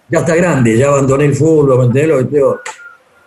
ya 0.07 0.19
está 0.19 0.35
grande, 0.35 0.77
ya 0.77 0.87
abandoné 0.87 1.25
el 1.25 1.35
fútbol, 1.35 1.79
¿me 1.79 1.85
entendés 1.87 2.25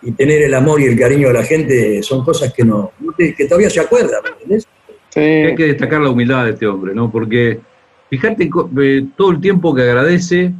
Y 0.05 0.11
tener 0.11 0.41
el 0.41 0.53
amor 0.53 0.81
y 0.81 0.85
el 0.85 0.99
cariño 0.99 1.29
de 1.29 1.33
la 1.33 1.43
gente 1.43 2.03
son 2.03 2.25
cosas 2.25 2.53
que 2.53 2.65
no, 2.65 2.91
que 3.17 3.45
todavía 3.45 3.69
se 3.69 3.79
acuerdan. 3.79 4.21
Hay 5.15 5.55
que 5.55 5.67
destacar 5.67 6.01
la 6.01 6.09
humildad 6.09 6.45
de 6.45 6.51
este 6.51 6.67
hombre, 6.67 6.93
¿no? 6.93 7.11
Porque 7.11 7.59
fíjate 8.09 8.49
eh, 8.81 9.07
todo 9.15 9.31
el 9.31 9.39
tiempo 9.39 9.73
que 9.73 9.83
agradece, 9.83 10.51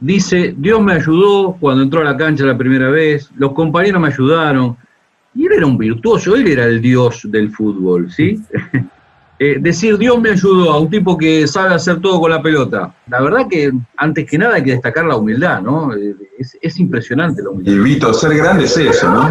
dice, 0.00 0.54
Dios 0.56 0.80
me 0.80 0.94
ayudó 0.94 1.56
cuando 1.60 1.82
entró 1.82 2.00
a 2.00 2.04
la 2.04 2.16
cancha 2.16 2.44
la 2.44 2.56
primera 2.56 2.90
vez, 2.90 3.30
los 3.36 3.52
compañeros 3.52 4.00
me 4.00 4.08
ayudaron. 4.08 4.76
Y 5.34 5.46
él 5.46 5.52
era 5.52 5.66
un 5.66 5.76
virtuoso, 5.76 6.34
él 6.34 6.46
era 6.48 6.64
el 6.64 6.80
dios 6.80 7.30
del 7.30 7.50
fútbol, 7.50 8.10
¿sí? 8.10 8.40
Eh, 9.38 9.58
decir 9.60 9.98
Dios 9.98 10.18
me 10.20 10.30
ayudó 10.30 10.72
a 10.72 10.80
un 10.80 10.88
tipo 10.88 11.16
que 11.16 11.46
sabe 11.46 11.74
hacer 11.74 12.00
todo 12.00 12.20
con 12.20 12.30
la 12.30 12.40
pelota. 12.40 12.94
La 13.08 13.20
verdad 13.20 13.46
que 13.50 13.70
antes 13.96 14.24
que 14.28 14.38
nada 14.38 14.54
hay 14.54 14.64
que 14.64 14.70
destacar 14.72 15.04
la 15.04 15.16
humildad, 15.16 15.60
¿no? 15.60 15.94
Eh, 15.94 16.14
Es, 16.38 16.56
es 16.60 16.78
impresionante 16.78 17.42
la 17.42 17.50
humildad. 17.50 17.72
Y 17.72 17.78
Vito, 17.78 18.12
ser 18.14 18.34
grande 18.36 18.64
es 18.64 18.76
eso, 18.76 19.10
¿no? 19.10 19.30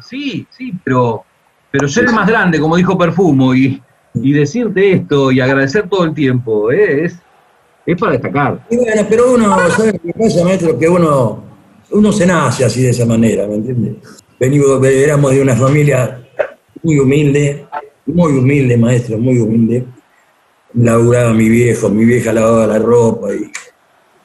Sí, 0.00 0.46
sí, 0.50 0.72
pero, 0.84 1.24
pero 1.70 1.88
ser 1.88 2.10
más 2.12 2.26
grande, 2.26 2.58
como 2.60 2.76
dijo 2.76 2.96
Perfumo, 2.98 3.54
y, 3.54 3.80
y 4.14 4.32
decirte 4.32 4.92
esto 4.92 5.32
y 5.32 5.40
agradecer 5.40 5.88
todo 5.88 6.04
el 6.04 6.14
tiempo, 6.14 6.70
eh, 6.70 7.04
es, 7.06 7.18
es 7.86 7.96
para 7.98 8.12
destacar. 8.12 8.60
Y 8.70 8.76
bueno, 8.76 9.02
pero 9.08 9.32
uno, 9.34 9.56
¿sabe 9.70 9.92
lo 9.92 9.98
que 10.00 10.12
pasa, 10.18 10.44
maestro? 10.44 10.78
Que 10.78 10.88
uno, 10.88 11.42
uno 11.90 12.12
se 12.12 12.26
nace 12.26 12.64
así 12.64 12.82
de 12.82 12.90
esa 12.90 13.06
manera, 13.06 13.46
¿me 13.46 13.54
entiendes? 13.54 13.96
Venimos, 14.38 14.84
éramos 14.84 15.30
de 15.30 15.42
una 15.42 15.56
familia 15.56 16.20
muy 16.82 16.98
humilde, 16.98 17.66
muy 18.06 18.32
humilde, 18.32 18.76
maestro, 18.76 19.18
muy 19.18 19.38
humilde. 19.38 19.84
Laburaba 20.74 21.32
mi 21.32 21.48
viejo, 21.48 21.88
mi 21.88 22.04
vieja 22.04 22.32
lavaba 22.32 22.66
la 22.66 22.78
ropa 22.78 23.32
y 23.32 23.50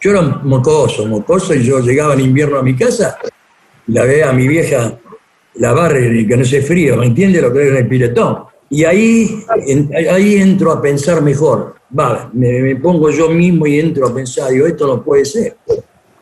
yo 0.01 0.11
era 0.11 0.21
mocoso, 0.21 1.05
mocoso, 1.05 1.53
y 1.53 1.63
yo 1.63 1.79
llegaba 1.79 2.13
en 2.13 2.21
invierno 2.21 2.57
a 2.57 2.63
mi 2.63 2.75
casa 2.75 3.17
la 3.87 4.05
veía 4.05 4.29
a 4.29 4.33
mi 4.33 4.47
vieja 4.47 4.97
lavar 5.55 5.97
y 6.01 6.25
que 6.27 6.37
no 6.37 6.45
se 6.45 6.61
frío, 6.61 6.95
¿me 6.95 7.07
entiende 7.07 7.41
lo 7.41 7.51
que 7.51 7.67
es 7.67 7.75
el 7.75 7.87
piletón? 7.87 8.43
Y 8.69 8.83
ahí, 8.83 9.43
ahí 10.11 10.35
entro 10.35 10.71
a 10.71 10.81
pensar 10.81 11.23
mejor. 11.23 11.75
Va, 11.97 12.29
me, 12.33 12.75
pongo 12.75 13.09
yo 13.09 13.29
mismo 13.31 13.65
y 13.65 13.79
entro 13.79 14.07
a 14.07 14.13
pensar, 14.13 14.51
digo, 14.51 14.67
esto 14.67 14.85
no 14.85 15.03
puede 15.03 15.25
ser. 15.25 15.57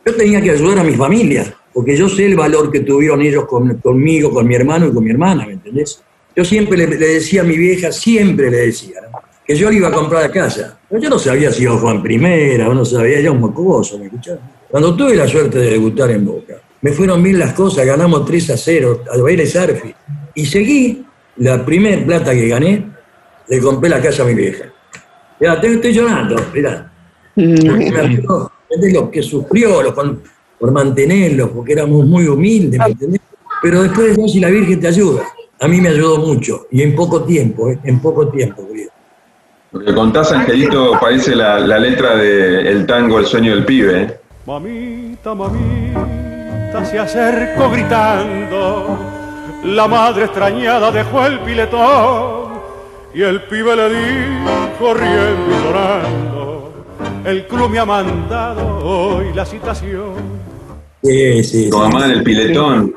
Yo 0.06 0.16
tenía 0.16 0.42
que 0.42 0.52
ayudar 0.52 0.80
a 0.80 0.84
mi 0.84 0.94
familia, 0.94 1.54
porque 1.74 1.96
yo 1.98 2.08
sé 2.08 2.26
el 2.26 2.38
valor 2.38 2.72
que 2.72 2.80
tuvieron 2.80 3.22
ellos 3.22 3.46
con- 3.46 3.76
conmigo, 3.80 4.32
con 4.32 4.48
mi 4.48 4.56
hermano 4.56 4.88
y 4.88 4.94
con 4.94 5.04
mi 5.04 5.12
hermana, 5.12 5.46
¿me 5.46 5.54
entendés? 5.54 6.02
Yo 6.38 6.46
siempre 6.46 6.78
le, 6.78 6.88
le 6.88 7.08
decía 7.16 7.42
a 7.42 7.44
mi 7.44 7.58
vieja, 7.58 7.92
siempre 7.92 8.50
le 8.52 8.58
decía, 8.68 9.02
¿no? 9.12 9.18
que 9.46 9.56
yo 9.56 9.72
le 9.72 9.78
iba 9.78 9.88
a 9.88 9.92
comprar 9.92 10.24
a 10.24 10.32
casa. 10.32 10.78
Pero 10.88 11.02
yo 11.02 11.10
no 11.10 11.18
sabía 11.18 11.52
si 11.52 11.64
iba 11.64 11.92
en 11.92 12.04
primera, 12.04 12.70
o 12.70 12.74
no 12.76 12.86
sabía, 12.86 13.20
ya 13.22 13.32
un 13.32 13.40
mocoso, 13.40 13.98
¿me 13.98 14.06
escuchás? 14.06 14.38
Cuando 14.70 14.96
tuve 14.96 15.16
la 15.16 15.28
suerte 15.28 15.58
de 15.58 15.72
debutar 15.72 16.12
en 16.12 16.26
Boca, 16.26 16.56
me 16.82 16.92
fueron 16.92 17.24
bien 17.24 17.40
las 17.40 17.54
cosas, 17.54 17.86
ganamos 17.86 18.24
3 18.26 18.52
a 18.52 18.58
0 18.58 19.04
a 19.12 19.18
Vélez 19.24 19.56
Arfi. 19.56 19.94
Y 20.36 20.46
seguí, 20.46 21.04
la 21.38 21.66
primer 21.66 22.06
plata 22.06 22.34
que 22.34 22.48
gané, 22.48 22.86
le 23.48 23.60
compré 23.60 23.90
la 23.90 24.00
casa 24.02 24.22
a 24.24 24.26
mi 24.28 24.34
vieja. 24.36 24.66
Ya, 25.40 25.60
te 25.60 25.74
estoy 25.74 25.94
llorando, 25.94 26.36
mirá. 26.54 26.92
De 28.80 28.92
lo 28.94 29.10
que 29.10 29.24
sufrió 29.24 29.82
lo- 29.82 29.96
con- 29.96 30.22
por 30.60 30.72
mantenerlos, 30.72 31.50
porque 31.52 31.74
éramos 31.74 32.06
muy 32.06 32.28
humildes, 32.28 32.80
¿me 32.80 32.86
entendés? 32.92 33.22
Pero 33.62 33.84
después 33.84 34.16
Dios 34.16 34.36
y 34.36 34.40
la 34.40 34.50
Virgen 34.50 34.80
te 34.80 34.88
ayuda. 34.88 35.24
A 35.60 35.68
mí 35.68 35.82
me 35.82 35.90
ayudó 35.90 36.18
mucho, 36.18 36.68
y 36.72 36.84
en 36.84 36.96
poco 36.96 37.24
tiempo, 37.24 37.70
¿eh? 37.70 37.80
en 37.84 38.00
poco 38.00 38.28
tiempo, 38.28 38.68
querido. 38.68 38.92
Lo 39.72 39.80
que 39.84 39.94
contás, 39.94 40.32
Angelito, 40.32 40.98
parece 41.00 41.36
la, 41.36 41.60
la 41.60 41.80
letra 41.80 42.16
del 42.16 42.86
tango 42.86 43.20
El 43.20 43.26
sueño 43.26 43.52
del 43.56 43.66
pibe. 43.66 44.02
¿eh? 44.02 44.20
Mamita, 44.46 45.34
mamita, 45.36 46.86
se 46.86 47.00
acercó 47.00 47.70
gritando. 47.72 48.98
La 49.64 49.88
madre 49.88 50.26
extrañada 50.26 50.92
dejó 50.92 51.26
el 51.26 51.40
piletón 51.40 52.62
y 53.14 53.24
el 53.24 53.42
pibe 53.44 53.76
le 53.76 53.90
dijo 53.90 54.94
riendo 54.94 55.52
y 55.52 55.64
llorando. 55.64 56.74
El 57.26 57.48
club 57.48 57.70
me 57.72 57.80
ha 57.80 57.86
mandado 57.86 58.78
hoy 58.86 59.34
la 59.34 59.46
citación. 59.46 60.14
Sí, 61.04 61.44
sí. 61.44 61.70
Tu 61.70 61.78
mamá 61.78 62.06
en 62.06 62.12
el 62.12 62.24
piletón. 62.24 62.96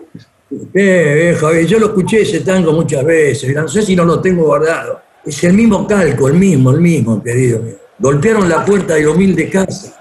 Eh, 0.74 1.36
eh, 1.40 1.66
yo 1.66 1.78
lo 1.78 1.86
escuché 1.86 2.22
ese 2.22 2.40
tango 2.40 2.72
muchas 2.72 3.04
veces, 3.04 3.54
no 3.54 3.68
sé 3.68 3.82
si 3.82 3.94
no 3.94 4.04
lo 4.04 4.20
tengo 4.20 4.44
guardado. 4.44 5.00
Es 5.24 5.44
el 5.44 5.52
mismo 5.52 5.86
calco, 5.86 6.28
el 6.28 6.34
mismo, 6.34 6.70
el 6.70 6.80
mismo, 6.80 7.22
querido 7.22 7.60
mío. 7.60 7.76
Golpearon 7.98 8.48
la 8.48 8.64
puerta 8.64 8.94
de 8.94 9.04
la 9.04 9.10
humilde 9.10 9.48
casa. 9.48 10.00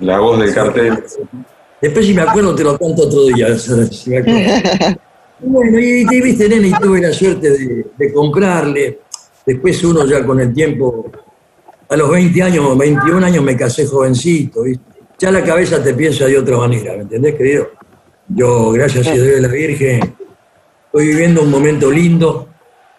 La 0.00 0.18
voz 0.18 0.40
del 0.40 0.52
cartel. 0.52 1.02
Después 1.80 2.04
si 2.04 2.14
me 2.14 2.22
acuerdo 2.22 2.54
te 2.54 2.64
lo 2.64 2.76
canto 2.78 3.02
otro 3.04 3.24
día. 3.26 3.56
si 3.58 4.10
me 4.10 4.98
bueno, 5.38 5.78
y, 5.78 6.06
y 6.10 6.20
viste, 6.20 6.48
nene, 6.48 6.68
y 6.68 6.72
tuve 6.72 7.00
la 7.00 7.12
suerte 7.12 7.50
de, 7.50 7.86
de 7.96 8.12
comprarle. 8.12 9.00
Después 9.44 9.82
uno 9.84 10.04
ya 10.04 10.26
con 10.26 10.40
el 10.40 10.52
tiempo, 10.52 11.10
a 11.88 11.96
los 11.96 12.10
20 12.10 12.42
años, 12.42 12.76
21 12.76 13.24
años 13.24 13.44
me 13.44 13.56
casé 13.56 13.86
jovencito, 13.86 14.62
¿viste? 14.62 14.84
Ya 15.18 15.30
la 15.30 15.42
cabeza 15.42 15.82
te 15.82 15.94
piensa 15.94 16.26
de 16.26 16.36
otra 16.36 16.56
manera, 16.56 16.94
¿me 16.94 17.02
entendés, 17.02 17.34
querido? 17.36 17.68
Yo, 18.28 18.72
gracias 18.72 19.06
a 19.06 19.12
Dios 19.12 19.26
de 19.26 19.40
la 19.40 19.48
Virgen, 19.48 20.14
estoy 20.86 21.06
viviendo 21.08 21.42
un 21.42 21.50
momento 21.50 21.90
lindo, 21.90 22.48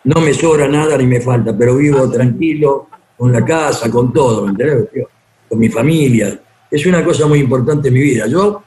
no 0.06 0.22
me 0.22 0.34
sobra 0.34 0.68
nada 0.68 0.98
ni 0.98 1.06
me 1.06 1.20
falta, 1.20 1.56
pero 1.58 1.76
vivo 1.76 2.10
tranquilo, 2.10 2.88
con 3.18 3.34
la 3.34 3.44
casa, 3.44 3.90
con 3.90 4.14
todo, 4.14 4.46
¿me 4.46 4.52
entendés? 4.52 5.06
Con 5.50 5.60
mi 5.60 5.70
familia. 5.70 6.40
Es 6.70 6.86
una 6.86 7.04
cosa 7.04 7.26
muy 7.26 7.40
importante 7.40 7.90
en 7.90 7.94
mi 7.94 8.02
vida. 8.02 8.28
Yo 8.28 8.64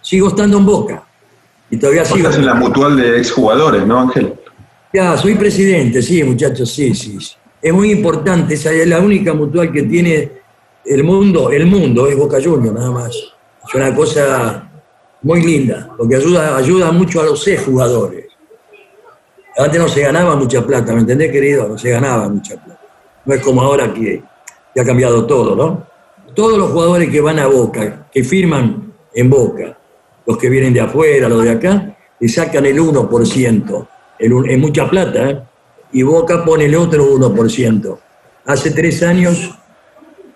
sigo 0.00 0.28
estando 0.28 0.58
en 0.58 0.66
Boca 0.66 1.02
y 1.70 1.76
todavía 1.76 2.02
Vos 2.02 2.10
sigo. 2.10 2.28
estás 2.28 2.38
en 2.38 2.46
la 2.46 2.54
mutual 2.54 2.96
de 2.96 3.18
exjugadores, 3.18 3.86
¿no, 3.86 4.00
Ángel? 4.00 4.34
Ya, 4.92 5.16
soy 5.16 5.34
presidente, 5.36 6.02
sí, 6.02 6.22
muchachos, 6.22 6.70
sí, 6.70 6.94
sí. 6.94 7.18
sí. 7.20 7.34
Es 7.62 7.72
muy 7.72 7.90
importante, 7.90 8.54
esa 8.54 8.70
es 8.72 8.86
la 8.86 9.00
única 9.00 9.32
mutual 9.32 9.72
que 9.72 9.84
tiene 9.84 10.30
el 10.84 11.02
mundo, 11.02 11.50
el 11.50 11.64
mundo, 11.64 12.06
es 12.06 12.16
Boca 12.16 12.36
Juniors, 12.42 12.74
nada 12.74 12.90
más. 12.90 13.14
Es 13.66 13.74
una 13.74 13.94
cosa 13.94 14.70
muy 15.24 15.42
linda, 15.42 15.90
porque 15.96 16.16
ayuda, 16.16 16.56
ayuda 16.56 16.92
mucho 16.92 17.20
a 17.20 17.24
los 17.24 17.44
jugadores. 17.64 18.26
Antes 19.56 19.80
no 19.80 19.88
se 19.88 20.02
ganaba 20.02 20.36
mucha 20.36 20.64
plata, 20.64 20.92
¿me 20.92 21.00
entendés, 21.00 21.32
querido? 21.32 21.66
No 21.66 21.78
se 21.78 21.90
ganaba 21.90 22.28
mucha 22.28 22.62
plata. 22.62 22.80
No 23.24 23.34
es 23.34 23.40
como 23.40 23.62
ahora 23.62 23.92
que, 23.92 24.22
que 24.74 24.80
ha 24.80 24.84
cambiado 24.84 25.24
todo, 25.26 25.56
¿no? 25.56 25.86
Todos 26.34 26.58
los 26.58 26.70
jugadores 26.70 27.08
que 27.08 27.20
van 27.20 27.38
a 27.38 27.46
Boca, 27.46 28.06
que 28.12 28.22
firman 28.22 28.92
en 29.14 29.30
Boca, 29.30 29.78
los 30.26 30.36
que 30.36 30.50
vienen 30.50 30.74
de 30.74 30.82
afuera, 30.82 31.28
los 31.28 31.42
de 31.42 31.50
acá, 31.50 31.96
le 32.20 32.28
sacan 32.28 32.66
el 32.66 32.78
1%. 32.78 33.88
El 34.18 34.50
es 34.50 34.58
mucha 34.58 34.90
plata, 34.90 35.30
¿eh? 35.30 35.42
Y 35.92 36.02
Boca 36.02 36.44
pone 36.44 36.66
el 36.66 36.74
otro 36.74 37.04
1%. 37.16 37.98
Hace 38.44 38.72
tres 38.72 39.02
años, 39.02 39.56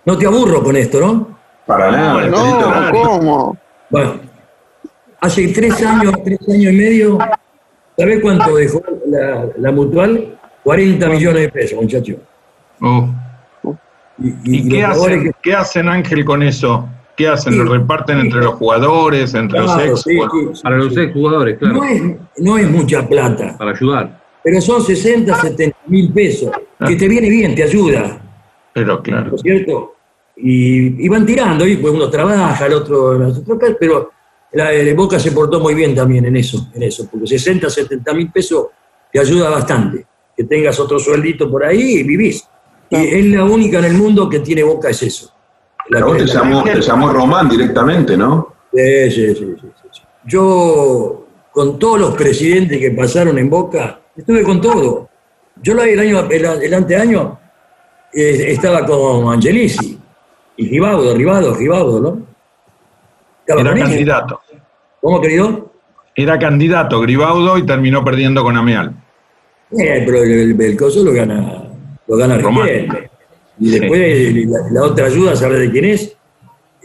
no 0.06 0.16
te 0.16 0.26
aburro 0.26 0.62
con 0.62 0.76
esto, 0.76 0.98
¿no? 1.00 1.38
Para 1.66 1.90
nada, 1.90 2.22
Angelito. 2.22 2.70
No, 2.70 2.90
¿cómo? 2.92 3.58
Bueno, 3.90 4.27
hace 5.20 5.48
tres 5.48 5.82
años, 5.82 6.12
tres 6.24 6.38
años 6.48 6.72
y 6.72 6.76
medio, 6.76 7.18
¿sabés 7.96 8.20
cuánto 8.20 8.54
dejó 8.56 8.82
la, 9.06 9.46
la 9.58 9.72
mutual? 9.72 10.38
40 10.64 11.08
millones 11.08 11.42
de 11.42 11.48
pesos, 11.48 11.80
muchachos. 11.80 12.16
Uh. 12.80 13.06
Y, 14.18 14.58
¿Y 14.58 14.68
qué 14.68 14.82
jugadores 14.84 15.18
hacen, 15.18 15.32
qué 15.42 15.54
hacen, 15.54 15.88
Ángel, 15.88 16.24
con 16.24 16.42
eso? 16.42 16.88
¿Qué 17.16 17.28
hacen? 17.28 17.56
¿Lo 17.58 17.72
reparten 17.72 18.18
entre 18.18 18.40
los 18.40 18.54
jugadores, 18.54 19.34
entre 19.34 19.60
Claro, 19.60 19.86
los 19.86 20.00
ex? 20.00 20.02
sí, 20.02 20.18
sí, 20.18 20.48
sí, 20.54 20.62
Para 20.62 20.76
los 20.76 20.94
sí. 20.94 21.00
exjugadores, 21.00 21.60
No 21.60 21.68
claro. 21.80 21.84
es, 21.84 22.02
no 22.38 22.58
es 22.58 22.70
mucha 22.70 23.08
plata, 23.08 23.56
Para 23.58 23.72
ayudar. 23.72 24.20
pero 24.42 24.60
son 24.60 24.82
60, 24.82 25.34
70 25.34 25.76
mil 25.86 26.12
pesos, 26.12 26.50
que 26.86 26.96
te 26.96 27.08
viene 27.08 27.28
bien, 27.28 27.54
te 27.54 27.62
ayuda, 27.64 28.20
Pero 28.72 29.02
claro. 29.02 29.30
¿no 29.30 29.36
es 29.36 29.42
cierto? 29.42 29.94
Y, 30.36 31.04
y 31.04 31.08
van 31.08 31.26
tirando, 31.26 31.66
y 31.66 31.76
pues 31.78 31.92
uno 31.92 32.08
trabaja, 32.08 32.66
el 32.66 32.72
otro, 32.74 33.14
el 33.16 33.22
otro 33.22 33.58
pero 33.80 34.10
la, 34.52 34.72
el 34.72 34.94
Boca 34.94 35.18
se 35.18 35.32
portó 35.32 35.60
muy 35.60 35.74
bien 35.74 35.94
también 35.94 36.24
en 36.26 36.36
eso, 36.36 36.68
en 36.74 36.82
eso, 36.84 37.06
porque 37.10 37.26
60, 37.26 37.68
70 37.68 38.14
mil 38.14 38.30
pesos 38.32 38.66
te 39.12 39.20
ayuda 39.20 39.50
bastante, 39.50 40.06
que 40.36 40.44
tengas 40.44 40.78
otro 40.80 40.98
sueldito 40.98 41.50
por 41.50 41.64
ahí 41.64 41.98
y 41.98 42.02
vivís. 42.02 42.46
Y 42.90 42.96
es 42.96 43.26
la 43.26 43.44
única 43.44 43.78
en 43.80 43.84
el 43.86 43.94
mundo 43.94 44.28
que 44.28 44.40
tiene 44.40 44.62
Boca, 44.62 44.88
es 44.90 45.02
eso. 45.02 45.30
La 45.90 46.04
vos 46.04 46.16
te 46.18 46.24
la- 46.26 46.32
llamó, 46.34 46.64
te 46.64 46.80
llamó 46.80 47.12
Román 47.12 47.48
directamente, 47.48 48.16
¿no? 48.16 48.54
Sí, 48.74 49.10
sí, 49.10 49.34
sí, 49.34 49.54
sí, 49.60 49.66
sí. 49.92 50.00
Yo, 50.26 51.26
con 51.52 51.78
todos 51.78 51.98
los 52.00 52.14
presidentes 52.14 52.78
que 52.78 52.90
pasaron 52.92 53.38
en 53.38 53.48
Boca, 53.50 54.00
estuve 54.16 54.42
con 54.42 54.60
todo. 54.60 55.08
Yo 55.62 55.74
la- 55.74 55.84
el 55.86 55.98
año, 55.98 56.20
el, 56.30 56.44
el 56.62 56.74
anteaño 56.74 57.38
eh, 58.12 58.46
estaba 58.52 58.84
con 58.86 59.32
Angelici 59.32 59.98
y 60.56 60.68
Ribaudo, 60.68 61.14
Ribaudo, 61.14 61.54
Ribaudo, 61.54 62.00
¿no? 62.00 62.26
Era 63.56 63.74
candidato. 63.74 64.40
¿Cómo, 65.00 65.20
querido? 65.20 65.72
Era 66.14 66.38
candidato 66.38 67.00
Gribaudo 67.00 67.56
y 67.58 67.64
terminó 67.64 68.04
perdiendo 68.04 68.42
con 68.42 68.56
Ameal. 68.56 68.92
Eh, 69.70 70.02
pero 70.04 70.22
el, 70.22 70.32
el, 70.32 70.60
el 70.60 70.76
coso 70.76 71.02
lo 71.02 71.12
gana, 71.12 71.64
lo 72.06 72.16
gana 72.16 72.38
Román. 72.38 72.66
Riquelme. 72.66 73.10
Y 73.60 73.70
después 73.70 74.34
la, 74.46 74.58
la 74.72 74.82
otra 74.86 75.06
ayuda, 75.06 75.34
¿sabes 75.36 75.60
de 75.60 75.70
quién 75.70 75.84
es? 75.86 76.16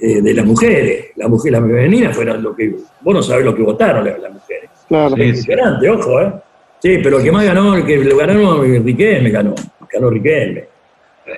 Eh, 0.01 0.21
de 0.21 0.33
las 0.33 0.45
mujeres. 0.45 1.07
La 1.15 1.27
mujer, 1.27 1.51
la 1.51 1.61
femenina 1.61 2.11
fueron 2.11 2.41
lo 2.41 2.55
que. 2.55 2.75
Vos 3.01 3.13
no 3.13 3.21
sabés 3.21 3.45
lo 3.45 3.55
que 3.55 3.63
votaron 3.63 4.05
las, 4.05 4.19
las 4.19 4.33
mujeres. 4.33 4.69
Claro. 4.87 5.15
Es 5.15 5.27
impresionante, 5.27 5.89
ojo, 5.89 6.21
¿eh? 6.21 6.33
Sí, 6.79 6.99
pero 7.01 7.17
el 7.17 7.23
que 7.23 7.31
más 7.31 7.45
ganó, 7.45 7.75
el 7.75 7.85
que 7.85 7.97
lo 7.97 8.17
ganó, 8.17 8.61
Riquelme 8.61 9.29
ganó. 9.29 9.55
Ganó 9.91 10.09
Riquelme. 10.09 10.65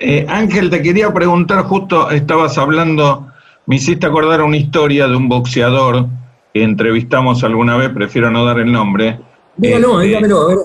Eh, 0.00 0.26
Ángel, 0.28 0.68
te 0.68 0.82
quería 0.82 1.12
preguntar, 1.14 1.62
justo 1.64 2.10
estabas 2.10 2.58
hablando, 2.58 3.25
me 3.66 3.76
hiciste 3.76 4.06
acordar 4.06 4.42
una 4.42 4.56
historia 4.56 5.08
de 5.08 5.16
un 5.16 5.28
boxeador 5.28 6.06
que 6.54 6.62
entrevistamos 6.62 7.44
alguna 7.44 7.76
vez, 7.76 7.90
prefiero 7.90 8.30
no 8.30 8.44
dar 8.44 8.58
el 8.60 8.72
nombre. 8.72 9.18
Dígalo, 9.56 10.00
Este, 10.00 10.06
dígamelo, 10.08 10.40
a 10.40 10.46
ver. 10.48 10.58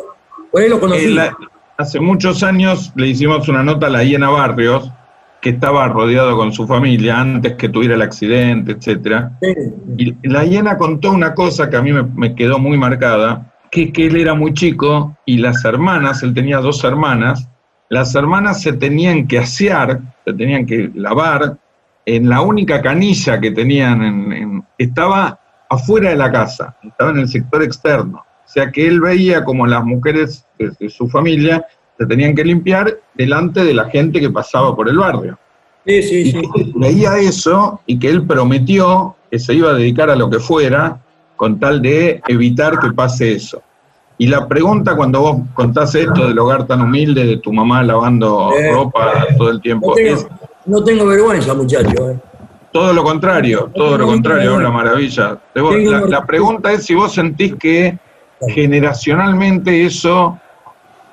Por 0.52 0.62
ahí 0.62 0.70
lo 0.70 0.80
conocí. 0.80 1.18
hace 1.78 2.00
muchos 2.00 2.44
años 2.44 2.92
le 2.96 3.08
hicimos 3.08 3.48
una 3.50 3.64
nota 3.64 3.88
a 3.88 3.90
la 3.90 4.04
Hiena 4.04 4.30
Barrios, 4.30 4.92
que 5.42 5.50
estaba 5.50 5.88
rodeado 5.88 6.38
con 6.38 6.54
su 6.54 6.68
familia 6.68 7.20
antes 7.20 7.56
que 7.56 7.68
tuviera 7.68 7.96
el 7.96 8.02
accidente, 8.04 8.74
etcétera. 8.74 9.32
Y 9.98 10.16
la 10.28 10.46
hiena 10.46 10.78
contó 10.78 11.12
una 11.12 11.34
cosa 11.34 11.70
que 11.70 11.78
a 11.78 11.82
mí 11.82 11.92
me, 11.92 12.04
me 12.04 12.36
quedó 12.36 12.60
muy 12.60 12.78
marcada, 12.78 13.52
que, 13.72 13.92
que 13.92 14.06
él 14.06 14.18
era 14.18 14.36
muy 14.36 14.54
chico 14.54 15.18
y 15.26 15.38
las 15.40 15.66
hermanas, 15.66 16.22
él 16.22 16.36
tenía 16.36 16.60
dos 16.60 16.84
hermanas, 16.84 17.48
las 17.90 18.14
hermanas 18.14 18.62
se 18.62 18.74
tenían 18.74 19.28
que 19.28 19.40
asear, 19.40 20.00
se 20.26 20.34
tenían 20.34 20.66
que 20.68 20.92
lavar 20.94 21.58
en 22.06 22.30
la 22.30 22.42
única 22.42 22.82
canilla 22.82 23.40
que 23.40 23.52
tenían, 23.52 24.02
en, 24.04 24.34
en- 24.34 24.66
estaba 24.78 25.40
afuera 25.70 26.10
de 26.10 26.16
la 26.18 26.32
casa, 26.32 26.76
estaba 26.84 27.12
en 27.12 27.20
el 27.20 27.28
sector 27.30 27.64
externo. 27.64 28.18
O 28.20 28.50
sea 28.54 28.72
que 28.72 28.86
él 28.88 29.00
veía 29.00 29.44
como 29.46 29.66
las 29.66 29.84
mujeres 29.86 30.46
de, 30.60 30.72
de 30.80 30.90
su 30.90 31.08
familia 31.08 31.66
se 31.98 32.06
tenían 32.06 32.36
que 32.36 32.44
limpiar 32.44 32.98
delante 33.14 33.64
de 33.64 33.74
la 33.74 33.86
gente 33.86 34.20
que 34.20 34.30
pasaba 34.30 34.76
por 34.76 34.90
el 34.90 34.98
barrio. 34.98 35.38
Sí, 35.86 36.02
sí, 36.04 36.32
sí. 36.32 36.42
Veía 36.76 37.18
eso 37.18 37.82
y 37.86 37.98
que 37.98 38.10
él 38.10 38.26
prometió 38.28 39.16
que 39.30 39.40
se 39.40 39.54
iba 39.54 39.72
a 39.72 39.74
dedicar 39.76 40.10
a 40.10 40.16
lo 40.16 40.30
que 40.30 40.40
fuera 40.40 41.00
con 41.36 41.60
tal 41.60 41.82
de 41.82 42.22
evitar 42.28 42.80
que 42.80 42.92
pase 42.92 43.34
eso. 43.34 43.62
Y 44.18 44.28
la 44.28 44.48
pregunta 44.48 44.96
cuando 44.96 45.22
vos 45.22 45.38
contás 45.54 45.96
esto 45.96 46.28
del 46.28 46.38
hogar 46.38 46.68
tan 46.68 46.82
humilde, 46.82 47.26
de 47.26 47.38
tu 47.38 47.52
mamá 47.52 47.82
lavando 47.82 48.52
Eh, 48.56 48.72
ropa 48.72 49.26
todo 49.38 49.50
el 49.50 49.56
No 49.56 49.62
tiempo, 49.62 49.94
tengo, 49.96 50.16
es 50.16 50.28
no 50.72 50.84
tengo 50.84 51.06
vergüenza, 51.06 51.54
muchacho. 51.54 52.10
¿eh? 52.10 52.20
todo 52.72 52.94
lo 52.94 53.04
contrario, 53.04 53.70
todo 53.76 53.98
lo 53.98 54.08
contrario, 54.08 54.72
maravilla. 54.72 55.32
Vos, 55.34 55.72
Tengo 55.76 55.92
La, 55.92 55.98
una- 56.00 56.08
la 56.08 56.26
pregunta 56.26 56.72
es 56.72 56.86
si 56.86 56.96
vos 56.96 57.14
sentís 57.14 57.56
que 57.56 57.98
generacionalmente 58.48 59.86
eso 59.86 60.40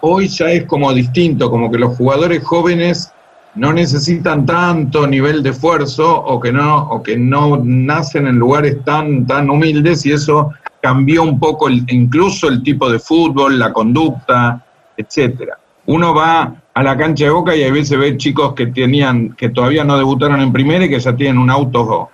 hoy 0.01 0.29
ya 0.29 0.51
es 0.53 0.65
como 0.67 0.93
distinto, 0.93 1.51
como 1.51 1.71
que 1.71 1.79
los 1.79 1.97
jugadores 1.97 2.45
jóvenes 2.45 3.13
no 3.57 3.73
necesitan 3.73 4.47
tanto 4.47 5.07
nivel 5.09 5.43
de 5.43 5.51
esfuerzo 5.51 6.17
o 6.23 6.39
que 6.39 6.53
no, 6.53 6.85
o 6.91 7.03
que 7.03 7.17
no 7.17 7.61
nacen 7.61 8.29
en 8.29 8.37
lugares 8.37 8.85
tan, 8.85 9.27
tan 9.27 9.51
humildes 9.51 10.07
y 10.07 10.13
eso 10.13 10.53
cambió 10.81 11.25
un 11.25 11.41
poco 11.41 11.67
el- 11.67 11.85
incluso 11.89 12.47
el 12.49 12.63
tipo 12.63 12.89
de 12.89 13.01
fútbol, 13.01 13.59
la 13.59 13.73
conducta, 13.73 14.65
etcétera. 14.97 15.59
Uno 15.89 16.15
va 16.15 16.63
a 16.75 16.83
la 16.83 16.97
cancha 16.97 17.25
de 17.25 17.31
Boca 17.31 17.57
y 17.57 17.63
a 17.65 17.73
veces 17.73 17.99
ve 17.99 18.17
chicos 18.19 18.53
que 18.55 18.67
tenían, 18.67 19.35
que 19.35 19.49
todavía 19.49 19.85
no 19.85 19.97
debutaron 19.97 20.39
en 20.41 20.53
primera 20.53 20.85
y 20.85 20.89
que 20.91 21.01
ya 21.01 21.17
tienen 21.17 21.39
un 21.39 21.49
auto. 21.51 22.11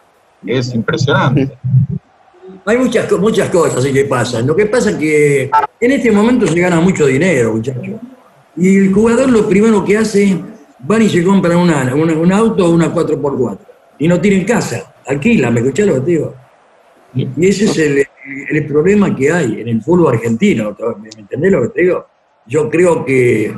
Es 0.47 0.73
impresionante. 0.75 1.51
Hay 2.67 2.79
muchas, 2.79 3.11
muchas 3.19 3.51
cosas 3.51 3.85
que 3.85 4.05
pasan. 4.05 4.47
Lo 4.47 4.55
que 4.57 4.67
pasa 4.67 4.91
es 4.91 4.97
que 4.97 5.51
en 5.81 5.91
este 5.91 6.11
momento 6.13 6.47
se 6.47 6.59
gana 6.59 6.81
mucho 6.81 7.05
dinero, 7.07 7.53
muchachos. 7.53 7.83
Y 8.57 8.77
el 8.79 8.93
jugador 8.93 9.29
lo 9.31 9.47
primero 9.49 9.85
que 9.85 9.99
hace, 9.99 10.39
van 10.79 11.03
y 11.03 11.09
se 11.09 11.23
compran 11.25 11.59
una, 11.59 11.95
una- 11.95 12.15
un 12.15 12.33
auto 12.33 12.67
o 12.67 12.71
una 12.71 12.93
4x4. 12.95 13.59
Y 13.99 14.09
no 14.09 14.21
tienen 14.21 14.45
casa, 14.45 14.95
alquilan, 15.07 15.53
¿me 15.53 15.61
escuchás 15.61 15.87
lo 15.87 15.95
que 15.95 16.01
te 16.01 16.11
digo? 16.13 16.35
Y 17.15 17.47
ese 17.49 17.65
es 17.67 17.79
el, 17.79 18.07
el- 18.51 18.67
problema 18.67 19.15
que 19.15 19.31
hay 19.33 19.61
en 19.61 19.69
el 19.69 19.83
fútbol 19.83 20.15
argentino. 20.15 20.75
¿Me 21.03 21.11
me 21.11 21.21
entendés 21.21 21.53
lo 21.53 21.63
que 21.63 21.69
te 21.69 21.83
digo? 21.83 22.07
Yo 22.47 22.69
creo 22.69 23.05
que, 23.05 23.55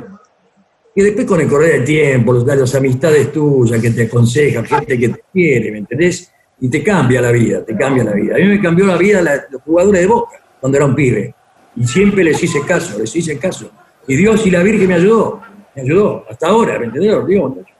que 0.95 1.03
después 1.03 1.25
con 1.25 1.41
el 1.41 1.47
correr 1.47 1.73
del 1.73 1.83
tiempo, 1.85 2.33
los- 2.33 2.45
las 2.45 2.73
amistades 2.75 3.31
tuyas 3.31 3.81
que 3.81 3.91
te 3.91 4.03
aconsejan, 4.03 4.65
gente 4.65 4.97
que 4.97 5.09
te 5.09 5.21
quiere, 5.33 5.71
¿me 5.71 5.77
entendés? 5.79 6.31
Y 6.59 6.69
te 6.69 6.81
cambia 6.83 7.21
la 7.21 7.31
vida, 7.31 7.63
te 7.63 7.75
cambia 7.75 8.03
la 8.03 8.13
vida. 8.13 8.35
A 8.35 8.39
mí 8.39 8.45
me 8.45 8.61
cambió 8.61 8.85
la 8.87 8.97
vida 8.97 9.21
la- 9.21 9.43
los 9.51 9.61
jugadores 9.61 10.01
de 10.01 10.07
Boca 10.07 10.37
cuando 10.59 10.77
era 10.77 10.85
un 10.85 10.95
pibe. 10.95 11.33
Y 11.75 11.85
siempre 11.85 12.23
les 12.23 12.41
hice 12.41 12.61
caso, 12.65 12.97
les 12.97 13.15
hice 13.15 13.37
caso. 13.37 13.69
Y 14.07 14.15
Dios 14.15 14.45
y 14.47 14.49
la 14.51 14.63
Virgen 14.63 14.87
me 14.87 14.95
ayudó, 14.95 15.41
me 15.75 15.81
ayudó, 15.83 16.25
hasta 16.29 16.47
ahora, 16.47 16.79
¿me 16.79 16.85
entendés? 16.85 17.11
lo 17.11 17.25
que 17.25 17.33
digo, 17.33 17.49
muchacho? 17.49 17.73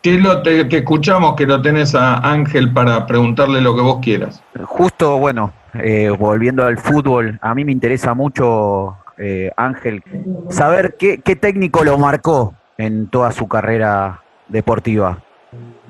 Que 0.00 0.18
lo 0.18 0.42
te, 0.42 0.64
te 0.66 0.78
escuchamos 0.78 1.34
que 1.34 1.46
lo 1.46 1.60
tenés 1.60 1.94
a 1.94 2.18
Ángel 2.18 2.72
para 2.72 3.06
preguntarle 3.06 3.60
lo 3.60 3.74
que 3.74 3.80
vos 3.82 3.98
quieras. 4.02 4.42
Justo, 4.64 5.18
bueno, 5.18 5.52
eh, 5.74 6.10
volviendo 6.10 6.64
al 6.64 6.78
fútbol, 6.78 7.38
a 7.42 7.54
mí 7.54 7.64
me 7.64 7.72
interesa 7.72 8.12
mucho, 8.14 8.96
eh, 9.18 9.50
Ángel, 9.56 10.02
saber 10.50 10.96
qué, 10.98 11.18
técnico 11.18 11.84
lo 11.84 11.98
marcó 11.98 12.54
en 12.76 13.08
toda 13.08 13.32
su 13.32 13.46
carrera 13.46 14.22
deportiva. 14.48 15.22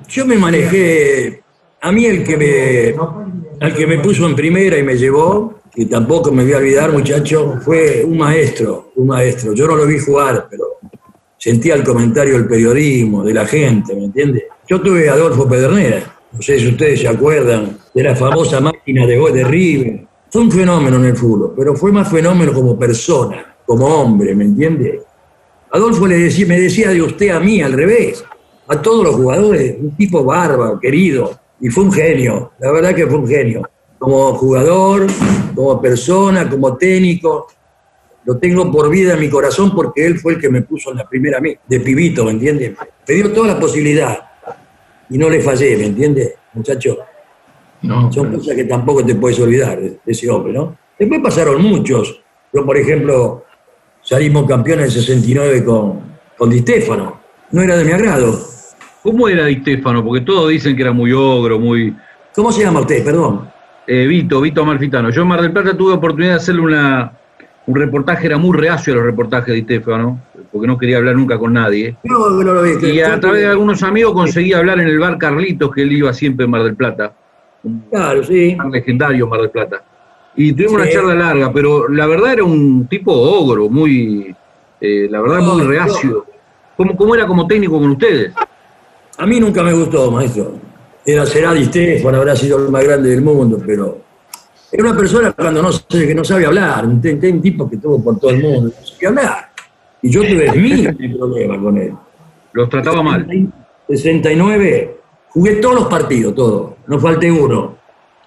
Yo 0.07 0.25
me 0.25 0.35
manejé, 0.37 1.41
a 1.81 1.91
mí 1.91 2.05
el 2.05 2.23
que 2.23 2.37
me, 2.37 3.65
el 3.65 3.73
que 3.75 3.87
me 3.87 3.99
puso 3.99 4.27
en 4.27 4.35
primera 4.35 4.77
y 4.77 4.83
me 4.83 4.95
llevó, 4.95 5.55
que 5.73 5.85
tampoco 5.85 6.31
me 6.31 6.43
voy 6.43 6.53
a 6.53 6.57
olvidar, 6.57 6.91
muchacho, 6.91 7.59
fue 7.61 8.03
un 8.05 8.17
maestro, 8.17 8.91
un 8.95 9.07
maestro. 9.07 9.53
Yo 9.53 9.67
no 9.67 9.75
lo 9.75 9.85
vi 9.85 9.99
jugar, 9.99 10.47
pero 10.49 10.65
sentía 11.37 11.75
el 11.75 11.83
comentario 11.83 12.33
del 12.33 12.47
periodismo, 12.47 13.23
de 13.23 13.33
la 13.33 13.45
gente, 13.45 13.95
¿me 13.95 14.05
entiende? 14.05 14.47
Yo 14.67 14.81
tuve 14.81 15.09
a 15.09 15.13
Adolfo 15.13 15.47
Pedernera, 15.47 16.15
no 16.31 16.41
sé 16.41 16.59
si 16.59 16.67
ustedes 16.67 17.01
se 17.01 17.07
acuerdan 17.07 17.77
de 17.93 18.03
la 18.03 18.15
famosa 18.15 18.59
máquina 18.59 19.05
de 19.05 19.17
gol 19.17 19.33
de 19.33 19.43
River. 19.43 20.07
Fue 20.35 20.43
un 20.43 20.51
fenómeno 20.51 20.97
en 20.97 21.05
el 21.05 21.15
fútbol, 21.15 21.53
pero 21.55 21.73
fue 21.75 21.93
más 21.93 22.11
fenómeno 22.11 22.51
como 22.51 22.77
persona, 22.77 23.55
como 23.65 23.85
hombre, 23.85 24.35
¿me 24.35 24.43
entiende? 24.43 25.01
Adolfo 25.71 26.05
le 26.05 26.17
decía, 26.17 26.45
me 26.45 26.59
decía 26.59 26.89
de 26.89 27.01
usted 27.01 27.29
a 27.29 27.39
mí, 27.39 27.61
al 27.61 27.71
revés, 27.71 28.21
a 28.67 28.81
todos 28.81 29.05
los 29.05 29.15
jugadores, 29.15 29.77
un 29.79 29.95
tipo 29.95 30.25
bárbaro, 30.25 30.77
querido, 30.77 31.39
y 31.61 31.69
fue 31.69 31.85
un 31.85 31.91
genio, 31.93 32.51
la 32.59 32.69
verdad 32.73 32.93
que 32.93 33.07
fue 33.07 33.17
un 33.17 33.27
genio, 33.29 33.61
como 33.97 34.33
jugador, 34.33 35.07
como 35.55 35.81
persona, 35.81 36.49
como 36.49 36.75
técnico, 36.75 37.47
lo 38.25 38.37
tengo 38.37 38.69
por 38.69 38.89
vida 38.89 39.13
en 39.13 39.21
mi 39.21 39.29
corazón 39.29 39.73
porque 39.73 40.05
él 40.05 40.19
fue 40.19 40.33
el 40.33 40.41
que 40.41 40.49
me 40.49 40.63
puso 40.63 40.91
en 40.91 40.97
la 40.97 41.07
primera 41.07 41.39
mí, 41.39 41.55
de 41.65 41.79
pibito, 41.79 42.25
¿me 42.25 42.31
entiende? 42.31 42.75
Me 43.07 43.15
dio 43.15 43.31
toda 43.31 43.53
la 43.53 43.57
posibilidad 43.57 44.19
y 45.09 45.17
no 45.17 45.29
le 45.29 45.39
fallé, 45.39 45.77
¿me 45.77 45.85
entiende, 45.85 46.35
muchacho? 46.51 46.97
Son 48.11 48.31
cosas 48.31 48.55
que 48.55 48.63
tampoco 48.65 49.05
te 49.05 49.15
puedes 49.15 49.39
olvidar 49.39 49.79
de, 49.79 49.89
de 49.89 49.99
ese 50.05 50.29
hombre, 50.29 50.53
¿no? 50.53 50.77
Después 50.97 51.21
pasaron 51.21 51.61
muchos. 51.61 52.21
Yo, 52.53 52.65
por 52.65 52.77
ejemplo, 52.77 53.43
salimos 54.01 54.47
campeones 54.47 54.93
en 54.93 54.99
el 54.99 55.05
69 55.05 55.65
con, 55.65 55.99
con 56.37 56.49
Di 56.49 56.59
Stefano. 56.59 57.19
No 57.51 57.61
era 57.61 57.75
de 57.77 57.83
mi 57.83 57.91
agrado. 57.91 58.39
¿Cómo 59.03 59.27
era 59.27 59.45
Di 59.45 59.55
Stefano? 59.57 60.03
Porque 60.03 60.21
todos 60.21 60.49
dicen 60.49 60.75
que 60.75 60.83
era 60.83 60.91
muy 60.91 61.11
ogro, 61.11 61.59
muy... 61.59 61.95
¿Cómo 62.33 62.51
se 62.51 62.63
llama 62.63 62.81
usted? 62.81 63.03
Perdón. 63.03 63.49
Eh, 63.87 64.07
Vito, 64.07 64.41
Vito 64.41 64.61
Amalfitano. 64.61 65.09
Yo 65.09 65.21
en 65.21 65.27
Mar 65.27 65.41
del 65.41 65.51
Plata 65.51 65.75
tuve 65.75 65.93
oportunidad 65.93 66.33
de 66.33 66.37
hacerle 66.37 66.61
una, 66.61 67.11
un 67.67 67.75
reportaje, 67.75 68.25
era 68.27 68.37
muy 68.37 68.57
reacio 68.57 68.93
a 68.93 68.97
los 68.97 69.05
reportajes 69.05 69.47
de 69.47 69.53
Di 69.53 69.61
Stefano, 69.61 70.21
porque 70.51 70.67
no 70.67 70.77
quería 70.77 70.97
hablar 70.97 71.15
nunca 71.15 71.37
con 71.37 71.53
nadie. 71.53 71.95
No, 72.03 72.29
no 72.29 72.53
lo 72.53 72.61
vi. 72.63 72.87
Y 72.87 73.01
a 73.01 73.19
través 73.19 73.41
de 73.41 73.47
algunos 73.47 73.83
amigos 73.83 74.13
conseguí 74.13 74.53
hablar 74.53 74.79
en 74.79 74.87
el 74.87 74.99
bar 74.99 75.17
Carlitos, 75.17 75.71
que 75.73 75.83
él 75.83 75.91
iba 75.91 76.13
siempre 76.13 76.45
en 76.45 76.51
Mar 76.51 76.63
del 76.63 76.75
Plata. 76.75 77.13
Claro, 77.89 78.23
sí. 78.23 78.57
Legendario 78.71 79.27
Mar 79.27 79.41
del 79.41 79.49
Plata. 79.51 79.83
Y 80.35 80.51
tuvimos 80.53 80.71
Sí. 80.73 80.75
una 80.81 80.89
charla 80.89 81.15
larga, 81.15 81.53
pero 81.53 81.87
la 81.87 82.05
verdad 82.07 82.33
era 82.33 82.43
un 82.43 82.87
tipo 82.87 83.11
ogro, 83.13 83.69
muy, 83.69 84.35
Eh, 84.81 85.07
la 85.09 85.21
verdad, 85.21 85.39
muy 85.39 85.63
No, 85.63 85.69
reacio. 85.69 86.25
¿Cómo, 86.75 86.95
¿Cómo 86.97 87.15
era 87.15 87.25
como 87.25 87.47
técnico 87.47 87.79
con 87.79 87.91
ustedes? 87.91 88.33
A 89.17 89.25
mí 89.25 89.39
nunca 89.39 89.63
me 89.63 89.71
gustó, 89.73 90.11
maestro. 90.11 90.53
Era 91.05 91.25
será 91.25 91.53
Di 91.53 91.63
Stefano, 91.65 92.17
habrá 92.17 92.35
sido 92.35 92.57
el 92.65 92.69
más 92.71 92.83
grande 92.83 93.09
del 93.11 93.21
mundo, 93.21 93.57
pero 93.65 93.99
era 94.71 94.83
una 94.83 94.97
persona 94.97 95.31
cuando 95.31 95.61
no 95.61 95.71
sé, 95.71 96.05
que 96.07 96.13
no 96.13 96.23
sabe 96.25 96.45
hablar, 96.45 96.85
un, 96.85 96.95
un 97.01 97.41
tipo 97.41 97.69
que 97.69 97.77
tuvo 97.77 98.03
por 98.03 98.19
todo 98.19 98.31
el 98.31 98.41
mundo, 98.41 98.71
no 98.77 98.85
sabía 98.85 99.09
hablar. 99.09 99.49
Y 100.01 100.09
yo 100.11 100.21
tuve 100.21 100.51
mil 100.51 101.15
problemas 101.17 101.57
con 101.59 101.77
él. 101.77 101.93
Los 102.51 102.69
trataba 102.69 103.01
mal. 103.01 103.25
69, 103.87 104.97
jugué 105.35 105.57
todos 105.57 105.75
los 105.75 105.87
partidos, 105.87 106.33
todos, 106.33 106.75
no 106.87 106.97
falté 106.97 107.29
uno. 107.29 107.77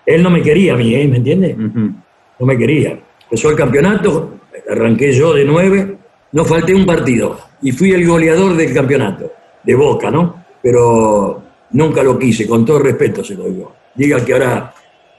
Él 0.04 0.22
no 0.22 0.28
me 0.28 0.42
quería 0.42 0.74
a 0.74 0.76
mí, 0.76 0.94
¿eh? 0.94 1.08
¿me 1.08 1.16
entiendes? 1.16 1.56
No 1.56 2.46
me 2.46 2.56
quería. 2.56 3.00
Empezó 3.22 3.50
el 3.50 3.56
campeonato, 3.56 4.40
arranqué 4.70 5.12
yo 5.12 5.32
de 5.32 5.44
nueve, 5.44 5.96
no 6.32 6.44
falté 6.44 6.74
un 6.74 6.84
partido. 6.84 7.38
Y 7.62 7.72
fui 7.72 7.92
el 7.92 8.06
goleador 8.06 8.54
del 8.54 8.74
campeonato, 8.74 9.32
de 9.64 9.74
Boca, 9.74 10.10
¿no? 10.10 10.44
Pero 10.62 11.42
nunca 11.70 12.02
lo 12.02 12.18
quise, 12.18 12.46
con 12.46 12.64
todo 12.64 12.78
respeto 12.78 13.24
se 13.24 13.34
lo 13.34 13.44
digo. 13.44 13.74
Diga 13.94 14.22
que 14.22 14.34
ahora 14.34 14.74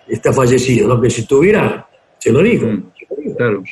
está 0.08 0.32
fallecido, 0.32 0.88
lo 0.88 1.02
que 1.02 1.10
si 1.10 1.22
estuviera, 1.22 1.88
se 2.20 2.32
lo 2.32 2.44
digo. 2.44 2.68
Claro. 3.36 3.64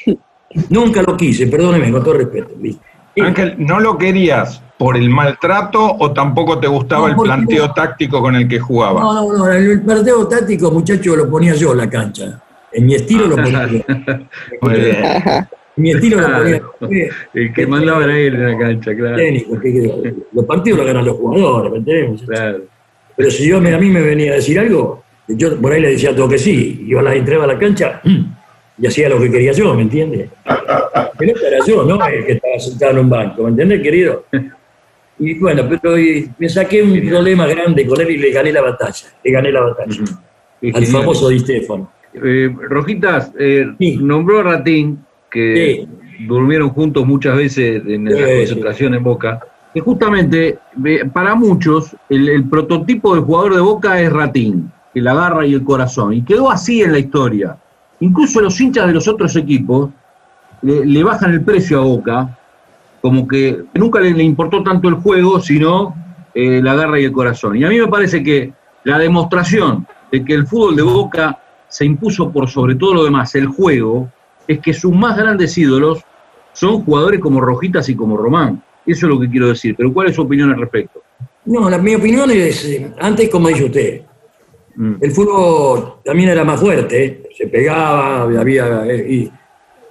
Nunca 0.70 1.04
lo 1.04 1.16
quise, 1.16 1.46
perdóneme, 1.46 1.92
con 1.92 2.04
todo 2.04 2.16
respeto. 2.16 2.56
¿viste? 2.58 2.84
Ángel, 3.22 3.56
¿no 3.58 3.80
lo 3.80 3.98
querías 3.98 4.62
por 4.78 4.96
el 4.96 5.10
maltrato 5.10 5.96
o 6.00 6.12
tampoco 6.12 6.60
te 6.60 6.68
gustaba 6.68 7.10
No, 7.10 7.14
el 7.14 7.16
planteo 7.16 7.72
táctico 7.74 8.22
con 8.22 8.36
el 8.36 8.48
que 8.48 8.60
jugaba? 8.60 9.02
No, 9.02 9.14
no, 9.14 9.38
no, 9.38 9.52
el 9.52 9.82
partido 9.82 10.28
táctico, 10.28 10.72
muchacho, 10.72 11.16
lo 11.16 11.30
ponía 11.30 11.56
yo 11.56 11.72
en 11.72 11.78
la 11.78 11.90
cancha. 11.90 12.42
En 12.72 12.86
mi 12.86 12.96
estilo 12.96 13.28
lo 13.28 13.36
ponía 13.36 13.68
yo. 13.68 13.80
Muy 14.62 14.74
bien. 14.74 14.96
En 15.04 15.48
mi 15.84 15.92
estilo 15.92 16.22
lo 16.22 16.38
ponía 16.38 16.58
yo. 16.60 16.88
El 17.34 17.54
que 17.54 17.68
mandaba 17.68 18.04
era 18.04 18.18
él 18.18 18.36
en 18.36 18.52
la 18.52 18.58
cancha, 18.58 18.96
claro. 18.96 19.18
los 20.34 20.46
partidos 20.46 20.80
los 20.80 20.88
ganan 20.88 21.06
los 21.06 21.18
jugadores, 21.18 21.72
¿me 21.72 21.78
entendés? 21.80 22.24
Pero 23.16 23.32
si 23.32 23.48
yo 23.48 23.58
a 23.58 23.62
mí 23.62 23.90
me 23.90 24.02
venía 24.02 24.34
a 24.34 24.36
decir 24.36 24.60
algo, 24.60 25.04
yo 25.28 25.60
por 25.60 25.74
ahí 25.74 25.82
le 25.82 25.92
decía 25.92 26.16
todo 26.16 26.30
que 26.30 26.38
sí, 26.38 26.86
yo 26.88 27.02
la 27.02 27.16
entraba 27.16 27.46
a 27.46 27.48
la 27.48 27.60
cancha 27.60 28.02
y 28.78 28.88
hacía 28.88 29.10
lo 29.10 29.20
que 29.20 29.32
quería 29.32 29.52
yo, 29.54 29.74
¿me 29.74 29.84
entiendes? 29.84 30.30
Pero 31.18 31.34
era 31.46 31.66
yo, 31.66 31.84
¿no? 31.84 32.06
El 32.06 32.26
que 32.26 32.32
estaba 32.34 32.60
sentado 32.60 32.92
en 32.92 33.00
un 33.00 33.10
banco, 33.10 33.44
¿me 33.44 33.50
entendés, 33.50 33.82
querido? 33.82 34.26
Y 35.20 35.40
bueno, 35.40 35.68
pero 35.68 35.98
y 35.98 36.30
me 36.38 36.48
saqué 36.48 36.84
un 36.84 37.10
problema 37.10 37.48
grande 37.48 37.88
con 37.88 38.00
él 38.00 38.12
y 38.12 38.18
le 38.18 38.32
gané 38.32 38.52
la 38.52 38.62
batalla, 38.62 39.08
le 39.24 39.32
gané 39.32 39.52
la 39.52 39.62
batalla. 39.62 40.04
Qué 40.62 40.72
Al 40.74 40.86
famoso 40.86 41.30
Di 41.30 41.40
Stefano. 41.40 41.92
Eh, 42.14 42.54
Rojitas, 42.70 43.32
eh, 43.40 43.66
nombró 44.00 44.40
a 44.40 44.44
Ratín, 44.44 45.04
que 45.32 45.88
durmieron 46.28 46.70
juntos 46.70 47.06
muchas 47.06 47.36
veces 47.36 47.82
en 47.88 48.06
la 48.06 48.28
Sí, 48.28 48.38
concentración 48.38 48.94
en 48.94 49.04
Boca, 49.04 49.40
que 49.74 49.80
justamente 49.80 50.60
para 51.14 51.34
muchos 51.34 51.96
el, 52.10 52.30
el 52.30 52.48
prototipo 52.48 53.16
del 53.16 53.24
jugador 53.24 53.56
de 53.56 53.62
Boca 53.62 54.00
es 54.00 54.14
Ratín, 54.14 54.72
que 54.94 55.02
la 55.02 55.16
garra 55.16 55.48
y 55.48 55.54
el 55.56 55.64
corazón, 55.64 56.14
y 56.14 56.24
quedó 56.24 56.52
así 56.52 56.84
en 56.84 56.92
la 56.92 57.00
historia. 57.00 57.58
Incluso 58.00 58.42
los 58.42 58.60
hinchas 58.60 58.88
de 58.88 58.94
los 58.94 59.08
otros 59.08 59.36
equipos 59.36 59.90
le, 60.62 60.86
le 60.86 61.04
bajan 61.04 61.32
el 61.34 61.42
precio 61.42 61.80
a 61.80 61.84
Boca, 61.84 62.38
como 63.02 63.28
que 63.28 63.64
nunca 63.74 64.00
le, 64.00 64.12
le 64.12 64.24
importó 64.24 64.64
tanto 64.64 64.88
el 64.88 64.96
juego, 64.96 65.40
sino 65.40 65.96
eh, 66.34 66.62
la 66.62 66.76
garra 66.76 67.00
y 67.00 67.06
el 67.06 67.12
corazón. 67.12 67.58
Y 67.58 67.64
a 67.64 67.70
mí 67.70 67.80
me 67.80 67.88
parece 67.88 68.24
que 68.24 68.54
la 68.84 69.00
demostración 69.00 69.88
de 70.12 70.24
que 70.24 70.34
el 70.34 70.46
fútbol 70.46 70.76
de 70.76 70.84
Boca 70.84 71.40
se 71.68 71.86
impuso 71.86 72.32
por 72.32 72.48
sobre 72.48 72.76
todo 72.76 72.94
lo 72.94 73.04
demás, 73.04 73.34
el 73.36 73.48
juego, 73.48 74.10
es 74.48 74.60
que 74.60 74.74
sus 74.74 74.94
más 74.94 75.18
grandes 75.18 75.58
ídolos 75.58 76.04
son 76.54 76.84
jugadores 76.84 77.20
como 77.20 77.42
Rojitas 77.42 77.90
y 77.90 77.96
como 77.96 78.18
Román. 78.18 78.64
Eso 78.86 79.06
es 79.06 79.14
lo 79.14 79.20
que 79.20 79.30
quiero 79.30 79.48
decir. 79.48 79.76
Pero 79.76 79.92
¿cuál 79.92 80.10
es 80.10 80.16
su 80.16 80.22
opinión 80.22 80.52
al 80.52 80.60
respecto? 80.60 81.02
No, 81.46 81.70
la, 81.70 81.78
mi 81.78 81.96
opinión 81.96 82.30
es, 82.32 82.66
eh, 82.66 82.92
antes 83.00 83.30
como 83.30 83.50
dice 83.50 83.66
usted, 83.66 84.02
el 85.02 85.12
fútbol 85.12 85.96
también 86.06 86.30
era 86.30 86.44
más 86.44 86.60
fuerte, 86.60 87.06
¿eh? 87.06 87.27
Se 87.38 87.48
pegaba, 87.48 88.24
había, 88.24 88.86
eh, 88.88 89.06
y, 89.08 89.32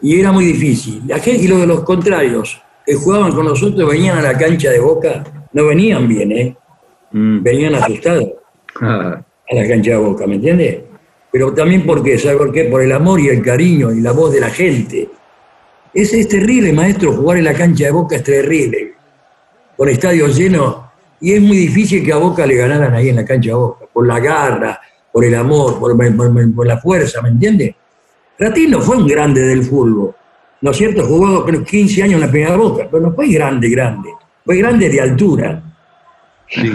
y 0.03 0.21
era 0.21 0.33
muy 0.33 0.47
difícil. 0.47 1.03
La 1.07 1.19
gente, 1.19 1.45
y 1.45 1.49
los 1.49 1.61
de 1.61 1.67
los 1.67 1.85
contrarios 1.85 2.61
que 2.85 2.95
jugaban 2.95 3.33
con 3.33 3.47
nosotros 3.47 3.89
venían 3.89 4.19
a 4.19 4.23
la 4.23 4.37
cancha 4.37 4.71
de 4.71 4.81
Boca, 4.81 5.23
no 5.53 5.67
venían 5.67 6.09
bien, 6.09 6.33
¿eh? 6.33 6.57
venían 7.13 7.75
asustados 7.77 8.31
a 8.81 9.25
la 9.53 9.69
cancha 9.69 9.93
de 9.93 9.97
Boca, 9.97 10.27
¿me 10.27 10.35
entiende? 10.35 10.85
Pero 11.31 11.55
también 11.55 11.87
porque, 11.87 12.19
¿sabe 12.19 12.37
por 12.37 12.53
qué? 12.53 12.65
Por 12.65 12.83
el 12.83 12.93
amor 12.93 13.21
y 13.21 13.29
el 13.29 13.43
cariño 13.43 13.93
y 13.93 14.01
la 14.01 14.13
voz 14.13 14.33
de 14.33 14.41
la 14.41 14.51
gente. 14.51 15.09
Es, 15.95 16.13
es 16.13 16.29
terrible, 16.29 16.73
maestro, 16.73 17.13
jugar 17.13 17.39
en 17.39 17.45
la 17.45 17.55
cancha 17.55 17.85
de 17.85 17.91
Boca 17.91 18.17
es 18.17 18.23
terrible. 18.23 18.95
Con 19.77 19.89
estadios 19.89 20.37
llenos. 20.37 20.79
Y 21.21 21.33
es 21.33 21.41
muy 21.41 21.57
difícil 21.57 22.05
que 22.05 22.13
a 22.13 22.17
Boca 22.17 22.47
le 22.47 22.57
ganaran 22.57 22.93
ahí 22.95 23.09
en 23.09 23.17
la 23.17 23.25
cancha 23.25 23.51
de 23.51 23.55
Boca. 23.55 23.87
Por 23.93 24.07
la 24.07 24.19
garra, 24.19 24.81
por 25.17 25.25
el 25.25 25.35
amor, 25.35 25.79
por, 25.81 25.97
por- 25.97 26.55
por 26.55 26.67
la 26.67 26.77
fuerza, 26.77 27.23
¿me 27.23 27.31
entiende? 27.31 27.75
Ratín 28.39 28.73
no 28.73 28.83
fue 28.83 28.99
un 28.99 29.07
grande 29.07 29.41
del 29.41 29.63
fútbol. 29.63 30.15
¿No 30.61 30.71
es 30.71 30.77
cierto? 30.77 31.07
Jugó 31.07 31.43
creo, 31.43 31.65
15 31.65 32.03
años 32.03 32.15
en 32.17 32.21
la 32.21 32.31
primera 32.31 32.55
Boca, 32.55 32.87
pero 32.91 33.03
no 33.05 33.15
fue 33.15 33.29
grande, 33.29 33.67
grande. 33.71 34.11
Fue 34.45 34.59
grande 34.59 34.91
de 34.91 35.01
altura. 35.01 35.63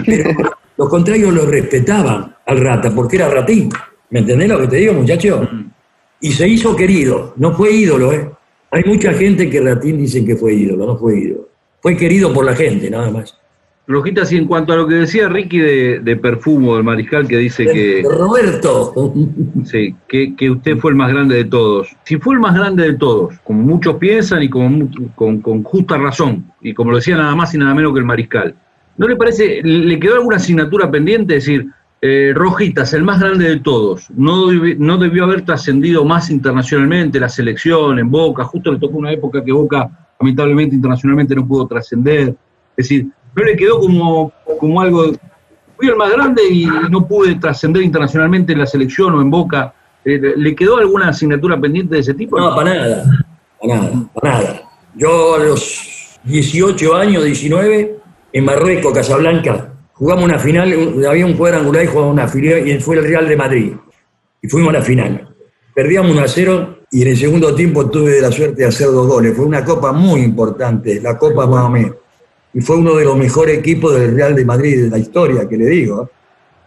Pero 0.04 0.30
los 0.76 0.88
contrarios 0.88 1.32
lo 1.32 1.46
respetaban 1.46 2.34
al 2.44 2.58
Rata, 2.60 2.90
porque 2.92 3.14
era 3.14 3.28
Ratín. 3.28 3.68
¿Me 4.10 4.18
entendés 4.18 4.48
lo 4.48 4.58
que 4.60 4.66
te 4.66 4.76
digo, 4.78 4.92
muchacho? 4.94 5.48
Y 6.20 6.32
se 6.32 6.48
hizo 6.48 6.74
querido, 6.74 7.34
no 7.36 7.52
fue 7.54 7.70
ídolo, 7.70 8.12
¿eh? 8.12 8.28
Hay 8.72 8.82
mucha 8.86 9.12
gente 9.12 9.48
que 9.48 9.60
Ratín 9.60 9.98
dicen 9.98 10.26
que 10.26 10.34
fue 10.34 10.52
ídolo, 10.54 10.84
no 10.84 10.96
fue 10.96 11.16
ídolo. 11.16 11.48
Fue 11.80 11.96
querido 11.96 12.32
por 12.34 12.44
la 12.44 12.56
gente, 12.56 12.90
nada 12.90 13.08
más. 13.08 13.38
Rojitas, 13.86 14.30
y 14.32 14.36
en 14.36 14.46
cuanto 14.46 14.72
a 14.72 14.76
lo 14.76 14.86
que 14.86 14.94
decía 14.94 15.28
Ricky 15.28 15.58
de, 15.58 16.00
de 16.00 16.16
Perfumo, 16.16 16.76
del 16.76 16.84
mariscal, 16.84 17.26
que 17.26 17.36
dice 17.38 17.66
que, 17.66 18.02
Roberto. 18.08 19.12
sí, 19.64 19.94
que, 20.08 20.36
que 20.36 20.50
usted 20.50 20.78
fue 20.78 20.92
el 20.92 20.96
más 20.96 21.12
grande 21.12 21.34
de 21.36 21.44
todos. 21.46 21.88
Si 22.04 22.16
fue 22.16 22.34
el 22.34 22.40
más 22.40 22.54
grande 22.54 22.84
de 22.84 22.94
todos, 22.94 23.34
como 23.42 23.60
muchos 23.62 23.96
piensan 23.96 24.42
y 24.44 24.48
como 24.48 24.88
con, 25.16 25.40
con 25.40 25.62
justa 25.64 25.98
razón, 25.98 26.44
y 26.60 26.72
como 26.74 26.90
lo 26.92 26.98
decía 26.98 27.16
nada 27.16 27.34
más 27.34 27.52
y 27.54 27.58
nada 27.58 27.74
menos 27.74 27.92
que 27.92 27.98
el 27.98 28.04
mariscal, 28.06 28.54
¿no 28.96 29.08
le 29.08 29.16
parece, 29.16 29.60
le 29.64 29.98
quedó 29.98 30.14
alguna 30.14 30.36
asignatura 30.36 30.88
pendiente? 30.90 31.36
Es 31.36 31.44
decir, 31.46 31.66
eh, 32.00 32.32
Rojitas, 32.34 32.94
el 32.94 33.02
más 33.02 33.20
grande 33.20 33.48
de 33.48 33.60
todos, 33.60 34.08
no, 34.10 34.46
debi- 34.46 34.76
no 34.78 34.96
debió 34.96 35.24
haber 35.24 35.42
trascendido 35.42 36.04
más 36.04 36.30
internacionalmente 36.30 37.18
la 37.18 37.28
selección 37.28 37.98
en 37.98 38.10
Boca, 38.10 38.44
justo 38.44 38.72
le 38.72 38.78
tocó 38.78 38.96
una 38.98 39.10
época 39.12 39.42
que 39.44 39.50
Boca 39.52 39.90
lamentablemente 40.20 40.76
internacionalmente 40.76 41.34
no 41.34 41.46
pudo 41.46 41.66
trascender. 41.66 42.28
Es 42.76 42.88
decir, 42.88 43.08
no 43.34 43.44
le 43.44 43.56
quedó 43.56 43.80
como, 43.80 44.32
como 44.58 44.80
algo, 44.80 45.12
fui 45.76 45.88
el 45.88 45.96
más 45.96 46.12
grande 46.12 46.42
y 46.50 46.66
no 46.90 47.06
pude 47.06 47.34
trascender 47.36 47.82
internacionalmente 47.82 48.52
en 48.52 48.58
la 48.58 48.66
selección 48.66 49.14
o 49.14 49.20
en 49.20 49.30
Boca. 49.30 49.74
Eh, 50.04 50.34
¿Le 50.36 50.54
quedó 50.54 50.78
alguna 50.78 51.08
asignatura 51.08 51.60
pendiente 51.60 51.94
de 51.94 52.00
ese 52.00 52.14
tipo? 52.14 52.38
No, 52.38 52.54
para 52.54 52.74
nada, 52.74 53.04
para 53.60 53.76
nada, 53.76 53.92
para 54.14 54.32
nada. 54.32 54.62
Yo 54.94 55.34
a 55.36 55.38
los 55.38 56.18
18 56.24 56.94
años, 56.94 57.24
19, 57.24 57.98
en 58.32 58.44
Marruecos, 58.44 58.92
Casablanca, 58.92 59.72
jugamos 59.92 60.24
una 60.24 60.38
final, 60.38 61.04
había 61.08 61.26
un 61.26 61.34
cuadrangular 61.34 61.84
y 61.84 61.86
jugamos 61.86 62.12
una 62.12 62.28
final 62.28 62.68
y 62.68 62.78
fue 62.80 62.96
el 62.96 63.04
Real 63.04 63.28
de 63.28 63.36
Madrid. 63.36 63.72
Y 64.42 64.48
fuimos 64.48 64.70
a 64.70 64.78
la 64.78 64.82
final. 64.82 65.28
Perdíamos 65.74 66.12
1 66.12 66.20
a 66.20 66.28
0 66.28 66.78
y 66.90 67.02
en 67.02 67.08
el 67.08 67.16
segundo 67.16 67.54
tiempo 67.54 67.88
tuve 67.88 68.20
la 68.20 68.30
suerte 68.30 68.62
de 68.62 68.68
hacer 68.68 68.88
dos 68.88 69.06
goles. 69.06 69.34
Fue 69.34 69.46
una 69.46 69.64
copa 69.64 69.92
muy 69.92 70.20
importante, 70.20 71.00
la 71.00 71.16
Copa 71.16 71.46
Mohamed. 71.46 71.92
Y 72.54 72.60
fue 72.60 72.76
uno 72.76 72.94
de 72.94 73.04
los 73.04 73.16
mejores 73.16 73.58
equipos 73.58 73.98
del 73.98 74.14
Real 74.14 74.34
de 74.34 74.44
Madrid 74.44 74.84
de 74.84 74.90
la 74.90 74.98
historia, 74.98 75.48
que 75.48 75.56
le 75.56 75.66
digo. 75.66 76.04
¿eh? 76.04 76.08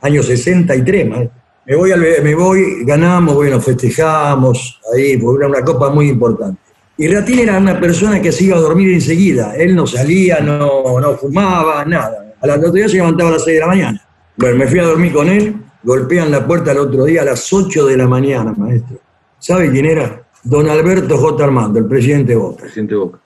Año 0.01 0.23
63, 0.23 1.07
maestro. 1.07 1.41
Me 1.67 1.75
voy, 1.75 1.91
al, 1.91 1.99
me 1.99 2.35
voy, 2.35 2.83
ganamos, 2.85 3.33
bueno, 3.33 3.59
festejamos 3.59 4.79
ahí, 4.93 5.17
fue 5.19 5.33
una, 5.33 5.47
una 5.47 5.61
copa 5.63 5.89
muy 5.89 6.09
importante. 6.09 6.59
Y 6.97 7.07
Ratín 7.07 7.39
era 7.39 7.57
una 7.57 7.79
persona 7.79 8.21
que 8.21 8.31
se 8.31 8.45
iba 8.45 8.55
a 8.55 8.59
dormir 8.59 8.93
enseguida. 8.93 9.55
Él 9.55 9.75
no 9.75 9.85
salía, 9.85 10.39
no, 10.39 10.99
no 10.99 11.17
fumaba, 11.17 11.83
nada. 11.83 12.33
A 12.39 12.47
la 12.47 12.55
otro 12.55 12.71
día 12.71 12.87
se 12.87 12.97
levantaba 12.97 13.31
a 13.31 13.33
las 13.33 13.43
6 13.43 13.55
de 13.55 13.59
la 13.59 13.67
mañana. 13.67 14.07
Bueno, 14.37 14.57
me 14.57 14.67
fui 14.67 14.79
a 14.79 14.83
dormir 14.83 15.11
con 15.11 15.27
él, 15.27 15.55
golpean 15.83 16.31
la 16.31 16.45
puerta 16.45 16.71
el 16.71 16.77
otro 16.77 17.03
día 17.05 17.23
a 17.23 17.25
las 17.25 17.51
8 17.51 17.85
de 17.85 17.97
la 17.97 18.07
mañana, 18.07 18.53
maestro. 18.55 18.97
¿Sabe 19.39 19.71
quién 19.71 19.85
era? 19.85 20.23
Don 20.43 20.69
Alberto 20.69 21.17
J. 21.17 21.43
Armando, 21.43 21.79
el 21.79 21.85
presidente 21.85 22.33
de 22.33 22.37
Boca. 22.37 22.61
Presidente 22.61 22.95
Boca. 22.95 23.19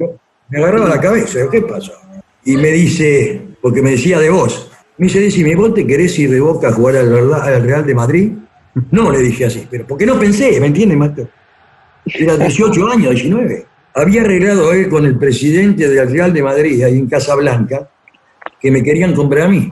Me 0.49 0.59
agarraba 0.59 0.89
la 0.89 0.99
cabeza, 0.99 1.39
¿qué 1.51 1.61
pasó? 1.61 1.93
Y 2.45 2.57
me 2.57 2.69
dice, 2.71 3.41
porque 3.61 3.81
me 3.81 3.91
decía 3.91 4.19
de 4.19 4.29
vos, 4.29 4.71
me 4.97 5.07
dice, 5.07 5.19
decime, 5.19 5.55
¿vos 5.55 5.73
te 5.73 5.85
querés 5.85 6.17
ir 6.19 6.31
de 6.31 6.39
Boca 6.39 6.69
a 6.69 6.71
jugar 6.73 6.97
al, 6.97 7.09
Real- 7.09 7.33
al 7.41 7.63
Real 7.63 7.85
de 7.85 7.95
Madrid? 7.95 8.31
No, 8.91 9.11
le 9.11 9.19
dije 9.19 9.45
así, 9.45 9.67
pero 9.69 9.85
porque 9.85 10.05
no 10.05 10.17
pensé, 10.19 10.59
¿me 10.59 10.67
entiendes, 10.67 10.97
Mato? 10.97 11.27
Era 12.05 12.37
18 12.37 12.87
años, 12.89 13.11
19. 13.11 13.65
Había 13.95 14.21
arreglado 14.21 14.71
él 14.71 14.87
con 14.89 15.05
el 15.05 15.17
presidente 15.17 15.87
del 15.89 16.09
Real 16.09 16.31
de 16.33 16.41
Madrid, 16.43 16.83
ahí 16.83 16.97
en 16.97 17.07
Casablanca, 17.07 17.89
que 18.59 18.71
me 18.71 18.81
querían 18.83 19.13
comprar 19.13 19.47
a 19.47 19.49
mí. 19.49 19.71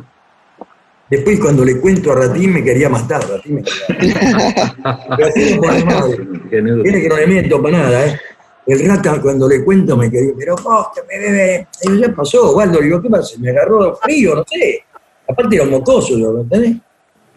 Después, 1.09 1.39
cuando 1.39 1.63
le 1.63 1.77
cuento 1.79 2.11
a 2.11 2.15
Ratín, 2.15 2.51
me 2.53 2.63
quería 2.63 2.89
matar. 2.89 3.21
Ratín 3.29 3.55
me 3.55 3.63
quería 3.63 4.31
matar. 4.33 4.75
Por 5.61 5.85
madre. 5.85 6.17
Tiene 6.49 7.01
que 7.01 7.07
no 7.09 7.15
le 7.17 7.27
miento 7.27 7.61
para 7.61 7.77
nada, 7.77 8.05
¿eh? 8.07 8.19
El 8.67 8.85
rata 8.85 9.21
cuando 9.21 9.47
le 9.47 9.63
cuento 9.63 9.95
me 9.95 10.11
quedó, 10.11 10.33
pero 10.37 10.55
vos 10.61 10.87
que 10.93 11.01
me 11.07 11.17
bebe. 11.23 11.67
Y 11.83 11.87
yo, 11.87 11.95
ya 11.95 12.13
pasó, 12.13 12.53
Waldo, 12.53 12.79
digo, 12.81 13.01
¿qué 13.01 13.09
pasa? 13.09 13.37
Me 13.39 13.49
agarró 13.49 13.95
frío, 13.95 14.35
no 14.35 14.43
sé. 14.45 14.83
Aparte 15.27 15.55
era 15.55 15.63
un 15.63 15.71
mocoso, 15.71 16.17
yo, 16.17 16.33
¿me 16.33 16.41
entendés? 16.41 16.75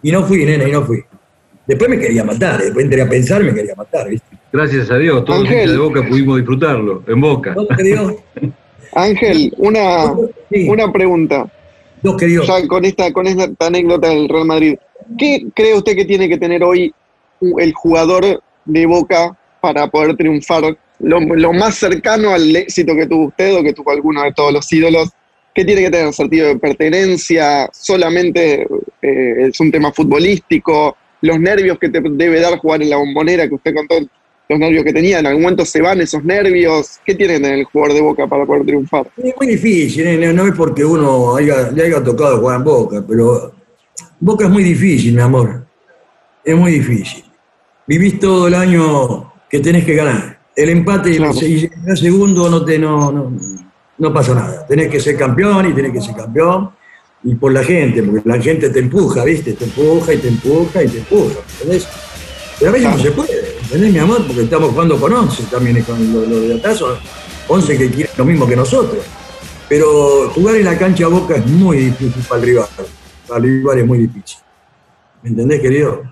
Y 0.03 0.11
no 0.11 0.25
fui, 0.25 0.45
nena, 0.45 0.69
y 0.69 0.73
no 0.73 0.83
fui. 0.83 1.05
Después 1.67 1.89
me 1.89 1.99
quería 2.01 2.25
matar, 2.25 2.61
después 2.61 2.85
entré 2.85 3.03
a 3.03 3.09
pensar, 3.09 3.45
me 3.45 3.55
quería 3.55 3.75
matar, 3.77 4.09
¿viste? 4.09 4.37
Gracias 4.53 4.91
a 4.91 4.97
Dios, 4.99 5.25
todos 5.25 5.41
los 5.41 5.49
Ángel. 5.49 5.71
de 5.71 5.79
Boca 5.79 6.09
pudimos 6.09 6.37
disfrutarlo, 6.39 7.05
en 7.07 7.21
Boca. 7.21 7.55
Dos 7.55 7.69
queridos, 7.77 8.15
Ángel, 8.93 9.55
una, 9.59 10.13
sí, 10.51 10.69
una 10.69 10.93
pregunta. 10.93 11.47
dos 12.03 12.17
queridos. 12.17 12.49
Ya 12.49 12.67
con 12.67 12.85
esta, 12.85 13.13
con 13.13 13.29
esta 13.29 13.49
anécdota 13.61 14.09
del 14.09 14.29
Real 14.29 14.47
Madrid. 14.47 14.77
¿Qué 15.17 15.47
cree 15.55 15.75
usted 15.77 15.95
que 15.95 16.05
tiene 16.05 16.29
que 16.29 16.39
tener 16.39 16.65
hoy 16.65 16.93
el 17.41 17.73
jugador 17.75 18.43
de 18.65 18.87
Boca 18.87 19.37
para 19.61 19.89
poder 19.89 20.17
triunfar? 20.17 20.77
Lo, 21.01 21.53
más 21.53 21.77
cercano 21.77 22.31
al 22.31 22.55
éxito 22.55 22.95
que 22.95 23.07
tuvo 23.07 23.27
usted 23.27 23.57
o 23.57 23.63
que 23.63 23.73
tuvo 23.73 23.91
alguno 23.91 24.23
de 24.23 24.33
todos 24.33 24.53
los 24.53 24.73
ídolos. 24.73 25.11
¿Qué 25.55 25.65
tiene 25.65 25.83
que 25.83 25.91
tener? 25.91 26.13
¿Sentido 26.13 26.49
de 26.49 26.57
pertenencia? 26.57 27.69
¿Solamente 27.73 28.67
eh, 29.03 29.49
es 29.49 29.59
un 29.61 29.73
tema 29.73 29.93
futbolístico? 29.93 30.97
¿Los 31.23 31.41
nervios 31.41 31.79
que 31.79 31.89
te 31.89 32.01
debe 32.01 32.41
dar 32.41 32.59
jugar 32.59 32.83
en 32.83 32.91
la 32.91 32.97
bombonera 32.97 33.49
que 33.49 33.55
usted 33.55 33.75
contó? 33.75 33.97
Los 34.49 34.59
nervios 34.59 34.85
que 34.85 34.93
tenía, 34.93 35.21
¿en 35.21 35.27
algún 35.27 35.43
momento 35.43 35.65
se 35.65 35.81
van 35.81 36.01
esos 36.01 36.25
nervios? 36.25 36.99
¿Qué 37.05 37.15
tiene 37.15 37.35
que 37.35 37.41
tener 37.41 37.59
el 37.61 37.65
jugador 37.65 37.95
de 37.95 38.01
Boca 38.03 38.27
para 38.27 38.45
poder 38.45 38.65
triunfar? 38.65 39.09
Es 39.17 39.35
muy 39.37 39.47
difícil, 39.47 40.07
¿eh? 40.07 40.17
no, 40.17 40.33
no 40.33 40.49
es 40.49 40.55
porque 40.57 40.85
uno 40.85 41.37
haya, 41.37 41.71
le 41.71 41.85
haya 41.85 42.03
tocado 42.03 42.41
jugar 42.41 42.57
en 42.57 42.65
Boca, 42.65 43.05
pero 43.07 43.53
Boca 44.19 44.47
es 44.47 44.51
muy 44.51 44.65
difícil, 44.65 45.15
mi 45.15 45.23
amor. 45.23 45.67
Es 46.45 46.57
muy 46.57 46.73
difícil. 46.73 47.25
Vivís 47.87 48.19
todo 48.19 48.49
el 48.49 48.55
año 48.55 49.33
que 49.49 49.61
tenés 49.61 49.85
que 49.85 49.95
ganar. 49.95 50.40
El 50.63 50.69
empate 50.71 51.11
y 51.11 51.13
el- 51.15 51.19
Claro. 51.19 51.39
y 51.47 51.71
el 51.87 51.97
segundo 51.97 52.49
no, 52.51 52.65
te, 52.65 52.79
no, 52.79 53.11
no, 53.13 53.33
no 53.99 54.13
pasa 54.13 54.35
nada. 54.35 54.67
Tenés 54.67 54.89
que 54.89 55.01
ser 55.01 55.17
campeón 55.17 55.69
y 55.71 55.73
tenés 55.73 55.93
que 55.93 56.01
ser 56.01 56.15
campeón. 56.15 56.71
Y 57.23 57.35
por 57.35 57.53
la 57.53 57.63
gente, 57.63 58.03
porque 58.03 58.27
la 58.29 58.41
gente 58.41 58.71
te 58.71 58.79
empuja, 58.79 59.25
¿viste? 59.25 59.53
Te 59.53 59.65
empuja 59.65 60.15
y 60.15 60.19
te 60.19 60.29
empuja 60.29 60.83
y 60.83 60.89
te 60.89 60.99
empuja, 60.99 61.35
¿entendés? 61.53 61.87
Pero 62.59 62.71
a 62.71 62.75
veces 62.75 62.89
no 62.91 62.99
se 62.99 63.11
puede, 63.11 63.57
¿entendés, 63.63 63.93
mi 63.93 63.99
amor? 63.99 64.27
Porque 64.27 64.43
estamos 64.43 64.71
jugando 64.71 64.99
con 64.99 65.13
11 65.13 65.43
también, 65.51 65.83
con 65.83 66.13
los 66.15 66.27
lo 66.29 66.41
de 66.41 66.55
atrás 66.55 66.79
son 66.79 66.97
11 67.49 67.77
que 67.77 67.91
quieren 67.91 68.13
lo 68.17 68.25
mismo 68.25 68.47
que 68.47 68.57
nosotros. 68.57 69.05
Pero 69.69 70.31
jugar 70.35 70.57
en 70.57 70.65
la 70.65 70.79
cancha 70.79 71.09
Boca 71.09 71.37
es 71.37 71.47
muy 71.47 71.77
difícil 71.79 72.23
para 72.29 72.41
el 72.41 72.47
rival. 72.49 72.67
Para 73.29 73.39
el 73.39 73.45
rival 73.45 73.79
es 73.79 73.87
muy 73.87 73.99
difícil. 73.99 74.39
¿Me 75.23 75.31
entendés, 75.31 75.61
querido? 75.61 76.03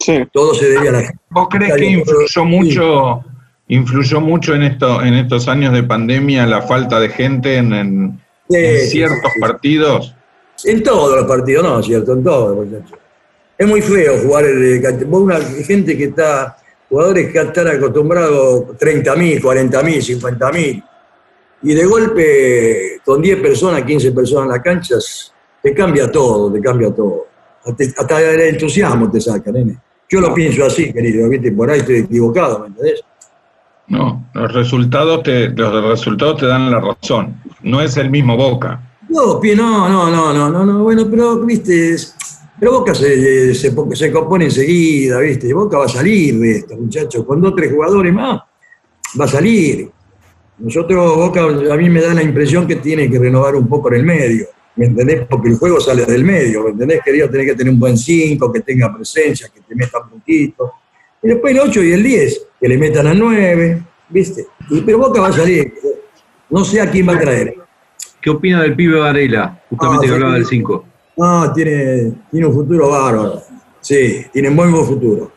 Sí. 0.00 0.18
Todo 0.32 0.54
se 0.54 0.68
debe 0.70 0.88
a 0.88 0.92
la 0.92 1.00
gente. 1.02 1.18
¿Vos 1.30 1.48
crees 1.50 1.74
que 1.74 1.84
influyó 1.86 2.44
mucho, 2.44 3.24
influyó 3.68 4.20
mucho 4.20 4.54
en 4.54 4.62
esto, 4.62 5.02
en 5.02 5.14
estos 5.14 5.46
años 5.48 5.72
de 5.72 5.82
pandemia 5.82 6.46
la 6.46 6.62
falta 6.62 6.98
de 7.00 7.08
gente 7.10 7.56
en, 7.56 7.72
en- 7.72 8.20
Sí, 8.50 8.56
en 8.56 8.78
sí, 8.80 8.86
ciertos 8.88 9.30
sí. 9.34 9.40
partidos? 9.40 10.14
En 10.64 10.82
todos 10.82 11.14
los 11.14 11.26
partidos, 11.26 11.62
no, 11.64 11.82
cierto, 11.82 12.14
en 12.14 12.24
todos, 12.24 12.56
muchachos. 12.66 12.98
Es 13.58 13.66
muy 13.68 13.82
feo 13.82 14.16
jugar 14.22 14.46
el. 14.46 14.80
Vos 15.06 15.20
una 15.22 15.36
gente 15.40 15.96
que 15.98 16.04
está, 16.04 16.56
jugadores 16.88 17.30
que 17.30 17.38
están 17.40 17.68
acostumbrados 17.68 18.68
30.000, 18.78 19.40
40.000, 19.42 20.20
50.000, 20.20 20.84
y 21.62 21.74
de 21.74 21.84
golpe 21.84 23.00
con 23.04 23.20
10 23.20 23.40
personas, 23.40 23.82
15 23.82 24.12
personas 24.12 24.44
en 24.46 24.50
la 24.52 24.62
cancha, 24.62 24.94
te 25.62 25.74
cambia 25.74 26.10
todo, 26.10 26.50
te 26.52 26.60
cambia 26.60 26.90
todo. 26.90 27.26
Hasta, 27.66 27.84
hasta 28.00 28.20
el 28.32 28.40
entusiasmo 28.40 29.10
te 29.10 29.20
saca, 29.20 29.50
nene. 29.52 29.76
Yo 30.08 30.20
lo 30.20 30.32
pienso 30.32 30.64
así, 30.64 30.90
querido, 30.92 31.28
¿viste? 31.28 31.52
Por 31.52 31.70
ahí 31.70 31.80
estoy 31.80 31.96
equivocado, 31.98 32.60
¿me 32.60 32.68
entendés? 32.68 33.02
No, 33.88 34.28
los 34.34 34.52
resultados 34.52 35.22
te, 35.22 35.48
los 35.48 35.84
resultados 35.84 36.38
te 36.38 36.46
dan 36.46 36.70
la 36.70 36.80
razón. 36.80 37.40
No 37.62 37.80
es 37.80 37.96
el 37.96 38.10
mismo 38.10 38.36
Boca. 38.36 38.80
No, 39.08 39.40
no, 39.40 39.88
no, 39.88 40.10
no, 40.10 40.32
no, 40.34 40.50
no, 40.50 40.64
no, 40.66 40.82
bueno, 40.82 41.06
pero, 41.10 41.40
viste, 41.40 41.96
pero 42.60 42.72
Boca 42.72 42.94
se, 42.94 43.54
se, 43.54 43.72
se 43.94 44.12
compone 44.12 44.44
enseguida, 44.46 45.20
viste, 45.20 45.54
Boca 45.54 45.78
va 45.78 45.86
a 45.86 45.88
salir 45.88 46.38
de 46.38 46.52
esto, 46.58 46.76
muchachos, 46.76 47.24
con 47.24 47.40
dos 47.40 47.54
tres 47.56 47.72
jugadores 47.72 48.12
más, 48.12 48.42
va 49.18 49.24
a 49.24 49.28
salir. 49.28 49.90
Nosotros, 50.58 51.16
Boca, 51.16 51.44
a 51.44 51.76
mí 51.76 51.88
me 51.88 52.02
da 52.02 52.12
la 52.12 52.22
impresión 52.22 52.66
que 52.66 52.76
tiene 52.76 53.10
que 53.10 53.18
renovar 53.18 53.54
un 53.54 53.66
poco 53.66 53.88
en 53.88 54.00
el 54.00 54.04
medio, 54.04 54.46
¿me 54.76 54.86
entendés? 54.86 55.26
Porque 55.26 55.48
el 55.48 55.56
juego 55.56 55.80
sale 55.80 56.04
del 56.04 56.24
medio, 56.24 56.64
¿me 56.64 56.70
entendés, 56.70 57.00
querido? 57.02 57.30
Tenés 57.30 57.46
que 57.46 57.54
tener 57.54 57.72
un 57.72 57.80
buen 57.80 57.96
5, 57.96 58.52
que 58.52 58.60
tenga 58.60 58.94
presencia, 58.94 59.48
que 59.54 59.60
te 59.60 59.74
meta 59.74 60.02
puntito. 60.02 60.72
Y 61.22 61.28
después 61.28 61.54
el 61.54 61.60
8 61.60 61.82
y 61.82 61.92
el 61.92 62.02
10, 62.02 62.47
que 62.60 62.68
le 62.68 62.78
metan 62.78 63.06
al 63.06 63.18
9, 63.18 63.82
¿viste? 64.08 64.46
Y, 64.70 64.80
pero 64.82 64.98
Boca 64.98 65.20
va 65.20 65.28
a 65.28 65.32
salir, 65.32 65.72
no 66.50 66.64
sé 66.64 66.80
a 66.80 66.90
quién 66.90 67.08
va 67.08 67.14
a 67.14 67.20
traer. 67.20 67.54
¿Qué 68.20 68.30
opina 68.30 68.62
del 68.62 68.74
pibe 68.74 68.98
Varela? 68.98 69.62
Justamente 69.70 69.98
Ah, 69.98 70.00
que 70.02 70.08
sí. 70.08 70.14
hablaba 70.14 70.34
del 70.34 70.46
5. 70.46 70.84
No, 71.16 71.52
tiene, 71.52 72.12
tiene 72.30 72.46
un 72.46 72.52
futuro 72.54 72.88
bárbaro. 72.90 73.42
Sí, 73.80 74.24
tiene 74.32 74.50
muy 74.50 74.68
buen 74.70 74.84
futuro. 74.84 75.30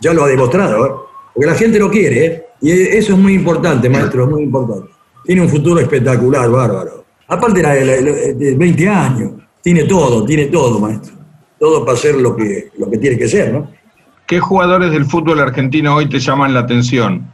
Ya 0.00 0.12
lo 0.12 0.24
ha 0.24 0.28
demostrado, 0.28 0.86
¿eh? 0.86 0.90
Porque 1.34 1.46
la 1.46 1.54
gente 1.54 1.78
lo 1.78 1.90
quiere, 1.90 2.24
¿eh? 2.26 2.44
Y 2.60 2.70
eso 2.72 3.12
es 3.12 3.18
muy 3.18 3.34
importante, 3.34 3.88
maestro, 3.88 4.24
es 4.24 4.30
muy 4.30 4.42
importante. 4.42 4.88
Tiene 5.24 5.42
un 5.42 5.48
futuro 5.48 5.80
espectacular, 5.80 6.48
bárbaro. 6.50 7.04
Aparte 7.28 7.60
de 7.62 8.54
20 8.56 8.88
años, 8.88 9.32
tiene 9.62 9.84
todo, 9.84 10.24
tiene 10.24 10.46
todo, 10.46 10.78
maestro. 10.80 11.14
Todo 11.58 11.84
para 11.84 11.98
ser 11.98 12.14
lo 12.16 12.34
que, 12.34 12.70
lo 12.78 12.88
que 12.90 12.98
tiene 12.98 13.18
que 13.18 13.28
ser, 13.28 13.52
¿no? 13.52 13.70
¿Qué 14.28 14.40
jugadores 14.40 14.90
del 14.90 15.06
fútbol 15.06 15.40
argentino 15.40 15.96
hoy 15.96 16.06
te 16.06 16.18
llaman 16.18 16.52
la 16.52 16.60
atención? 16.60 17.32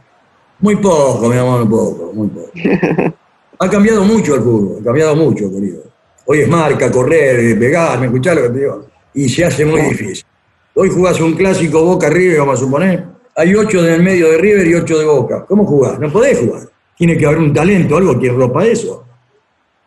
Muy 0.61 0.77
poco, 0.77 1.27
mi 1.27 1.35
amor, 1.35 1.65
muy 1.65 1.77
poco, 1.77 2.13
muy 2.13 2.27
poco. 2.29 2.51
Ha 3.57 3.69
cambiado 3.69 4.03
mucho 4.03 4.35
el 4.35 4.41
fútbol, 4.41 4.81
ha 4.81 4.83
cambiado 4.83 5.15
mucho, 5.15 5.49
querido. 5.49 5.83
Hoy 6.25 6.39
es 6.41 6.49
marca, 6.49 6.91
correr, 6.91 7.39
eh, 7.39 7.55
pegar, 7.55 7.97
¿me 7.99 8.07
escuchás 8.07 8.35
lo 8.35 8.43
que 8.43 8.49
te 8.49 8.59
digo? 8.59 8.85
Y 9.13 9.29
se 9.29 9.45
hace 9.45 9.65
muy 9.65 9.81
difícil. 9.81 10.25
Hoy 10.73 10.89
jugás 10.89 11.21
un 11.21 11.33
clásico 11.33 11.81
Boca 11.81 12.09
River, 12.09 12.39
vamos 12.39 12.59
a 12.59 12.65
suponer. 12.65 13.05
Hay 13.35 13.55
ocho 13.55 13.81
del 13.81 14.03
medio 14.03 14.29
de 14.31 14.37
River 14.37 14.67
y 14.67 14.75
ocho 14.75 14.99
de 14.99 15.05
Boca. 15.05 15.45
¿Cómo 15.45 15.65
jugás? 15.65 15.97
No 15.99 16.11
podés 16.11 16.39
jugar. 16.39 16.63
Tiene 16.97 17.17
que 17.17 17.25
haber 17.25 17.39
un 17.39 17.53
talento, 17.53 17.95
algo 17.95 18.19
que 18.19 18.29
ropa 18.29 18.65
eso. 18.65 19.05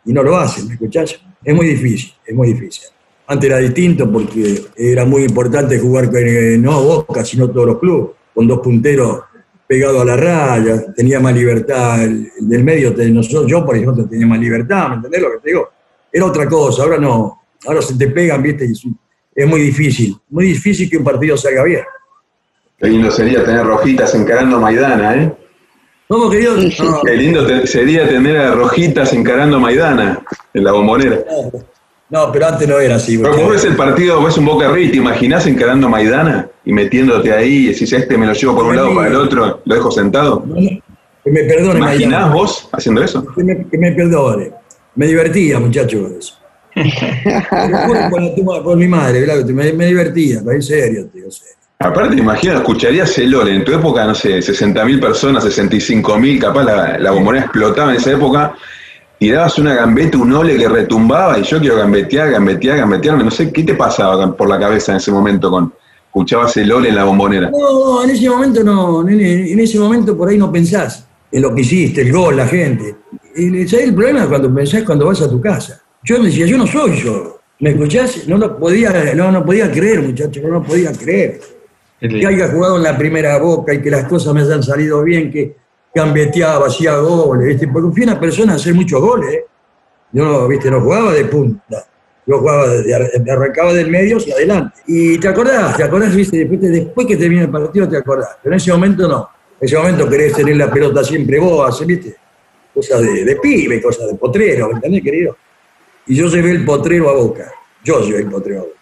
Y 0.05 0.13
no 0.13 0.23
lo 0.23 0.35
hacen, 0.35 0.67
¿me 0.67 0.73
escuchás? 0.73 1.19
Es 1.43 1.55
muy 1.55 1.67
difícil, 1.67 2.11
es 2.25 2.35
muy 2.35 2.53
difícil. 2.53 2.85
Antes 3.31 3.47
era 3.49 3.59
distinto 3.59 4.11
porque 4.11 4.63
era 4.75 5.05
muy 5.05 5.21
importante 5.23 5.77
jugar 5.79 6.09
con, 6.09 6.17
eh, 6.25 6.57
no 6.57 6.81
Boca, 6.83 7.23
sino 7.23 7.47
todos 7.49 7.67
los 7.67 7.79
clubes, 7.79 8.15
con 8.33 8.47
dos 8.47 8.59
punteros 8.59 9.21
pegados 9.67 10.01
a 10.01 10.05
la 10.05 10.17
raya, 10.17 10.93
tenía 10.95 11.19
más 11.19 11.35
libertad, 11.35 12.03
el, 12.03 12.31
el 12.39 12.49
del 12.49 12.63
medio, 12.63 12.91
nosotros, 13.11 13.45
yo 13.45 13.63
por 13.63 13.75
ejemplo 13.77 14.03
tenía 14.07 14.25
más 14.25 14.39
libertad, 14.39 14.89
¿me 14.89 14.95
entendés 14.95 15.21
lo 15.21 15.31
que 15.33 15.37
te 15.43 15.49
digo? 15.49 15.69
Era 16.11 16.25
otra 16.25 16.47
cosa, 16.49 16.81
ahora 16.83 16.97
no, 16.97 17.39
ahora 17.67 17.81
se 17.83 17.95
te 17.95 18.07
pegan, 18.07 18.41
viste, 18.41 18.65
y 18.65 18.71
es, 18.71 18.81
es 19.35 19.47
muy 19.47 19.61
difícil, 19.61 20.17
muy 20.29 20.45
difícil 20.47 20.89
que 20.89 20.97
un 20.97 21.03
partido 21.03 21.37
salga 21.37 21.63
bien. 21.65 21.83
Qué 22.79 22.87
lindo 22.87 23.11
sería 23.11 23.43
tener 23.45 23.63
rojitas 23.63 24.15
encarando 24.15 24.55
a 24.57 24.59
Maidana, 24.59 25.15
¿eh? 25.21 25.33
¿Cómo, 26.07 26.31
querido? 26.31 26.55
No, 26.57 27.01
Qué 27.05 27.15
lindo 27.15 27.45
te- 27.45 27.67
sería 27.67 28.07
tener 28.09 28.37
a 28.37 28.55
rojitas 28.55 29.13
encarando 29.13 29.57
a 29.57 29.59
Maidana 29.59 30.23
en 30.51 30.63
la 30.63 30.71
bombonera. 30.71 31.19
No, 32.09 32.31
pero 32.31 32.47
antes 32.47 32.67
no 32.67 32.79
era 32.79 32.95
así. 32.95 33.17
Pero 33.17 33.37
vos 33.37 33.51
ves 33.51 33.65
el 33.65 33.75
partido, 33.75 34.23
ves 34.23 34.37
un 34.37 34.45
Boca 34.45 34.71
River, 34.71 34.91
¿te 34.91 34.97
imaginás 34.97 35.45
encarando 35.45 35.87
a 35.87 35.89
Maidana 35.89 36.49
y 36.65 36.73
metiéndote 36.73 37.31
ahí 37.31 37.65
y 37.65 37.67
decís, 37.67 37.93
este 37.93 38.17
me 38.17 38.25
lo 38.25 38.33
llevo 38.33 38.55
por 38.55 38.65
un 38.65 38.75
lado 38.75 38.95
para 38.95 39.07
el 39.07 39.15
otro, 39.15 39.61
lo 39.63 39.75
dejo 39.75 39.91
sentado? 39.91 40.43
Que 41.23 41.31
me 41.31 41.43
¿Te 41.43 41.53
perdone, 41.55 41.79
imaginás 41.79 42.11
Maidana. 42.11 42.33
vos 42.33 42.69
haciendo 42.71 43.03
eso? 43.03 43.25
Que 43.35 43.43
me, 43.43 43.67
que 43.67 43.77
me 43.77 43.91
perdone. 43.91 44.51
Me 44.95 45.07
divertía, 45.07 45.59
muchacho, 45.59 46.01
con 46.01 46.17
eso. 46.17 46.35
por, 48.43 48.63
por 48.63 48.77
mi 48.77 48.87
madre, 48.87 49.21
¿verdad? 49.21 49.45
Me, 49.45 49.73
me 49.73 49.85
divertía, 49.87 50.39
pero 50.43 50.55
en 50.55 50.61
serio, 50.63 51.07
tío, 51.07 51.25
en 51.25 51.31
serio. 51.31 51.55
Aparte, 51.81 52.17
imagino, 52.17 52.55
escucharías 52.55 53.17
el 53.19 53.31
LOL. 53.31 53.47
En 53.49 53.63
tu 53.63 53.71
época, 53.73 54.05
no 54.05 54.13
sé, 54.13 54.39
60.000 54.39 54.99
personas, 54.99 55.45
65.000, 55.45 56.39
capaz 56.39 56.63
la, 56.63 56.97
la 56.97 57.11
bombonera 57.11 57.45
explotaba 57.45 57.91
en 57.91 57.97
esa 57.97 58.11
época. 58.11 58.53
Tirabas 59.19 59.59
una 59.59 59.75
gambeta, 59.75 60.17
un 60.17 60.31
ole 60.31 60.57
que 60.57 60.69
retumbaba 60.69 61.37
y 61.37 61.43
yo 61.43 61.59
quiero 61.59 61.75
gambetear, 61.75 62.31
gambetear, 62.31 62.77
gambetearme. 62.77 63.25
No 63.25 63.31
sé, 63.31 63.51
¿qué 63.51 63.63
te 63.63 63.73
pasaba 63.73 64.33
por 64.35 64.47
la 64.47 64.57
cabeza 64.57 64.93
en 64.93 64.97
ese 64.97 65.11
momento 65.11 65.51
con 65.51 65.73
escuchabas 66.05 66.55
el 66.55 66.71
ole 66.71 66.87
en 66.87 66.95
la 66.95 67.03
bombonera? 67.03 67.51
No, 67.51 68.01
en 68.01 68.11
ese 68.11 68.29
momento 68.29 68.63
no, 68.63 69.03
nene, 69.03 69.51
en 69.51 69.59
ese 69.59 69.77
momento 69.77 70.17
por 70.17 70.29
ahí 70.29 70.37
no 70.37 70.49
pensás 70.49 71.05
en 71.31 71.41
lo 71.41 71.53
que 71.53 71.61
hiciste, 71.61 72.01
el 72.01 72.13
gol, 72.13 72.37
la 72.37 72.47
gente. 72.47 72.95
Y 73.35 73.67
¿sabés 73.67 73.87
el 73.87 73.93
problema 73.93 74.21
es 74.21 74.27
cuando 74.27 74.55
pensás 74.55 74.83
cuando 74.83 75.05
vas 75.05 75.21
a 75.21 75.29
tu 75.29 75.41
casa? 75.41 75.81
Yo 76.03 76.17
me 76.19 76.27
decía, 76.27 76.45
yo 76.45 76.57
no 76.57 76.65
soy 76.65 77.01
yo. 77.01 77.39
¿Me 77.59 77.71
escuchás? 77.71 78.25
No 78.25 78.37
lo 78.37 78.57
podía, 78.57 79.13
no, 79.15 79.33
no 79.33 79.45
podía 79.45 79.69
creer, 79.69 80.01
muchacho, 80.01 80.39
no 80.41 80.47
lo 80.49 80.63
podía 80.63 80.93
creer. 80.93 81.41
Que 81.99 82.25
haya 82.25 82.47
jugado 82.47 82.77
en 82.77 82.83
la 82.83 82.97
primera 82.97 83.37
boca 83.37 83.73
y 83.73 83.81
que 83.81 83.91
las 83.91 84.05
cosas 84.05 84.33
me 84.33 84.41
hayan 84.41 84.63
salido 84.63 85.03
bien, 85.03 85.29
que 85.29 85.57
gambeteaba, 86.03 86.67
hacía 86.67 86.97
goles, 86.97 87.47
¿viste? 87.47 87.67
porque 87.67 87.93
fui 87.93 88.03
una 88.03 88.19
persona 88.19 88.53
a 88.53 88.55
hacer 88.55 88.73
muchos 88.73 88.99
goles. 89.01 89.33
¿eh? 89.33 89.45
Yo 90.11 90.25
no, 90.25 90.47
¿viste? 90.47 90.69
no 90.71 90.81
jugaba 90.81 91.13
de 91.13 91.25
punta, 91.25 91.85
yo 92.25 92.39
jugaba 92.39 92.67
de- 92.67 93.31
arrancaba 93.31 93.73
del 93.73 93.89
medio 93.89 94.17
hacia 94.17 94.35
adelante. 94.35 94.81
Y 94.87 95.17
te 95.19 95.27
acordás, 95.27 95.77
te 95.77 95.83
acordás, 95.83 96.15
¿viste? 96.15 96.37
Después, 96.37 96.61
después 96.61 97.07
que 97.07 97.17
termina 97.17 97.43
el 97.43 97.49
partido 97.49 97.87
te 97.87 97.97
acordás, 97.97 98.37
pero 98.41 98.53
en 98.53 98.57
ese 98.57 98.71
momento 98.71 99.07
no. 99.07 99.29
En 99.59 99.65
ese 99.67 99.77
momento 99.77 100.07
querés 100.09 100.33
tener 100.33 100.55
la 100.57 100.71
pelota 100.71 101.03
siempre 101.03 101.39
vos, 101.39 101.85
¿viste? 101.85 102.15
Cosas 102.73 103.01
de, 103.01 103.25
de 103.25 103.35
pibe, 103.35 103.81
cosas 103.81 104.07
de 104.07 104.15
potrero, 104.15 104.67
¿me 104.69 104.75
entendés, 104.75 105.03
querido? 105.03 105.35
Y 106.07 106.15
yo 106.15 106.27
llevé 106.27 106.51
el 106.51 106.65
potrero 106.65 107.09
a 107.09 107.13
boca. 107.13 107.51
Yo 107.83 108.01
llevé 108.01 108.19
el 108.21 108.29
potrero 108.29 108.59
a 108.61 108.63
boca. 108.63 108.75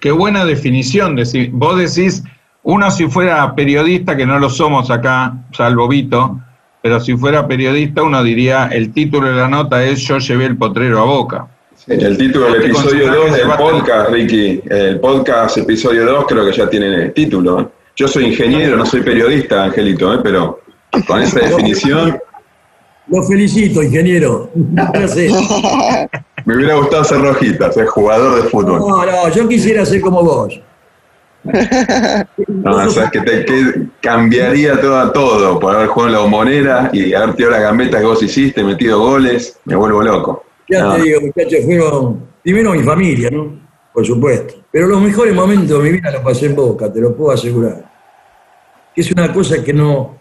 Qué 0.00 0.10
buena 0.10 0.44
definición. 0.44 1.16
Vos 1.52 1.78
decís, 1.78 2.22
uno 2.64 2.90
si 2.90 3.08
fuera 3.08 3.54
periodista, 3.54 4.16
que 4.16 4.26
no 4.26 4.38
lo 4.38 4.48
somos 4.48 4.90
acá, 4.90 5.34
salvo 5.52 5.88
Vito, 5.88 6.40
pero 6.80 7.00
si 7.00 7.16
fuera 7.16 7.46
periodista 7.46 8.02
uno 8.02 8.22
diría, 8.22 8.68
el 8.72 8.92
título 8.92 9.28
de 9.28 9.36
la 9.36 9.48
nota 9.48 9.84
es 9.84 10.00
Yo 10.00 10.18
llevé 10.18 10.46
el 10.46 10.56
potrero 10.56 11.00
a 11.00 11.04
boca. 11.04 11.46
El 11.86 12.16
título 12.16 12.46
del 12.46 12.54
Este 12.56 12.66
episodio 12.68 13.06
concepto 13.06 13.24
2 13.24 13.34
se 13.34 13.38
del 13.38 13.56
podcast, 13.56 14.10
Ricky, 14.10 14.62
el 14.70 15.00
podcast 15.00 15.58
episodio 15.58 16.06
2 16.06 16.26
creo 16.28 16.46
que 16.46 16.52
ya 16.52 16.70
tiene 16.70 16.94
el 16.94 17.12
título. 17.12 17.72
Yo 17.96 18.06
soy 18.08 18.26
ingeniero, 18.26 18.76
no 18.76 18.86
soy 18.86 19.02
periodista, 19.02 19.64
Angelito, 19.64 20.14
¿eh? 20.14 20.20
pero 20.22 20.60
con 21.06 21.20
esa 21.20 21.40
definición 21.40 22.18
Lo 23.08 23.22
felicito, 23.24 23.82
ingeniero. 23.82 24.50
Me 26.44 26.56
hubiera 26.56 26.74
gustado 26.76 27.04
ser 27.04 27.20
rojitas, 27.20 27.74
ser 27.74 27.86
jugador 27.86 28.42
de 28.42 28.48
fútbol. 28.48 28.80
No, 28.80 29.04
no, 29.04 29.28
yo 29.30 29.48
quisiera 29.48 29.84
ser 29.84 30.00
como 30.00 30.22
vos. 30.22 30.60
No, 32.46 32.90
sabes 32.90 33.10
que 33.10 33.20
te 33.20 33.44
que 33.44 33.86
cambiaría 34.00 34.80
todo, 34.80 35.10
todo 35.12 35.58
por 35.58 35.74
haber 35.74 35.88
jugado 35.88 36.08
en 36.08 36.12
la 36.14 36.20
bombonera 36.20 36.90
y 36.92 37.12
haber 37.14 37.34
tirado 37.34 37.54
la 37.56 37.60
gambeta 37.62 37.98
que 37.98 38.04
vos 38.06 38.22
hiciste, 38.22 38.62
metido 38.62 38.98
goles, 39.00 39.58
me 39.64 39.74
vuelvo 39.74 40.02
loco. 40.02 40.44
Ya 40.68 40.82
No. 40.84 40.94
te 40.94 41.02
digo, 41.02 41.20
muchachos, 41.20 41.64
fueron 41.64 42.24
primero 42.42 42.72
mi 42.72 42.82
familia, 42.82 43.30
¿no? 43.30 43.60
Por 43.92 44.06
supuesto. 44.06 44.54
Pero 44.70 44.86
los 44.86 45.02
mejores 45.02 45.34
momentos 45.34 45.82
de 45.82 45.90
mi 45.90 45.98
vida 45.98 46.10
los 46.12 46.22
pasé 46.22 46.46
en 46.46 46.56
Boca, 46.56 46.90
te 46.92 47.00
lo 47.00 47.14
puedo 47.14 47.32
asegurar. 47.32 47.90
Que 48.94 49.00
es 49.00 49.10
una 49.10 49.32
cosa 49.32 49.62
que 49.62 49.72
no, 49.72 50.18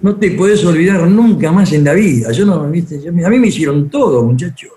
no 0.00 0.16
te 0.16 0.30
podés 0.32 0.64
olvidar 0.64 1.02
nunca 1.02 1.52
más 1.52 1.72
en 1.72 1.84
la 1.84 1.92
vida. 1.92 2.32
Yo 2.32 2.44
no, 2.46 2.68
viste, 2.68 3.00
Yo- 3.00 3.10
a 3.10 3.28
mí 3.30 3.38
me 3.38 3.46
hicieron 3.48 3.88
todo, 3.90 4.22
muchachos. 4.24 4.70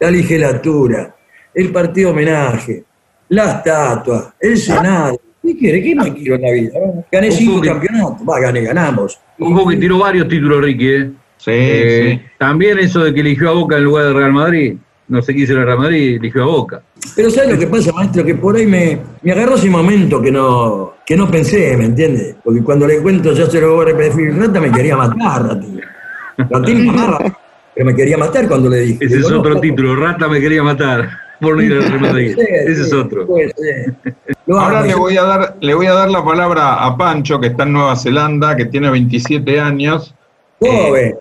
La 0.00 0.10
legislatura, 0.10 1.14
el 1.54 1.70
partido 1.70 2.10
homenaje, 2.10 2.84
la 3.30 3.50
estatua, 3.52 4.34
el 4.38 4.56
Senado. 4.58 5.18
¿Qué 5.42 5.56
quiere? 5.56 5.82
¿Qué 5.82 5.94
más 5.94 6.10
quiero 6.10 6.34
en 6.36 6.42
la 6.42 6.50
vida? 6.52 6.72
Gané 7.10 7.30
cinco 7.32 7.60
campeonatos. 7.62 8.28
Va, 8.28 8.38
gané, 8.38 8.60
ganamos. 8.60 9.18
Ojo 9.38 9.68
que 9.68 9.76
tiró 9.76 9.98
varios 9.98 10.28
títulos, 10.28 10.62
Ricky. 10.62 10.88
¿eh? 10.88 11.10
Sí, 11.38 11.50
Eh, 11.54 12.22
También 12.38 12.78
eso 12.78 13.02
de 13.02 13.14
que 13.14 13.20
eligió 13.20 13.48
a 13.48 13.52
Boca 13.54 13.78
en 13.78 13.84
lugar 13.84 14.06
de 14.08 14.12
Real 14.12 14.32
Madrid. 14.32 14.76
No 15.08 15.22
sé 15.22 15.34
qué 15.34 15.40
hizo 15.40 15.54
el 15.54 15.64
Real 15.64 15.78
Madrid, 15.78 16.16
eligió 16.16 16.42
a 16.42 16.46
Boca. 16.46 16.82
Pero 17.16 17.30
¿sabes 17.30 17.52
lo 17.52 17.58
que 17.58 17.66
pasa, 17.66 17.90
maestro? 17.92 18.22
Que 18.24 18.34
por 18.34 18.54
ahí 18.54 18.66
me, 18.66 18.98
me 19.22 19.32
agarró 19.32 19.54
ese 19.56 19.70
momento 19.70 20.20
que 20.20 20.30
no, 20.30 20.94
que 21.06 21.16
no 21.16 21.28
pensé, 21.30 21.76
¿me 21.76 21.86
entiende? 21.86 22.36
Porque 22.44 22.62
cuando 22.62 22.86
le 22.86 23.00
cuento, 23.00 23.32
ya 23.32 23.46
se 23.46 23.60
lo 23.60 23.74
voy 23.76 23.86
a 23.90 23.92
repetir, 23.96 24.36
Rata 24.36 24.60
me 24.60 24.70
quería 24.70 24.96
matar, 24.96 25.46
Ratín. 25.48 25.80
Ratín 26.36 26.84
me 26.84 26.90
amarra, 26.90 27.18
pero 27.74 27.86
me 27.86 27.94
quería 27.96 28.18
matar 28.18 28.46
cuando 28.46 28.68
le 28.68 28.76
dije. 28.80 29.04
Ese 29.04 29.16
Digo, 29.16 29.28
es 29.28 29.34
otro 29.34 29.58
título. 29.60 29.96
Rata 29.96 30.28
me 30.28 30.40
quería 30.40 30.62
matar 30.62 31.08
por 31.40 31.56
no 31.56 31.62
ir 31.62 31.72
al 31.72 31.82
Real 31.82 32.00
Madrid. 32.00 32.34
Sí, 32.38 32.46
Ese 32.48 32.82
es 32.82 32.92
otro. 32.92 33.26
puede 33.26 33.50
ser. 33.50 33.94
Lo 34.46 34.58
Ahora 34.58 34.82
le 34.82 34.94
voy, 34.94 35.16
a 35.16 35.22
dar, 35.22 35.56
le 35.60 35.74
voy 35.74 35.86
a 35.86 35.92
dar 35.94 36.10
la 36.10 36.24
palabra 36.24 36.84
a 36.84 36.96
Pancho, 36.96 37.40
que 37.40 37.48
está 37.48 37.62
en 37.64 37.72
Nueva 37.72 37.96
Zelanda, 37.96 38.56
que 38.56 38.66
tiene 38.66 38.90
27 38.90 39.60
años. 39.60 40.14
Joven. 40.58 41.16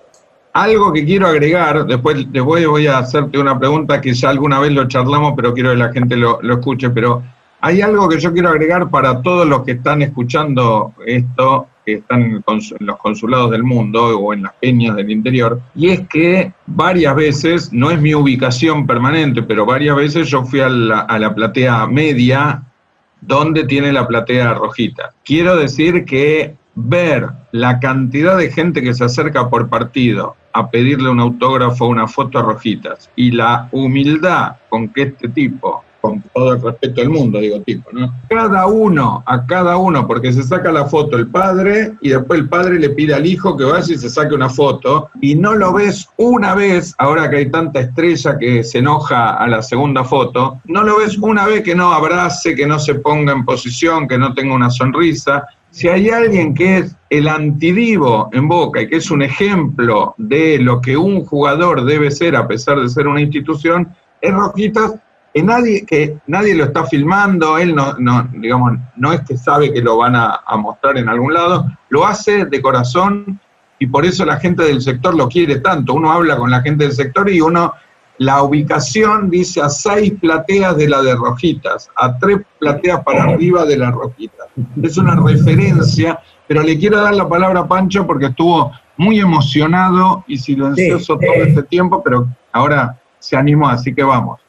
Algo 0.53 0.91
que 0.91 1.05
quiero 1.05 1.27
agregar, 1.27 1.85
después, 1.85 2.25
después 2.31 2.65
voy 2.67 2.87
a 2.87 2.97
hacerte 2.97 3.37
una 3.37 3.57
pregunta 3.59 4.01
que 4.01 4.13
ya 4.13 4.29
alguna 4.29 4.59
vez 4.59 4.71
lo 4.71 4.87
charlamos, 4.87 5.33
pero 5.35 5.53
quiero 5.53 5.69
que 5.71 5.77
la 5.77 5.91
gente 5.93 6.15
lo, 6.17 6.39
lo 6.41 6.55
escuche. 6.55 6.89
Pero 6.89 7.23
hay 7.61 7.81
algo 7.81 8.09
que 8.09 8.19
yo 8.19 8.33
quiero 8.33 8.49
agregar 8.49 8.89
para 8.89 9.21
todos 9.21 9.47
los 9.47 9.63
que 9.63 9.73
están 9.73 10.01
escuchando 10.01 10.93
esto, 11.05 11.67
que 11.89 11.97
están 11.99 12.21
en 12.21 12.85
los 12.85 12.97
consulados 12.97 13.51
del 13.51 13.63
mundo 13.63 14.19
o 14.19 14.33
en 14.33 14.43
las 14.43 14.53
peñas 14.53 14.95
del 14.95 15.09
interior, 15.09 15.59
y 15.75 15.89
es 15.89 16.07
que 16.07 16.51
varias 16.67 17.15
veces, 17.15 17.73
no 17.73 17.91
es 17.91 17.99
mi 17.99 18.13
ubicación 18.13 18.85
permanente, 18.85 19.41
pero 19.43 19.65
varias 19.65 19.95
veces 19.95 20.29
yo 20.29 20.43
fui 20.45 20.59
a 20.59 20.69
la, 20.69 20.99
a 21.01 21.19
la 21.19 21.33
platea 21.33 21.87
media 21.87 22.63
donde 23.21 23.65
tiene 23.65 23.91
la 23.91 24.07
platea 24.07 24.53
rojita. 24.53 25.11
Quiero 25.25 25.55
decir 25.55 26.05
que 26.05 26.55
ver 26.75 27.27
la 27.51 27.79
cantidad 27.79 28.37
de 28.37 28.51
gente 28.51 28.81
que 28.81 28.93
se 28.93 29.03
acerca 29.03 29.49
por 29.49 29.67
partido 29.67 30.35
a 30.53 30.69
pedirle 30.69 31.09
un 31.09 31.19
autógrafo, 31.19 31.87
una 31.87 32.07
foto 32.07 32.39
a 32.39 32.41
rojitas, 32.41 33.09
y 33.15 33.31
la 33.31 33.67
humildad 33.71 34.55
con 34.69 34.89
que 34.89 35.03
este 35.03 35.29
tipo, 35.29 35.83
con 36.01 36.21
todo 36.33 36.53
el 36.53 36.61
respeto 36.61 37.01
del 37.01 37.09
mundo, 37.09 37.39
digo 37.39 37.61
tipo, 37.61 37.89
¿no? 37.91 38.13
Cada 38.29 38.67
uno, 38.67 39.23
a 39.25 39.45
cada 39.45 39.77
uno, 39.77 40.07
porque 40.07 40.31
se 40.31 40.43
saca 40.43 40.71
la 40.71 40.85
foto 40.85 41.17
el 41.17 41.27
padre 41.27 41.93
y 42.01 42.09
después 42.09 42.39
el 42.39 42.49
padre 42.49 42.79
le 42.79 42.89
pide 42.89 43.13
al 43.13 43.25
hijo 43.25 43.57
que 43.57 43.65
vaya 43.65 43.93
y 43.93 43.97
se 43.97 44.09
saque 44.09 44.35
una 44.35 44.49
foto 44.49 45.09
y 45.21 45.35
no 45.35 45.55
lo 45.55 45.73
ves 45.73 46.09
una 46.17 46.55
vez, 46.55 46.95
ahora 46.97 47.29
que 47.29 47.37
hay 47.37 47.51
tanta 47.51 47.81
estrella 47.81 48.37
que 48.37 48.63
se 48.63 48.79
enoja 48.79 49.35
a 49.35 49.47
la 49.47 49.61
segunda 49.61 50.03
foto, 50.03 50.59
no 50.65 50.83
lo 50.83 50.99
ves 50.99 51.17
una 51.17 51.45
vez 51.45 51.63
que 51.63 51.75
no 51.75 51.91
abrace, 51.91 52.55
que 52.55 52.67
no 52.67 52.79
se 52.79 52.95
ponga 52.95 53.33
en 53.33 53.45
posición, 53.45 54.07
que 54.07 54.17
no 54.17 54.33
tenga 54.33 54.55
una 54.55 54.69
sonrisa. 54.69 55.45
Si 55.71 55.87
hay 55.87 56.09
alguien 56.09 56.53
que 56.53 56.79
es 56.79 56.95
el 57.09 57.27
antidivo 57.27 58.29
en 58.33 58.47
Boca 58.47 58.81
y 58.81 58.87
que 58.87 58.97
es 58.97 59.11
un 59.11 59.21
ejemplo 59.21 60.15
de 60.17 60.57
lo 60.59 60.81
que 60.81 60.97
un 60.97 61.25
jugador 61.25 61.85
debe 61.85 62.09
ser 62.11 62.35
a 62.35 62.47
pesar 62.47 62.79
de 62.79 62.89
ser 62.89 63.07
una 63.07 63.21
institución, 63.21 63.89
es 64.21 64.33
Rojitas 64.33 64.95
que 65.33 65.43
nadie, 65.43 65.85
que 65.85 66.17
nadie 66.27 66.55
lo 66.55 66.65
está 66.65 66.85
filmando, 66.85 67.57
él 67.57 67.75
no, 67.75 67.93
no, 67.99 68.27
digamos, 68.33 68.73
no 68.95 69.13
es 69.13 69.21
que 69.21 69.37
sabe 69.37 69.71
que 69.71 69.81
lo 69.81 69.97
van 69.97 70.15
a, 70.15 70.41
a 70.45 70.57
mostrar 70.57 70.97
en 70.97 71.09
algún 71.09 71.33
lado, 71.33 71.65
lo 71.89 72.05
hace 72.05 72.45
de 72.45 72.61
corazón 72.61 73.39
y 73.79 73.87
por 73.87 74.05
eso 74.05 74.25
la 74.25 74.37
gente 74.37 74.63
del 74.63 74.81
sector 74.81 75.15
lo 75.15 75.29
quiere 75.29 75.59
tanto. 75.59 75.93
Uno 75.93 76.11
habla 76.11 76.37
con 76.37 76.51
la 76.51 76.61
gente 76.61 76.83
del 76.83 76.93
sector 76.93 77.29
y 77.29 77.39
uno, 77.39 77.73
la 78.17 78.43
ubicación 78.43 79.29
dice 79.29 79.61
a 79.61 79.69
seis 79.69 80.13
plateas 80.19 80.75
de 80.75 80.89
la 80.89 81.01
de 81.01 81.15
Rojitas, 81.15 81.89
a 81.95 82.17
tres 82.17 82.39
plateas 82.59 83.01
para 83.03 83.23
arriba 83.23 83.65
de 83.65 83.77
la 83.77 83.91
Rojitas. 83.91 84.47
Es 84.83 84.97
una 84.97 85.15
referencia, 85.15 86.19
pero 86.45 86.61
le 86.61 86.77
quiero 86.77 87.01
dar 87.01 87.15
la 87.15 87.29
palabra 87.29 87.61
a 87.61 87.67
Pancho 87.67 88.05
porque 88.05 88.25
estuvo 88.25 88.73
muy 88.97 89.19
emocionado 89.19 90.25
y 90.27 90.37
silencioso 90.37 91.17
Sí, 91.17 91.25
todo 91.25 91.35
eh. 91.35 91.45
este 91.47 91.63
tiempo, 91.63 92.03
pero 92.03 92.27
ahora 92.51 92.99
se 93.19 93.37
animó, 93.37 93.69
así 93.69 93.95
que 93.95 94.03
vamos. 94.03 94.41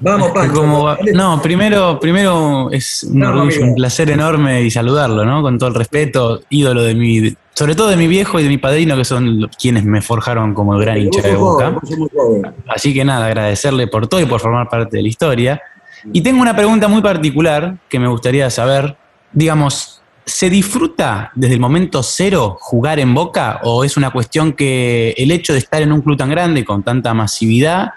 Vamos, 0.00 0.30
Pancho. 0.30 0.82
Va- 0.84 0.98
no, 1.12 1.40
primero, 1.42 2.00
primero 2.00 2.70
es 2.72 3.04
un 3.04 3.18
No, 3.18 3.28
orgullo, 3.28 3.42
amigo. 3.56 3.64
un 3.66 3.74
placer 3.74 4.10
enorme 4.10 4.62
y 4.62 4.70
saludarlo, 4.70 5.24
¿no? 5.24 5.42
Con 5.42 5.58
todo 5.58 5.68
el 5.68 5.74
respeto, 5.74 6.40
ídolo 6.48 6.82
de 6.82 6.94
mi, 6.94 7.34
sobre 7.54 7.74
todo 7.74 7.88
de 7.88 7.96
mi 7.96 8.06
viejo 8.06 8.40
y 8.40 8.42
de 8.44 8.48
mi 8.48 8.56
padrino, 8.58 8.96
que 8.96 9.04
son 9.04 9.48
quienes 9.60 9.84
me 9.84 10.00
forjaron 10.00 10.54
como 10.54 10.74
el 10.74 10.80
gran 10.80 10.96
hincha 10.98 11.20
de 11.22 11.34
Boca. 11.36 11.74
Así 12.68 12.94
que 12.94 13.04
nada, 13.04 13.26
agradecerle 13.26 13.86
por 13.88 14.06
todo 14.06 14.20
y 14.20 14.26
por 14.26 14.40
formar 14.40 14.68
parte 14.68 14.96
de 14.96 15.02
la 15.02 15.08
historia. 15.08 15.60
Y 16.12 16.22
tengo 16.22 16.40
una 16.40 16.56
pregunta 16.56 16.88
muy 16.88 17.02
particular 17.02 17.76
que 17.88 17.98
me 17.98 18.08
gustaría 18.08 18.48
saber. 18.48 18.96
Digamos, 19.32 20.00
¿se 20.24 20.48
disfruta 20.48 21.30
desde 21.34 21.54
el 21.54 21.60
momento 21.60 22.02
cero 22.02 22.56
jugar 22.58 22.98
en 23.00 23.12
Boca 23.14 23.60
o 23.64 23.84
es 23.84 23.98
una 23.98 24.10
cuestión 24.10 24.54
que 24.54 25.14
el 25.18 25.30
hecho 25.30 25.52
de 25.52 25.58
estar 25.58 25.82
en 25.82 25.92
un 25.92 26.00
club 26.00 26.16
tan 26.16 26.30
grande 26.30 26.64
con 26.64 26.82
tanta 26.82 27.12
masividad 27.12 27.90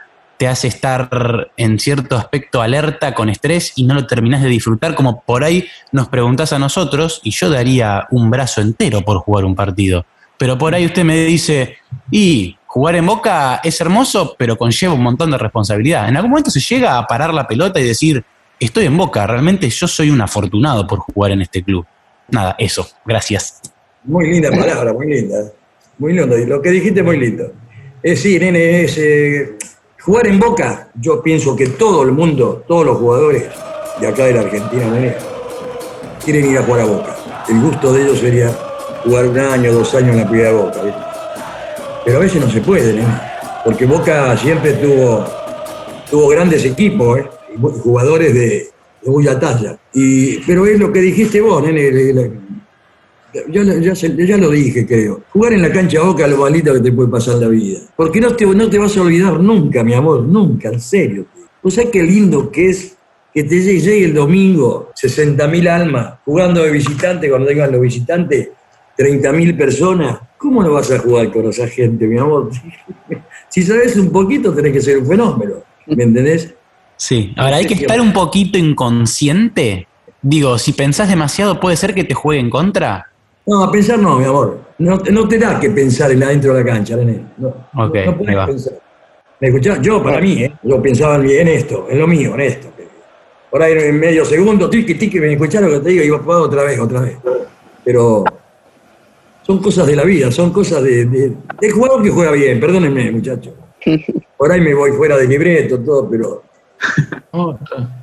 te 0.44 0.50
hace 0.50 0.68
estar 0.68 1.54
en 1.56 1.80
cierto 1.80 2.18
aspecto 2.18 2.62
alerta, 2.62 3.16
con 3.16 3.30
estrés 3.30 3.72
y 3.78 3.86
no 3.86 3.94
lo 3.94 4.06
terminás 4.06 4.44
de 4.44 4.50
disfrutar 4.50 4.94
como 4.94 5.22
por 5.22 5.42
ahí 5.42 5.70
nos 5.94 6.10
preguntás 6.10 6.52
a 6.52 6.60
nosotros 6.60 7.22
y 7.24 7.32
yo 7.32 7.50
daría 7.50 8.08
un 8.12 8.30
brazo 8.30 8.60
entero 8.60 9.04
por 9.04 9.20
jugar 9.20 9.46
un 9.46 9.56
partido? 9.56 10.06
Pero 10.38 10.58
por 10.58 10.76
ahí 10.76 10.86
usted 10.86 11.06
me 11.06 11.24
dice, 11.24 11.78
y 12.12 12.58
jugar 12.66 12.96
en 12.96 13.06
Boca 13.06 13.62
es 13.64 13.80
hermoso, 13.80 14.36
pero 14.38 14.58
conlleva 14.58 14.94
un 14.94 15.04
montón 15.04 15.32
de 15.32 15.38
responsabilidad. 15.38 16.10
En 16.10 16.18
algún 16.18 16.32
momento 16.32 16.52
se 16.52 16.60
llega 16.60 16.98
a 16.98 17.08
parar 17.08 17.34
la 17.34 17.48
pelota 17.48 17.80
y 17.80 17.86
decir, 17.86 18.22
estoy 18.60 18.88
en 18.88 18.98
Boca, 18.98 19.26
realmente 19.26 19.70
yo 19.70 19.88
soy 19.88 20.10
un 20.10 20.20
afortunado 20.20 20.86
por 20.86 21.00
jugar 21.00 21.32
en 21.32 21.44
este 21.44 21.64
club. 21.64 21.86
Nada, 22.28 22.54
eso, 22.60 22.86
gracias. 23.06 23.62
Muy 24.04 24.30
linda 24.30 24.50
palabra, 24.50 24.92
muy 24.92 25.08
linda. 25.08 25.38
Muy 26.00 26.12
lindo. 26.12 26.36
Lo 26.36 26.62
que 26.62 26.72
dijiste 26.72 27.02
muy 27.02 27.18
lindo. 27.18 27.50
Es 28.02 28.22
sí, 28.22 28.38
nene, 28.38 28.82
es 28.82 28.98
eh, 28.98 29.56
jugar 30.06 30.28
en 30.28 30.40
Boca. 30.40 30.90
Yo 31.00 31.22
pienso 31.22 31.56
que 31.56 31.68
todo 31.68 32.04
el 32.04 32.12
mundo, 32.12 32.64
todos 32.68 32.86
los 32.86 32.98
jugadores 32.98 33.46
de 34.00 34.08
acá 34.08 34.26
de 34.26 34.34
la 34.34 34.42
Argentina, 34.42 35.16
quieren 36.24 36.52
ir 36.52 36.58
a 36.58 36.64
jugar 36.64 36.82
a 36.82 36.86
Boca. 36.86 37.16
El 37.50 37.62
gusto 37.62 37.94
de 37.94 38.04
ellos 38.04 38.20
sería 38.20 38.52
jugar 39.04 39.28
un 39.28 39.40
año, 39.40 39.74
dos 39.74 39.94
años 39.96 40.12
en 40.12 40.18
la 40.18 40.30
primera 40.30 40.52
Boca. 40.52 40.82
¿viste? 40.82 41.00
Pero 42.06 42.18
a 42.18 42.22
veces 42.22 42.42
no 42.42 42.50
se 42.50 42.62
puede, 42.62 42.94
nene, 42.94 43.22
porque 43.64 43.86
Boca 43.86 44.36
siempre 44.38 44.74
tuvo, 44.74 45.26
tuvo 46.10 46.28
grandes 46.30 46.66
equipos, 46.66 47.20
¿eh? 47.20 47.28
jugadores 47.82 48.34
de, 48.34 48.70
de 49.02 49.36
talla. 49.36 49.78
Y, 49.94 50.40
pero 50.40 50.66
es 50.66 50.80
lo 50.80 50.92
que 50.92 51.00
dijiste 51.00 51.40
vos, 51.42 51.64
nene. 51.64 52.32
Le- 53.48 53.82
ya, 53.82 53.94
ya 53.94 54.38
lo 54.38 54.50
dije, 54.50 54.86
creo. 54.86 55.22
Jugar 55.32 55.54
en 55.54 55.62
la 55.62 55.72
cancha 55.72 56.02
Boca 56.02 56.28
lo 56.28 56.38
más 56.38 56.52
lindo 56.52 56.74
que 56.74 56.80
te 56.80 56.92
puede 56.92 57.10
pasar 57.10 57.36
la 57.36 57.48
vida. 57.48 57.80
Porque 57.96 58.22
no 58.22 58.36
te, 58.36 58.46
no 58.46 58.70
te 58.70 58.78
vas 58.78 58.96
a 58.98 59.02
olvidar 59.02 59.40
nunca, 59.40 59.84
mi 59.84 59.94
amor, 59.94 60.22
nunca, 60.24 60.70
en 60.70 60.80
serio. 60.80 61.26
¿Vos 61.62 61.74
sabés 61.74 61.90
qué 61.92 62.04
lindo 62.04 62.52
que 62.52 62.70
es 62.70 62.96
que 63.34 63.44
te 63.44 63.60
llegue, 63.60 64.06
el 64.06 64.14
domingo 64.14 64.92
60.000 64.96 65.68
almas 65.68 66.16
jugando 66.24 66.64
de 66.64 66.72
visitante 66.72 67.30
cuando 67.30 67.48
vengan 67.48 67.72
los 67.72 67.82
visitantes 67.82 68.50
30.000 68.96 69.58
personas, 69.58 70.20
¿cómo 70.38 70.62
no 70.62 70.74
vas 70.74 70.92
a 70.92 71.00
jugar 71.00 71.32
con 71.32 71.48
esa 71.50 71.68
gente, 71.68 72.06
mi 72.06 72.20
amor? 72.20 72.52
si 73.50 73.64
sabes 73.64 73.96
un 73.98 74.12
poquito, 74.12 74.54
tenés 74.54 74.74
que 74.74 74.82
ser 74.82 75.00
un 75.00 75.08
fenómeno, 75.08 75.56
¿me 75.88 76.04
entendés? 76.04 76.54
Sí, 76.96 77.34
ahora 77.38 77.58
hay 77.58 77.66
que 77.66 77.74
estar 77.74 78.00
un 78.00 78.14
poquito 78.14 78.58
inconsciente. 78.58 79.88
Digo, 80.22 80.58
si 80.58 80.74
pensás 80.74 81.10
demasiado, 81.10 81.60
¿puede 81.60 81.76
ser 81.76 81.94
que 81.94 82.04
te 82.04 82.14
juegue 82.14 82.40
en 82.40 82.50
contra? 82.50 83.13
No, 83.46 83.64
a 83.64 83.72
pensar 83.72 84.00
no, 84.00 84.18
mi 84.20 84.26
amor. 84.26 84.60
No, 84.78 84.98
no 85.12 85.28
te 85.28 85.38
da 85.38 85.60
que 85.60 85.70
pensar 85.70 86.12
en 86.12 86.24
adentro 86.24 86.54
de 86.54 86.64
la 86.64 86.72
cancha, 86.72 86.96
René. 86.96 87.22
No, 87.38 87.48
Ok, 87.78 87.96
no 88.06 88.36
va. 88.36 88.46
pensar. 88.48 88.74
¿Me 89.40 89.48
escuchás? 89.50 89.82
Yo, 89.82 90.02
para 90.02 90.22
mí, 90.22 90.44
¿eh? 90.44 90.54
yo 90.64 90.82
pensaba 90.82 91.16
en 91.18 91.48
esto, 91.48 91.88
en 91.90 92.00
lo 92.00 92.08
mío, 92.08 92.34
en 92.36 92.42
esto. 92.42 92.68
Por 93.52 93.62
ahí 93.62 93.74
en 93.74 94.00
medio 94.00 94.26
segundo, 94.26 94.70
tiqui, 94.70 94.96
tiqui, 94.96 95.20
me 95.20 95.34
escuchás 95.34 95.62
lo 95.62 95.70
que 95.70 95.80
te 95.80 95.90
digo 95.90 96.04
y 96.04 96.10
vas 96.10 96.38
otra 96.38 96.64
vez, 96.64 96.80
otra 96.80 97.02
vez. 97.02 97.18
Pero 97.84 98.24
son 99.44 99.62
cosas 99.62 99.86
de 99.86 99.96
la 99.96 100.04
vida, 100.04 100.32
son 100.32 100.52
cosas 100.52 100.82
de, 100.82 101.06
de, 101.06 101.34
del 101.60 101.72
jugador 101.72 102.02
que 102.02 102.10
juega 102.10 102.32
bien, 102.32 102.60
perdónenme, 102.60 103.12
muchachos. 103.12 103.54
Por 104.38 104.52
ahí 104.52 104.62
me 104.62 104.74
voy 104.74 104.92
fuera 104.94 105.18
de 105.18 105.28
libreto, 105.28 105.80
todo, 105.80 106.10
pero. 106.10 106.44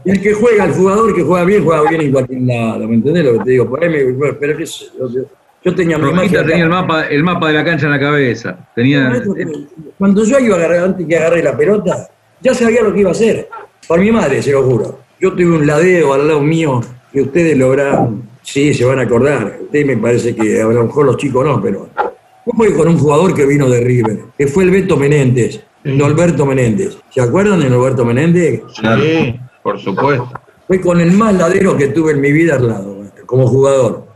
El 0.04 0.20
que 0.20 0.32
juega, 0.34 0.64
el 0.64 0.72
jugador 0.72 1.14
que 1.14 1.22
juega 1.22 1.44
bien, 1.44 1.64
juega 1.64 1.88
bien 1.88 2.00
en 2.02 2.12
cualquier 2.12 2.40
lado, 2.42 2.88
¿me 2.88 2.94
entendés 2.94 3.24
lo 3.24 3.32
que 3.34 3.44
te 3.44 3.50
digo? 3.52 3.68
Por 3.68 3.82
ahí 3.84 3.90
me. 3.90 4.12
bueno, 4.12 4.36
Pero 4.40 4.56
qué 4.56 4.66
sé 4.66 4.86
yo, 4.98 5.08
yo- 5.10 5.22
yo 5.62 5.74
tenía 5.74 5.98
mi 5.98 6.26
tenía 6.28 6.64
el 6.64 6.70
mapa, 6.70 7.06
el 7.08 7.22
mapa 7.22 7.48
de 7.48 7.52
la 7.54 7.64
cancha 7.64 7.84
en 7.84 7.92
la 7.92 8.00
cabeza. 8.00 8.56
Tenía. 8.74 9.12
Cuando 9.98 10.24
yo 10.24 10.38
iba 10.38 10.54
a 10.56 10.58
agarrar, 10.58 10.84
antes 10.84 11.06
que 11.06 11.16
agarré 11.16 11.42
la 11.42 11.54
pelota, 11.54 12.08
ya 12.40 12.54
sabía 12.54 12.82
lo 12.82 12.94
que 12.94 13.00
iba 13.00 13.10
a 13.10 13.12
hacer. 13.12 13.46
Por 13.86 14.00
mi 14.00 14.10
madre, 14.10 14.40
se 14.42 14.52
lo 14.52 14.62
juro. 14.62 15.00
Yo 15.20 15.32
tuve 15.32 15.58
un 15.58 15.66
ladeo 15.66 16.14
al 16.14 16.26
lado 16.26 16.40
mío 16.40 16.80
que 17.12 17.20
ustedes 17.20 17.58
lo 17.58 17.66
habrán, 17.66 18.22
sí, 18.42 18.72
se 18.72 18.86
van 18.86 19.00
a 19.00 19.02
acordar. 19.02 19.58
Ustedes 19.64 19.84
me 19.86 19.98
parece 19.98 20.34
que 20.34 20.62
a 20.62 20.64
lo 20.64 20.84
mejor 20.84 21.04
los 21.04 21.18
chicos 21.18 21.44
no, 21.44 21.60
pero. 21.60 21.90
Yo 22.46 22.52
fui 22.56 22.72
con 22.72 22.88
un 22.88 22.98
jugador 22.98 23.34
que 23.34 23.44
vino 23.44 23.68
de 23.68 23.80
River, 23.82 24.18
que 24.38 24.46
fue 24.46 24.64
el 24.64 24.70
Beto 24.70 24.96
Menéndez, 24.96 25.62
Norberto 25.84 26.46
Menéndez. 26.46 26.96
¿Se 27.10 27.20
acuerdan 27.20 27.60
de 27.60 27.68
Norberto 27.68 28.04
Menéndez? 28.04 28.62
Sí, 28.72 29.40
por 29.62 29.78
supuesto. 29.78 30.30
Fue 30.66 30.80
con 30.80 31.00
el 31.00 31.12
más 31.12 31.34
ladero 31.34 31.76
que 31.76 31.88
tuve 31.88 32.12
en 32.12 32.20
mi 32.20 32.30
vida 32.30 32.54
al 32.54 32.68
lado, 32.68 32.96
maestro, 32.96 33.26
como 33.26 33.46
jugador. 33.48 34.06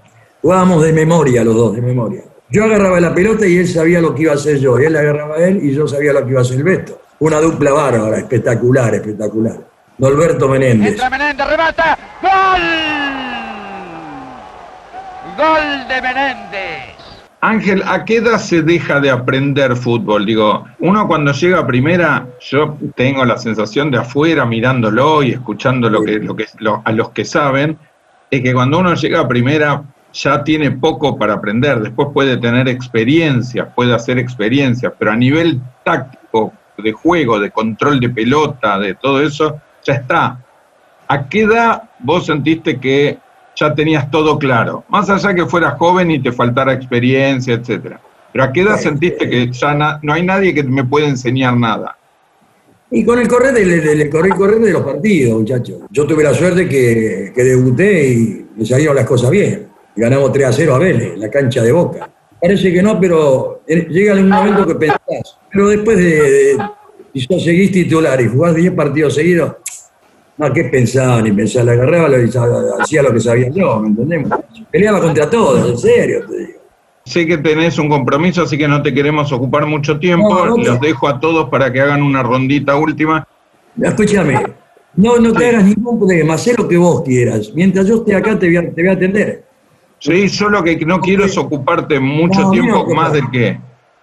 Jugábamos 0.41 0.85
de 0.85 0.93
memoria 0.93 1.43
los 1.43 1.57
dos, 1.57 1.75
de 1.75 1.83
memoria. 1.83 2.23
Yo 2.51 2.65
agarraba 2.65 3.01
la 3.01 3.13
pelota 3.13 3.47
y 3.47 3.57
él 3.57 3.67
sabía 3.67 4.01
lo 4.01 4.15
que 4.15 4.23
iba 4.23 4.33
a 4.33 4.37
hacer 4.37 4.59
yo. 4.59 4.79
Y 4.79 4.85
él 4.85 4.95
agarraba 4.95 5.35
a 5.35 5.39
él 5.39 5.59
y 5.63 5.75
yo 5.75 5.89
sabía 5.89 6.13
lo 6.13 6.25
que 6.25 6.31
iba 6.31 6.41
a 6.41 6.43
hacer 6.43 6.59
el 6.59 6.63
Beto. 6.63 7.01
Una 7.19 7.41
dupla 7.41 7.73
bárbara, 7.73 8.19
espectacular, 8.19 8.95
espectacular. 8.95 9.59
Norberto 9.99 10.49
Menéndez. 10.49 10.93
Entra 10.93 11.11
Menéndez, 11.11 11.47
remata. 11.49 11.99
¡Gol! 12.23 12.63
Gol 15.37 15.89
de 15.89 16.03
Menéndez. 16.03 16.94
Ángel, 17.47 17.83
¿a 17.87 18.07
qué 18.07 18.17
edad 18.17 18.39
se 18.39 18.63
deja 18.63 19.01
de 19.01 19.11
aprender 19.11 19.77
fútbol? 19.77 20.25
Digo, 20.25 20.65
uno 20.79 21.07
cuando 21.07 21.31
llega 21.33 21.59
a 21.59 21.67
primera, 21.67 22.27
yo 22.41 22.79
tengo 22.97 23.23
la 23.27 23.37
sensación 23.37 23.91
de 23.91 23.99
afuera 23.99 24.47
mirándolo 24.47 25.23
y 25.23 25.33
escuchando 25.33 25.91
lo 25.91 26.03
que, 26.03 26.21
lo 26.21 26.35
que, 26.35 26.47
lo- 26.61 26.81
a 26.83 26.91
los 26.93 27.11
que 27.11 27.27
saben, 27.27 27.77
es 28.31 28.41
que 28.41 28.55
cuando 28.55 28.79
uno 28.79 28.95
llega 28.95 29.21
a 29.21 29.29
primera 29.29 29.83
ya 30.15 30.43
tiene 30.43 30.71
poco 30.71 31.19
para 31.19 31.35
aprender, 31.35 31.81
después 31.81 32.09
puede 32.15 32.39
tener 32.39 32.67
experiencias, 32.67 33.69
puede 33.75 33.93
hacer 33.95 34.19
experiencias, 34.19 34.95
pero 34.99 35.13
a 35.13 35.17
nivel 35.17 35.61
táctico, 35.85 36.51
de 36.79 36.93
juego, 36.93 37.39
de 37.39 37.51
control 37.51 38.01
de 38.01 38.09
pelota, 38.09 38.79
de 38.79 38.95
todo 38.95 39.21
eso, 39.21 39.61
ya 39.85 39.93
está. 39.95 40.39
¿A 41.09 41.29
qué 41.29 41.43
edad 41.43 41.83
vos 41.99 42.25
sentiste 42.25 42.81
que 42.81 43.19
ya 43.57 43.75
tenías 43.75 44.11
todo 44.11 44.39
claro? 44.39 44.85
Más 44.89 45.09
allá 45.11 45.35
que 45.35 45.47
fueras 45.47 45.75
joven 45.79 46.11
y 46.11 46.19
te 46.21 46.33
faltara 46.33 46.73
experiencia, 46.73 47.55
etcétera. 47.55 48.01
Pero 48.33 48.45
¿a 48.45 48.53
qué 48.53 48.63
edad 48.63 48.79
sentiste 48.79 49.29
que 49.31 49.51
ya 49.53 49.75
na- 49.75 49.99
no 50.03 50.13
hay 50.13 50.25
nadie 50.25 50.53
que 50.55 50.63
me 50.65 50.85
pueda 50.85 51.07
enseñar 51.09 51.57
nada? 51.57 51.97
Y 52.91 53.05
con 53.05 53.19
el 53.19 53.27
correr 53.29 53.53
del, 53.55 53.81
del- 53.83 54.01
el 54.03 54.11
correr, 54.11 54.33
correr 54.35 54.59
de 54.61 54.73
los 54.73 54.83
partidos, 54.83 55.39
muchachos. 55.41 55.79
Yo 55.91 56.07
tuve 56.07 56.23
la 56.25 56.35
suerte 56.35 56.69
que, 56.69 57.33
que 57.35 57.45
debuté 57.45 58.09
y 58.13 58.47
me 58.57 58.65
salieron 58.67 58.95
las 58.97 59.07
cosas 59.07 59.31
bien. 59.31 59.69
Ganamos 59.97 60.33
3 60.33 60.47
a 60.49 60.53
0 60.53 60.75
a 60.75 60.79
Vélez, 60.79 61.15
en 61.15 61.21
la 61.21 61.31
cancha 61.31 61.63
de 61.63 61.73
Boca. 61.73 62.09
Parece 62.41 62.73
que 62.73 62.83
no, 62.83 63.01
pero 63.01 63.63
eh, 63.67 63.87
llega 63.89 64.15
un 64.15 64.29
momento 64.29 64.67
que 64.67 64.75
pensás. 64.75 65.39
Pero 65.51 65.69
después 65.69 65.97
de, 65.97 66.05
de- 66.05 66.59
si 67.15 67.21
sos 67.21 67.45
seguís 67.45 67.71
titular 67.71 68.21
y 68.21 68.27
jugás 68.29 68.55
10 68.57 68.73
partidos 68.73 69.15
seguidos, 69.15 69.55
no, 70.37 70.53
¿qué 70.53 70.65
pensaba? 70.65 71.23
Ni 71.23 71.33
pensaba, 71.33 71.67
la 71.67 71.73
agarraba 71.73 72.09
lo- 72.09 72.81
hacía 72.83 73.03
lo 73.03 73.13
que 73.13 73.21
sabía 73.21 73.49
yo, 73.51 73.81
¿me 73.81 73.89
entendés? 73.89 74.27
Peleaba 74.71 75.01
contra 75.01 75.29
todos, 75.31 75.71
en 75.71 75.79
serio 75.79 76.25
te 76.29 76.37
digo. 76.39 76.61
Sé 77.07 77.27
que 77.27 77.37
tenés 77.39 77.79
un 77.79 77.89
compromiso, 77.89 78.43
así 78.43 78.57
que 78.57 78.67
no 78.67 78.83
te 78.83 78.93
queremos 78.95 79.31
ocupar 79.31 79.67
mucho 79.67 79.99
tiempo. 79.99 80.29
No, 80.31 80.47
no 80.47 80.55
te- 80.57 80.65
Los 80.65 80.81
dejo 80.81 81.07
a 81.07 81.21
todos 81.21 81.49
para 81.51 81.71
que 81.73 81.81
hagan 81.81 82.03
una 82.03 82.23
rondita 82.23 82.77
última. 82.77 83.27
Escúchame, 83.81 84.41
no, 84.97 85.19
no 85.19 85.33
te 85.33 85.49
hagas 85.49 85.65
ningún 85.65 85.99
problema, 85.99 86.35
haz 86.35 86.47
lo 86.57 86.67
que 86.67 86.77
vos 86.77 87.03
quieras. 87.03 87.51
Mientras 87.55 87.87
yo 87.87 87.97
esté 87.97 88.15
acá 88.15 88.39
te 88.39 88.47
voy 88.47 88.57
a, 88.57 88.63
te 88.75 88.83
voy 88.83 88.89
a 88.89 88.93
atender. 88.93 89.45
Sí, 89.99 90.29
yo 90.29 90.49
lo 90.49 90.63
que 90.63 90.77
no 90.85 90.99
quiero 91.01 91.25
es 91.25 91.37
ocuparte 91.39 91.99
mucho 92.01 92.41
No, 92.43 92.51
tiempo 92.51 92.87
no, 92.89 92.95
más 92.95 93.13
del 93.13 93.31
que. 93.31 93.59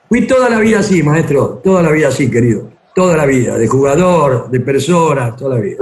Fui 0.08 0.28
toda 0.28 0.49
la 0.49 0.60
vida 0.60 0.80
así, 0.80 1.02
maestro, 1.03 1.60
toda 1.64 1.82
la 1.82 1.91
vida 1.91 2.10
así, 2.10 2.30
querido. 2.30 2.70
Toda 2.94 3.16
la 3.18 3.26
vida, 3.26 3.58
de 3.58 3.68
jugador, 3.68 4.49
de 4.52 4.60
persona, 4.60 5.36
toda 5.36 5.56
la 5.56 5.62
vida. 5.62 5.78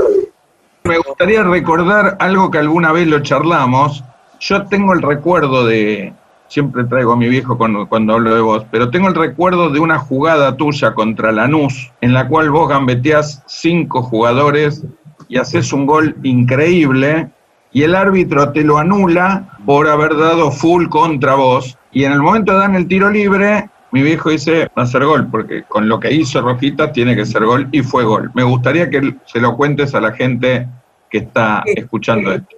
Me 0.90 0.98
gustaría 0.98 1.44
recordar 1.44 2.18
algo 2.20 2.50
que 2.50 2.58
alguna 2.58 2.92
vez 2.92 3.06
lo 3.06 3.20
charlamos. 3.20 4.04
Yo 4.40 4.66
tengo 4.66 4.92
el 4.94 5.04
recuerdo 5.04 5.64
de, 5.64 6.14
siempre 6.48 6.84
traigo 6.86 7.14
a 7.14 7.16
mi 7.16 7.30
viejo 7.30 7.60
cuando, 7.60 7.88
hablo 7.92 8.34
de 8.34 8.42
vos, 8.42 8.66
pero 8.72 8.90
tengo 8.90 9.08
el 9.08 9.14
recuerdo 9.14 9.70
de 9.70 9.80
una 9.80 10.00
jugada 10.00 10.58
tuya 10.58 10.96
contra 10.96 11.32
Lanús, 11.32 11.92
en 12.02 12.12
la 12.16 12.28
cual 12.28 12.50
vos 12.50 12.70
gambeteás 12.70 13.44
cinco 13.46 14.02
jugadores 14.02 14.84
y 15.28 15.38
haces 15.38 15.72
un 15.74 15.86
gol 15.86 16.16
increíble, 16.24 17.30
y 17.72 17.84
el 17.84 17.94
árbitro 17.94 18.52
te 18.52 18.64
lo 18.64 18.80
anula 18.80 19.60
por 19.68 19.88
haber 19.88 20.18
dado 20.18 20.50
full 20.50 20.88
contra 20.88 21.36
vos, 21.36 21.78
y 21.92 22.06
en 22.06 22.14
el 22.14 22.22
momento 22.24 22.54
de 22.54 22.60
dar 22.62 22.76
el 22.76 22.88
tiro 22.88 23.12
libre, 23.12 23.70
mi 23.92 24.02
viejo 24.02 24.32
dice, 24.32 24.68
va 24.76 24.84
a 24.84 24.88
ser 24.88 25.06
gol, 25.06 25.28
porque 25.30 25.66
con 25.68 25.88
lo 25.88 26.00
que 26.00 26.12
hizo 26.12 26.42
Rojita 26.42 26.92
tiene 26.92 27.16
que 27.16 27.28
ser 27.28 27.46
gol, 27.46 27.68
y 27.72 27.84
fue 27.84 28.04
gol. 28.06 28.32
Me 28.34 28.42
gustaría 28.42 28.90
que 28.90 29.16
se 29.28 29.40
lo 29.40 29.56
cuentes 29.56 29.94
a 29.94 30.02
la 30.02 30.14
gente 30.14 30.68
que 31.10 31.18
está 31.20 31.64
escuchando 31.66 32.32
esto. 32.34 32.56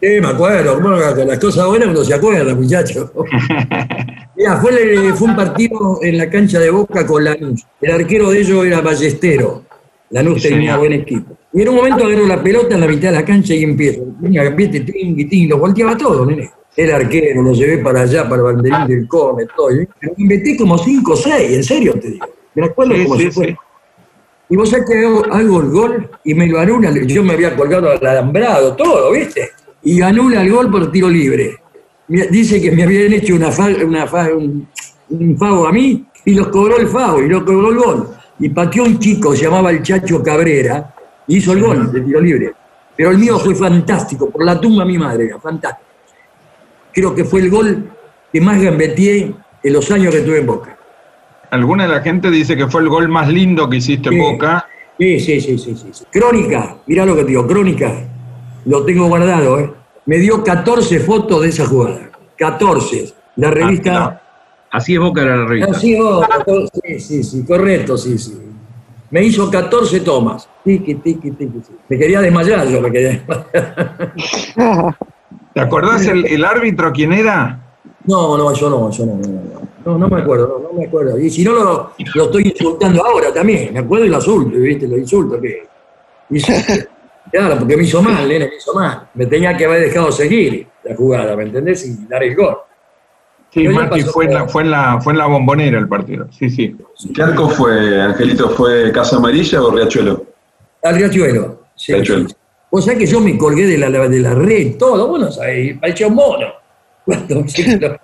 Sí, 0.00 0.08
me 0.20 0.28
acuerdo, 0.28 0.80
bueno, 0.80 0.98
con 1.14 1.26
las 1.28 1.38
cosas 1.38 1.66
buenas 1.66 1.88
uno 1.88 2.04
se 2.04 2.12
acuerda, 2.14 2.54
muchacho. 2.54 3.10
Mira, 4.36 4.56
fue, 4.56 4.70
el- 4.82 5.14
fue 5.14 5.28
un 5.28 5.36
partido 5.36 5.98
en 6.02 6.18
la 6.18 6.28
cancha 6.28 6.58
de 6.58 6.70
Boca 6.70 7.06
con 7.06 7.24
Lanús. 7.24 7.64
El 7.80 7.92
arquero 7.92 8.30
de 8.30 8.40
ellos 8.40 8.66
era 8.66 8.80
Ballestero. 8.80 9.62
Lanús 10.10 10.42
Sí, 10.42 10.48
tenía 10.48 10.72
señor. 10.72 10.78
buen 10.80 10.92
equipo. 10.92 11.36
Y 11.52 11.62
en 11.62 11.68
un 11.68 11.76
momento 11.76 12.04
agarró 12.04 12.26
la 12.26 12.42
pelota 12.42 12.74
en 12.74 12.80
la 12.80 12.86
mitad 12.88 13.08
de 13.10 13.14
la 13.16 13.24
cancha 13.24 13.54
y 13.54 13.62
empiezo. 13.62 14.02
Tenía 14.20 14.48
viste, 14.50 14.80
ting, 14.80 15.28
ting, 15.28 15.48
lo 15.48 15.58
volteaba 15.58 15.96
todo, 15.96 16.26
nene. 16.26 16.50
El 16.76 16.90
arquero, 16.92 17.40
lo 17.42 17.52
llevé 17.52 17.78
para 17.78 18.00
allá, 18.02 18.24
para 18.28 18.36
el 18.36 18.42
banderín 18.42 18.86
del 18.88 19.08
come, 19.08 19.44
todo. 19.56 19.70
¿eh? 19.70 19.88
Pero 20.00 20.12
me 20.18 20.36
metí 20.36 20.56
como 20.56 20.76
5 20.76 21.12
o 21.12 21.16
6, 21.16 21.52
en 21.52 21.62
serio 21.64 21.94
te 22.00 22.10
digo. 22.10 22.26
Me 22.56 22.66
acuerdo 22.66 22.94
Sí, 22.94 23.04
como 23.04 23.16
sí, 23.16 23.22
si 23.22 23.30
fuera. 23.30 23.56
Y 24.54 24.56
vos 24.56 24.70
sabés 24.70 24.86
que 24.88 25.04
hago, 25.04 25.24
el 25.36 25.68
gol 25.70 26.08
y 26.22 26.32
me 26.32 26.46
lo 26.46 26.60
anula. 26.60 26.92
Yo 27.08 27.24
me 27.24 27.32
había 27.32 27.56
colgado 27.56 27.90
al 27.90 28.06
alambrado, 28.06 28.76
todo, 28.76 29.10
¿viste? 29.10 29.50
Y 29.82 30.00
anula 30.00 30.42
el 30.42 30.52
gol 30.52 30.70
por 30.70 30.92
tiro 30.92 31.08
libre. 31.08 31.56
Dice 32.06 32.62
que 32.62 32.70
me 32.70 32.84
habían 32.84 33.14
hecho 33.14 33.34
una 33.34 33.50
fa- 33.50 33.74
una 33.84 34.04
un, 34.32 34.68
un 35.08 35.36
favo 35.36 35.66
a 35.66 35.72
mí 35.72 36.06
y 36.24 36.34
los 36.34 36.46
cobró 36.50 36.76
el 36.76 36.86
favo 36.86 37.20
y 37.20 37.28
lo 37.28 37.44
cobró 37.44 37.70
el 37.72 37.78
gol. 37.78 38.08
Y 38.38 38.48
pateó 38.50 38.84
un 38.84 39.00
chico, 39.00 39.34
se 39.34 39.42
llamaba 39.42 39.72
el 39.72 39.82
Chacho 39.82 40.22
Cabrera, 40.22 40.94
y 41.26 41.38
hizo 41.38 41.52
el 41.52 41.60
gol 41.60 41.92
de 41.92 42.02
tiro 42.02 42.20
libre. 42.20 42.52
Pero 42.96 43.10
el 43.10 43.18
mío 43.18 43.40
fue 43.40 43.56
fantástico, 43.56 44.30
por 44.30 44.44
la 44.44 44.60
tumba 44.60 44.84
de 44.84 44.92
mi 44.92 44.98
madre, 44.98 45.24
era 45.24 45.40
fantástico. 45.40 45.88
Creo 46.92 47.12
que 47.12 47.24
fue 47.24 47.40
el 47.40 47.50
gol 47.50 47.90
que 48.32 48.40
más 48.40 48.62
gambeteé 48.62 49.34
en 49.64 49.72
los 49.72 49.90
años 49.90 50.12
que 50.14 50.20
estuve 50.20 50.38
en 50.38 50.46
Boca. 50.46 50.78
Alguna 51.54 51.84
de 51.86 51.94
la 51.94 52.00
gente 52.00 52.32
dice 52.32 52.56
que 52.56 52.66
fue 52.66 52.80
el 52.82 52.88
gol 52.88 53.08
más 53.08 53.28
lindo 53.28 53.70
que 53.70 53.76
hiciste 53.76 54.08
en 54.08 54.14
Sí. 54.16 54.20
Boca. 54.20 54.66
Sí, 54.98 55.20
sí, 55.20 55.40
sí, 55.40 55.56
sí, 55.56 55.76
sí. 55.76 56.04
Crónica, 56.10 56.78
mirá 56.88 57.06
lo 57.06 57.14
que 57.14 57.22
te 57.22 57.28
digo, 57.28 57.46
crónica. 57.46 57.92
Lo 58.64 58.84
tengo 58.84 59.06
guardado, 59.06 59.60
¿eh? 59.60 59.72
Me 60.06 60.18
dio 60.18 60.42
14 60.42 60.98
fotos 60.98 61.42
de 61.42 61.50
esa 61.50 61.64
jugada. 61.66 62.10
14. 62.36 63.14
La 63.36 63.52
revista. 63.52 64.20
Así 64.72 64.94
es 64.94 64.98
Boca 65.00 65.22
era 65.22 65.36
la 65.36 65.46
revista. 65.46 65.76
Así 65.76 65.96
oh, 65.96 66.26
14, 66.28 66.70
sí, 66.82 66.98
sí, 66.98 67.22
sí, 67.22 67.44
correcto, 67.46 67.96
sí, 67.96 68.18
sí. 68.18 68.36
Me 69.12 69.22
hizo 69.22 69.48
14 69.48 70.00
tomas. 70.00 70.48
Tiqui, 70.64 70.96
tiqui, 70.96 71.30
sí. 71.38 71.72
Me 71.88 71.96
quería 71.96 72.20
desmayar, 72.20 72.66
yo 72.66 72.80
me 72.80 72.90
quería 72.90 73.10
desmayar. 73.10 74.96
¿Te 75.54 75.60
acordás 75.60 76.04
el, 76.08 76.26
el 76.26 76.44
árbitro 76.44 76.92
quién 76.92 77.12
era? 77.12 77.63
No, 78.04 78.36
no, 78.36 78.52
yo 78.52 78.70
no, 78.70 78.90
yo 78.90 79.06
no, 79.06 79.14
no, 79.16 79.98
no. 79.98 80.08
Me 80.08 80.20
acuerdo, 80.20 80.60
no, 80.62 80.68
no 80.68 80.78
me 80.78 80.86
acuerdo. 80.86 81.18
Y 81.18 81.30
si 81.30 81.42
no, 81.44 81.52
lo, 81.52 81.92
lo 82.14 82.24
estoy 82.24 82.48
insultando 82.48 83.04
ahora 83.04 83.32
también. 83.32 83.72
Me 83.72 83.80
acuerdo 83.80 84.04
y 84.04 84.08
lo 84.08 84.16
insulto, 84.16 84.58
¿viste? 84.58 84.86
Lo 84.86 84.98
insulto. 84.98 85.40
Que, 85.40 85.66
claro, 87.32 87.58
porque 87.58 87.76
me 87.76 87.84
hizo 87.84 88.02
mal, 88.02 88.28
nene, 88.28 88.46
me 88.48 88.56
hizo 88.56 88.74
mal. 88.74 89.08
Me 89.14 89.26
tenía 89.26 89.56
que 89.56 89.64
haber 89.64 89.80
dejado 89.82 90.12
seguir 90.12 90.66
la 90.84 90.94
jugada, 90.94 91.34
¿me 91.36 91.44
entendés? 91.44 91.86
Y 91.86 92.06
dar 92.06 92.22
el 92.22 92.34
gol. 92.36 92.56
Sí, 93.50 93.68
pasó 93.68 94.10
fue 94.10 94.24
en, 94.24 94.34
la, 94.34 94.48
fue, 94.48 94.62
en 94.62 94.70
la, 94.70 95.00
fue 95.00 95.12
en 95.12 95.18
la 95.20 95.26
bombonera 95.26 95.78
el 95.78 95.88
partido. 95.88 96.26
Sí, 96.32 96.50
sí. 96.50 96.76
¿Qué 97.14 97.22
arco 97.22 97.48
fue, 97.48 98.02
Angelito? 98.02 98.50
¿Fue 98.50 98.90
Casa 98.90 99.16
Amarilla 99.16 99.62
o 99.62 99.70
Riachuelo? 99.70 100.24
Al 100.82 100.96
Riachuelo. 100.96 101.60
Sí, 101.76 101.92
Riachuelo. 101.92 102.28
sí. 102.28 102.34
Vos 102.70 102.84
sabés 102.84 102.98
que 102.98 103.06
yo 103.06 103.20
me 103.20 103.38
colgué 103.38 103.66
de 103.68 103.78
la, 103.78 103.88
de 103.88 104.18
la 104.18 104.34
red, 104.34 104.76
todo, 104.76 105.06
vos 105.06 105.20
no 105.20 105.30
sabés, 105.30 105.78
parecía 105.78 106.08
un 106.08 106.16
mono. 106.16 106.46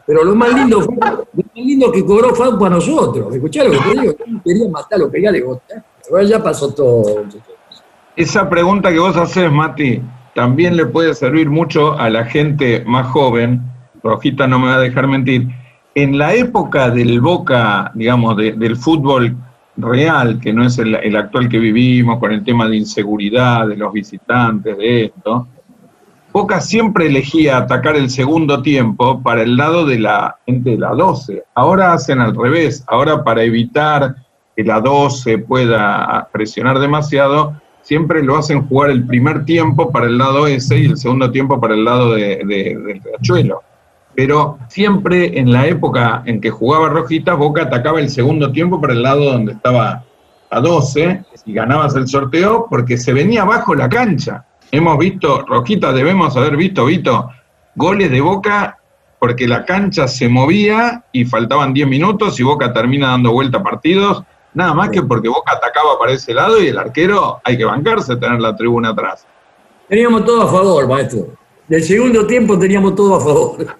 Pero, 0.06 0.24
lo 0.24 0.34
más 0.34 0.52
lindo 0.54 0.80
fue, 0.82 0.94
lo 0.96 1.16
más 1.42 1.54
lindo 1.54 1.90
que 1.92 2.04
cobró 2.04 2.34
Fausto 2.34 2.64
a 2.66 2.70
nosotros. 2.70 3.34
¿Escuchá 3.34 3.64
lo 3.64 3.70
que 3.72 3.78
te 3.78 4.00
digo? 4.00 4.14
Quería 4.44 4.68
matarlo, 4.68 5.10
pegarle 5.10 5.40
gota. 5.40 5.84
Pero 6.08 6.22
ya 6.22 6.42
pasó 6.42 6.72
todo. 6.74 7.24
Esa 8.16 8.48
pregunta 8.48 8.90
que 8.90 8.98
vos 8.98 9.16
haces, 9.16 9.50
Mati, 9.50 10.02
también 10.34 10.76
le 10.76 10.86
puede 10.86 11.14
servir 11.14 11.48
mucho 11.48 11.98
a 11.98 12.10
la 12.10 12.24
gente 12.24 12.84
más 12.86 13.06
joven. 13.08 13.62
Rojita 14.02 14.46
no 14.46 14.58
me 14.58 14.66
va 14.66 14.74
a 14.76 14.80
dejar 14.80 15.06
mentir. 15.06 15.48
En 15.94 16.18
la 16.18 16.34
época 16.34 16.90
del 16.90 17.20
Boca, 17.20 17.90
digamos, 17.94 18.36
de- 18.36 18.52
del 18.52 18.76
fútbol 18.76 19.36
real, 19.76 20.38
que 20.40 20.52
no 20.52 20.64
es 20.66 20.78
el 20.78 21.16
actual 21.16 21.48
que 21.48 21.58
vivimos, 21.58 22.18
con 22.18 22.32
el 22.32 22.44
tema 22.44 22.68
de 22.68 22.76
inseguridad, 22.76 23.66
de 23.66 23.76
los 23.76 23.92
visitantes, 23.92 24.76
de 24.76 25.04
esto, 25.06 25.46
Boca 26.32 26.60
siempre 26.60 27.06
elegía 27.06 27.56
atacar 27.56 27.96
el 27.96 28.08
segundo 28.08 28.62
tiempo 28.62 29.20
para 29.22 29.42
el 29.42 29.56
lado 29.56 29.84
de 29.84 29.98
la 29.98 30.36
gente 30.46 30.70
de 30.70 30.78
la 30.78 30.90
12. 30.90 31.42
Ahora 31.54 31.92
hacen 31.92 32.20
al 32.20 32.36
revés. 32.36 32.84
Ahora 32.86 33.24
para 33.24 33.42
evitar 33.42 34.14
que 34.56 34.62
la 34.62 34.80
12 34.80 35.38
pueda 35.38 36.28
presionar 36.32 36.78
demasiado, 36.78 37.54
siempre 37.82 38.22
lo 38.22 38.36
hacen 38.36 38.66
jugar 38.68 38.90
el 38.90 39.04
primer 39.06 39.44
tiempo 39.44 39.90
para 39.90 40.06
el 40.06 40.18
lado 40.18 40.46
ese 40.46 40.78
y 40.78 40.86
el 40.86 40.96
segundo 40.98 41.32
tiempo 41.32 41.60
para 41.60 41.74
el 41.74 41.84
lado 41.84 42.14
de, 42.14 42.42
de- 42.46 42.78
del 42.78 43.02
Riachuelo. 43.02 43.62
Pero 44.14 44.58
siempre 44.68 45.38
en 45.38 45.50
la 45.52 45.66
época 45.66 46.22
en 46.26 46.40
que 46.40 46.50
jugaba 46.50 46.88
Rojita, 46.90 47.34
Boca 47.34 47.62
atacaba 47.62 47.98
el 48.00 48.08
segundo 48.10 48.52
tiempo 48.52 48.80
para 48.80 48.92
el 48.92 49.02
lado 49.02 49.24
donde 49.32 49.52
estaba 49.52 50.04
a 50.50 50.60
12 50.60 51.24
y 51.46 51.52
ganabas 51.54 51.94
el 51.96 52.06
sorteo 52.06 52.66
porque 52.70 52.98
se 52.98 53.12
venía 53.12 53.42
abajo 53.42 53.74
la 53.74 53.88
cancha. 53.88 54.44
Hemos 54.72 54.98
visto, 54.98 55.44
Rojita, 55.46 55.92
debemos 55.92 56.36
haber 56.36 56.56
visto, 56.56 56.84
Vito, 56.84 57.30
goles 57.74 58.10
de 58.10 58.20
Boca 58.20 58.78
porque 59.18 59.46
la 59.46 59.64
cancha 59.64 60.08
se 60.08 60.28
movía 60.28 61.04
y 61.12 61.24
faltaban 61.24 61.74
10 61.74 61.88
minutos 61.88 62.38
y 62.40 62.42
Boca 62.42 62.72
termina 62.72 63.08
dando 63.08 63.32
vuelta 63.32 63.58
a 63.58 63.62
partidos, 63.62 64.22
nada 64.54 64.72
más 64.72 64.90
que 64.90 65.02
porque 65.02 65.28
Boca 65.28 65.52
atacaba 65.52 65.98
para 65.98 66.12
ese 66.12 66.32
lado 66.32 66.62
y 66.62 66.68
el 66.68 66.78
arquero 66.78 67.40
hay 67.44 67.58
que 67.58 67.64
bancarse 67.64 68.16
tener 68.16 68.40
la 68.40 68.56
tribuna 68.56 68.90
atrás. 68.90 69.26
Teníamos 69.88 70.24
todo 70.24 70.42
a 70.42 70.48
favor, 70.48 70.88
maestro. 70.88 71.34
Del 71.66 71.82
segundo 71.82 72.26
tiempo 72.26 72.58
teníamos 72.58 72.94
todo 72.94 73.16
a 73.16 73.20
favor. 73.20 73.76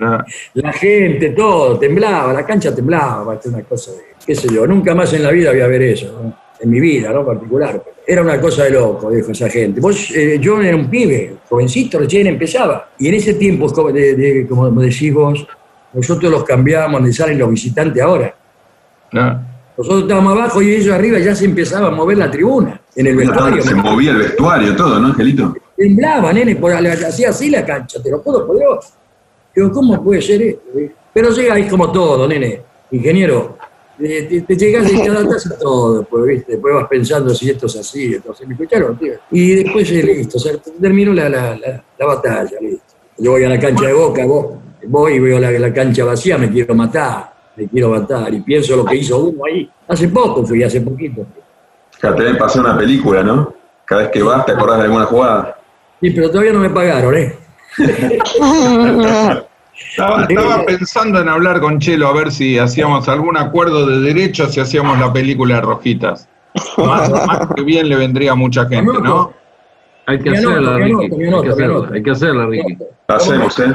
Ah, 0.00 0.24
La 0.54 0.72
gente, 0.72 1.30
todo, 1.30 1.76
temblaba, 1.76 2.32
la 2.32 2.46
cancha 2.46 2.72
temblaba, 2.72 3.24
maestro, 3.24 3.50
una 3.50 3.62
cosa 3.62 3.90
de, 3.90 4.14
qué 4.24 4.34
sé 4.34 4.48
yo, 4.52 4.64
nunca 4.64 4.94
más 4.94 5.12
en 5.12 5.24
la 5.24 5.30
vida 5.32 5.50
voy 5.50 5.60
a 5.60 5.66
ver 5.66 5.82
eso, 5.82 6.20
¿no? 6.22 6.47
En 6.60 6.70
mi 6.70 6.80
vida, 6.80 7.10
¿no? 7.12 7.24
Particular. 7.24 7.82
Era 8.06 8.22
una 8.22 8.40
cosa 8.40 8.64
de 8.64 8.70
loco, 8.70 9.10
dijo 9.10 9.32
esa 9.32 9.48
gente. 9.48 9.80
Vos, 9.80 10.10
eh, 10.14 10.38
yo 10.40 10.60
era 10.60 10.76
un 10.76 10.88
pibe, 10.88 11.36
jovencito, 11.48 11.98
recién 11.98 12.26
empezaba. 12.26 12.90
Y 12.98 13.08
en 13.08 13.14
ese 13.14 13.34
tiempo, 13.34 13.70
como, 13.72 13.92
de- 13.92 14.14
de- 14.14 14.46
como 14.46 14.70
decís 14.80 15.12
vos, 15.12 15.46
nosotros 15.92 16.30
los 16.32 16.44
cambiábamos 16.44 17.00
donde 17.00 17.12
salen 17.14 17.38
los 17.38 17.50
visitantes 17.50 18.02
ahora. 18.02 18.34
ah. 19.14 19.42
Nosotros 19.76 20.02
estábamos 20.02 20.32
abajo 20.36 20.60
y 20.60 20.74
ellos 20.74 20.92
arriba 20.92 21.20
ya 21.20 21.36
se 21.36 21.44
empezaba 21.44 21.86
a 21.86 21.90
mover 21.92 22.18
la 22.18 22.28
tribuna, 22.28 22.80
en 22.96 23.06
el 23.06 23.16
vestuario. 23.16 23.62
Se 23.62 23.76
movía 23.76 24.10
el 24.10 24.16
vestuario, 24.18 24.74
todo, 24.74 24.98
¿no, 24.98 25.06
Angelito? 25.08 25.54
Temblaba, 25.76 26.32
nene, 26.32 26.56
por, 26.56 26.72
hacía 26.72 27.28
así 27.28 27.48
la 27.48 27.64
cancha, 27.64 28.02
te 28.02 28.10
lo 28.10 28.20
puedo 28.20 28.44
por 28.44 28.58
Dios. 28.58 28.92
Digo, 29.54 29.70
¿cómo 29.70 30.02
puede 30.02 30.20
ser 30.20 30.42
esto? 30.42 30.62
Pero 31.14 31.30
llegáis 31.30 31.70
como 31.70 31.92
todo, 31.92 32.26
nene. 32.26 32.60
Ingeniero, 32.90 33.56
eh, 34.00 34.26
te, 34.28 34.40
te 34.42 34.56
llegás 34.56 34.92
y 34.92 35.02
te 35.02 35.08
adaptás 35.10 35.50
a 35.50 35.58
todo, 35.58 36.04
pues, 36.04 36.24
¿viste? 36.24 36.52
Después 36.52 36.74
vas 36.74 36.88
pensando 36.88 37.34
si 37.34 37.50
esto 37.50 37.66
es 37.66 37.76
así, 37.76 38.14
esto 38.14 38.32
es 38.32 38.38
así. 38.38 38.46
¿Me 38.46 38.54
escucharon, 38.54 38.98
tío? 38.98 39.14
Y 39.30 39.56
después, 39.62 39.90
eh, 39.90 40.02
listo, 40.02 40.36
o 40.36 40.40
sea, 40.40 40.52
terminó 40.80 41.12
la, 41.12 41.28
la, 41.28 41.56
la, 41.56 41.84
la 41.98 42.06
batalla, 42.06 42.58
listo. 42.60 42.94
Yo 43.18 43.32
voy 43.32 43.44
a 43.44 43.48
la 43.48 43.58
cancha 43.58 43.86
de 43.86 43.92
Boca, 43.92 44.24
vos, 44.24 44.46
voy 44.86 45.14
y 45.14 45.18
veo 45.18 45.38
la, 45.38 45.50
la 45.50 45.72
cancha 45.72 46.04
vacía, 46.04 46.38
me 46.38 46.50
quiero 46.50 46.74
matar, 46.74 47.32
me 47.56 47.66
quiero 47.66 47.90
matar. 47.90 48.32
Y 48.32 48.40
pienso 48.42 48.76
lo 48.76 48.84
que 48.84 48.96
hizo 48.96 49.18
uno 49.18 49.44
ahí. 49.44 49.68
Hace 49.88 50.08
poco 50.08 50.44
fui, 50.46 50.62
hace 50.62 50.80
poquito. 50.80 51.26
Ya 52.00 52.14
te 52.14 52.34
pasar 52.34 52.62
una 52.64 52.78
película, 52.78 53.22
¿no? 53.22 53.54
Cada 53.84 54.02
vez 54.02 54.10
que 54.10 54.22
vas 54.22 54.46
te 54.46 54.52
acordás 54.52 54.78
de 54.78 54.84
alguna 54.84 55.04
jugada. 55.06 55.58
Sí, 56.00 56.10
pero 56.10 56.30
todavía 56.30 56.52
no 56.52 56.60
me 56.60 56.70
pagaron, 56.70 57.16
¿eh? 57.16 57.36
Estaba, 59.90 60.24
estaba 60.24 60.64
pensando 60.64 61.20
en 61.20 61.28
hablar 61.28 61.60
con 61.60 61.78
Chelo 61.78 62.08
a 62.08 62.12
ver 62.12 62.30
si 62.30 62.58
hacíamos 62.58 63.08
algún 63.08 63.36
acuerdo 63.36 63.86
de 63.86 64.00
derechos 64.00 64.54
si 64.54 64.60
hacíamos 64.60 64.98
la 64.98 65.12
película 65.12 65.56
de 65.56 65.60
Rojitas. 65.62 66.28
Más, 66.76 67.10
más 67.10 67.48
que 67.54 67.62
bien 67.62 67.88
le 67.88 67.96
vendría 67.96 68.32
a 68.32 68.34
mucha 68.34 68.66
gente, 68.66 68.92
¿no? 69.02 69.32
Hay 70.06 70.18
que 70.20 70.30
hacerla, 70.30 70.78
Ricky. 70.78 71.04
Hay 71.04 71.42
que 71.42 71.50
hacerla, 71.50 71.88
hay 71.92 72.02
que 72.02 72.10
hacerla, 72.10 72.46
Ricky. 72.46 72.78
Hacemos, 73.08 73.58
¿eh? 73.60 73.72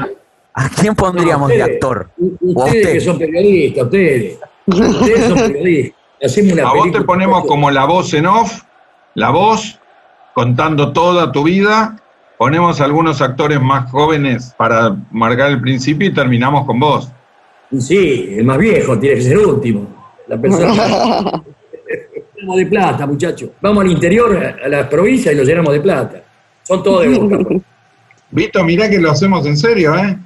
¿A 0.54 0.68
quién 0.68 0.94
pondríamos 0.94 1.48
de 1.48 1.62
actor? 1.62 2.10
¿O 2.18 2.62
a 2.62 2.64
Ustedes 2.64 2.82
usted? 2.84 2.92
que 2.92 3.00
son 3.00 3.18
periodistas, 3.18 3.84
ustedes. 3.84 4.38
Ustedes 4.66 5.28
son 5.28 5.52
periodistas. 5.52 5.98
Hacemos 6.22 6.52
una 6.52 6.68
A 6.68 6.74
vos 6.74 6.92
te 6.92 7.00
ponemos 7.02 7.44
como 7.46 7.70
la 7.70 7.84
voz 7.84 8.14
en 8.14 8.26
off, 8.26 8.62
la 9.14 9.30
voz, 9.30 9.78
contando 10.32 10.92
toda 10.92 11.30
tu 11.32 11.42
vida. 11.44 11.96
Ponemos 12.36 12.80
algunos 12.80 13.20
actores 13.20 13.60
más 13.60 13.90
jóvenes 13.90 14.54
para 14.56 14.96
marcar 15.10 15.50
el 15.50 15.60
principio 15.60 16.08
y 16.08 16.14
terminamos 16.14 16.66
con 16.66 16.80
vos. 16.80 17.10
Sí, 17.78 18.34
el 18.36 18.44
más 18.44 18.58
viejo 18.58 18.98
tiene 18.98 19.16
que 19.16 19.22
ser 19.22 19.32
el 19.38 19.46
último. 19.46 19.86
La 20.26 20.40
persona. 20.40 21.42
Llenamos 22.34 22.56
de 22.56 22.66
plata, 22.66 23.06
muchachos. 23.06 23.50
Vamos 23.60 23.84
al 23.84 23.90
interior, 23.90 24.36
a, 24.36 24.68
las 24.68 24.88
provincias 24.88 25.34
y 25.34 25.36
los 25.36 25.46
llenamos 25.46 25.72
de 25.72 25.80
plata. 25.80 26.22
Son 26.62 26.82
todos 26.82 27.02
de 27.02 27.18
boca. 27.18 27.38
Vito, 28.30 28.64
mirá 28.64 28.90
que 28.90 28.98
lo 28.98 29.10
hacemos 29.10 29.46
en 29.46 29.56
serio, 29.56 29.94
¿eh? 29.96 30.16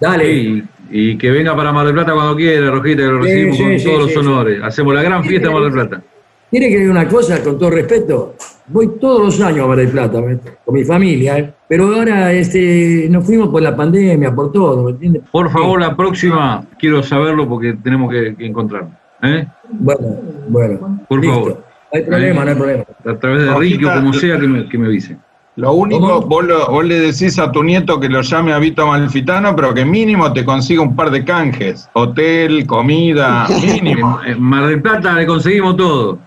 Dale. 0.00 0.32
Y, 0.32 0.64
y 0.90 1.18
que 1.18 1.30
venga 1.30 1.54
para 1.54 1.72
Mar 1.72 1.84
del 1.86 1.94
Plata 1.94 2.14
cuando 2.14 2.36
quiera, 2.36 2.70
Rojita, 2.70 3.02
que 3.02 3.08
lo 3.08 3.18
recibimos 3.18 3.56
sí, 3.56 3.62
con 3.62 3.78
sí, 3.78 3.84
todos 3.84 3.98
los 4.00 4.10
sí, 4.10 4.16
honores. 4.16 4.62
Hacemos 4.62 4.94
la 4.94 5.02
gran 5.02 5.24
fiesta 5.24 5.48
de 5.48 5.54
Mar 5.54 5.62
del 5.64 5.72
Plata. 5.72 6.02
Tiene 6.50 6.68
que 6.68 6.78
ver 6.78 6.90
una 6.90 7.06
cosa, 7.06 7.42
con 7.42 7.58
todo 7.58 7.70
respeto. 7.70 8.36
Voy 8.70 8.90
todos 9.00 9.20
los 9.22 9.40
años 9.40 9.64
a 9.64 9.68
Mar 9.68 9.78
del 9.78 9.88
Plata, 9.88 10.20
con 10.64 10.74
mi 10.74 10.84
familia, 10.84 11.38
¿eh? 11.38 11.52
pero 11.68 11.94
ahora 11.94 12.32
este, 12.32 13.06
nos 13.10 13.24
fuimos 13.24 13.48
por 13.48 13.62
la 13.62 13.74
pandemia, 13.74 14.34
por 14.34 14.52
todo, 14.52 14.84
¿me 14.84 14.90
entiendes? 14.90 15.22
Por 15.30 15.50
favor, 15.50 15.80
la 15.80 15.96
próxima 15.96 16.64
quiero 16.78 17.02
saberlo 17.02 17.48
porque 17.48 17.74
tenemos 17.82 18.10
que, 18.10 18.34
que 18.36 18.46
encontrarnos. 18.46 18.92
¿eh? 19.22 19.46
Bueno, 19.70 20.00
bueno. 20.48 21.00
Por 21.08 21.20
listo. 21.20 21.34
favor. 21.34 21.64
No 21.92 21.98
hay 21.98 22.02
problema, 22.04 22.44
no 22.44 22.50
hay 22.50 22.56
problema. 22.56 22.84
A 23.06 23.14
través 23.18 23.42
de 23.44 23.54
Ricky 23.54 23.84
o 23.86 23.94
como 23.94 24.12
sea 24.12 24.38
que 24.38 24.46
me, 24.46 24.68
que 24.68 24.76
me 24.78 24.86
avise. 24.88 25.16
Lo 25.56 25.72
único, 25.72 26.20
vos, 26.20 26.44
lo- 26.44 26.68
vos 26.68 26.84
le 26.84 27.00
decís 27.00 27.36
a 27.38 27.50
tu 27.50 27.64
nieto 27.64 27.98
que 27.98 28.08
lo 28.08 28.20
llame 28.20 28.52
a 28.52 28.58
Vito 28.58 28.86
Malfitano, 28.86 29.56
pero 29.56 29.74
que 29.74 29.84
mínimo 29.84 30.32
te 30.32 30.44
consiga 30.44 30.82
un 30.82 30.94
par 30.94 31.10
de 31.10 31.24
canjes. 31.24 31.88
Hotel, 31.94 32.64
comida, 32.66 33.46
mínimo. 33.82 34.20
En 34.24 34.40
Mar 34.40 34.66
del 34.66 34.80
Plata 34.82 35.14
le 35.14 35.26
conseguimos 35.26 35.76
todo. 35.76 36.18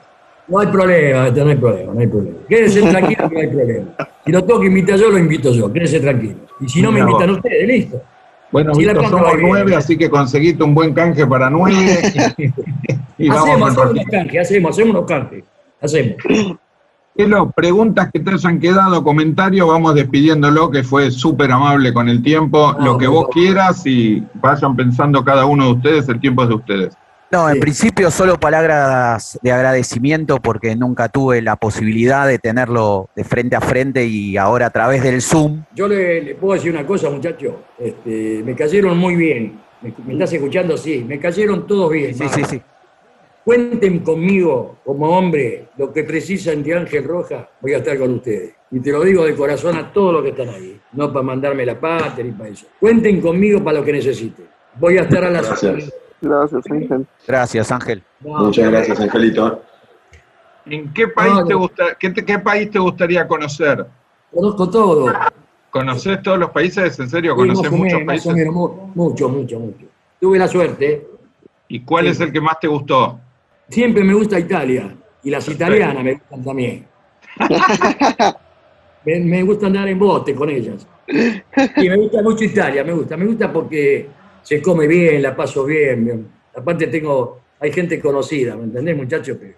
No 0.48 0.60
hay 0.60 0.68
problema, 0.68 1.30
no 1.30 1.50
hay 1.50 1.56
problema, 1.56 1.94
no 1.94 2.00
hay 2.00 2.08
problema. 2.08 2.38
Quédense 2.50 2.82
tranquilos 2.90 3.30
que 3.30 3.36
no 3.36 3.42
hay 3.42 3.48
problema. 3.48 3.86
Si 4.26 4.32
lo 4.32 4.44
tengo 4.44 4.60
que 4.60 4.68
invitar 4.68 4.98
yo, 4.98 5.10
lo 5.10 5.18
invito 5.18 5.52
yo, 5.54 5.72
quédense 5.72 6.00
tranquilos. 6.00 6.38
Y 6.60 6.70
si 6.70 6.82
no 6.82 6.92
me 6.92 7.02
vos. 7.02 7.12
invitan 7.12 7.30
ustedes, 7.32 7.68
listo. 7.68 8.02
Bueno, 8.52 8.76
Si 8.76 8.82
Vito, 8.86 9.02
somos 9.08 9.34
bien. 9.34 9.48
nueve, 9.50 9.76
así 9.76 9.98
que 9.98 10.10
conseguiste 10.10 10.62
un 10.64 10.76
buen 10.76 10.94
canje 10.94 11.26
para 11.26 11.50
nueve. 11.50 12.02
y, 13.18 13.26
y 13.26 13.30
hacemos, 13.30 13.72
hacemos 13.72 13.92
unos 13.92 14.06
canjes, 14.12 14.42
hacemos, 14.42 14.72
hacemos 14.72 14.96
unos 14.96 15.06
canjes. 15.06 15.44
Hacemos. 15.82 16.16
Chelo, 17.18 17.52
preguntas 17.52 18.10
que 18.12 18.20
te 18.20 18.32
hayan 18.32 18.60
quedado, 18.60 19.04
comentarios, 19.04 19.68
vamos 19.68 19.96
despidiéndolo, 19.96 20.70
que 20.72 20.84
fue 20.84 21.12
súper 21.12 21.52
amable 21.52 21.94
con 21.94 22.08
el 22.10 22.22
tiempo. 22.24 22.74
No, 22.80 22.86
Lo 22.86 22.98
que 22.98 23.08
vos 23.08 23.28
quieras 23.32 23.86
y 23.86 24.24
vayan 24.36 24.76
pensando 24.76 25.24
cada 25.24 25.46
uno 25.46 25.66
de 25.68 25.72
ustedes, 25.74 26.10
el 26.10 26.20
tiempo 26.20 26.44
es 26.44 26.50
de 26.50 26.56
ustedes. 26.56 26.98
No, 27.32 27.48
en 27.48 27.56
Sí. 27.56 27.62
principio 27.62 28.12
solo 28.12 28.38
palabras 28.40 29.40
de 29.42 29.52
agradecimiento 29.52 30.40
porque 30.42 30.76
nunca 30.76 31.08
tuve 31.08 31.42
la 31.42 31.56
posibilidad 31.56 32.28
de 32.28 32.40
tenerlo 32.40 33.10
de 33.16 33.24
frente 33.24 33.56
a 33.56 33.62
frente 33.62 34.06
y 34.06 34.36
ahora 34.36 34.66
a 34.66 34.70
través 34.70 35.02
del 35.02 35.22
Zoom. 35.22 35.64
Yo 35.74 35.88
le, 35.88 36.22
le 36.22 36.36
puedo 36.36 36.56
decir 36.56 36.72
una 36.74 36.86
cosa, 36.86 37.10
muchachos. 37.10 37.54
Este, 37.80 38.42
me 38.44 38.54
cayeron 38.56 38.98
muy 38.98 39.16
bien. 39.16 39.60
¿Me, 39.82 39.94
me 40.06 40.14
estás 40.14 40.34
escuchando? 40.34 40.76
Sí, 40.78 41.06
me 41.08 41.20
cayeron 41.20 41.66
todos 41.66 41.90
bien. 41.92 42.14
Sí, 42.14 42.26
sí, 42.30 42.44
sí. 42.44 42.62
Cuenten 43.46 44.00
conmigo 44.00 44.78
como 44.86 45.18
hombre, 45.18 45.70
lo 45.78 45.92
que 45.92 46.04
precisan 46.04 46.62
de 46.62 46.76
Ángel 46.76 47.04
Roja, 47.04 47.50
voy 47.60 47.74
a 47.74 47.78
estar 47.78 47.98
con 47.98 48.14
ustedes. 48.16 48.54
Y 48.70 48.80
te 48.82 48.92
lo 48.92 49.04
digo 49.04 49.26
de 49.26 49.36
corazón 49.36 49.76
a 49.78 49.92
todos 49.92 50.14
los 50.14 50.24
que 50.24 50.30
están 50.30 50.50
ahí, 50.50 50.80
no 50.94 51.12
para 51.12 51.24
mandarme 51.24 51.66
la 51.66 51.80
pata 51.80 52.22
ni 52.24 52.32
para 52.32 52.50
eso. 52.52 52.68
Cuenten 52.80 53.20
conmigo 53.20 53.64
para 53.64 53.80
lo 53.80 53.86
que 53.86 53.94
necesiten. 53.94 54.46
Voy 54.76 54.98
a 54.98 55.02
estar 55.04 55.24
a 55.24 55.30
las 55.32 55.48
Gracias. 55.48 55.92
Gracias, 56.22 56.64
Ángel. 56.70 57.08
Gracias, 57.28 57.72
Ángel. 57.72 58.04
No, 58.20 58.46
Muchas 58.46 58.70
gracias, 58.72 59.00
Angelito. 59.00 59.64
¿En 60.66 60.94
qué 60.94 61.08
país, 61.08 61.34
No, 61.34 61.46
te, 61.46 61.54
gusta, 61.56 61.84
qué, 62.00 62.10
te- 62.12 62.24
qué 62.24 62.38
país 62.40 62.70
te 62.70 62.78
gustaría 62.80 63.28
conocer? 63.28 63.86
Conozco 64.34 64.70
todo. 64.70 65.12
¿Conoces 65.72 66.22
todos 66.22 66.38
los 66.38 66.52
países? 66.52 67.00
¿En 67.00 67.10
serio? 67.10 67.36
¿Conoces 67.36 67.72
muchos 67.72 68.02
países? 68.04 68.34
menos, 68.34 68.54
mu- 68.54 68.92
mucho, 68.94 69.28
mucho, 69.30 69.60
mucho. 69.60 69.86
tuve 70.20 70.38
la 70.38 70.48
suerte. 70.48 71.08
¿Y 71.68 71.80
cuál 71.82 72.08
es 72.08 72.20
el 72.20 72.32
que 72.32 72.40
más 72.42 72.60
te 72.60 72.68
gustó? 72.68 73.20
Siempre 73.70 74.04
me 74.04 74.14
gusta 74.14 74.38
Italia. 74.38 74.96
Y 75.24 75.30
las 75.32 75.48
italianas 75.48 76.04
me 76.04 76.14
gustan 76.14 76.44
también. 76.44 76.86
me, 79.06 79.20
me 79.20 79.44
gusta 79.44 79.68
andar 79.68 79.88
en 79.88 79.98
bote 80.00 80.36
con 80.36 80.50
ellas. 80.50 80.86
Y 81.08 81.90
me 81.90 81.98
gusta 81.98 82.22
mucho 82.22 82.44
Italia, 82.44 82.84
me 82.84 82.94
gusta. 82.94 83.18
Me 83.18 83.26
gusta 83.26 83.52
porque 83.52 84.10
se 84.44 84.62
come 84.62 84.88
bien, 84.88 85.22
la 85.22 85.36
paso 85.36 85.66
bien. 85.66 86.06
bien. 86.06 86.28
Aparte 86.56 86.88
tengo, 86.88 87.40
hay 87.60 87.72
gente 87.72 88.00
conocida, 88.00 88.56
¿me 88.56 88.64
entendés, 88.64 88.96
muchachos? 88.98 89.38
Que- 89.38 89.56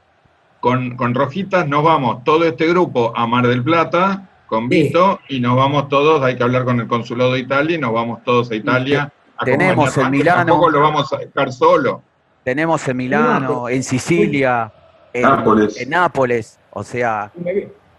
Con, 0.60 0.96
con 0.96 1.14
Rojitas 1.14 1.68
nos 1.68 1.84
vamos 1.84 2.24
todo 2.24 2.46
este 2.46 2.68
grupo 2.68 3.12
a 3.16 3.26
Mar 3.28 3.48
del 3.48 3.64
Plata 3.64 4.30
con 4.48 4.70
Vito 4.70 5.20
y 5.30 5.40
nos 5.40 5.56
vamos 5.58 5.90
todos, 5.90 6.22
hay 6.24 6.36
que 6.38 6.44
hablar 6.44 6.64
con 6.64 6.80
el 6.80 6.88
consulado 6.88 7.34
de 7.34 7.40
Italia 7.40 7.76
y 7.76 7.80
nos 7.80 7.92
vamos 7.92 8.24
todos 8.24 8.52
a 8.52 8.56
Italia. 8.56 9.12
a 9.36 9.46
Tenemos 9.46 9.98
en 9.98 10.12
Milano. 10.12 10.46
Tampoco 10.46 10.70
lo 10.70 10.80
vamos 10.82 11.12
a 11.12 11.18
dejar 11.18 11.52
solo. 11.52 12.02
Tenemos 12.44 12.88
en 12.88 12.98
Milano, 12.98 13.68
en 13.70 13.82
Sicilia, 13.84 14.72
en 15.12 15.24
Nápoles. 15.24 15.82
en 15.82 15.90
Nápoles. 15.90 16.60
O 16.72 16.84
sea, 16.84 17.32
Me, 17.36 17.54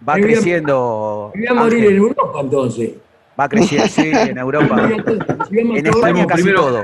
va 0.06 0.15
Me 0.15 0.20
voy 0.20 0.20
a- 0.20 0.24
creciendo. 0.35 1.32
me 1.35 1.40
voy 1.40 1.48
a 1.48 1.55
morir 1.61 1.78
Ángel, 1.81 1.90
en 1.93 1.97
Europa 1.97 2.40
entonces. 2.40 2.90
Va 3.39 3.48
creciendo, 3.48 3.89
sí, 3.89 4.11
en 4.12 4.39
Europa. 4.39 4.77
A- 4.85 5.48
En 5.51 5.86
España 5.86 6.27
casi 6.27 6.43
primero- 6.44 6.61
todo. 6.62 6.82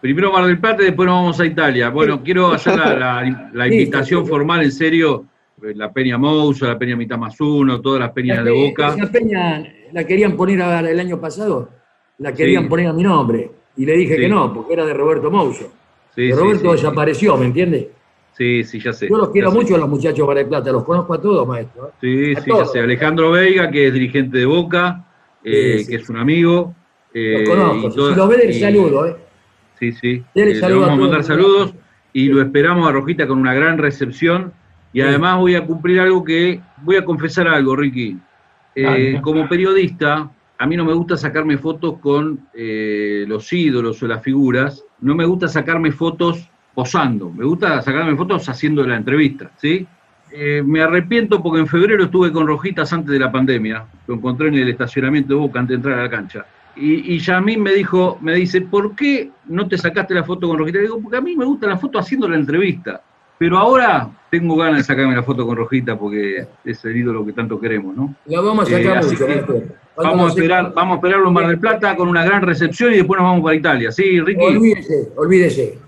Primero 0.00 0.32
Mar 0.32 0.46
del 0.46 0.58
Plata 0.58 0.82
y 0.82 0.86
después 0.86 1.06
nos 1.06 1.14
vamos 1.16 1.40
a 1.40 1.44
Italia. 1.46 1.90
Bueno, 1.90 2.22
quiero 2.22 2.52
hacer 2.52 2.76
la, 2.78 2.94
la- 2.94 3.50
la 3.52 3.66
invitación 3.66 4.26
formal, 4.26 4.62
en 4.62 4.72
serio, 4.72 5.24
eh, 5.62 5.72
la 5.74 5.92
Peña 5.92 6.16
Mouso, 6.16 6.66
la 6.66 6.78
Peña 6.78 6.96
Mitad 6.96 7.18
más 7.18 7.38
uno, 7.40 7.80
todas 7.80 8.00
las 8.00 8.10
peñas 8.12 8.42
de 8.44 8.50
Boca. 8.50 8.94
Esa 8.96 9.12
peña 9.12 9.62
la 9.92 10.04
querían 10.04 10.36
poner 10.36 10.62
a- 10.62 10.80
el 10.80 10.98
año 11.00 11.20
pasado, 11.20 11.68
la 12.18 12.32
querían 12.32 12.62
Sí. 12.64 12.68
poner 12.70 12.86
a 12.86 12.92
mi 12.94 13.02
nombre. 13.02 13.50
Y 13.76 13.84
le 13.86 13.92
dije 13.96 14.14
Sí. 14.16 14.20
que 14.22 14.28
no, 14.28 14.52
porque 14.54 14.72
era 14.72 14.84
de 14.86 14.94
Roberto 14.94 15.30
Mouso. 15.30 15.64
Sí, 16.14 16.28
Pero 16.28 16.36
sí, 16.36 16.42
Roberto 16.42 16.72
desapareció, 16.72 17.36
¿me 17.36 17.46
entiendes? 17.46 17.86
Sí, 18.36 18.64
sí, 18.64 18.80
ya 18.80 18.92
sé. 18.94 19.06
Yo 19.08 19.16
los 19.18 19.28
quiero 19.30 19.50
sé. 19.50 19.56
mucho 19.58 19.74
a 19.74 19.78
los 19.78 19.88
muchachos 19.88 20.16
de 20.18 20.24
Mar 20.24 20.36
del 20.36 20.46
Plata, 20.46 20.72
los 20.72 20.84
conozco 20.84 21.12
a 21.14 21.20
todos, 21.20 21.46
maestro. 21.46 21.88
¿eh? 21.88 21.90
Sí, 22.00 22.34
A 22.36 22.40
sí, 22.40 22.50
ya 22.56 22.64
sé. 22.64 22.80
Alejandro 22.80 23.30
Veiga, 23.32 23.70
que 23.70 23.88
es 23.88 23.92
dirigente 23.92 24.38
de 24.38 24.46
Boca, 24.46 25.04
eh, 25.44 25.74
Sí, 25.78 25.84
sí. 25.84 25.90
que 25.90 25.96
es 25.96 26.08
un 26.10 26.16
amigo. 26.16 26.74
eh, 27.14 27.44
Los 27.44 27.48
conozco. 27.48 27.90
si 28.10 28.14
los 28.16 28.28
ve 28.28 28.36
del 28.36 28.50
y- 28.50 28.60
saludo, 28.60 29.06
¿eh? 29.06 29.16
Sí, 29.78 29.92
sí. 29.92 30.22
Dele 30.34 30.52
Eh, 30.52 30.54
le 30.54 30.60
vamos 30.74 30.88
a 30.90 30.96
mandar 30.96 31.24
saludos 31.24 31.74
y 32.12 32.28
lo 32.28 32.40
esperamos 32.42 32.86
a 32.88 32.92
Rojita 32.92 33.26
con 33.26 33.38
una 33.38 33.54
gran 33.54 33.78
recepción. 33.78 34.52
Y 34.92 35.00
además 35.00 35.38
voy 35.38 35.54
a 35.54 35.64
cumplir 35.64 36.00
algo 36.00 36.22
que. 36.24 36.60
Voy 36.82 36.96
a 36.96 37.04
confesar 37.04 37.48
algo, 37.48 37.74
Ricky. 37.76 38.16
Eh, 38.74 39.18
como 39.22 39.48
periodista, 39.48 40.30
a 40.58 40.66
mí 40.66 40.76
no 40.76 40.84
me 40.84 40.92
gusta 40.92 41.16
sacarme 41.16 41.56
fotos 41.58 41.98
con 42.00 42.46
eh, 42.54 43.24
los 43.26 43.52
ídolos 43.52 44.02
o 44.02 44.06
las 44.06 44.22
figuras. 44.22 44.84
No 45.00 45.14
me 45.14 45.24
gusta 45.24 45.48
sacarme 45.48 45.92
fotos 45.92 46.48
posando. 46.74 47.30
Me 47.30 47.44
gusta 47.44 47.80
sacarme 47.82 48.16
fotos 48.16 48.48
haciendo 48.48 48.86
la 48.86 48.96
entrevista, 48.96 49.50
¿sí? 49.56 49.86
Eh, 50.32 50.62
me 50.64 50.80
arrepiento 50.82 51.42
porque 51.42 51.60
en 51.60 51.66
febrero 51.66 52.04
estuve 52.04 52.30
con 52.32 52.46
Rojitas 52.46 52.92
antes 52.92 53.10
de 53.12 53.18
la 53.18 53.32
pandemia. 53.32 53.84
Lo 54.06 54.14
encontré 54.14 54.48
en 54.48 54.54
el 54.54 54.68
estacionamiento 54.68 55.34
de 55.34 55.40
Boca 55.40 55.60
antes 55.60 55.70
de 55.70 55.76
entrar 55.76 55.98
a 55.98 56.02
la 56.04 56.10
cancha. 56.10 56.46
Y, 56.76 57.14
y 57.14 57.18
Yamín 57.18 57.62
me 57.62 57.72
dijo, 57.72 58.16
me 58.20 58.34
dice, 58.34 58.60
¿por 58.60 58.94
qué 58.94 59.30
no 59.46 59.66
te 59.68 59.76
sacaste 59.76 60.14
la 60.14 60.24
foto 60.24 60.46
con 60.48 60.56
Rojita? 60.58 60.78
Le 60.78 60.84
digo, 60.84 61.00
porque 61.00 61.16
a 61.18 61.20
mí 61.20 61.36
me 61.36 61.44
gusta 61.44 61.66
la 61.66 61.76
foto 61.76 61.98
haciendo 61.98 62.28
la 62.28 62.36
entrevista. 62.36 63.02
Pero 63.38 63.58
ahora 63.58 64.10
tengo 64.30 64.54
ganas 64.54 64.78
de 64.78 64.84
sacarme 64.84 65.16
la 65.16 65.22
foto 65.22 65.46
con 65.46 65.56
Rojita 65.56 65.98
porque 65.98 66.46
es 66.64 66.84
el 66.84 66.96
ídolo 66.96 67.24
que 67.24 67.32
tanto 67.32 67.58
queremos, 67.58 67.96
¿no? 67.96 68.14
La 68.26 68.40
vamos 68.40 68.70
a 68.70 68.78
Eh, 68.78 68.82
sacar 68.84 68.98
así 68.98 69.12
mucho, 69.14 69.26
que 69.26 69.64
Vamos 69.96 70.26
a 70.26 70.28
esperar, 70.28 70.72
vamos 70.74 70.92
a 70.92 70.96
esperarlo 70.96 71.28
en 71.28 71.34
Mar 71.34 71.46
del 71.48 71.58
Plata 71.58 71.96
con 71.96 72.08
una 72.08 72.24
gran 72.24 72.42
recepción 72.42 72.92
y 72.92 72.96
después 72.98 73.18
nos 73.20 73.28
vamos 73.30 73.42
para 73.42 73.56
Italia. 73.56 73.90
¿Sí, 73.90 74.20
Ricky? 74.20 74.44
Olvídese, 74.44 75.08
olvídese. 75.16 75.78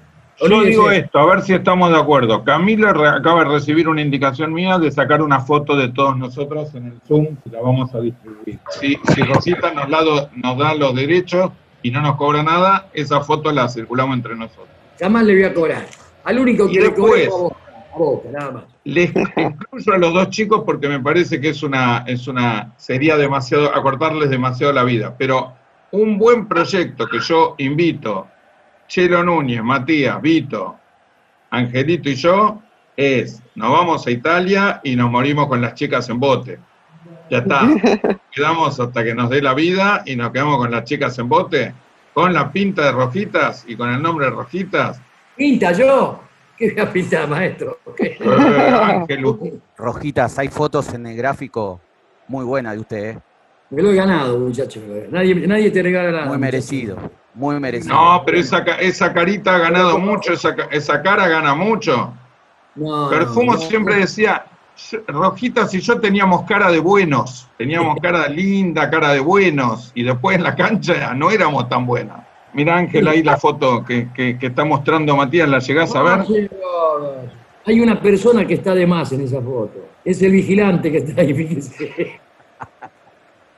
Yo 0.49 0.63
digo 0.63 0.91
esto, 0.91 1.19
a 1.19 1.27
ver 1.27 1.43
si 1.43 1.55
estamos 1.55 1.91
de 1.91 1.99
acuerdo. 1.99 2.43
Camila 2.45 2.93
re- 2.93 3.09
acaba 3.09 3.45
de 3.45 3.51
recibir 3.51 3.89
una 3.89 4.01
indicación 4.01 4.53
mía 4.53 4.79
de 4.79 4.91
sacar 4.91 5.23
una 5.23 5.41
foto 5.41 5.77
de 5.77 5.89
todos 5.91 6.17
nosotros 6.17 6.75
en 6.75 6.87
el 6.87 7.01
Zoom 7.07 7.29
y 7.45 7.51
la 7.51 7.61
vamos 7.61 7.95
a 7.95 8.01
distribuir. 8.01 8.59
Si, 8.81 8.97
si 9.15 9.23
Rosita 9.23 9.73
nos, 9.73 9.89
da 9.89 10.31
nos 10.35 10.59
da 10.59 10.75
los 10.75 10.95
derechos 10.95 11.51
y 11.83 11.91
no 11.91 12.01
nos 12.03 12.17
cobra 12.17 12.43
nada, 12.43 12.89
esa 12.93 13.21
foto 13.21 13.51
la 13.53 13.69
circulamos 13.69 14.17
entre 14.17 14.35
nosotros. 14.37 14.69
Jamás 14.99 15.25
le 15.25 15.35
voy 15.35 15.45
a 15.45 15.55
cobrar. 15.55 15.87
Al 16.25 16.39
único 16.39 16.67
que 16.69 16.75
le 16.75 16.83
después- 16.89 17.29
Boca, 17.29 17.57
a 17.95 17.99
Boca, 17.99 18.29
nada 18.33 18.51
más. 18.53 18.65
Les 18.85 19.13
incluyo 19.37 19.93
a 19.95 19.99
los 19.99 20.13
dos 20.15 20.31
chicos 20.31 20.63
porque 20.67 20.89
me 20.89 20.99
parece 21.01 21.41
que 21.41 21.51
es 21.51 21.63
una, 21.63 22.05
es 22.07 22.27
una, 22.27 22.73
sería 22.77 23.17
demasiado, 23.17 23.75
acortarles 23.75 24.31
demasiado 24.31 24.73
la 24.73 24.83
vida. 24.85 25.15
Pero 25.19 25.53
un 25.93 26.19
buen 26.19 26.47
proyecto 26.49 27.07
que 27.07 27.21
yo 27.21 27.55
invito, 27.59 28.27
Chelo 28.93 29.25
Núñez, 29.25 29.63
Matías, 29.63 30.21
Vito, 30.21 30.77
Angelito 31.49 32.11
y 32.11 32.15
yo, 32.15 32.61
es, 32.95 33.43
nos 33.55 33.73
vamos 33.73 34.07
a 34.07 34.11
Italia 34.11 34.83
y 34.85 34.95
nos 34.97 35.11
morimos 35.11 35.47
con 35.47 35.63
las 35.63 35.73
chicas 35.73 36.11
en 36.11 36.21
bote. 36.21 36.59
Ya 37.31 37.39
está. 37.39 37.71
Quedamos 38.31 38.79
hasta 38.79 39.03
que 39.03 39.15
nos 39.15 39.31
dé 39.31 39.41
la 39.41 39.55
vida 39.55 40.03
y 40.05 40.15
nos 40.15 40.31
quedamos 40.31 40.59
con 40.59 40.71
las 40.71 40.85
chicas 40.85 41.19
en 41.19 41.27
bote, 41.27 41.73
con 42.13 42.35
la 42.35 42.53
pinta 42.53 42.85
de 42.85 42.93
rojitas 42.93 43.65
y 43.67 43.77
con 43.77 43.89
el 43.89 44.03
nombre 44.03 44.27
de 44.27 44.33
rojitas. 44.33 45.01
¿Pinta 45.39 45.73
yo? 45.73 46.21
¿Qué 46.59 46.73
voy 46.73 46.81
a 46.83 46.93
pintar, 46.93 47.27
maestro? 47.31 47.79
¿Qué? 47.97 48.19
Eh, 48.21 48.29
Ángel, 48.29 49.25
Rojitas, 49.79 50.39
hay 50.39 50.49
fotos 50.49 50.93
en 50.93 51.07
el 51.07 51.17
gráfico 51.17 51.81
muy 52.29 52.45
buenas 52.45 52.75
de 52.75 52.81
usted, 52.81 53.05
¿eh? 53.05 53.19
Me 53.71 53.81
lo 53.81 53.91
he 53.91 53.95
ganado, 53.95 54.39
muchachos. 54.39 54.83
Nadie, 55.11 55.35
nadie 55.47 55.71
te 55.71 55.83
regala 55.83 56.11
nada. 56.11 56.27
muy 56.27 56.37
muchacho. 56.37 57.22
Muy 57.35 57.59
merecido. 57.61 57.95
No, 57.95 58.23
pero 58.25 58.39
esa, 58.39 58.59
esa 58.59 59.13
carita 59.13 59.55
ha 59.57 59.59
ganado 59.59 59.99
mucho, 59.99 60.33
esa, 60.33 60.55
esa 60.71 61.03
cara 61.03 61.29
gana 61.29 61.55
mucho. 61.55 62.13
No, 62.75 63.09
Perfumo 63.11 63.53
no, 63.55 63.59
siempre 63.59 63.97
decía, 63.97 64.45
Rojitas 65.07 65.75
y 65.75 65.81
yo 65.81 66.01
teníamos 66.01 66.43
cara 66.43 66.71
de 66.71 66.79
buenos, 66.79 67.49
teníamos 67.59 67.97
cara 68.03 68.29
linda, 68.29 68.89
cara 68.91 69.13
de 69.13 69.21
buenos, 69.21 69.93
y 69.95 70.03
después 70.03 70.37
en 70.37 70.43
la 70.43 70.55
cancha 70.55 71.13
no 71.15 71.31
éramos 71.31 71.69
tan 71.69 71.87
buenas. 71.87 72.19
Mira 72.55 72.77
Ángel, 72.77 73.09
ahí 73.09 73.23
la 73.23 73.37
foto 73.39 73.83
que, 73.85 74.09
que- 74.13 74.39
que 74.39 74.47
está 74.49 74.65
mostrando 74.65 75.17
Matías, 75.17 75.49
¿la 75.49 75.59
llegás 75.59 75.95
a 75.97 76.03
ver? 76.03 76.49
Hay 77.65 77.81
una 77.81 78.01
persona 78.01 78.47
que 78.47 78.55
está 78.55 78.75
de 78.75 78.87
más 78.87 79.13
en 79.13 79.23
esa 79.23 79.41
foto. 79.41 79.87
Es 80.05 80.21
el 80.21 80.33
vigilante 80.33 80.91
que 80.91 80.99
está 80.99 81.21
ahí, 81.23 81.33
fíjese. 81.33 82.21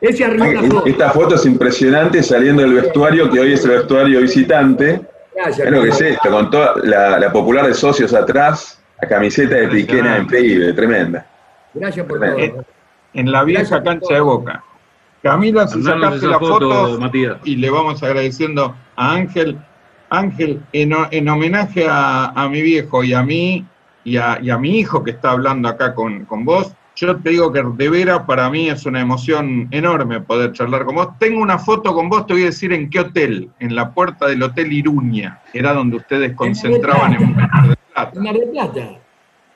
Ese 0.09 0.25
foto. 0.69 0.87
Esta 0.87 1.11
foto 1.11 1.35
es 1.37 1.47
impresionante 1.47 2.23
saliendo 2.23 2.63
del 2.63 2.75
vestuario, 2.75 3.31
que 3.31 3.41
hoy 3.41 3.53
es 3.55 3.65
el 3.65 3.71
vestuario 3.73 4.21
visitante. 4.21 5.01
Gracias, 5.35 5.67
Es 5.67 5.73
lo 5.73 5.83
que 5.83 5.89
es 5.89 6.01
esto, 6.01 6.31
con 6.31 6.51
toda 6.51 6.75
la, 6.83 7.19
la 7.19 7.33
popular 7.33 7.67
de 7.67 7.75
socios 7.75 8.13
atrás, 8.15 8.81
la 9.01 9.09
camiseta 9.09 9.57
de 9.57 9.69
Piquena 9.69 10.19
increíble, 10.19 10.73
tremenda. 10.73 11.27
Gracias 11.73 12.07
por 12.07 12.21
Tremendo. 12.21 12.55
todo. 12.57 12.65
En 13.15 13.33
la 13.33 13.45
vieja 13.45 13.83
cancha 13.83 14.15
de 14.15 14.21
Boca. 14.21 14.63
Camila, 15.23 15.67
si 15.67 15.83
sacaste 15.83 16.27
la 16.27 16.39
foto, 16.39 16.71
foto, 16.71 17.01
Matías. 17.01 17.37
y 17.45 17.57
le 17.57 17.71
vamos 17.71 18.03
agradeciendo 18.03 18.77
a 18.97 19.13
Ángel. 19.15 19.57
Ángel, 20.11 20.61
en, 20.73 20.93
ho- 20.93 21.09
en 21.11 21.29
homenaje 21.29 21.87
a, 21.89 22.27
a 22.27 22.49
mi 22.49 22.61
viejo 22.63 23.03
y 23.03 23.15
a 23.15 23.23
mí 23.23 23.65
y 24.05 24.17
a, 24.19 24.39
y 24.41 24.51
a 24.51 24.59
mi 24.59 24.79
hijo 24.79 25.03
que 25.03 25.13
está 25.13 25.31
hablando 25.31 25.67
acá 25.69 25.95
con, 25.95 26.27
con 26.27 26.45
vos, 26.45 26.73
yo 26.97 27.17
te 27.17 27.31
digo 27.31 27.53
que 27.53 27.63
de 27.63 27.91
veras 27.91 28.21
para 28.21 28.49
mí 28.51 28.69
es 28.69 28.87
una 28.87 29.01
emoción 29.01 29.69
enorme 29.71 30.21
poder 30.21 30.53
charlar 30.53 30.85
con 30.85 30.95
vos. 30.95 31.09
Tengo 31.19 31.43
una 31.43 31.59
foto 31.59 31.93
con 31.93 32.09
vos, 32.09 32.27
te 32.27 32.35
voy 32.35 32.43
a 32.43 32.47
decir 32.47 32.73
en 32.73 32.89
qué 32.89 33.01
hotel, 33.01 33.51
en 33.59 33.75
la 33.75 33.93
puerta 33.93 34.27
del 34.27 34.43
Hotel 34.43 34.73
Iruña, 34.73 35.41
que 35.53 35.59
era 35.59 35.73
donde 35.73 35.97
ustedes 35.97 36.35
concentraban 36.35 37.15
en 37.15 37.35
Mar 37.35 37.67
del 37.67 37.77
Plata. 37.93 38.13
En 38.15 38.23
Mar 38.23 38.35
del 38.35 38.49
Plata. 38.51 38.99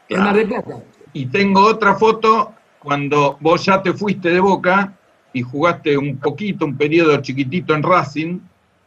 En. 0.08 0.20
Mar 0.20 0.34
del 0.34 0.48
Plata. 0.48 0.76
Y 1.12 1.26
tengo 1.26 1.64
otra 1.64 1.94
foto 1.94 2.54
cuando 2.80 3.36
vos 3.40 3.64
ya 3.64 3.82
te 3.82 3.92
fuiste 3.92 4.30
de 4.30 4.40
Boca 4.40 4.92
y 5.32 5.42
jugaste 5.42 5.96
un 5.96 6.18
poquito, 6.18 6.64
un 6.64 6.76
periodo 6.76 7.16
chiquitito 7.18 7.74
en 7.74 7.82
Racing. 7.82 8.40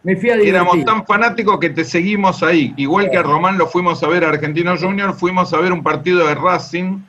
Me 0.03 0.15
fui 0.15 0.29
a 0.31 0.35
Éramos 0.35 0.83
tan 0.83 1.05
fanáticos 1.05 1.59
que 1.59 1.69
te 1.69 1.83
seguimos 1.83 2.41
ahí. 2.41 2.73
Igual 2.75 3.09
que 3.11 3.17
a 3.17 3.23
Román 3.23 3.57
lo 3.57 3.67
fuimos 3.67 4.01
a 4.03 4.07
ver 4.07 4.25
a 4.25 4.29
Argentino 4.29 4.75
Junior, 4.75 5.13
fuimos 5.13 5.53
a 5.53 5.59
ver 5.59 5.71
un 5.71 5.83
partido 5.83 6.25
de 6.27 6.35
Racing, 6.35 6.99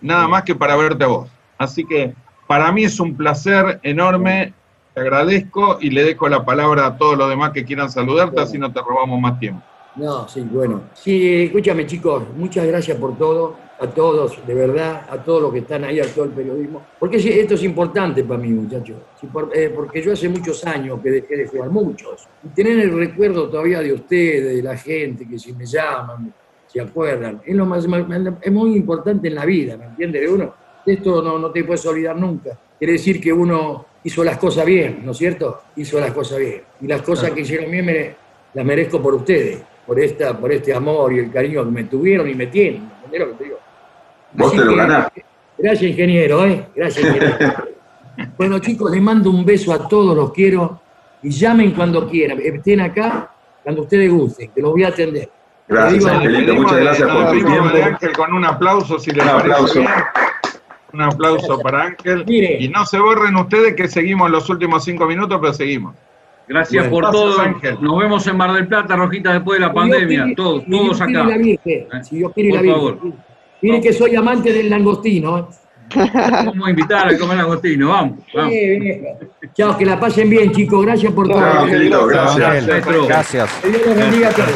nada 0.00 0.28
más 0.28 0.42
que 0.42 0.54
para 0.54 0.76
verte 0.76 1.04
a 1.04 1.08
vos. 1.08 1.30
Así 1.58 1.84
que 1.84 2.14
para 2.46 2.72
mí 2.72 2.84
es 2.84 2.98
un 2.98 3.16
placer 3.16 3.80
enorme. 3.82 4.54
Te 4.94 5.00
agradezco 5.00 5.78
y 5.80 5.90
le 5.90 6.02
dejo 6.04 6.28
la 6.28 6.44
palabra 6.44 6.86
a 6.86 6.98
todos 6.98 7.16
los 7.16 7.28
demás 7.28 7.52
que 7.52 7.64
quieran 7.64 7.90
saludarte, 7.90 8.40
así 8.40 8.58
no 8.58 8.72
te 8.72 8.80
robamos 8.80 9.20
más 9.20 9.38
tiempo. 9.38 9.62
No, 9.96 10.28
sí, 10.28 10.40
bueno. 10.40 10.82
Sí, 10.94 11.44
escúchame, 11.44 11.86
chicos, 11.86 12.24
muchas 12.36 12.66
gracias 12.66 12.96
por 12.96 13.16
todo, 13.18 13.56
a 13.78 13.86
todos, 13.86 14.38
de 14.46 14.54
verdad, 14.54 15.06
a 15.08 15.18
todos 15.18 15.42
los 15.42 15.52
que 15.52 15.60
están 15.60 15.84
ahí, 15.84 16.00
a 16.00 16.06
todo 16.06 16.26
el 16.26 16.30
periodismo. 16.30 16.82
Porque 16.98 17.16
esto 17.16 17.54
es 17.54 17.62
importante 17.64 18.22
para 18.24 18.40
mí, 18.40 18.48
muchachos. 18.48 18.96
Eh, 19.54 19.72
porque 19.74 20.02
yo 20.02 20.12
hace 20.12 20.28
muchos 20.28 20.64
años 20.64 21.00
que 21.02 21.10
dejé 21.10 21.36
de 21.36 21.46
jugar, 21.46 21.70
muchos. 21.70 22.28
Y 22.44 22.48
tener 22.48 22.78
el 22.78 22.96
recuerdo 22.96 23.48
todavía 23.48 23.80
de 23.80 23.92
ustedes, 23.92 24.56
de 24.56 24.62
la 24.62 24.76
gente, 24.76 25.26
que 25.28 25.38
si 25.38 25.52
me 25.52 25.66
llaman, 25.66 26.32
se 26.72 26.80
acuerdan, 26.80 27.40
es 27.44 27.54
lo 27.54 27.66
más, 27.66 27.86
es 28.42 28.52
muy 28.52 28.76
importante 28.76 29.28
en 29.28 29.34
la 29.34 29.44
vida, 29.44 29.76
¿me 29.76 29.86
entiendes? 29.86 30.22
De 30.22 30.28
uno, 30.28 30.54
de 30.86 30.92
esto 30.92 31.22
no, 31.22 31.38
no 31.38 31.50
te 31.50 31.64
puedes 31.64 31.84
olvidar 31.86 32.16
nunca. 32.16 32.56
Quiere 32.78 32.92
decir 32.94 33.20
que 33.20 33.32
uno 33.32 33.86
hizo 34.04 34.22
las 34.22 34.38
cosas 34.38 34.64
bien, 34.64 35.00
¿no 35.04 35.10
es 35.10 35.18
cierto? 35.18 35.62
Hizo 35.76 35.98
las 36.00 36.12
cosas 36.12 36.38
bien. 36.38 36.62
Y 36.80 36.86
las 36.86 37.02
cosas 37.02 37.24
Claro. 37.24 37.34
que 37.34 37.40
hicieron 37.42 37.70
bien 37.70 37.84
me, 37.84 38.14
las 38.54 38.64
merezco 38.64 39.02
por 39.02 39.14
ustedes, 39.14 39.60
por, 39.86 39.98
esta, 39.98 40.38
por 40.38 40.52
este 40.52 40.72
amor 40.72 41.12
y 41.12 41.18
el 41.18 41.30
cariño 41.30 41.64
que 41.64 41.70
me 41.70 41.84
tuvieron 41.84 42.28
y 42.28 42.34
me 42.34 42.46
tienen. 42.46 42.88
¿entendés 43.04 43.20
lo 43.20 43.26
que 43.32 43.34
te 43.34 43.44
digo? 43.44 43.58
Vos 44.32 44.48
Así 44.48 44.56
te 44.58 44.64
lo 44.64 44.70
que, 44.70 44.76
ganás. 44.76 45.08
Gracias, 45.58 45.90
ingeniero, 45.90 46.46
¿eh? 46.46 46.66
Gracias, 46.74 47.04
ingeniero. 47.06 47.36
bueno, 48.38 48.58
chicos, 48.60 48.90
les 48.90 49.02
mando 49.02 49.30
un 49.30 49.44
beso 49.44 49.72
a 49.72 49.88
todos, 49.88 50.16
los 50.16 50.32
quiero. 50.32 50.80
Y 51.22 51.30
llamen 51.30 51.72
cuando 51.72 52.08
quieran. 52.08 52.38
Estén 52.40 52.80
acá 52.80 53.34
cuando 53.62 53.82
ustedes 53.82 54.10
gusten, 54.10 54.50
que 54.54 54.62
los 54.62 54.70
voy 54.70 54.84
a 54.84 54.88
atender. 54.88 55.28
Gracias, 55.70 56.04
Angelito. 56.06 56.54
Muchas 56.54 56.78
gracias 56.80 57.08
por 57.08 57.26
tu 57.26 57.32
Despedimos 57.34 57.72
de 57.72 57.78
tiempo. 57.78 57.94
Ángel 57.94 58.12
con 58.12 58.32
un 58.34 58.44
aplauso, 58.44 58.98
si 58.98 59.10
les 59.12 59.24
Un 59.24 59.30
parece 59.30 59.52
aplauso. 59.52 59.78
bien. 59.78 59.90
Un 60.92 61.02
aplauso 61.02 61.58
para 61.60 61.82
Ángel. 61.84 62.24
Mire. 62.26 62.56
Y 62.60 62.68
no 62.68 62.84
se 62.84 62.98
borren 62.98 63.36
ustedes 63.36 63.74
que 63.76 63.86
seguimos 63.88 64.28
los 64.30 64.50
últimos 64.50 64.84
cinco 64.84 65.06
minutos, 65.06 65.38
pero 65.40 65.52
seguimos. 65.54 65.94
Gracias 66.48 66.88
Bueno, 66.90 66.90
por 66.90 67.02
gracias, 67.04 67.22
todo. 67.36 67.40
Ángel. 67.40 67.78
Nos 67.80 67.98
vemos 68.00 68.26
en 68.26 68.36
Mar 68.36 68.52
del 68.52 68.66
Plata, 68.66 68.96
Rojita, 68.96 69.32
después 69.32 69.60
de 69.60 69.66
la 69.66 69.70
Si 69.70 69.74
pandemia. 69.76 70.18
Quiere- 70.24 70.34
Todos, 70.34 70.64
si 70.64 70.70
Dios 70.70 70.82
todos 70.82 71.00
acá. 71.00 71.24
la 71.24 71.36
Virgen, 71.38 71.86
si 72.02 72.16
Dios 72.16 72.32
quiere 72.34 72.50
Por 72.50 72.56
la 72.56 72.62
Virgen. 72.62 72.80
favor. 72.98 73.12
Miren 73.62 73.82
que 73.82 73.92
soy 73.92 74.16
amante 74.16 74.52
del 74.52 74.68
langostino. 74.68 75.38
¿eh? 75.38 75.44
Vamos 75.94 76.66
a 76.66 76.70
invitar 76.70 77.08
a 77.14 77.16
comer 77.18 77.38
agostino. 77.38 77.88
Vamos. 77.90 78.18
vamos. 78.34 78.52
Eh. 78.52 79.02
Chao, 79.54 79.76
que 79.78 79.86
la 79.86 80.00
pasen 80.00 80.28
bien, 80.28 80.50
chicos. 80.50 80.84
Gracias 80.84 81.12
por 81.12 81.28
todo. 81.28 81.38
Chao, 81.38 81.62
Angelito. 81.62 82.06
Gracias. 82.06 82.66
Maestro. 82.66 83.06
Gracias. 83.06 83.52
Que 83.62 83.68
Dios 83.68 83.86
los 83.86 83.94
bendiga 83.96 84.28
a 84.28 84.32
todos. 84.32 84.50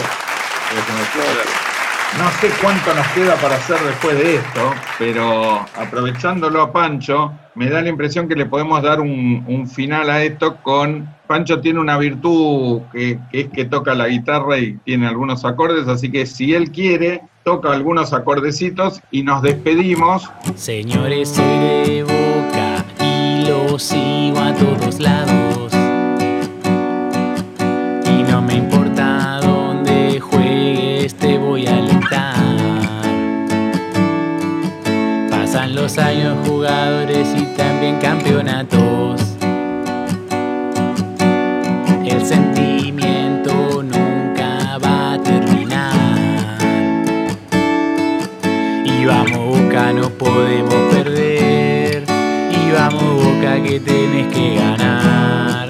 No 2.19 2.31
sé 2.41 2.49
cuánto 2.63 2.95
nos 2.95 3.07
queda 3.09 3.35
para 3.37 3.57
hacer 3.57 3.81
después 3.81 4.17
de 4.17 4.37
esto, 4.37 4.75
pero 4.99 5.67
aprovechándolo 5.77 6.63
a 6.63 6.73
Pancho, 6.73 7.33
me 7.57 7.69
da 7.69 7.83
la 7.83 7.89
impresión 7.89 8.29
que 8.29 8.37
le 8.37 8.47
podemos 8.47 8.83
dar 8.83 9.01
un, 9.01 9.45
un 9.49 9.69
final 9.69 10.09
a 10.11 10.23
esto 10.23 10.57
con... 10.63 11.13
Pancho 11.27 11.61
tiene 11.61 11.81
una 11.81 11.97
virtud 11.99 12.83
que, 12.93 13.19
que 13.33 13.41
es 13.41 13.49
que 13.49 13.65
toca 13.65 13.95
la 13.95 14.09
guitarra 14.09 14.59
y 14.59 14.75
tiene 14.85 15.09
algunos 15.09 15.45
acordes, 15.45 15.89
así 15.89 16.11
que 16.11 16.27
si 16.27 16.55
él 16.55 16.71
quiere, 16.71 17.23
toca 17.45 17.73
algunos 17.73 18.13
acordecitos 18.13 19.01
y 19.11 19.23
nos 19.23 19.43
despedimos. 19.43 20.31
Señores, 20.55 21.31
soy 21.31 21.45
de 21.45 22.03
boca 22.05 22.85
y 23.01 23.47
lo 23.49 23.79
sigo 23.79 24.39
a 24.39 24.55
todos 24.55 25.01
lados. 25.01 25.74
Años, 35.99 36.37
jugadores 36.47 37.29
y 37.37 37.45
también 37.57 37.99
campeonatos. 38.01 39.21
El 42.05 42.25
sentimiento 42.25 43.83
nunca 43.83 44.79
va 44.79 45.13
a 45.13 45.23
terminar. 45.23 45.95
Y 48.85 49.05
vamos 49.05 49.39
Boca, 49.39 49.93
no 49.93 50.11
podemos 50.11 50.75
perder. 50.95 52.05
Y 52.51 52.73
vamos 52.73 53.03
Boca 53.03 53.63
que 53.63 53.79
tenés 53.81 54.35
que 54.35 54.55
ganar. 54.57 55.64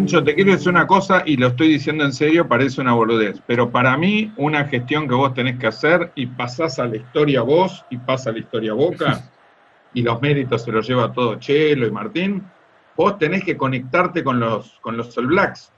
Pancho, 0.00 0.24
te 0.24 0.34
quiero 0.34 0.52
decir 0.52 0.70
una 0.70 0.86
cosa 0.86 1.22
y 1.26 1.36
lo 1.36 1.48
estoy 1.48 1.68
diciendo 1.68 2.06
en 2.06 2.14
serio, 2.14 2.48
parece 2.48 2.80
una 2.80 2.94
boludez, 2.94 3.42
pero 3.46 3.70
para 3.70 3.98
mí 3.98 4.32
una 4.38 4.64
gestión 4.64 5.06
que 5.06 5.14
vos 5.14 5.34
tenés 5.34 5.58
que 5.58 5.66
hacer 5.66 6.10
y 6.14 6.24
pasás 6.24 6.78
a 6.78 6.86
la 6.86 6.96
historia 6.96 7.42
vos 7.42 7.84
y 7.90 7.98
pasa 7.98 8.30
a 8.30 8.32
la 8.32 8.38
historia 8.38 8.72
Boca 8.72 9.30
y 9.92 10.00
los 10.00 10.22
méritos 10.22 10.64
se 10.64 10.72
los 10.72 10.88
lleva 10.88 11.12
todo 11.12 11.34
Chelo 11.34 11.86
y 11.86 11.90
Martín, 11.90 12.42
vos 12.96 13.18
tenés 13.18 13.44
que 13.44 13.58
conectarte 13.58 14.24
con 14.24 14.40
los, 14.40 14.78
con 14.80 14.96
los 14.96 15.18
All 15.18 15.26
Blacks. 15.26 15.70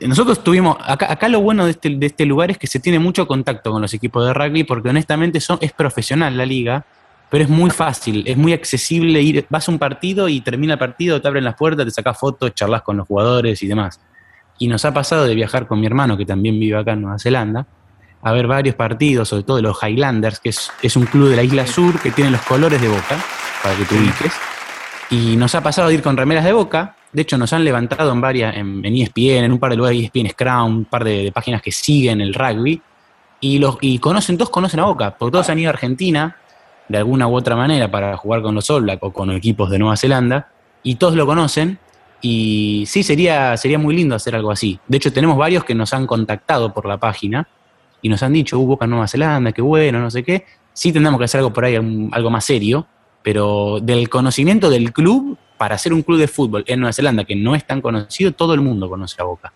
Nosotros 0.00 0.42
tuvimos, 0.42 0.78
acá, 0.82 1.12
acá 1.12 1.28
lo 1.28 1.42
bueno 1.42 1.66
de 1.66 1.72
este, 1.72 1.90
de 1.90 2.06
este 2.06 2.24
lugar 2.24 2.50
es 2.50 2.56
que 2.56 2.66
se 2.66 2.80
tiene 2.80 2.98
mucho 2.98 3.26
contacto 3.26 3.72
con 3.72 3.82
los 3.82 3.92
equipos 3.92 4.26
de 4.26 4.32
rugby 4.32 4.64
porque 4.64 4.88
honestamente 4.88 5.38
son, 5.38 5.58
es 5.60 5.72
profesional 5.72 6.34
la 6.34 6.46
liga, 6.46 6.86
pero 7.28 7.44
es 7.44 7.50
muy 7.50 7.70
fácil, 7.70 8.22
es 8.26 8.36
muy 8.36 8.52
accesible 8.52 9.20
ir, 9.20 9.46
vas 9.48 9.68
a 9.68 9.72
un 9.72 9.78
partido 9.78 10.28
y 10.28 10.40
termina 10.40 10.74
el 10.74 10.78
partido, 10.78 11.20
te 11.20 11.26
abren 11.26 11.44
las 11.44 11.56
puertas, 11.56 11.84
te 11.84 11.90
sacas 11.90 12.18
fotos, 12.18 12.54
charlas 12.54 12.82
con 12.82 12.96
los 12.96 13.06
jugadores 13.06 13.62
y 13.62 13.66
demás. 13.66 14.00
Y 14.58 14.68
nos 14.68 14.84
ha 14.84 14.94
pasado 14.94 15.24
de 15.24 15.34
viajar 15.34 15.66
con 15.66 15.80
mi 15.80 15.86
hermano, 15.86 16.16
que 16.16 16.24
también 16.24 16.58
vive 16.58 16.78
acá 16.78 16.92
en 16.92 17.02
Nueva 17.02 17.18
Zelanda, 17.18 17.66
a 18.22 18.32
ver 18.32 18.46
varios 18.46 18.74
partidos, 18.74 19.28
sobre 19.28 19.42
todo 19.42 19.56
de 19.56 19.62
los 19.62 19.76
Highlanders, 19.82 20.40
que 20.40 20.50
es, 20.50 20.70
es 20.82 20.96
un 20.96 21.06
club 21.06 21.28
de 21.28 21.36
la 21.36 21.42
isla 21.42 21.66
sur 21.66 22.00
que 22.00 22.10
tiene 22.10 22.30
los 22.30 22.40
colores 22.42 22.80
de 22.80 22.88
boca, 22.88 23.18
para 23.62 23.76
que 23.76 23.84
te 23.84 23.94
ubiques. 23.96 24.32
Y 25.10 25.36
nos 25.36 25.54
ha 25.54 25.62
pasado 25.62 25.88
de 25.88 25.94
ir 25.94 26.02
con 26.02 26.16
remeras 26.16 26.44
de 26.44 26.52
boca. 26.52 26.96
De 27.12 27.22
hecho, 27.22 27.38
nos 27.38 27.52
han 27.52 27.64
levantado 27.64 28.12
en 28.12 28.20
varias, 28.20 28.56
en, 28.56 28.84
en 28.84 28.96
ESPN, 28.96 29.44
en 29.44 29.52
un 29.52 29.58
par 29.58 29.70
de 29.70 29.76
lugares, 29.76 29.98
E 29.98 30.04
ESPN 30.04 30.30
Scrum, 30.30 30.76
un 30.76 30.84
par 30.86 31.04
de, 31.04 31.24
de 31.24 31.32
páginas 31.32 31.62
que 31.62 31.70
siguen 31.70 32.20
el 32.20 32.34
rugby. 32.34 32.80
Y, 33.40 33.58
los, 33.58 33.78
y 33.80 33.98
conocen, 33.98 34.38
todos 34.38 34.50
conocen 34.50 34.80
a 34.80 34.86
Boca, 34.86 35.14
porque 35.16 35.32
todos 35.32 35.50
han 35.50 35.58
ido 35.58 35.68
a 35.68 35.74
Argentina 35.74 36.36
de 36.88 36.98
alguna 36.98 37.26
u 37.28 37.34
otra 37.34 37.56
manera 37.56 37.90
para 37.90 38.16
jugar 38.16 38.42
con 38.42 38.54
los 38.54 38.70
All 38.70 38.82
Black 38.82 39.02
o 39.02 39.12
con 39.12 39.30
equipos 39.30 39.70
de 39.70 39.78
Nueva 39.78 39.96
Zelanda. 39.96 40.48
Y 40.82 40.96
todos 40.96 41.14
lo 41.14 41.26
conocen. 41.26 41.78
Y 42.20 42.84
sí, 42.86 43.02
sería, 43.02 43.56
sería 43.56 43.78
muy 43.78 43.94
lindo 43.94 44.14
hacer 44.14 44.34
algo 44.34 44.50
así. 44.50 44.80
De 44.88 44.96
hecho, 44.96 45.12
tenemos 45.12 45.36
varios 45.36 45.64
que 45.64 45.74
nos 45.74 45.92
han 45.92 46.06
contactado 46.06 46.72
por 46.72 46.86
la 46.86 46.98
página 46.98 47.46
y 48.02 48.08
nos 48.08 48.22
han 48.22 48.32
dicho, 48.32 48.58
uh, 48.58 48.66
Boca 48.66 48.84
en 48.84 48.92
Nueva 48.92 49.08
Zelanda, 49.08 49.52
qué 49.52 49.62
bueno, 49.62 50.00
no 50.00 50.10
sé 50.10 50.22
qué. 50.22 50.44
Sí 50.72 50.92
tendremos 50.92 51.18
que 51.18 51.24
hacer 51.24 51.38
algo 51.38 51.52
por 51.52 51.64
ahí, 51.64 51.76
algo 52.12 52.30
más 52.30 52.44
serio, 52.44 52.86
pero 53.22 53.80
del 53.80 54.08
conocimiento 54.08 54.70
del 54.70 54.92
club, 54.92 55.36
para 55.58 55.74
hacer 55.74 55.92
un 55.92 56.02
club 56.02 56.18
de 56.18 56.28
fútbol 56.28 56.64
en 56.66 56.80
Nueva 56.80 56.92
Zelanda 56.92 57.24
que 57.24 57.34
no 57.34 57.54
es 57.54 57.66
tan 57.66 57.80
conocido, 57.80 58.32
todo 58.32 58.54
el 58.54 58.60
mundo 58.60 58.88
conoce 58.88 59.20
a 59.20 59.24
Boca. 59.24 59.52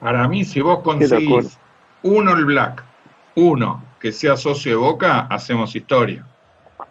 Para 0.00 0.28
mí, 0.28 0.44
si 0.44 0.60
vos 0.60 0.80
conseguís 0.80 1.58
un 2.02 2.28
All 2.28 2.44
Black, 2.44 2.84
uno 3.34 3.82
que 4.00 4.12
sea 4.12 4.36
socio 4.36 4.72
de 4.72 4.76
Boca, 4.76 5.20
hacemos 5.30 5.74
historia. 5.74 6.24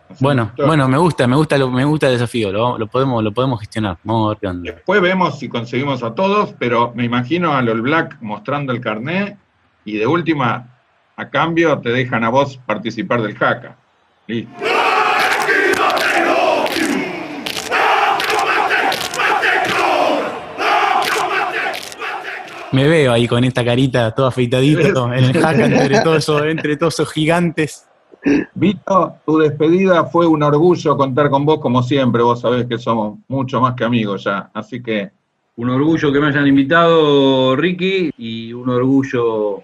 Hacemos 0.09 0.19
Bueno, 0.21 0.43
historia. 0.43 0.67
bueno, 0.67 0.87
me 0.87 0.97
gusta, 0.97 1.27
me 1.27 1.35
gusta, 1.35 1.57
lo- 1.57 1.69
me 1.71 1.83
gusta 1.85 2.07
el 2.07 2.13
desafío, 2.13 2.51
lo, 2.51 2.77
lo 2.77 2.87
podemos, 2.87 3.23
lo 3.23 3.31
podemos 3.33 3.59
gestionar. 3.59 3.97
Vamos 4.03 4.25
a 4.25 4.29
ver 4.29 4.37
qué 4.39 4.47
onda. 4.47 4.71
Después 4.71 5.01
vemos 5.01 5.39
si 5.39 5.49
conseguimos 5.49 6.03
a 6.03 6.13
todos, 6.15 6.53
pero 6.59 6.91
me 6.95 7.03
imagino 7.03 7.53
al 7.53 7.67
All 7.69 7.81
Black 7.81 8.17
mostrando 8.21 8.71
el 8.73 8.79
carnet 8.81 9.37
y 9.85 9.97
de 9.97 10.07
última, 10.07 10.67
a 11.15 11.29
cambio, 11.29 11.77
te 11.79 11.89
dejan 11.89 12.23
a 12.23 12.29
vos 12.29 12.57
participar 12.65 13.21
del 13.21 13.35
jaca. 13.37 13.75
Listo. 14.27 14.51
Me 22.71 22.87
veo 22.87 23.13
ahí 23.13 23.27
con 23.27 23.43
esta 23.43 23.63
carita 23.63 24.11
todo 24.11 24.27
afeitadito, 24.27 25.13
en 25.13 25.23
el 25.23 25.33
jaca 25.33 25.65
entre 25.65 26.01
todos 26.01 26.17
esos, 26.17 26.41
entre 26.43 26.77
todos 26.77 26.95
esos 26.95 27.11
gigantes. 27.11 27.87
Vito, 28.55 29.15
tu 29.25 29.37
despedida 29.37 30.03
fue 30.05 30.27
un 30.27 30.43
orgullo 30.43 30.97
contar 30.97 31.29
con 31.29 31.45
vos 31.45 31.59
como 31.59 31.81
siempre. 31.83 32.21
Vos 32.23 32.41
sabés 32.41 32.65
que 32.65 32.77
somos 32.77 33.19
mucho 33.27 33.61
más 33.61 33.73
que 33.75 33.85
amigos 33.85 34.25
ya. 34.25 34.49
Así 34.53 34.81
que 34.81 35.11
Un 35.59 35.71
orgullo 35.71 36.13
que 36.13 36.19
me 36.19 36.27
hayan 36.27 36.45
invitado, 36.45 37.55
Ricky, 37.55 38.11
y 38.15 38.53
un 38.53 38.69
orgullo, 38.69 39.63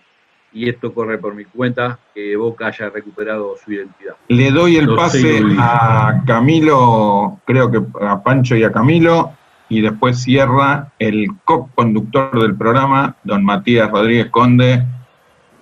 y 0.52 0.68
esto 0.68 0.92
corre 0.92 1.20
por 1.20 1.36
mi 1.36 1.46
cuenta, 1.46 2.00
que 2.16 2.36
Boca 2.36 2.66
haya 2.66 2.90
recuperado 2.90 3.54
su 3.64 3.74
identidad. 3.74 4.16
le 4.28 4.50
doy 4.50 4.78
el 4.78 4.96
pase 4.96 5.44
a 5.60 6.24
Camilo, 6.26 7.38
creo 7.46 7.70
que 7.70 7.80
a 8.02 8.24
Pancho 8.24 8.56
y 8.56 8.64
a 8.64 8.72
Camilo, 8.72 9.34
y 9.74 9.82
después 9.82 10.22
cierra 10.22 10.92
el 11.00 11.28
co-conductor 11.46 12.42
del 12.42 12.56
programa, 12.56 13.16
don 13.24 13.44
Matías 13.44 13.90
Rodríguez 13.90 14.28
Conde, 14.32 14.84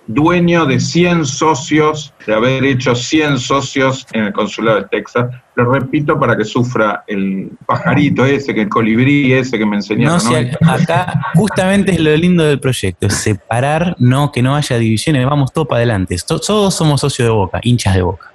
dueño 0.06 0.66
de 0.66 0.80
100 0.80 1.24
socios, 1.24 2.12
de 2.26 2.34
haber 2.34 2.64
hecho 2.64 2.94
100 2.94 3.38
socios 3.38 4.04
en 4.12 4.24
el 4.24 4.32
consulado 4.32 4.78
de 4.80 4.88
Texas. 4.88 5.30
Lo 5.54 5.72
repito 5.72 6.18
para 6.18 6.36
que 6.36 6.44
sufra 6.44 7.04
el 7.06 7.50
pajarito 7.66 8.24
ese, 8.24 8.52
que 8.52 8.62
el 8.62 8.68
colibrí 8.68 9.32
ese 9.32 9.58
que 9.58 9.64
me 9.64 9.76
enseñaron. 9.76 10.18
No 10.60 10.68
acá 10.70 11.20
justamente 11.34 11.92
es 11.92 12.00
lo 12.00 12.14
lindo 12.16 12.42
del 12.44 12.58
proyecto, 12.58 13.06
es 13.06 13.14
separar, 13.14 13.94
no 13.98 14.32
que 14.32 14.42
no 14.42 14.56
haya 14.56 14.76
divisiones, 14.76 15.24
vamos 15.24 15.52
todos 15.52 15.68
para 15.68 15.78
adelante. 15.78 16.16
To- 16.26 16.40
Todos 16.40 16.74
somos 16.74 17.00
socios 17.00 17.28
de 17.28 17.32
Boca, 17.32 17.60
hinchas 17.62 17.94
de 17.94 18.02
Boca. 18.02 18.26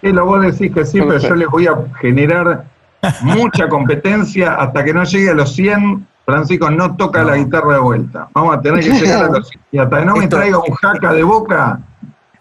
Sí, 0.00 0.12
lo 0.12 0.26
vos 0.26 0.42
decís 0.42 0.74
que 0.74 0.84
sí, 0.84 1.00
pero 1.00 1.18
yo 1.18 1.34
les 1.36 1.48
voy 1.48 1.66
a 1.66 1.74
generar 2.00 2.64
mucha 3.22 3.68
competencia 3.68 4.54
hasta 4.54 4.84
que 4.84 4.92
no 4.94 5.04
llegue 5.04 5.30
a 5.30 5.34
los 5.34 5.54
100. 5.54 6.06
Francisco 6.24 6.70
no 6.70 6.96
toca 6.96 7.22
la 7.22 7.36
guitarra 7.36 7.74
de 7.74 7.80
vuelta. 7.80 8.28
Vamos 8.34 8.56
a 8.56 8.60
tener 8.62 8.82
que 8.82 8.90
llegar 9.00 9.24
a 9.24 9.28
los 9.28 9.48
100. 9.48 9.62
Y 9.72 9.78
hasta 9.78 9.98
que 10.00 10.04
no 10.06 10.16
me 10.16 10.24
Esto- 10.24 10.36
traiga 10.36 10.58
un 10.58 10.74
jaca 10.74 11.12
de 11.12 11.22
boca, 11.22 11.80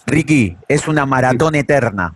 Ricky, 0.06 0.58
es 0.68 0.88
una 0.88 1.06
maratón 1.06 1.56
eterna. 1.56 2.14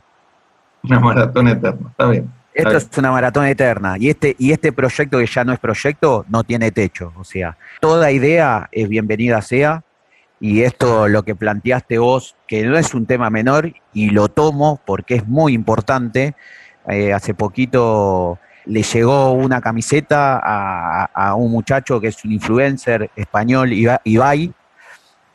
una 0.83 0.99
maratón 0.99 1.47
eterna. 1.47 1.87
Está 1.89 2.07
bien. 2.07 2.31
Esto 2.53 2.75
es 2.77 2.89
una 2.97 3.11
maratón 3.11 3.45
eterna. 3.45 3.97
Y 3.99 4.09
este, 4.09 4.35
y 4.39 4.51
este 4.51 4.71
proyecto 4.71 5.19
que 5.19 5.27
ya 5.27 5.43
no 5.43 5.53
es 5.53 5.59
proyecto, 5.59 6.25
no 6.27 6.43
tiene 6.43 6.71
techo. 6.71 7.13
O 7.17 7.23
sea, 7.23 7.55
toda 7.79 8.11
idea 8.11 8.67
es 8.71 8.89
bienvenida 8.89 9.41
sea. 9.41 9.83
Y 10.39 10.61
esto, 10.63 11.07
lo 11.07 11.23
que 11.23 11.35
planteaste 11.35 11.97
vos, 11.99 12.35
que 12.47 12.63
no 12.63 12.77
es 12.77 12.93
un 12.93 13.05
tema 13.05 13.29
menor, 13.29 13.73
y 13.93 14.09
lo 14.11 14.27
tomo 14.27 14.79
porque 14.85 15.15
es 15.15 15.27
muy 15.27 15.53
importante. 15.53 16.35
Eh, 16.89 17.13
hace 17.13 17.33
poquito 17.33 18.39
le 18.65 18.81
llegó 18.83 19.31
una 19.31 19.61
camiseta 19.61 20.39
a, 20.43 21.05
a 21.13 21.35
un 21.35 21.51
muchacho 21.51 21.99
que 22.01 22.07
es 22.07 22.23
un 22.25 22.31
influencer 22.33 23.09
español, 23.15 23.71
Iba- 23.73 24.01
Ibai, 24.03 24.51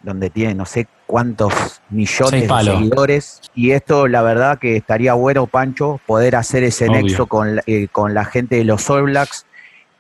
donde 0.03 0.31
tiene 0.31 0.55
no 0.55 0.67
sé 0.67 0.87
cuántos 1.07 1.81
millones 1.91 2.43
de 2.49 2.65
seguidores. 2.65 3.41
Y 3.55 3.71
esto, 3.73 4.09
la 4.09 4.23
verdad, 4.23 4.59
que 4.59 4.77
estaría 4.77 5.15
bueno, 5.15 5.47
Pancho, 5.47 6.01
poder 6.07 6.37
hacer 6.37 6.63
ese 6.65 6.89
Obvio. 6.89 7.03
nexo 7.03 7.27
con, 7.27 7.57
la- 7.57 7.63
eh, 7.67 7.89
con 7.93 8.13
la 8.15 8.25
gente 8.25 8.57
de 8.57 8.65
los 8.65 8.89
All 8.91 9.05
Blacks. 9.05 9.47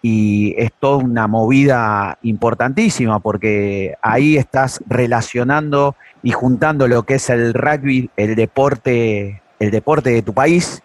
Y 0.05 0.55
es 0.59 0.73
toda 0.81 0.97
una 0.97 1.29
movida 1.29 2.19
importantísima 2.23 3.21
porque 3.21 3.95
ahí 4.03 4.37
estás 4.37 4.83
relacionando 4.89 5.95
y 6.25 6.33
juntando 6.33 6.89
lo 6.89 7.05
que 7.05 7.15
es 7.15 7.31
el 7.31 7.55
rugby, 7.55 8.11
el 8.17 8.35
deporte, 8.35 9.41
el 9.61 9.71
deporte 9.71 10.11
de 10.11 10.23
tu 10.23 10.35
país, 10.35 10.83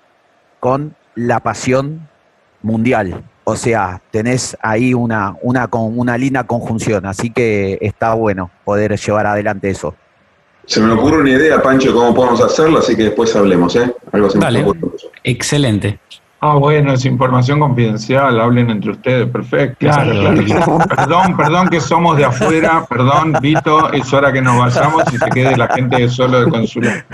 con 0.59 0.95
la 1.15 1.39
pasión 1.39 2.07
mundial. 2.61 3.23
O 3.43 3.55
sea, 3.55 4.01
tenés 4.11 4.57
ahí 4.61 4.93
una, 4.93 5.35
una, 5.41 5.67
con- 5.67 5.97
una 5.97 6.17
linda 6.17 6.43
conjunción, 6.45 7.05
así 7.05 7.29
que 7.31 7.77
está 7.81 8.13
bueno 8.13 8.49
poder 8.65 8.97
llevar 8.99 9.25
adelante 9.25 9.69
eso. 9.69 9.95
Se 10.65 10.81
me 10.81 10.91
ocurre 10.91 11.21
una 11.21 11.29
idea, 11.29 11.61
Pancho, 11.61 11.93
cómo 11.93 12.13
podemos 12.13 12.41
hacerlo, 12.43 12.79
así 12.79 12.93
que 12.95 13.03
después 13.03 13.33
hablemos, 13.37 13.73
¿eh? 13.77 13.93
Algo 14.11 14.29
se 14.29 14.37
me 14.37 14.43
Dale. 14.43 14.63
ocurre. 14.63 14.81
Excelente. 15.23 15.97
Ah, 16.41 16.55
bueno, 16.55 16.91
es 16.93 17.03
información 17.05 17.59
confidencial, 17.61 18.39
hablen 18.39 18.69
entre 18.69 18.91
ustedes, 18.91 19.27
perfecto. 19.29 19.77
Claro, 19.79 20.11
Claro, 20.45 20.77
Perdón, 20.95 21.37
perdón 21.37 21.67
que 21.69 21.79
somos 21.79 22.15
de 22.17 22.25
afuera, 22.25 22.85
perdón, 22.87 23.33
Vito, 23.41 23.91
es 23.93 24.11
hora 24.13 24.31
que 24.33 24.41
nos 24.41 24.59
vayamos 24.59 25.03
y 25.13 25.17
se 25.17 25.29
quede 25.29 25.55
la 25.55 25.67
gente 25.69 26.07
solo 26.09 26.41
de 26.41 26.51
consular. 26.51 27.05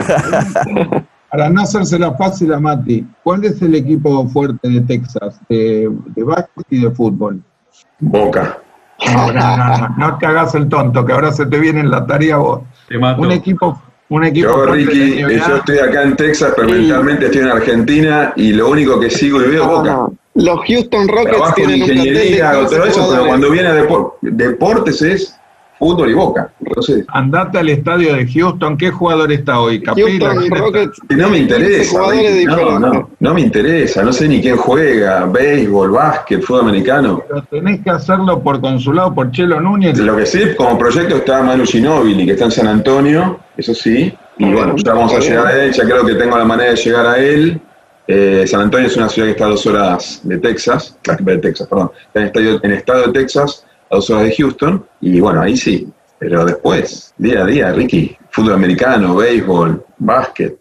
Para 1.33 1.49
no 1.49 1.63
hacérsela 1.63 2.13
fácil 2.13 2.53
a 2.53 2.59
Mati, 2.59 3.03
¿cuál 3.23 3.43
es 3.43 3.59
el 3.63 3.73
equipo 3.73 4.27
fuerte 4.29 4.69
de 4.69 4.81
Texas, 4.81 5.39
de, 5.49 5.89
de 6.15 6.23
básquet 6.23 6.67
y 6.69 6.81
de 6.83 6.91
fútbol? 6.91 7.41
Boca. 7.99 8.59
No, 9.11 9.31
no, 9.33 9.57
no, 9.57 9.77
no, 9.79 9.95
no 9.97 10.17
te 10.19 10.27
hagas 10.27 10.53
el 10.53 10.69
tonto, 10.69 11.03
que 11.03 11.11
ahora 11.11 11.31
se 11.31 11.47
te 11.47 11.57
viene 11.57 11.79
en 11.79 11.89
la 11.89 12.05
tarea 12.05 12.37
vos. 12.37 12.61
Te 12.87 12.99
mato. 12.99 13.19
Un 13.23 13.31
equipo, 13.31 13.81
un 14.09 14.25
equipo 14.25 14.47
Yo, 14.49 14.53
fuerte 14.53 14.73
Ricky, 14.75 15.17
yo 15.21 15.55
estoy 15.57 15.79
acá 15.79 16.03
en 16.03 16.15
Texas, 16.15 16.53
pero 16.55 16.69
mentalmente 16.69 17.25
estoy 17.25 17.41
en 17.41 17.47
Argentina 17.47 18.33
y 18.35 18.53
lo 18.53 18.69
único 18.69 18.99
que 18.99 19.09
sigo 19.09 19.41
y 19.41 19.49
veo 19.49 19.63
es 19.63 19.67
Boca. 19.69 20.07
Los 20.35 20.59
Houston 20.67 21.07
Rockets 21.07 21.31
Trabajo 21.31 21.53
en 21.61 21.65
tienen 21.67 21.83
un 21.83 21.89
ingeniería, 21.89 22.51
15 22.59 22.75
todo 22.75 22.85
eso, 22.85 23.07
pero 23.09 23.25
cuando 23.25 23.49
viene 23.49 23.69
a 23.69 23.83
depor- 23.83 24.13
deportes 24.21 25.01
es 25.01 25.35
fútbol 25.79 26.09
y 26.09 26.13
Boca. 26.13 26.51
Entonces, 26.59 27.05
Andate 27.09 27.59
al 27.59 27.69
estadio 27.69 28.15
de 28.15 28.27
Houston, 28.27 28.77
¿qué 28.77 28.91
jugador 28.91 29.31
está 29.31 29.59
hoy? 29.59 29.81
Capela, 29.81 30.33
no 30.33 30.41
me 30.41 30.47
tiene 31.07 31.25
15 31.25 31.37
interesa. 31.37 31.99
no, 31.99 32.11
diferentes. 32.11 32.79
no, 32.79 33.09
no 33.19 33.33
me 33.33 33.41
interesa. 33.41 34.03
No 34.03 34.13
sé 34.13 34.27
ni 34.27 34.41
quién 34.41 34.57
juega, 34.57 35.25
béisbol, 35.25 35.91
básquet, 35.91 36.41
fútbol 36.41 36.61
americano. 36.61 37.23
Pero 37.27 37.43
tenés 37.43 37.81
que 37.81 37.89
hacerlo 37.89 38.41
por 38.41 38.61
consulado, 38.61 39.13
por 39.13 39.31
Chelo 39.31 39.59
Núñez. 39.59 39.97
Lo 39.99 40.15
que 40.15 40.25
sí, 40.25 40.41
como 40.57 40.77
proyecto 40.77 41.17
está 41.17 41.43
Manu 41.43 41.65
Ginóbili, 41.65 42.25
que 42.25 42.33
está 42.33 42.45
en 42.45 42.51
San 42.51 42.67
Antonio, 42.67 43.39
eso 43.57 43.73
sí. 43.73 44.13
Y 44.37 44.51
bueno, 44.51 44.75
ya 44.77 44.93
vamos 44.93 45.13
a 45.13 45.19
llegar 45.19 45.47
a 45.47 45.63
él, 45.63 45.71
ya 45.71 45.83
creo 45.83 46.05
que 46.05 46.15
tengo 46.15 46.37
la 46.37 46.45
manera 46.45 46.71
de 46.71 46.75
llegar 46.75 47.05
a 47.05 47.17
él. 47.17 47.61
Eh, 48.07 48.45
San 48.47 48.61
Antonio 48.61 48.87
es 48.87 48.97
una 48.97 49.07
ciudad 49.07 49.27
que 49.27 49.31
está 49.31 49.45
a 49.45 49.49
dos 49.49 49.65
horas 49.65 50.21
de 50.23 50.37
Texas, 50.37 50.97
de 51.19 51.37
Texas, 51.37 51.67
perdón, 51.67 51.91
está 52.07 52.19
en, 52.19 52.25
estadio, 52.25 52.59
en 52.61 52.71
estado 52.73 53.07
de 53.07 53.13
Texas, 53.13 53.65
a 53.89 53.95
dos 53.95 54.09
horas 54.09 54.25
de 54.25 54.35
Houston, 54.35 54.85
y 55.01 55.19
bueno, 55.19 55.41
ahí 55.41 55.57
sí. 55.57 55.87
Pero 56.19 56.45
después, 56.45 57.13
día 57.17 57.43
a 57.43 57.45
día, 57.45 57.71
Ricky, 57.73 58.17
fútbol 58.31 58.53
americano, 58.53 59.15
béisbol, 59.15 59.83
básquet. 59.97 60.57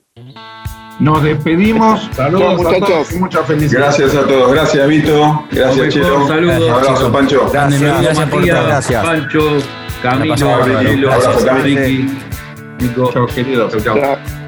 Nos 0.99 1.23
despedimos. 1.23 2.09
Saludos 2.17 2.61
Chao, 2.63 2.71
a 2.71 2.87
todos 2.87 3.13
y 3.13 3.19
muchas 3.19 3.47
felicidades. 3.47 3.99
Gracias 3.99 4.15
a 4.25 4.27
todos, 4.27 4.53
gracias 4.53 4.89
Vito, 4.89 5.45
gracias 5.51 5.95
Chelo, 5.95 6.27
saludos. 6.27 6.71
abrazo 6.71 7.13
Pancho. 7.13 7.51
Gracias, 7.53 7.81
Gracias, 7.81 8.29
por 8.29 8.39
Matías, 8.39 8.67
gracias. 8.67 9.05
Pancho, 9.05 9.59
Camilo. 10.03 10.37
Gabrielo, 10.37 11.13
Abrazo. 11.13 11.47
Ricky, 11.63 12.09
Nico. 12.81 13.11
Chao, 13.13 13.27
queridos. 13.27 13.73
Chau. 13.83 13.97
Chao. 13.99 14.42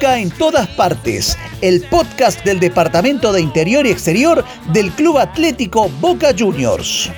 Boca 0.00 0.18
en 0.18 0.30
todas 0.30 0.66
partes, 0.66 1.36
el 1.60 1.82
podcast 1.82 2.42
del 2.42 2.58
Departamento 2.58 3.34
de 3.34 3.42
Interior 3.42 3.86
y 3.86 3.90
Exterior 3.90 4.42
del 4.72 4.90
Club 4.92 5.18
Atlético 5.18 5.90
Boca 6.00 6.30
Juniors. 6.38 7.10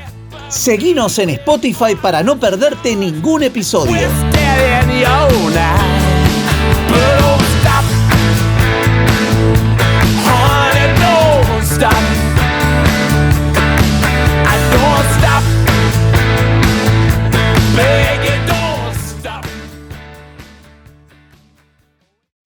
Seguinos 0.49 1.17
en 1.21 1.31
Spotify 1.31 1.95
para 1.95 2.25
no 2.25 2.41
perderte 2.41 2.97
ningún 2.97 3.45
episodio. 3.45 4.09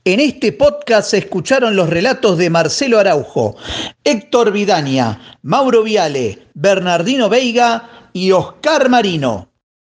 En 0.06 0.20
este 0.20 0.52
podcast 0.52 1.10
se 1.10 1.18
escucharon 1.18 1.74
los 1.74 1.90
relatos 1.90 2.38
de 2.38 2.48
Marcelo 2.48 3.00
Araujo, 3.00 3.56
Héctor 4.04 4.52
Vidaña, 4.52 5.38
Mauro 5.42 5.82
Viale, 5.82 6.46
Bernardino 6.54 7.28
Veiga 7.28 8.08
y 8.12 8.30
Oscar 8.30 8.88
Marino. 8.88 9.48